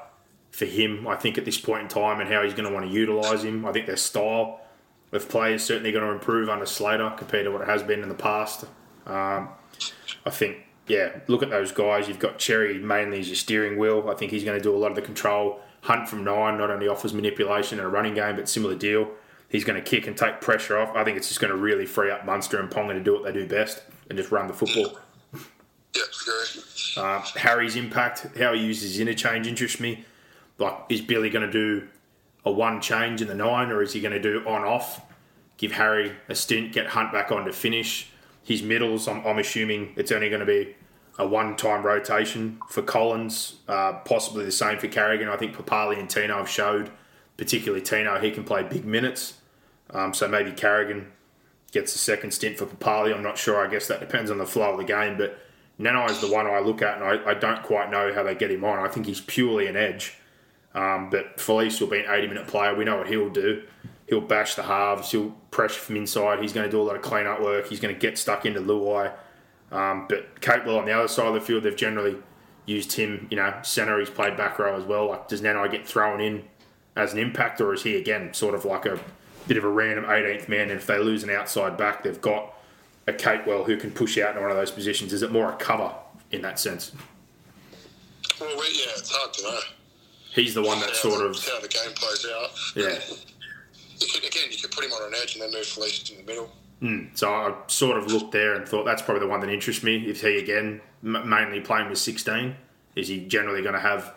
for 0.51 0.65
him, 0.65 1.07
I 1.07 1.15
think, 1.15 1.37
at 1.37 1.45
this 1.45 1.57
point 1.57 1.83
in 1.83 1.87
time 1.87 2.19
and 2.19 2.29
how 2.29 2.43
he's 2.43 2.53
going 2.53 2.67
to 2.67 2.73
want 2.73 2.85
to 2.85 2.91
utilise 2.91 3.43
him. 3.43 3.65
I 3.65 3.71
think 3.71 3.85
their 3.85 3.95
style 3.95 4.59
of 5.13 5.29
play 5.29 5.53
is 5.53 5.63
certainly 5.63 5.93
going 5.93 6.03
to 6.03 6.11
improve 6.11 6.49
under 6.49 6.65
Slater 6.65 7.13
compared 7.17 7.45
to 7.45 7.51
what 7.51 7.61
it 7.61 7.69
has 7.69 7.81
been 7.81 8.03
in 8.03 8.09
the 8.09 8.15
past. 8.15 8.65
Um, 9.05 9.47
I 10.25 10.29
think, 10.29 10.57
yeah, 10.87 11.21
look 11.27 11.41
at 11.41 11.49
those 11.49 11.71
guys. 11.71 12.09
You've 12.09 12.19
got 12.19 12.37
Cherry 12.37 12.79
mainly 12.79 13.21
as 13.21 13.29
your 13.29 13.37
steering 13.37 13.79
wheel. 13.79 14.09
I 14.09 14.15
think 14.15 14.33
he's 14.33 14.43
going 14.43 14.57
to 14.57 14.63
do 14.63 14.75
a 14.75 14.77
lot 14.77 14.89
of 14.89 14.95
the 14.95 15.01
control. 15.01 15.61
Hunt 15.83 16.09
from 16.09 16.25
nine 16.25 16.57
not 16.57 16.69
only 16.69 16.89
offers 16.89 17.13
manipulation 17.13 17.79
and 17.79 17.87
a 17.87 17.89
running 17.89 18.15
game, 18.15 18.35
but 18.35 18.49
similar 18.49 18.75
deal. 18.75 19.09
He's 19.55 19.63
going 19.63 19.81
to 19.81 19.89
kick 19.89 20.05
and 20.05 20.17
take 20.17 20.41
pressure 20.41 20.77
off. 20.77 20.93
I 20.97 21.05
think 21.05 21.15
it's 21.15 21.29
just 21.29 21.39
going 21.39 21.49
to 21.49 21.55
really 21.55 21.85
free 21.85 22.11
up 22.11 22.25
Munster 22.25 22.59
and 22.59 22.69
Ponga 22.69 22.91
to 22.91 22.99
do 22.99 23.13
what 23.13 23.23
they 23.23 23.31
do 23.31 23.47
best 23.47 23.81
and 24.09 24.17
just 24.17 24.29
run 24.29 24.47
the 24.47 24.53
football. 24.53 24.99
Yeah. 25.95 27.01
Uh, 27.01 27.21
Harry's 27.37 27.77
impact, 27.77 28.37
how 28.37 28.51
he 28.51 28.61
uses 28.61 28.91
his 28.91 28.99
interchange 28.99 29.47
interests 29.47 29.79
me. 29.79 30.03
Like, 30.57 30.73
is 30.89 30.99
Billy 30.99 31.29
going 31.29 31.45
to 31.45 31.51
do 31.53 31.87
a 32.43 32.51
one 32.51 32.81
change 32.81 33.21
in 33.21 33.29
the 33.29 33.33
nine, 33.33 33.71
or 33.71 33.81
is 33.81 33.93
he 33.93 34.01
going 34.01 34.11
to 34.11 34.21
do 34.21 34.45
on 34.45 34.65
off? 34.65 35.01
Give 35.55 35.71
Harry 35.71 36.11
a 36.27 36.35
stint, 36.35 36.73
get 36.73 36.87
Hunt 36.87 37.13
back 37.13 37.31
on 37.31 37.45
to 37.45 37.53
finish. 37.53 38.09
His 38.43 38.61
middles, 38.61 39.07
I'm, 39.07 39.25
I'm 39.25 39.39
assuming 39.39 39.93
it's 39.95 40.11
only 40.11 40.27
going 40.27 40.41
to 40.41 40.45
be 40.45 40.75
a 41.17 41.25
one 41.25 41.55
time 41.55 41.85
rotation 41.85 42.59
for 42.67 42.81
Collins, 42.81 43.55
uh, 43.69 43.93
possibly 44.03 44.43
the 44.43 44.51
same 44.51 44.79
for 44.79 44.89
Carrigan. 44.89 45.29
I 45.29 45.37
think 45.37 45.55
Papalii 45.55 45.97
and 45.97 46.09
Tino 46.09 46.39
have 46.39 46.49
showed, 46.49 46.91
particularly 47.37 47.81
Tino, 47.81 48.19
he 48.19 48.31
can 48.31 48.43
play 48.43 48.61
big 48.61 48.83
minutes. 48.83 49.35
Um, 49.91 50.13
so 50.13 50.27
maybe 50.27 50.51
Carrigan 50.51 51.11
gets 51.71 51.93
a 51.95 51.97
second 51.97 52.31
stint 52.31 52.57
for 52.57 52.65
Papalii. 52.65 53.13
I'm 53.13 53.23
not 53.23 53.37
sure. 53.37 53.65
I 53.65 53.69
guess 53.69 53.87
that 53.87 53.99
depends 53.99 54.31
on 54.31 54.37
the 54.37 54.45
flow 54.45 54.71
of 54.71 54.77
the 54.77 54.83
game. 54.83 55.17
But 55.17 55.37
Nanai 55.79 56.09
is 56.09 56.21
the 56.21 56.31
one 56.31 56.47
I 56.47 56.59
look 56.59 56.81
at, 56.81 57.01
and 57.01 57.03
I, 57.03 57.31
I 57.31 57.33
don't 57.33 57.61
quite 57.63 57.91
know 57.91 58.13
how 58.13 58.23
they 58.23 58.35
get 58.35 58.51
him 58.51 58.63
on. 58.63 58.79
I 58.79 58.87
think 58.87 59.05
he's 59.05 59.21
purely 59.21 59.67
an 59.67 59.75
edge. 59.75 60.17
Um, 60.73 61.09
but 61.09 61.37
Felise 61.37 61.79
will 61.79 61.87
be 61.87 61.99
an 61.99 62.05
80 62.09 62.27
minute 62.27 62.47
player. 62.47 62.75
We 62.75 62.85
know 62.85 62.97
what 62.97 63.07
he'll 63.07 63.29
do. 63.29 63.63
He'll 64.07 64.21
bash 64.21 64.55
the 64.55 64.63
halves. 64.63 65.11
He'll 65.11 65.31
pressure 65.51 65.79
from 65.79 65.95
inside. 65.95 66.41
He's 66.41 66.53
going 66.53 66.65
to 66.65 66.71
do 66.71 66.81
a 66.81 66.83
lot 66.83 66.95
of 66.95 67.01
clean 67.01 67.25
up 67.25 67.41
work. 67.41 67.67
He's 67.67 67.79
going 67.79 67.93
to 67.93 67.99
get 67.99 68.17
stuck 68.17 68.45
into 68.45 68.59
Luai. 68.59 69.11
Um, 69.71 70.05
but 70.07 70.41
Capewell 70.41 70.79
on 70.79 70.85
the 70.85 70.91
other 70.91 71.07
side 71.07 71.27
of 71.27 71.33
the 71.33 71.41
field, 71.41 71.63
they've 71.63 71.75
generally 71.75 72.17
used 72.65 72.93
him, 72.93 73.27
you 73.29 73.37
know, 73.37 73.53
centre. 73.63 73.99
He's 73.99 74.09
played 74.09 74.37
back 74.37 74.59
row 74.59 74.75
as 74.75 74.83
well. 74.83 75.09
Like, 75.09 75.27
does 75.27 75.41
Nanai 75.41 75.71
get 75.71 75.87
thrown 75.87 76.21
in 76.21 76.43
as 76.95 77.13
an 77.13 77.19
impact, 77.19 77.59
or 77.61 77.73
is 77.73 77.83
he 77.83 77.95
again 77.95 78.33
sort 78.33 78.55
of 78.55 78.63
like 78.63 78.85
a 78.85 78.99
bit 79.47 79.57
of 79.57 79.63
a 79.63 79.69
random 79.69 80.05
18th 80.05 80.47
man? 80.49 80.69
And 80.69 80.71
if 80.79 80.87
they 80.87 80.97
lose 80.99 81.23
an 81.23 81.29
outside 81.29 81.77
back, 81.77 82.03
they've 82.03 82.21
got 82.21 82.53
a 83.07 83.13
Capewell 83.13 83.65
who 83.65 83.77
can 83.77 83.91
push 83.91 84.17
out 84.17 84.35
in 84.35 84.41
one 84.41 84.51
of 84.51 84.57
those 84.57 84.71
positions. 84.71 85.13
Is 85.13 85.21
it 85.21 85.31
more 85.31 85.51
a 85.51 85.55
cover 85.55 85.93
in 86.31 86.41
that 86.41 86.59
sense? 86.59 86.91
Well, 88.39 88.49
we, 88.57 88.65
yeah, 88.65 88.91
it's 88.97 89.11
hard 89.11 89.33
to 89.33 89.43
know. 89.43 89.59
He's 90.33 90.53
the 90.53 90.61
one 90.63 90.79
that 90.81 90.95
sort 90.95 91.25
of 91.25 91.35
how 91.45 91.61
the 91.61 91.67
game 91.67 91.93
plays 91.95 92.25
out. 92.29 92.49
yeah. 92.75 92.99
You 93.97 94.07
could, 94.13 94.25
again, 94.25 94.43
you 94.51 94.57
could 94.57 94.71
put 94.71 94.83
him 94.83 94.91
on 94.91 95.07
an 95.07 95.13
edge 95.21 95.35
and 95.35 95.41
then 95.41 95.51
move 95.53 95.63
Felise 95.63 96.11
in 96.11 96.17
the 96.17 96.23
middle. 96.29 96.51
Hmm. 96.81 97.05
So 97.13 97.33
I 97.33 97.53
sort 97.67 97.97
of 97.97 98.11
looked 98.11 98.33
there 98.33 98.55
and 98.55 98.67
thought 98.67 98.83
that's 98.83 99.01
probably 99.01 99.21
the 99.21 99.29
one 99.29 99.39
that 99.39 99.49
interests 99.49 99.83
me. 99.83 100.05
If 100.05 100.19
he 100.19 100.37
again 100.37 100.81
m- 101.01 101.29
mainly 101.29 101.61
playing 101.61 101.87
with 101.89 101.97
16, 101.97 102.57
is 102.97 103.07
he 103.07 103.25
generally 103.25 103.61
going 103.61 103.73
to 103.73 103.79
have 103.79 104.13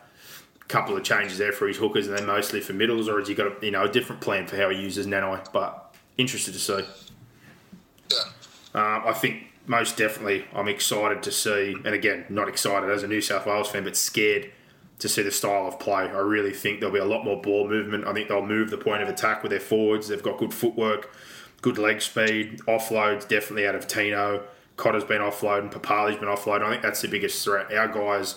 couple 0.69 0.97
of 0.97 1.03
changes 1.03 1.39
there 1.39 1.53
for 1.53 1.67
his 1.67 1.79
hookers 1.79 2.07
and 2.07 2.17
then 2.17 2.27
mostly 2.27 2.61
for 2.61 2.75
middles, 2.75 3.09
or 3.09 3.19
has 3.19 3.29
he 3.29 3.35
got 3.35 3.47
a, 3.47 3.65
you 3.65 3.71
know 3.71 3.85
a 3.85 3.89
different 3.89 4.21
plan 4.21 4.47
for 4.47 4.57
how 4.57 4.69
he 4.71 4.81
uses 4.81 5.07
Nanai? 5.07 5.53
But 5.53 5.95
interested 6.17 6.53
to 6.53 6.61
see. 6.61 6.85
Yeah. 8.11 8.17
Um, 8.75 9.03
I 9.07 9.13
think 9.13 9.45
most 9.67 9.97
definitely 9.97 10.45
I'm 10.53 10.69
excited 10.69 11.23
to 11.23 11.33
see, 11.33 11.75
and 11.85 11.95
again, 11.95 12.27
not 12.29 12.49
excited 12.49 12.91
as 12.91 13.03
a 13.03 13.09
New 13.09 13.21
South 13.21 13.47
Wales 13.47 13.69
fan, 13.69 13.85
but 13.85 13.97
scared 13.97 14.51
to 14.99 15.09
see 15.09 15.23
the 15.23 15.31
style 15.31 15.67
of 15.67 15.79
play. 15.79 16.05
I 16.05 16.19
really 16.19 16.53
think 16.53 16.81
there'll 16.81 16.93
be 16.93 16.99
a 17.01 17.05
lot 17.05 17.25
more 17.25 17.41
ball 17.41 17.69
movement. 17.69 18.07
I 18.07 18.13
think 18.13 18.29
they'll 18.29 18.45
move 18.45 18.71
the 18.71 18.79
point 18.79 19.03
of 19.03 19.09
attack 19.09 19.43
with 19.43 19.51
their 19.51 19.61
forwards. 19.61 20.09
They've 20.09 20.23
got 20.23 20.39
good 20.39 20.53
footwork, 20.53 21.15
good 21.63 21.79
leg 21.79 22.03
speed, 22.03 22.61
offloads 22.67 23.29
definitely 23.29 23.67
out 23.67 23.75
of 23.75 23.87
Tino. 23.87 24.45
Cotter's 24.77 25.05
been 25.05 25.21
offloading, 25.21 25.73
Papalii's 25.73 26.19
been 26.19 26.29
offloading. 26.29 26.63
I 26.63 26.71
think 26.71 26.83
that's 26.83 27.03
the 27.03 27.09
biggest 27.09 27.45
threat. 27.45 27.73
Our 27.73 27.89
guys, 27.89 28.37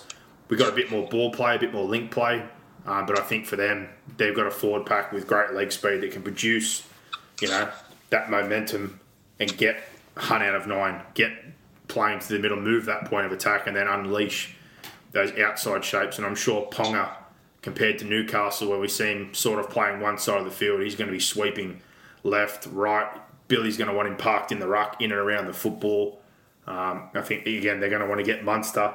we 0.52 0.58
got 0.58 0.68
a 0.68 0.76
bit 0.76 0.92
more 0.92 1.08
ball 1.08 1.32
play, 1.32 1.56
a 1.56 1.60
bit 1.60 1.72
more 1.72 1.86
link 1.86 2.12
play, 2.12 2.44
um, 2.86 3.06
but 3.06 3.18
I 3.18 3.24
think 3.24 3.46
for 3.46 3.56
them, 3.56 3.88
they've 4.18 4.36
got 4.36 4.48
a 4.48 4.52
forward 4.52 4.86
pack 4.86 5.14
with 5.14 5.26
great 5.26 5.54
leg 5.54 5.72
speed 5.72 6.02
that 6.02 6.12
can 6.12 6.22
produce, 6.22 6.86
you 7.40 7.48
know, 7.48 7.70
that 8.10 8.30
momentum 8.30 9.00
and 9.40 9.58
get 9.58 9.82
Hunt 10.18 10.44
out 10.44 10.56
of 10.56 10.68
nine, 10.68 11.02
get 11.14 11.32
playing 11.88 12.20
to 12.20 12.34
the 12.34 12.38
middle, 12.38 12.60
move 12.60 12.84
that 12.86 13.06
point 13.06 13.26
of 13.26 13.32
attack, 13.32 13.66
and 13.66 13.78
then 13.78 13.88
unleash 13.88 14.54
those 15.14 15.32
outside 15.40 15.86
shapes. 15.86 16.18
And 16.18 16.28
I'm 16.28 16.36
sure 16.36 16.68
Ponga, 16.70 17.10
compared 17.62 17.98
to 18.00 18.06
Newcastle, 18.06 18.70
where 18.70 18.78
we 18.78 18.90
see 18.90 19.06
him 19.06 19.34
sort 19.34 19.58
of 19.58 19.70
playing 19.70 20.02
one 20.02 20.18
side 20.18 20.40
of 20.40 20.46
the 20.46 20.52
field, 20.52 20.82
he's 20.82 20.98
going 20.98 21.08
to 21.08 21.14
be 21.14 21.20
sweeping 21.20 21.80
left, 22.24 22.68
right. 22.74 23.08
Billy's 23.48 23.78
going 23.78 23.90
to 23.90 23.96
want 23.96 24.10
him 24.10 24.18
parked 24.18 24.52
in 24.52 24.60
the 24.60 24.68
ruck, 24.68 25.02
in 25.02 25.14
and 25.14 25.20
around 25.20 25.48
the 25.48 25.54
football. 25.54 26.22
Um, 26.68 27.10
I 27.14 27.22
think, 27.22 27.48
again, 27.48 27.80
they're 27.80 27.90
going 27.90 28.02
to 28.02 28.08
want 28.08 28.20
to 28.20 28.26
get 28.26 28.44
Munster 28.44 28.94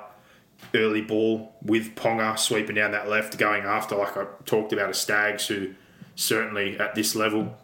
early 0.74 1.02
ball 1.02 1.54
with 1.62 1.94
Ponga 1.94 2.38
sweeping 2.38 2.76
down 2.76 2.92
that 2.92 3.08
left, 3.08 3.38
going 3.38 3.64
after, 3.64 3.96
like 3.96 4.16
I 4.16 4.26
talked 4.44 4.72
about, 4.72 4.90
a 4.90 4.94
Staggs 4.94 5.46
who 5.46 5.74
certainly 6.14 6.78
at 6.78 6.94
this 6.94 7.14
level 7.14 7.56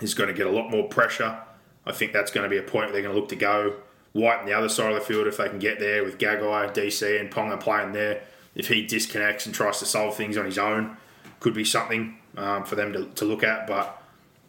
is 0.00 0.14
going 0.14 0.28
to 0.28 0.34
get 0.34 0.46
a 0.46 0.50
lot 0.50 0.70
more 0.70 0.88
pressure. 0.88 1.38
I 1.86 1.92
think 1.92 2.12
that's 2.12 2.30
going 2.30 2.44
to 2.44 2.50
be 2.50 2.58
a 2.58 2.62
point 2.62 2.92
they're 2.92 3.02
going 3.02 3.14
to 3.14 3.20
look 3.20 3.28
to 3.30 3.36
go 3.36 3.76
White 4.12 4.38
on 4.38 4.46
the 4.46 4.52
other 4.52 4.68
side 4.68 4.92
of 4.92 4.94
the 4.94 5.00
field 5.00 5.26
if 5.26 5.38
they 5.38 5.48
can 5.48 5.58
get 5.58 5.80
there 5.80 6.04
with 6.04 6.18
Gagai, 6.18 6.72
DC, 6.72 7.20
and 7.20 7.30
Ponga 7.32 7.58
playing 7.58 7.92
there. 7.92 8.22
If 8.54 8.68
he 8.68 8.86
disconnects 8.86 9.44
and 9.44 9.54
tries 9.54 9.80
to 9.80 9.86
solve 9.86 10.16
things 10.16 10.36
on 10.36 10.44
his 10.44 10.56
own, 10.56 10.96
could 11.40 11.52
be 11.52 11.64
something 11.64 12.16
um, 12.36 12.64
for 12.64 12.76
them 12.76 12.92
to, 12.92 13.06
to 13.06 13.24
look 13.24 13.42
at. 13.42 13.66
But 13.66 14.00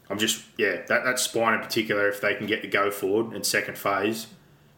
I'm 0.08 0.20
just, 0.20 0.46
yeah, 0.58 0.84
that, 0.88 1.04
that 1.04 1.18
spine 1.18 1.56
in 1.56 1.62
particular, 1.62 2.08
if 2.08 2.22
they 2.22 2.36
can 2.36 2.46
get 2.46 2.62
the 2.62 2.68
go 2.68 2.92
forward 2.92 3.36
in 3.36 3.44
second 3.44 3.76
phase, 3.76 4.28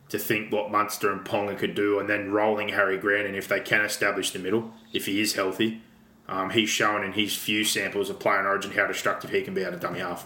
to 0.09 0.17
think 0.17 0.51
what 0.51 0.71
Munster 0.71 1.11
and 1.11 1.21
Ponga 1.25 1.57
could 1.57 1.75
do, 1.75 1.99
and 1.99 2.07
then 2.07 2.31
rolling 2.31 2.69
Harry 2.69 2.97
Grant, 2.97 3.27
and 3.27 3.35
if 3.35 3.47
they 3.47 3.59
can 3.59 3.81
establish 3.81 4.31
the 4.31 4.39
middle, 4.39 4.73
if 4.93 5.05
he 5.05 5.19
is 5.19 5.33
healthy, 5.35 5.81
um, 6.29 6.49
he's 6.51 6.69
shown 6.69 7.03
in 7.03 7.13
his 7.13 7.35
few 7.35 7.63
samples 7.63 8.09
of 8.09 8.19
playing 8.19 8.45
Origin 8.45 8.71
how 8.71 8.87
destructive 8.87 9.31
he 9.31 9.41
can 9.41 9.53
be 9.53 9.65
out 9.65 9.73
of 9.73 9.79
dummy 9.79 9.99
half. 9.99 10.25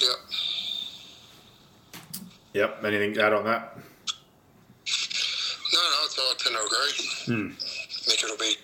Yeah. 0.00 0.08
Yep. 2.54 2.84
Anything 2.84 3.14
to 3.14 3.24
add 3.24 3.32
on 3.32 3.44
that? 3.44 3.76
No, 5.72 5.80
no, 5.80 6.04
it's, 6.04 6.18
I 6.18 6.34
tend 6.38 6.56
to 6.56 6.62
agree. 6.62 6.92
I 7.28 7.54
think 8.02 8.24
it'll 8.24 8.36
be 8.36 8.56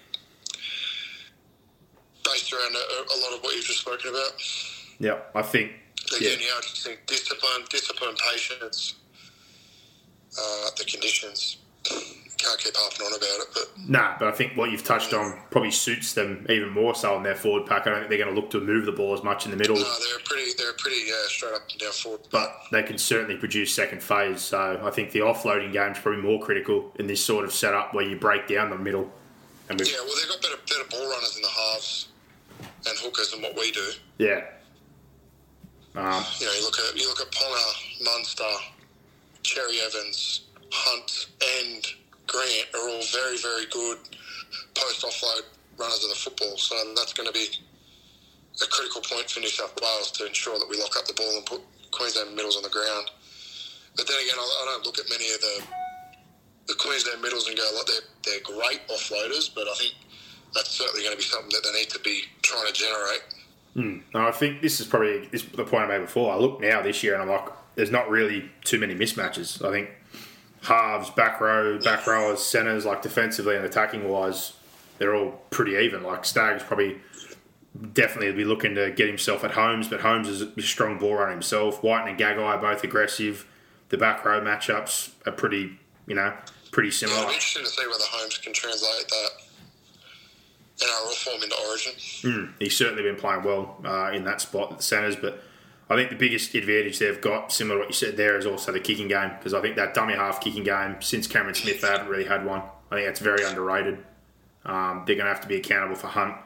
based 2.24 2.52
around 2.52 2.74
a, 2.74 2.78
a 2.78 3.18
lot 3.20 3.36
of 3.36 3.42
what 3.42 3.54
you've 3.54 3.64
just 3.64 3.80
spoken 3.80 4.10
about. 4.10 4.32
Yep. 4.98 5.30
I 5.34 5.42
think. 5.42 5.72
Yeah. 6.12 6.28
Again, 6.30 6.38
yeah, 6.40 6.46
I 6.58 6.60
just 6.60 6.84
think 6.86 7.06
discipline, 7.06 7.64
discipline, 7.70 8.14
patience, 8.30 8.94
uh, 10.38 10.70
the 10.76 10.84
conditions. 10.84 11.58
Can't 12.36 12.58
keep 12.58 12.74
harping 12.76 13.06
on 13.06 13.12
about 13.14 13.46
it, 13.46 13.48
but 13.54 13.88
Nah, 13.88 14.16
but 14.18 14.28
I 14.28 14.32
think 14.32 14.56
what 14.56 14.70
you've 14.70 14.84
touched 14.84 15.14
on 15.14 15.38
probably 15.50 15.70
suits 15.70 16.12
them 16.14 16.44
even 16.50 16.70
more 16.70 16.94
so 16.94 17.16
in 17.16 17.22
their 17.22 17.36
forward 17.36 17.66
pack. 17.66 17.86
I 17.86 17.90
don't 17.90 17.98
think 18.00 18.08
they're 18.10 18.18
going 18.18 18.34
to 18.34 18.38
look 18.38 18.50
to 18.50 18.60
move 18.60 18.84
the 18.86 18.92
ball 18.92 19.14
as 19.14 19.22
much 19.22 19.44
in 19.44 19.50
the 19.50 19.56
middle, 19.56 19.76
no, 19.76 19.82
they're 19.82 20.18
pretty, 20.24 20.50
they're 20.58 20.72
pretty 20.74 21.10
uh, 21.10 21.28
straight 21.28 21.54
up 21.54 21.62
and 21.70 21.80
down 21.80 21.92
forward. 21.92 22.20
but 22.30 22.50
they 22.72 22.82
can 22.82 22.98
certainly 22.98 23.36
produce 23.36 23.72
second 23.74 24.02
phase. 24.02 24.40
So 24.42 24.80
I 24.82 24.90
think 24.90 25.12
the 25.12 25.20
offloading 25.20 25.72
game 25.72 25.92
is 25.92 25.98
probably 25.98 26.22
more 26.22 26.40
critical 26.44 26.92
in 26.98 27.06
this 27.06 27.24
sort 27.24 27.44
of 27.44 27.52
setup 27.54 27.94
where 27.94 28.04
you 28.04 28.16
break 28.16 28.48
down 28.48 28.68
the 28.70 28.76
middle. 28.78 29.10
And 29.70 29.80
Yeah, 29.80 29.94
well, 30.04 30.14
they've 30.20 30.28
got 30.28 30.42
better, 30.42 30.56
better 30.68 30.88
ball 30.90 31.08
runners 31.08 31.36
in 31.36 31.42
the 31.42 31.48
halves 31.48 32.08
and 32.60 32.98
hookers 32.98 33.30
than 33.30 33.42
what 33.42 33.54
we 33.56 33.70
do. 33.70 33.90
yeah. 34.18 34.44
You 36.40 36.46
know, 36.46 36.52
you 36.52 36.62
look 36.64 36.78
at 36.78 36.96
you 37.00 37.08
look 37.08 37.20
at 37.20 37.30
Ponga, 37.30 38.04
Munster, 38.04 38.54
Cherry 39.42 39.78
Evans, 39.80 40.42
Hunt, 40.72 41.26
and 41.62 41.86
Grant 42.26 42.66
are 42.74 42.88
all 42.88 43.02
very, 43.12 43.38
very 43.38 43.66
good 43.70 43.98
post 44.74 45.04
offload 45.04 45.42
runners 45.78 46.02
of 46.02 46.10
the 46.10 46.16
football. 46.16 46.56
So 46.56 46.74
that's 46.96 47.12
going 47.12 47.28
to 47.28 47.32
be 47.32 47.46
a 48.62 48.66
critical 48.66 49.02
point 49.02 49.30
for 49.30 49.40
New 49.40 49.48
South 49.48 49.74
Wales 49.80 50.10
to 50.12 50.26
ensure 50.26 50.58
that 50.58 50.68
we 50.68 50.78
lock 50.80 50.96
up 50.96 51.06
the 51.06 51.14
ball 51.14 51.30
and 51.36 51.46
put 51.46 51.60
Queensland 51.92 52.34
middles 52.34 52.56
on 52.56 52.62
the 52.62 52.70
ground. 52.70 53.10
But 53.96 54.08
then 54.08 54.16
again, 54.18 54.34
I, 54.38 54.42
I 54.42 54.64
don't 54.72 54.86
look 54.86 54.98
at 54.98 55.06
many 55.08 55.30
of 55.32 55.40
the 55.40 55.62
the 56.66 56.74
Queensland 56.74 57.20
middles 57.20 57.46
and 57.46 57.56
go 57.56 57.68
like 57.76 57.86
they're 57.86 58.08
they're 58.24 58.42
great 58.42 58.80
offloaders, 58.88 59.54
but 59.54 59.68
I 59.68 59.74
think 59.74 59.94
that's 60.54 60.70
certainly 60.70 61.04
going 61.04 61.14
to 61.14 61.18
be 61.18 61.28
something 61.28 61.50
that 61.50 61.62
they 61.62 61.78
need 61.78 61.90
to 61.90 62.00
be 62.00 62.22
trying 62.42 62.66
to 62.66 62.72
generate. 62.72 63.22
Mm. 63.76 64.02
And 64.12 64.22
I 64.22 64.30
think 64.30 64.62
this 64.62 64.80
is 64.80 64.86
probably 64.86 65.26
this, 65.26 65.42
the 65.42 65.64
point 65.64 65.84
I 65.84 65.98
made 65.98 66.06
before. 66.06 66.32
I 66.32 66.36
look 66.36 66.60
now 66.60 66.82
this 66.82 67.02
year 67.02 67.14
and 67.14 67.22
I'm 67.22 67.28
like, 67.28 67.48
there's 67.74 67.90
not 67.90 68.08
really 68.08 68.50
too 68.62 68.78
many 68.78 68.94
mismatches. 68.94 69.64
I 69.64 69.70
think 69.72 69.90
halves, 70.62 71.10
back 71.10 71.40
row, 71.40 71.78
back 71.78 72.06
rowers, 72.06 72.40
centres, 72.40 72.84
like 72.84 73.02
defensively 73.02 73.56
and 73.56 73.64
attacking 73.64 74.08
wise, 74.08 74.54
they're 74.98 75.14
all 75.14 75.42
pretty 75.50 75.72
even. 75.72 76.02
Like 76.02 76.24
Staggs 76.24 76.62
probably 76.62 76.98
definitely 77.92 78.32
be 78.32 78.44
looking 78.44 78.76
to 78.76 78.90
get 78.92 79.08
himself 79.08 79.42
at 79.42 79.52
Holmes, 79.52 79.88
but 79.88 80.00
Holmes 80.00 80.28
is 80.28 80.42
a 80.42 80.62
strong 80.62 80.98
ball 80.98 81.16
runner 81.16 81.32
himself. 81.32 81.82
White 81.82 82.08
and 82.08 82.18
Gagai 82.18 82.38
are 82.38 82.58
both 82.58 82.84
aggressive. 82.84 83.46
The 83.88 83.98
back 83.98 84.24
row 84.24 84.40
matchups 84.40 85.10
are 85.26 85.32
pretty, 85.32 85.78
you 86.06 86.14
know, 86.14 86.32
pretty 86.70 86.92
similar. 86.92 87.18
it'll 87.18 87.28
be 87.28 87.34
interesting 87.34 87.64
to 87.64 87.70
see 87.70 87.86
whether 87.86 88.04
Holmes 88.06 88.38
can 88.38 88.52
translate 88.52 89.08
that 89.08 89.30
Form 90.76 91.42
into 91.42 91.56
Origin. 91.68 92.54
he's 92.58 92.76
certainly 92.76 93.02
been 93.02 93.16
playing 93.16 93.42
well 93.44 93.76
uh, 93.84 94.10
in 94.12 94.24
that 94.24 94.40
spot 94.40 94.72
at 94.72 94.78
the 94.78 94.82
centres. 94.82 95.16
But 95.16 95.42
I 95.88 95.96
think 95.96 96.10
the 96.10 96.16
biggest 96.16 96.54
advantage 96.54 96.98
they've 96.98 97.20
got, 97.20 97.52
similar 97.52 97.76
to 97.76 97.80
what 97.80 97.88
you 97.88 97.94
said 97.94 98.16
there, 98.16 98.36
is 98.36 98.46
also 98.46 98.72
the 98.72 98.80
kicking 98.80 99.08
game 99.08 99.30
because 99.38 99.54
I 99.54 99.60
think 99.60 99.76
that 99.76 99.94
dummy 99.94 100.14
half 100.14 100.40
kicking 100.40 100.64
game 100.64 100.96
since 101.00 101.26
Cameron 101.26 101.54
Smith 101.54 101.80
they 101.80 101.88
haven't 101.88 102.08
really 102.08 102.24
had 102.24 102.44
one. 102.44 102.62
I 102.90 102.96
think 102.96 103.06
that's 103.06 103.20
very 103.20 103.44
underrated. 103.44 103.98
Um, 104.64 105.04
they're 105.06 105.16
going 105.16 105.26
to 105.26 105.32
have 105.32 105.42
to 105.42 105.48
be 105.48 105.56
accountable 105.56 105.96
for 105.96 106.06
Hunt, 106.06 106.36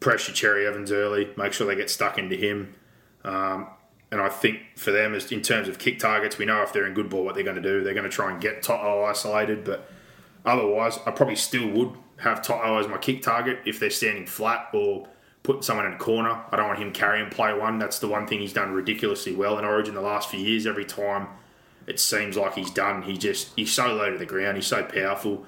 pressure 0.00 0.32
Cherry 0.32 0.66
Evans 0.66 0.90
early, 0.90 1.30
make 1.36 1.52
sure 1.52 1.66
they 1.66 1.76
get 1.76 1.90
stuck 1.90 2.18
into 2.18 2.36
him. 2.36 2.74
Um, 3.24 3.68
and 4.10 4.20
I 4.20 4.28
think 4.28 4.60
for 4.76 4.90
them, 4.90 5.14
as 5.14 5.30
in 5.30 5.40
terms 5.40 5.68
of 5.68 5.78
kick 5.78 6.00
targets, 6.00 6.36
we 6.36 6.44
know 6.44 6.62
if 6.62 6.72
they're 6.72 6.86
in 6.86 6.94
good 6.94 7.08
ball 7.08 7.24
what 7.24 7.36
they're 7.36 7.44
going 7.44 7.56
to 7.56 7.62
do. 7.62 7.84
They're 7.84 7.94
going 7.94 8.04
to 8.04 8.10
try 8.10 8.32
and 8.32 8.40
get 8.40 8.62
To'o 8.62 9.04
isolated, 9.04 9.64
but 9.64 9.88
otherwise, 10.44 10.98
I 11.06 11.12
probably 11.12 11.36
still 11.36 11.68
would 11.68 11.92
have 12.20 12.42
To'o 12.42 12.78
as 12.78 12.86
my 12.86 12.98
kick 12.98 13.22
target 13.22 13.60
if 13.64 13.80
they're 13.80 13.90
standing 13.90 14.26
flat 14.26 14.68
or 14.72 15.08
putting 15.42 15.62
someone 15.62 15.86
in 15.86 15.94
a 15.94 15.98
corner. 15.98 16.44
I 16.50 16.56
don't 16.56 16.68
want 16.68 16.78
him 16.78 16.92
carrying 16.92 17.30
play 17.30 17.52
one. 17.54 17.78
That's 17.78 17.98
the 17.98 18.08
one 18.08 18.26
thing 18.26 18.40
he's 18.40 18.52
done 18.52 18.72
ridiculously 18.72 19.34
well 19.34 19.58
in 19.58 19.64
Origin 19.64 19.94
the 19.94 20.00
last 20.00 20.30
few 20.30 20.40
years. 20.40 20.66
Every 20.66 20.84
time 20.84 21.28
it 21.86 21.98
seems 21.98 22.36
like 22.36 22.54
he's 22.54 22.70
done, 22.70 23.02
he 23.02 23.16
just 23.16 23.52
he's 23.56 23.72
so 23.72 23.92
low 23.94 24.10
to 24.10 24.18
the 24.18 24.26
ground. 24.26 24.56
He's 24.56 24.66
so 24.66 24.84
powerful. 24.84 25.46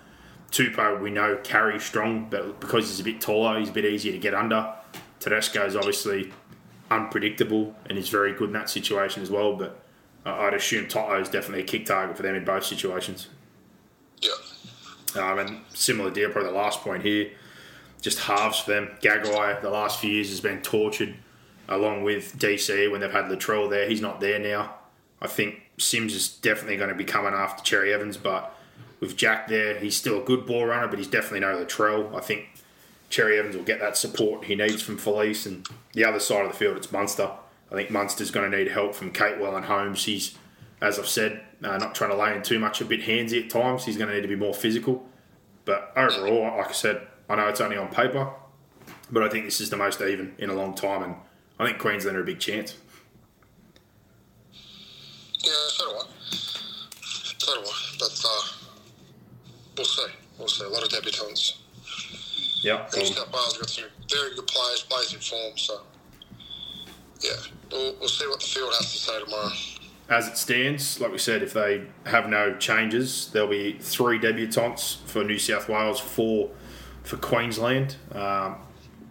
Tupou, 0.51 1.01
we 1.01 1.11
know, 1.11 1.39
carries 1.43 1.83
strong, 1.83 2.29
but 2.29 2.61
because 2.61 2.89
he's 2.89 3.01
a 3.01 3.05
bit 3.05 3.21
taller, 3.21 3.59
he's 3.59 3.71
a 3.71 3.73
bit 3.73 3.87
easier 3.87 4.13
to 4.13 4.19
get 4.19 4.35
under. 4.35 4.75
Tedesco 5.19 5.65
is 5.65 5.77
obviously 5.77 6.33
unpredictable 6.91 7.75
and 7.89 7.97
is 7.97 8.11
very 8.11 8.35
good 8.35 8.49
in 8.49 8.53
that 8.53 8.69
situation 8.69 9.23
as 9.23 9.31
well. 9.31 9.57
But 9.57 9.83
I'd 10.27 10.53
assume 10.53 10.89
To'o's 10.89 11.29
definitely 11.29 11.63
a 11.63 11.67
kick 11.67 11.87
target 11.87 12.17
for 12.17 12.23
them 12.23 12.35
in 12.35 12.45
both 12.45 12.65
situations. 12.65 13.29
Yeah. 14.21 14.31
Um, 15.17 15.39
and 15.39 15.61
similar 15.75 16.11
deal, 16.11 16.31
probably 16.31 16.51
the 16.51 16.57
last 16.57 16.81
point 16.81 17.03
here, 17.03 17.31
just 18.01 18.21
halves 18.21 18.61
for 18.61 18.73
them. 18.73 18.91
Gagai, 19.01 19.61
the 19.61 19.71
last 19.71 20.01
few 20.01 20.11
years, 20.11 20.31
has 20.31 20.41
been 20.41 20.63
tortured 20.63 21.15
along 21.69 22.03
with 22.03 22.39
DC 22.39 22.91
when 22.91 23.01
they've 23.01 23.11
had 23.11 23.27
Latrell 23.27 23.71
there. 23.71 23.89
He's 23.89 24.01
not 24.01 24.21
there 24.21 24.39
now. 24.39 24.75
I 25.21 25.29
think 25.29 25.63
Sims 25.79 26.15
is 26.15 26.29
definitely 26.29 26.77
going 26.77 26.89
to 26.89 26.95
be 26.95 27.05
coming 27.05 27.33
after 27.33 27.63
Cherry 27.63 27.93
Evans, 27.95 28.17
but 28.17 28.55
with 29.01 29.17
Jack 29.17 29.49
there, 29.49 29.79
he's 29.79 29.97
still 29.97 30.21
a 30.21 30.25
good 30.25 30.47
ball 30.47 30.67
runner, 30.67 30.89
but 30.89 30.99
he's 30.99 31.09
definitely 31.09 31.41
no 31.41 31.57
Latrell. 31.57 32.15
I 32.15 32.21
think 32.21 32.49
Cherry 33.09 33.39
Evans 33.39 33.57
will 33.57 33.65
get 33.65 33.81
that 33.81 33.97
support 33.97 34.45
he 34.45 34.55
needs 34.55 34.83
from 34.83 34.99
Felise, 34.99 35.47
and 35.47 35.67
the 35.93 36.05
other 36.05 36.21
side 36.21 36.45
of 36.45 36.53
the 36.53 36.59
field, 36.59 36.77
it's 36.77 36.91
Munster. 36.91 37.31
I 37.71 37.75
think 37.75 37.91
Munster's 37.91 38.31
going 38.31 38.51
to 38.51 38.57
need 38.57 38.69
help 38.69 38.95
from 38.95 39.13
Capewell 39.13 39.57
and 39.57 39.65
Holmes. 39.65 40.05
He's, 40.05 40.37
as 40.83 40.99
I've 40.99 41.09
said, 41.09 41.41
uh, 41.63 41.79
not 41.79 41.95
trying 41.95 42.11
to 42.11 42.17
lay 42.17 42.35
in 42.35 42.43
too 42.43 42.59
much, 42.59 42.81
a 42.81 42.85
bit 42.85 43.03
handsy 43.03 43.45
at 43.45 43.51
times. 43.51 43.85
He's 43.85 43.97
going 43.97 44.09
to 44.09 44.15
need 44.17 44.23
to 44.23 44.29
be 44.29 44.37
more 44.37 44.53
physical. 44.53 45.07
But 45.65 45.93
overall, 45.97 46.59
like 46.59 46.69
I 46.69 46.73
said, 46.73 47.07
I 47.31 47.37
know 47.37 47.47
it's 47.47 47.61
only 47.61 47.77
on 47.77 47.89
paper, 47.89 48.29
but 49.11 49.23
I 49.23 49.29
think 49.29 49.45
this 49.45 49.61
is 49.61 49.71
the 49.71 49.77
most 49.77 50.01
even 50.01 50.35
in 50.39 50.51
a 50.51 50.55
long 50.55 50.75
time, 50.75 51.05
and 51.05 51.15
I 51.59 51.67
think 51.67 51.79
Queensland 51.79 52.17
are 52.17 52.23
a 52.23 52.25
big 52.25 52.41
chance. 52.41 52.77
Yeah, 55.39 55.53
so 55.69 55.85
do 55.85 55.97
I. 55.99 56.05
So 56.31 57.55
do 57.55 57.61
I. 57.61 57.97
But 58.01 58.25
uh, 58.25 58.69
we'll 59.77 59.87
see. 59.87 60.07
We'll 60.37 60.49
see. 60.49 60.65
A 60.65 60.69
lot 60.69 60.83
of 60.83 60.89
debutants. 60.89 61.59
Yep. 62.65 62.93
New 62.97 63.07
South 63.07 63.33
Wales 63.33 63.59
got 63.59 63.71
some 63.71 63.85
very 64.11 64.35
good 64.35 64.47
players, 64.49 64.83
players 64.83 65.15
in 65.15 65.21
form. 65.21 65.57
So, 65.57 65.81
yeah, 67.21 67.31
we'll, 67.71 67.95
we'll 68.01 68.09
see 68.09 68.27
what 68.27 68.41
the 68.41 68.47
field 68.47 68.73
has 68.79 68.93
to 68.93 68.99
say 68.99 69.21
tomorrow. 69.21 69.51
As 70.09 70.29
it 70.29 70.37
stands, 70.37 71.01
like 71.01 71.13
we 71.13 71.19
said, 71.19 71.43
if 71.43 71.53
they 71.53 71.87
have 72.07 72.29
no 72.29 72.57
changes, 72.57 73.31
there'll 73.33 73.49
be 73.49 73.79
three 73.79 74.19
debutants 74.19 74.99
for 75.07 75.25
New 75.25 75.39
South 75.39 75.69
Wales, 75.69 76.01
four 76.01 76.51
for 77.03 77.17
Queensland. 77.17 77.97
Um, 78.13 78.57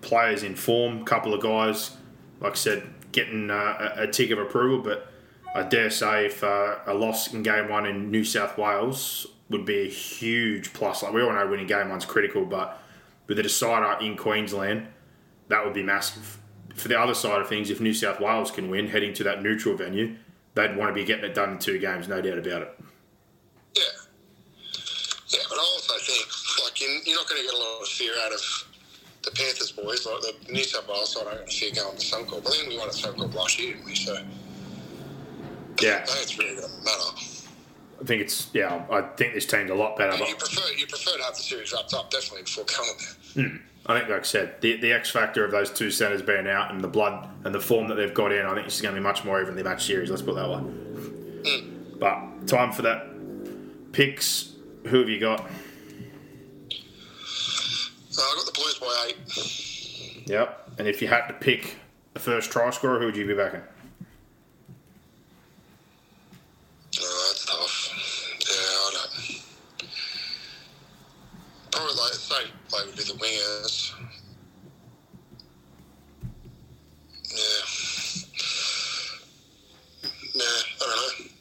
players 0.02 0.44
in 0.44 0.56
form, 0.56 1.04
couple 1.06 1.34
of 1.34 1.42
guys, 1.42 1.96
like 2.40 2.54
I 2.54 2.56
said, 2.56 2.84
getting 3.12 3.50
uh, 3.50 3.96
a, 3.98 4.08
tick 4.08 4.32
of 4.32 4.40
approval. 4.40 4.80
But 4.80 5.12
I 5.56 5.64
dare 5.64 5.90
say, 5.90 6.26
if 6.26 6.44
uh, 6.44 6.80
a 6.86 6.94
loss 6.94 7.34
in 7.34 7.44
game 7.44 7.70
one 7.70 7.86
in 7.86 8.12
New 8.12 8.24
South 8.24 8.58
Wales 8.58 9.28
would 9.50 9.66
be 9.66 9.82
a 9.82 9.90
huge 9.90 10.74
plus. 10.74 11.04
Like 11.04 11.14
we 11.14 11.22
all 11.22 11.34
know, 11.34 11.48
winning 11.48 11.68
game 11.68 11.90
one's 11.90 12.06
critical, 12.06 12.46
but 12.46 12.82
with 13.28 13.38
a 13.40 13.44
decider 13.44 13.98
in 14.04 14.18
Queensland, 14.18 14.88
that 15.48 15.64
would 15.64 15.74
be 15.74 15.84
massive. 15.84 16.38
For 16.74 16.88
the 16.88 17.00
other 17.00 17.14
side 17.14 17.42
of 17.42 17.50
things, 17.50 17.70
if 17.70 17.82
New 17.82 17.94
South 17.94 18.20
Wales 18.20 18.50
can 18.50 18.70
win, 18.70 18.88
heading 18.88 19.14
to 19.16 19.24
that 19.24 19.44
neutral 19.44 19.76
venue, 19.76 20.16
they'd 20.56 20.76
want 20.76 20.90
to 20.90 20.94
be 20.94 21.06
getting 21.06 21.26
it 21.26 21.34
done 21.34 21.52
in 21.52 21.60
two 21.60 21.80
games, 21.80 22.08
no 22.08 22.22
doubt 22.22 22.38
about 22.38 22.62
it. 22.64 22.80
Yeah. 23.76 23.84
Yeah, 25.30 25.40
but 25.50 25.56
I 25.56 25.62
also 25.62 25.94
think, 26.00 26.28
like, 26.64 26.82
you're, 26.82 27.16
not 27.16 27.30
going 27.30 27.42
to 27.42 27.48
get 27.48 27.54
a 27.54 27.58
lot 27.58 27.82
of 27.82 27.88
fear 27.88 28.12
out 28.26 28.34
of 28.34 28.42
the 29.24 29.32
Panthers 29.32 29.72
boys. 29.72 30.06
Like, 30.06 30.22
the 30.22 30.52
New 30.52 30.64
South 30.64 30.88
Wales 30.88 31.14
side, 31.14 31.28
I 31.28 31.36
don't 31.36 31.50
fear 31.50 31.72
going 31.74 31.98
to 31.98 32.06
Suncorp. 32.06 32.46
I 32.46 32.52
think 32.52 32.70
we 32.70 32.78
won 32.78 32.90
at 32.90 32.96
Suncorp 32.96 33.34
last 33.34 33.60
year, 33.60 33.74
didn't 33.74 33.86
we? 33.86 33.96
So, 33.96 34.18
Yeah, 35.82 36.04
it's 36.04 36.38
really 36.38 36.56
going 36.56 36.68
to 36.68 36.84
matter. 36.84 37.18
I 38.02 38.04
think 38.04 38.24
it's 38.24 38.50
yeah. 38.52 38.84
I 38.90 39.02
think 39.02 39.36
this 39.36 39.46
team's 39.46 39.70
a 39.70 39.76
lot 39.76 39.96
better. 39.96 40.18
You 40.18 40.34
But 40.38 40.50
prefer, 40.50 40.74
you 40.76 40.88
prefer 40.88 41.18
to 41.18 41.24
have 41.24 41.36
the 41.36 41.44
series 41.44 41.72
wrapped 41.72 41.94
up, 41.94 42.10
definitely, 42.10 42.44
before 42.44 42.66
going 42.66 42.98
there. 42.98 43.48
Hmm. 43.48 43.58
I 43.86 43.98
think, 43.98 44.10
like 44.10 44.20
I 44.20 44.24
said, 44.24 44.62
the, 44.62 44.78
the 44.78 44.94
X 44.94 45.10
factor 45.10 45.44
of 45.44 45.52
those 45.52 45.72
two 45.72 45.90
centres 45.90 46.22
being 46.22 46.48
out 46.48 46.72
and 46.72 46.82
the 46.82 46.88
blood 46.88 47.28
and 47.44 47.54
the 47.54 47.60
form 47.60 47.88
that 47.88 47.96
they've 47.96 48.14
got 48.14 48.32
in, 48.32 48.46
I 48.46 48.54
think 48.54 48.66
this 48.66 48.76
is 48.76 48.82
going 48.82 48.94
to 48.94 49.02
be 49.02 49.04
much 49.04 49.24
more 49.26 49.42
evenly 49.42 49.64
matched 49.64 49.88
series. 49.88 50.10
Let's 50.10 50.22
put 50.22 50.32
it 50.32 50.36
that 50.36 50.50
way. 50.50 50.62
But 52.00 52.48
time 52.48 52.72
for 52.72 52.84
that 52.84 53.08
picks. 53.92 54.54
Who 54.88 55.00
have 55.00 55.10
you 55.10 55.20
got? 55.20 55.42
Uh, 55.42 55.46
I 58.20 58.36
got 58.36 58.46
the 58.46 58.52
Blues 58.54 58.80
by 58.80 59.08
eight. 59.08 60.28
Yep. 60.28 60.72
And 60.78 60.88
if 60.88 61.02
you 61.02 61.08
had 61.08 61.28
to 61.28 61.34
pick 61.34 61.78
the 62.14 62.20
first 62.20 62.52
try 62.52 62.70
scorer, 62.70 63.00
who 63.00 63.06
would 63.06 63.16
you 63.16 63.26
be 63.26 63.34
backing? 63.34 63.62
Oh, 67.00 67.26
that's 67.28 67.46
tough. 67.46 67.90
Yeah, 68.50 68.56
I 68.58 68.92
don't. 68.94 69.10
Probably 71.72 71.96
like 71.96 72.14
say 72.14 72.44
play 72.68 72.86
would 72.86 72.96
be 72.96 73.04
the 73.04 73.14
wingers. 73.14 73.94
Yeah. 77.32 77.64
Nah, 80.36 80.44
I 80.44 80.46
don't 80.80 80.90
know. 80.90 81.32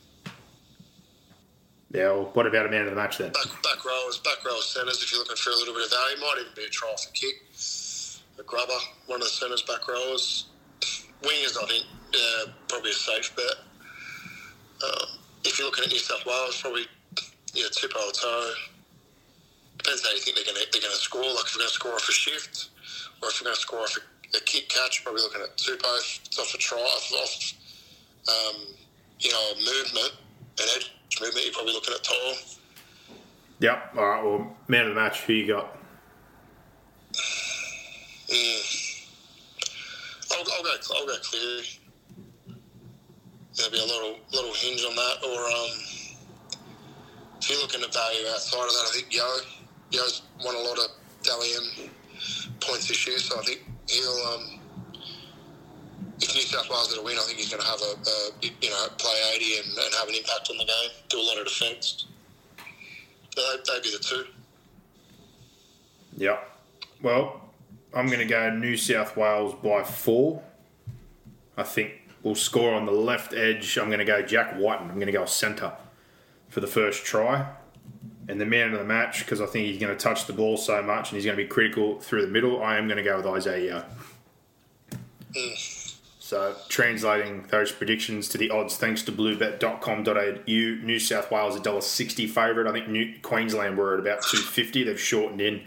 Yeah. 1.92 2.12
Well, 2.12 2.28
what 2.40 2.46
about 2.46 2.64
a 2.64 2.70
man 2.70 2.88
of 2.88 2.88
the 2.88 2.96
match 2.96 3.18
then? 3.18 3.30
Back 3.32 3.52
back 3.62 3.84
back 4.24 4.40
row 4.46 4.60
centres. 4.60 5.02
If 5.02 5.12
you're 5.12 5.20
looking 5.20 5.36
for 5.36 5.50
a 5.50 5.56
little 5.56 5.74
bit 5.74 5.84
of 5.84 5.90
value, 5.90 6.16
might 6.20 6.36
even 6.40 6.52
be 6.56 6.64
a 6.64 6.70
try 6.70 6.88
for 6.96 7.12
kick. 7.12 7.36
A 8.38 8.42
grubber, 8.44 8.80
one 9.04 9.20
of 9.20 9.28
the 9.28 9.34
centres, 9.36 9.60
back 9.60 9.86
rowers. 9.86 10.46
Wingers, 11.20 11.62
I 11.62 11.66
think, 11.68 11.84
yeah, 12.14 12.52
probably 12.66 12.92
a 12.92 12.94
safe 12.94 13.36
bet. 13.36 13.60
Um, 14.80 15.20
if 15.44 15.58
you're 15.58 15.68
looking 15.68 15.84
at 15.84 15.90
New 15.90 15.98
South 15.98 16.24
Wales, 16.24 16.58
probably 16.62 16.86
yeah, 17.52 17.66
Tupou 17.76 18.08
or 18.08 18.12
To'o. 18.12 18.52
Depends 19.76 20.02
how 20.02 20.14
you 20.14 20.20
think 20.20 20.36
they're 20.36 20.48
going 20.48 20.56
to 20.56 20.66
they're 20.72 20.80
going 20.80 20.96
to 20.96 21.04
score. 21.04 21.20
Like 21.20 21.44
if 21.44 21.52
we're 21.52 21.60
going 21.60 21.68
to 21.68 21.74
score 21.74 21.92
off 21.92 22.08
a 22.08 22.12
shift, 22.12 22.70
or 23.20 23.28
if 23.28 23.36
we're 23.36 23.52
going 23.52 23.54
to 23.54 23.60
score 23.60 23.80
off 23.80 23.98
a, 24.00 24.36
a 24.38 24.40
kick 24.48 24.70
catch, 24.70 25.04
probably 25.04 25.20
looking 25.20 25.42
at. 25.42 25.60
If 25.60 25.76
it's 26.24 26.38
off 26.38 26.54
a 26.54 26.56
try, 26.56 26.80
off, 26.80 27.12
off 27.12 27.52
um, 28.32 28.64
you 29.18 29.28
know, 29.28 29.44
movement, 29.60 30.16
an 30.58 30.66
edge 30.76 30.92
movement, 31.20 31.44
you're 31.44 31.54
probably 31.54 31.72
looking 31.72 31.94
at. 31.94 32.06
Yep. 33.60 33.92
All 33.96 34.08
right. 34.08 34.24
Well, 34.24 34.56
man 34.68 34.86
of 34.86 34.94
the 34.94 35.00
match. 35.00 35.20
Who 35.22 35.34
you 35.34 35.46
got? 35.46 35.76
Mm. 38.28 39.06
I'll, 40.32 40.38
I'll 40.38 40.62
go. 40.62 40.70
I'll 40.96 41.06
go 41.06 41.16
Cleary. 41.22 41.66
There'll 43.56 43.72
be 43.72 43.78
a 43.78 43.84
little 43.84 44.16
little 44.32 44.54
hinge 44.54 44.82
on 44.84 44.94
that, 44.94 45.16
or 45.24 45.46
um, 45.46 45.70
if 47.38 47.50
you're 47.50 47.60
looking 47.60 47.82
at 47.82 47.92
value 47.92 48.26
outside 48.28 48.64
of 48.64 48.70
that, 48.70 48.86
I 48.88 48.92
think 48.94 49.12
Yeo 49.12 49.26
Yeo's 49.90 50.22
won 50.44 50.54
a 50.54 50.60
lot 50.60 50.78
of 50.78 50.86
Dally 51.22 51.48
M 51.56 51.90
points 52.60 52.88
this 52.88 53.06
year, 53.06 53.18
so 53.18 53.38
I 53.38 53.42
think 53.42 53.64
he'll. 53.88 54.26
Um, 54.34 54.59
if 56.22 56.34
New 56.34 56.42
South 56.42 56.68
Wales 56.68 56.92
are 56.92 56.96
to 56.96 57.02
win, 57.02 57.16
I 57.16 57.22
think 57.22 57.38
he's 57.38 57.50
going 57.50 57.62
to 57.62 57.68
have 57.68 57.80
a, 57.80 57.92
a 57.98 58.30
you 58.42 58.70
know 58.70 58.86
play 58.98 59.14
80 59.36 59.56
and, 59.58 59.66
and 59.66 59.94
have 59.94 60.08
an 60.08 60.14
impact 60.14 60.50
on 60.50 60.58
the 60.58 60.64
game, 60.64 60.90
do 61.08 61.18
a 61.18 61.22
lot 61.22 61.38
of 61.38 61.46
defence. 61.46 62.06
So 63.34 63.42
they'd, 63.66 63.82
be 63.82 63.90
the 63.90 63.98
two. 64.02 64.24
Yeah. 66.16 66.38
Well, 67.02 67.40
I'm 67.94 68.06
going 68.06 68.18
to 68.18 68.26
go 68.26 68.50
New 68.50 68.76
South 68.76 69.16
Wales 69.16 69.54
by 69.62 69.84
four. 69.84 70.42
I 71.56 71.62
think 71.62 71.92
we'll 72.22 72.34
score 72.34 72.74
on 72.74 72.86
the 72.86 72.92
left 72.92 73.32
edge. 73.32 73.78
I'm 73.78 73.86
going 73.86 74.00
to 74.00 74.04
go 74.04 74.20
Jack 74.22 74.54
Wighton. 74.56 74.88
I'm 74.88 74.96
going 74.96 75.06
to 75.06 75.12
go 75.12 75.24
centre 75.24 75.72
for 76.48 76.60
the 76.60 76.66
first 76.66 77.04
try. 77.04 77.46
And 78.28 78.40
the 78.40 78.46
man 78.46 78.72
of 78.72 78.78
the 78.78 78.84
match, 78.84 79.20
because 79.20 79.40
I 79.40 79.46
think 79.46 79.66
he's 79.66 79.78
going 79.80 79.96
to 79.96 80.00
touch 80.00 80.26
the 80.26 80.32
ball 80.32 80.56
so 80.56 80.82
much 80.82 81.10
and 81.10 81.16
he's 81.16 81.24
going 81.24 81.36
to 81.36 81.42
be 81.42 81.48
critical 81.48 81.98
through 82.00 82.22
the 82.22 82.28
middle, 82.28 82.62
I 82.62 82.76
am 82.76 82.86
going 82.86 82.98
to 82.98 83.02
go 83.02 83.16
with 83.16 83.26
Isaiah. 83.26 83.86
Yeo. 85.32 85.48
Mm. 85.48 85.79
So, 86.30 86.54
translating 86.68 87.42
those 87.50 87.72
predictions 87.72 88.28
to 88.28 88.38
the 88.38 88.50
odds, 88.50 88.76
thanks 88.76 89.02
to 89.02 89.10
bluebet.com.au, 89.10 90.46
New 90.46 91.00
South 91.00 91.28
Wales 91.28 91.58
$1.60 91.58 92.28
favourite. 92.30 92.70
I 92.70 92.72
think 92.72 92.86
New 92.86 93.16
Queensland 93.20 93.76
were 93.76 93.94
at 93.94 93.98
about 93.98 94.22
250 94.22 94.84
They've 94.84 95.00
shortened 95.00 95.40
in 95.40 95.62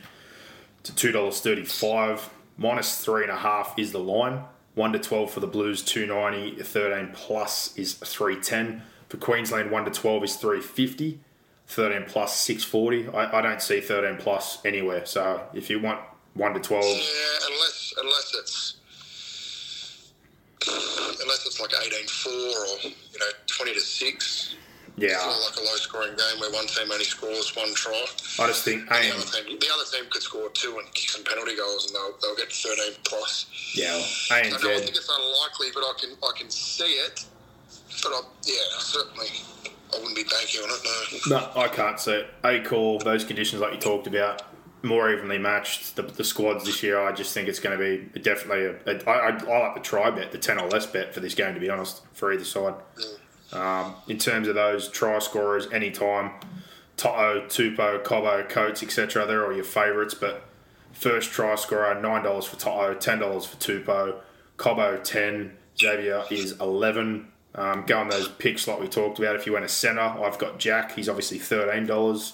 to 0.83 0.95
two 0.95 1.11
dollars 1.11 1.41
thirty-five. 1.41 2.29
Minus 2.57 2.97
three 3.03 3.23
and 3.23 3.31
a 3.31 3.35
half 3.35 3.77
is 3.77 3.91
the 3.91 3.99
line. 3.99 4.45
One 4.75 4.93
to 4.93 4.99
twelve 4.99 5.31
for 5.31 5.41
the 5.41 5.47
Blues, 5.47 5.81
two 5.81 6.05
ninety. 6.05 6.55
Thirteen 6.55 7.11
plus 7.13 7.77
is 7.77 7.95
three 7.95 8.39
ten. 8.39 8.83
For 9.09 9.17
Queensland, 9.17 9.69
one 9.69 9.83
to 9.83 9.91
twelve 9.91 10.23
is 10.23 10.37
three 10.37 10.61
fifty. 10.61 11.19
Thirteen 11.67 12.05
plus 12.07 12.37
six 12.37 12.63
forty. 12.63 13.09
I, 13.09 13.39
I 13.39 13.41
don't 13.41 13.61
see 13.61 13.81
thirteen 13.81 14.15
plus 14.15 14.63
anywhere. 14.63 15.05
So 15.05 15.45
if 15.53 15.69
you 15.69 15.81
want 15.81 15.99
one 16.35 16.53
to 16.53 16.61
twelve, 16.61 16.85
Yeah, 16.85 17.47
unless 17.49 17.93
unless 18.01 18.35
it's 18.39 18.75
unless 20.67 21.45
it's 21.45 21.59
like 21.59 21.71
18-4 21.71 22.27
or 22.27 22.89
you 22.89 23.19
know 23.19 23.25
20 23.47 23.73
to 23.73 23.79
six. 23.79 24.55
yeah, 24.97 25.09
It's 25.15 25.25
not 25.25 25.41
like 25.41 25.57
a 25.57 25.61
low-scoring 25.71 26.15
game 26.15 26.39
where 26.39 26.51
one 26.51 26.67
team 26.67 26.91
only 26.91 27.03
scores 27.05 27.55
one 27.55 27.73
try. 27.75 27.93
I 28.39 28.47
just 28.47 28.63
think 28.63 28.87
The 28.87 28.95
aim. 28.95 29.13
other 29.15 29.25
team, 29.25 29.57
the 29.59 29.67
other 29.73 29.85
team 29.91 30.05
could 30.09 30.21
score 30.21 30.49
two 30.53 30.77
and 30.79 30.91
kick 30.93 31.09
some 31.09 31.23
penalty 31.23 31.55
goals, 31.55 31.87
and 31.87 31.95
they'll, 31.95 32.15
they'll 32.21 32.35
get 32.37 32.51
13 32.51 32.93
plus. 33.03 33.45
Yeah, 33.75 33.97
So 33.99 34.35
no, 34.35 34.39
I 34.41 34.79
think 34.79 34.89
it's 34.95 35.09
unlikely, 35.09 35.67
but 35.73 35.81
I 35.81 35.93
can 35.99 36.09
I 36.23 36.31
can 36.37 36.49
see 36.49 36.83
it. 37.03 37.25
But 38.03 38.11
I, 38.13 38.21
yeah, 38.45 38.53
certainly 38.79 39.27
I 39.93 39.97
wouldn't 39.97 40.15
be 40.15 40.23
banking 40.23 40.61
on 40.61 40.69
it. 40.69 41.27
No. 41.29 41.37
No, 41.39 41.61
I 41.61 41.67
can't 41.67 41.99
see 41.99 42.11
it. 42.13 42.27
A 42.43 42.59
call, 42.61 42.99
those 42.99 43.23
conditions 43.23 43.61
like 43.61 43.73
you 43.73 43.79
talked 43.79 44.07
about, 44.07 44.41
more 44.83 45.09
evenly 45.11 45.37
matched. 45.37 45.95
The, 45.95 46.03
the 46.03 46.23
squads 46.23 46.65
this 46.65 46.83
year, 46.83 46.99
I 46.99 47.11
just 47.11 47.33
think 47.33 47.47
it's 47.47 47.59
going 47.59 47.77
to 47.77 47.83
be 48.13 48.19
definitely 48.19 48.65
a. 48.65 48.91
a 48.91 49.09
I, 49.09 49.29
I, 49.29 49.59
like 49.59 49.75
the 49.75 49.81
try 49.81 50.11
bet, 50.11 50.31
the 50.31 50.37
10 50.37 50.59
or 50.59 50.67
less 50.67 50.85
bet 50.85 51.13
for 51.13 51.19
this 51.19 51.33
game, 51.33 51.53
to 51.53 51.59
be 51.59 51.69
honest, 51.69 52.01
for 52.13 52.31
either 52.31 52.43
side. 52.43 52.75
Um, 53.51 53.95
in 54.07 54.17
terms 54.17 54.47
of 54.47 54.55
those 54.55 54.89
try 54.89 55.19
scorers, 55.19 55.71
anytime, 55.71 56.31
To'o, 56.97 57.45
Tupou, 57.47 58.03
Cobbo, 58.03 58.47
Coates, 58.47 58.83
etc., 58.83 59.25
they're 59.25 59.45
all 59.45 59.53
your 59.53 59.63
favourites. 59.63 60.13
But 60.13 60.43
first 60.91 61.31
try 61.31 61.55
scorer, 61.55 61.95
$9 61.95 62.43
for 62.45 62.55
To'o, 62.55 62.95
$10 62.95 63.45
for 63.45 63.57
Tupou, 63.57 64.15
Cobbo, 64.57 65.03
10 65.03 65.57
Xavier 65.79 66.23
is 66.29 66.59
11 66.59 67.27
Um, 67.55 67.83
go 67.85 67.99
on 67.99 68.09
those 68.09 68.27
picks 68.27 68.67
like 68.67 68.79
we 68.79 68.87
talked 68.87 69.19
about. 69.19 69.35
If 69.35 69.45
you 69.45 69.53
went 69.53 69.65
a 69.65 69.69
centre, 69.69 70.01
I've 70.01 70.39
got 70.39 70.59
Jack. 70.59 70.93
He's 70.93 71.07
obviously 71.07 71.37
thirteen 71.37 71.85
dollars. 71.85 72.33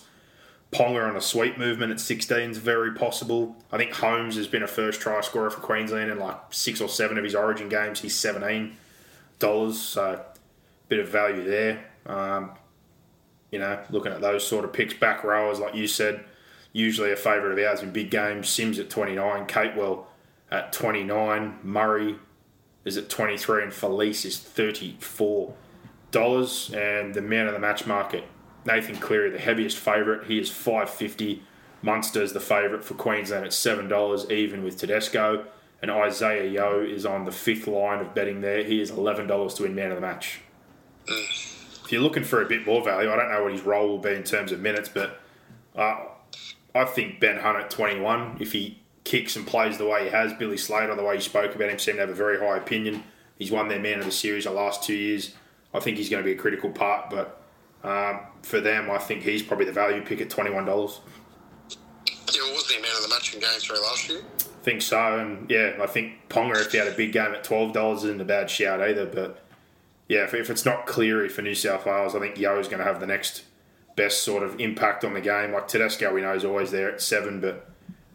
Ponga 0.71 1.09
on 1.09 1.15
a 1.15 1.21
sweep 1.21 1.57
movement 1.57 1.91
at 1.91 1.99
16 1.99 2.51
is 2.51 2.57
very 2.59 2.93
possible. 2.93 3.55
I 3.71 3.77
think 3.77 3.91
Holmes 3.91 4.35
has 4.35 4.47
been 4.47 4.61
a 4.61 4.67
first 4.67 5.01
try 5.01 5.19
scorer 5.21 5.49
for 5.49 5.61
Queensland 5.61 6.11
in 6.11 6.19
like 6.19 6.37
six 6.51 6.79
or 6.79 6.87
seven 6.87 7.17
of 7.17 7.23
his 7.23 7.33
Origin 7.33 7.69
games. 7.69 8.01
He's 8.01 8.15
seventeen 8.15 8.77
dollars, 9.39 9.79
so 9.79 10.23
bit 10.87 10.99
of 10.99 11.07
value 11.07 11.43
there. 11.43 11.85
Um, 12.05 12.51
you 13.51 13.57
know, 13.59 13.79
looking 13.89 14.11
at 14.11 14.21
those 14.21 14.45
sort 14.45 14.63
of 14.63 14.73
picks, 14.73 14.93
back 14.93 15.23
rowers 15.23 15.59
like 15.59 15.73
you 15.73 15.87
said, 15.87 16.23
usually 16.71 17.11
a 17.11 17.15
favourite 17.15 17.57
of 17.57 17.65
ours 17.65 17.81
in 17.81 17.91
big 17.91 18.11
games. 18.11 18.47
Sims 18.47 18.77
at 18.77 18.89
29, 18.91 19.47
Capewell 19.47 20.05
at 20.51 20.71
29, 20.71 21.59
Murray 21.63 22.15
is 22.85 22.97
at 22.97 23.09
23, 23.09 23.63
and 23.63 23.71
Felise 23.71 24.25
is 24.25 24.37
34 24.37 25.53
dollars. 26.11 26.71
And 26.73 27.13
the 27.15 27.21
man 27.21 27.47
of 27.47 27.53
the 27.53 27.59
match 27.59 27.87
market, 27.87 28.25
Nathan 28.65 28.97
Cleary, 28.97 29.31
the 29.31 29.39
heaviest 29.39 29.77
favourite, 29.77 30.27
he 30.27 30.39
is 30.39 30.49
550. 30.49 31.43
Munster's 31.81 32.33
the 32.33 32.39
favourite 32.39 32.83
for 32.83 32.93
Queensland 32.93 33.45
at 33.45 33.53
seven 33.53 33.87
dollars, 33.87 34.29
even 34.29 34.63
with 34.63 34.77
Tedesco. 34.77 35.45
And 35.81 35.89
Isaiah 35.89 36.45
Yeo 36.45 36.83
is 36.83 37.05
on 37.05 37.23
the 37.23 37.31
fifth 37.31 37.67
line 37.67 37.99
of 37.99 38.13
betting 38.13 38.41
there. 38.41 38.63
He 38.63 38.81
is 38.81 38.89
eleven 38.89 39.27
dollars 39.27 39.53
to 39.55 39.63
win 39.63 39.75
man 39.75 39.91
of 39.91 39.95
the 39.95 40.01
match. 40.01 40.41
If 41.07 41.93
you're 41.93 42.01
looking 42.01 42.25
for 42.25 42.41
a 42.41 42.45
bit 42.45 42.65
more 42.65 42.83
value, 42.83 43.09
I 43.09 43.15
don't 43.15 43.31
know 43.31 43.43
what 43.43 43.53
his 43.53 43.61
role 43.61 43.87
will 43.87 43.97
be 43.97 44.13
in 44.13 44.23
terms 44.23 44.51
of 44.51 44.59
minutes, 44.59 44.89
but 44.89 45.21
uh, 45.75 45.97
I 46.75 46.85
think 46.85 47.19
Ben 47.19 47.39
Hunt 47.39 47.57
at 47.57 47.69
21, 47.69 48.37
if 48.39 48.51
he 48.51 48.79
kicks 49.05 49.35
and 49.35 49.47
plays 49.47 49.77
the 49.77 49.87
way 49.87 50.03
he 50.03 50.09
has, 50.09 50.33
Billy 50.33 50.57
Slater, 50.57 50.93
the 50.95 51.03
way 51.03 51.15
you 51.15 51.21
spoke 51.21 51.55
about 51.55 51.69
him, 51.69 51.79
seemed 51.79 51.95
to 51.95 52.01
have 52.01 52.09
a 52.09 52.13
very 52.13 52.37
high 52.39 52.57
opinion. 52.57 53.03
He's 53.39 53.49
won 53.51 53.69
their 53.69 53.79
man 53.79 53.99
of 53.99 54.05
the 54.05 54.11
series 54.11 54.43
the 54.43 54.51
last 54.51 54.83
two 54.83 54.93
years. 54.93 55.33
I 55.73 55.79
think 55.79 55.97
he's 55.97 56.09
going 56.09 56.21
to 56.21 56.25
be 56.25 56.33
a 56.33 56.39
critical 56.39 56.69
part, 56.69 57.09
but 57.09 57.38
um, 57.83 58.19
for 58.41 58.59
them, 58.59 58.89
I 58.89 58.97
think 58.97 59.23
he's 59.23 59.43
probably 59.43 59.65
the 59.65 59.71
value 59.71 60.01
pick 60.01 60.21
at 60.21 60.29
$21. 60.29 60.55
Yeah, 60.57 62.41
well, 62.43 62.53
wasn't 62.53 62.75
he 62.75 62.81
man 62.81 62.91
of 62.95 63.03
the 63.03 63.09
match 63.09 63.33
in 63.33 63.39
game 63.39 63.49
three 63.59 63.79
last 63.79 64.09
year? 64.09 64.21
I 64.39 64.63
think 64.63 64.81
so, 64.81 65.19
and 65.19 65.49
yeah, 65.49 65.77
I 65.81 65.87
think 65.87 66.27
Ponga, 66.29 66.59
if 66.59 66.71
he 66.71 66.77
had 66.77 66.87
a 66.87 66.91
big 66.95 67.13
game 67.13 67.33
at 67.33 67.43
$12, 67.43 67.95
isn't 67.95 68.21
a 68.21 68.25
bad 68.25 68.49
shout 68.49 68.81
either, 68.81 69.05
but 69.05 69.43
yeah, 70.09 70.23
if, 70.25 70.33
if 70.33 70.49
it's 70.49 70.65
not 70.65 70.85
Cleary 70.85 71.29
for 71.29 71.41
New 71.41 71.55
South 71.55 71.85
Wales, 71.85 72.15
I 72.15 72.19
think 72.19 72.37
Yeo 72.37 72.59
is 72.59 72.67
going 72.67 72.79
to 72.79 72.85
have 72.85 72.99
the 72.99 73.07
next 73.07 73.43
best 73.95 74.23
sort 74.23 74.43
of 74.43 74.59
impact 74.59 75.05
on 75.05 75.13
the 75.13 75.21
game. 75.21 75.51
Like 75.53 75.67
Tedesco, 75.67 76.13
we 76.13 76.21
know 76.21 76.33
is 76.33 76.43
always 76.43 76.71
there 76.71 76.91
at 76.91 77.01
seven, 77.01 77.39
but 77.39 77.69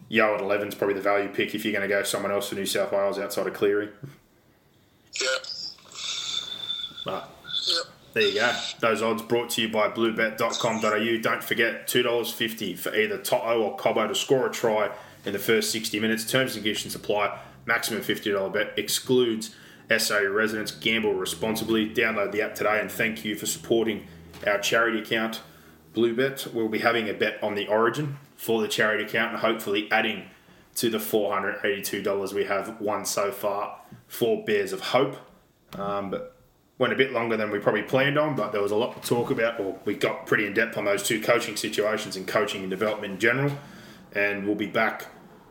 Yeo 0.08 0.34
at 0.34 0.40
eleven 0.40 0.68
is 0.68 0.74
probably 0.74 0.94
the 0.94 1.00
value 1.00 1.28
pick 1.28 1.54
if 1.54 1.64
you're 1.64 1.72
going 1.72 1.88
to 1.88 1.94
go 1.94 2.02
someone 2.02 2.32
else 2.32 2.48
for 2.48 2.56
New 2.56 2.66
South 2.66 2.92
Wales 2.92 3.18
outside 3.18 3.46
of 3.46 3.54
Cleary. 3.54 3.90
Yeah. 5.20 5.28
But 7.04 7.30
Yep. 7.66 7.93
There 8.14 8.22
you 8.22 8.34
go. 8.34 8.56
Those 8.78 9.02
odds 9.02 9.22
brought 9.22 9.50
to 9.50 9.62
you 9.62 9.68
by 9.68 9.88
bluebet.com.au. 9.88 11.20
Don't 11.20 11.42
forget 11.42 11.88
$2.50 11.88 12.78
for 12.78 12.94
either 12.94 13.18
To'o 13.18 13.60
or 13.60 13.76
Cobbo 13.76 14.06
to 14.06 14.14
score 14.14 14.46
a 14.46 14.52
try 14.52 14.90
in 15.24 15.32
the 15.32 15.38
first 15.40 15.72
60 15.72 15.98
minutes. 15.98 16.24
Terms 16.24 16.54
and 16.54 16.64
conditions 16.64 16.94
apply. 16.94 17.40
Maximum 17.66 18.02
$50 18.02 18.52
bet 18.52 18.78
excludes 18.78 19.56
SA 19.98 20.18
residents. 20.18 20.70
Gamble 20.70 21.14
responsibly. 21.14 21.90
Download 21.90 22.30
the 22.30 22.40
app 22.40 22.54
today 22.54 22.80
and 22.80 22.90
thank 22.90 23.24
you 23.24 23.34
for 23.34 23.46
supporting 23.46 24.06
our 24.46 24.58
charity 24.58 25.00
account. 25.00 25.40
Bluebet 25.92 26.54
We'll 26.54 26.68
be 26.68 26.78
having 26.78 27.08
a 27.08 27.14
bet 27.14 27.42
on 27.42 27.56
the 27.56 27.66
origin 27.66 28.18
for 28.36 28.62
the 28.62 28.68
charity 28.68 29.02
account 29.02 29.32
and 29.32 29.40
hopefully 29.40 29.90
adding 29.90 30.26
to 30.76 30.88
the 30.88 30.98
$482 30.98 32.32
we 32.32 32.44
have 32.44 32.80
won 32.80 33.04
so 33.04 33.32
far 33.32 33.80
for 34.06 34.44
Bears 34.44 34.72
of 34.72 34.80
Hope. 34.80 35.16
Um, 35.76 36.10
but 36.10 36.33
went 36.78 36.92
a 36.92 36.96
bit 36.96 37.12
longer 37.12 37.36
than 37.36 37.50
we 37.50 37.58
probably 37.58 37.82
planned 37.82 38.18
on, 38.18 38.34
but 38.34 38.52
there 38.52 38.62
was 38.62 38.72
a 38.72 38.76
lot 38.76 39.00
to 39.00 39.08
talk 39.08 39.30
about. 39.30 39.60
Well, 39.60 39.78
we 39.84 39.94
got 39.94 40.26
pretty 40.26 40.46
in 40.46 40.54
depth 40.54 40.76
on 40.76 40.84
those 40.84 41.02
two 41.02 41.20
coaching 41.20 41.56
situations 41.56 42.16
and 42.16 42.26
coaching 42.26 42.62
and 42.62 42.70
development 42.70 43.14
in 43.14 43.18
general. 43.20 43.52
And 44.12 44.46
we'll 44.46 44.56
be 44.56 44.66
back 44.66 45.06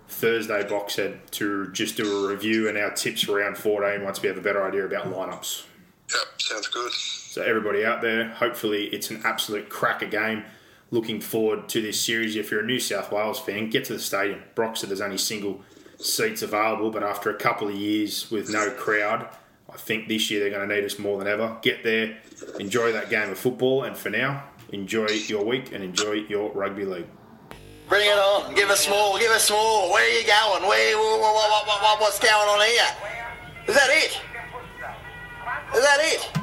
Thursday, 0.08 0.64
Boxhead, 0.64 1.30
to 1.32 1.72
just 1.72 1.98
do 1.98 2.26
a 2.26 2.30
review 2.30 2.68
and 2.68 2.78
our 2.78 2.92
tips 2.92 3.24
for 3.24 3.38
round 3.38 3.58
14 3.58 4.04
once 4.04 4.22
we 4.22 4.28
have 4.28 4.38
a 4.38 4.42
better 4.42 4.66
idea 4.66 4.86
about 4.86 5.06
lineups. 5.06 5.66
Yep, 6.12 6.42
sounds 6.42 6.68
good. 6.68 6.92
So, 6.92 7.42
everybody 7.42 7.84
out 7.86 8.02
there, 8.02 8.30
hopefully 8.30 8.86
it's 8.88 9.10
an 9.10 9.22
absolute 9.24 9.70
cracker 9.70 10.08
game. 10.08 10.44
Looking 10.92 11.22
forward 11.22 11.68
to 11.70 11.82
this 11.82 12.00
series. 12.00 12.36
If 12.36 12.52
you're 12.52 12.62
a 12.62 12.66
New 12.66 12.80
South 12.80 13.12
Wales 13.12 13.40
fan, 13.40 13.70
get 13.70 13.86
to 13.86 13.94
the 13.94 14.00
stadium. 14.00 14.44
Said 14.76 14.90
there's 14.90 15.02
only 15.02 15.18
single 15.18 15.62
seats 15.98 16.44
available, 16.44 16.92
but 16.92 17.02
after 17.02 17.32
a 17.32 17.36
couple 17.36 17.70
of 17.70 17.76
years 17.76 18.30
with 18.30 18.52
no 18.52 18.70
crowd, 18.70 19.28
I 19.74 19.78
think 19.78 20.08
this 20.08 20.30
year 20.30 20.40
they're 20.40 20.52
going 20.52 20.70
to 20.70 20.76
need 20.76 20.86
us 20.86 21.00
more 21.00 21.18
than 21.18 21.28
ever. 21.28 21.58
Get 21.62 21.84
there, 21.84 22.18
enjoy 22.60 22.92
that 22.92 23.10
game 23.10 23.32
of 23.32 23.40
football, 23.40 23.84
and 23.84 23.98
for 23.98 24.10
now, 24.10 24.44
enjoy 24.70 25.08
your 25.08 25.44
week 25.44 25.72
and 25.74 25.84
enjoy 25.84 26.14
your 26.30 26.52
rugby 26.52 26.86
league. 26.86 27.08
Bring 27.90 28.08
it 28.08 28.18
on. 28.18 28.54
Give 28.56 28.70
us 28.70 28.88
more. 28.90 29.18
Give 29.20 29.32
us 29.32 29.50
more. 29.50 29.92
Where 29.92 30.04
are 30.04 30.20
you 30.20 30.26
going? 30.26 30.68
Where? 30.68 30.98
What, 30.98 31.22
what, 31.22 31.68
what, 31.68 31.82
what, 31.82 32.02
what's 32.02 32.20
going 32.20 32.34
on 32.34 32.66
here? 32.66 32.84
Is 33.68 33.76
that 33.76 33.90
it? 33.90 34.22
Is 35.76 35.84
that 35.84 36.00
it? 36.02 36.43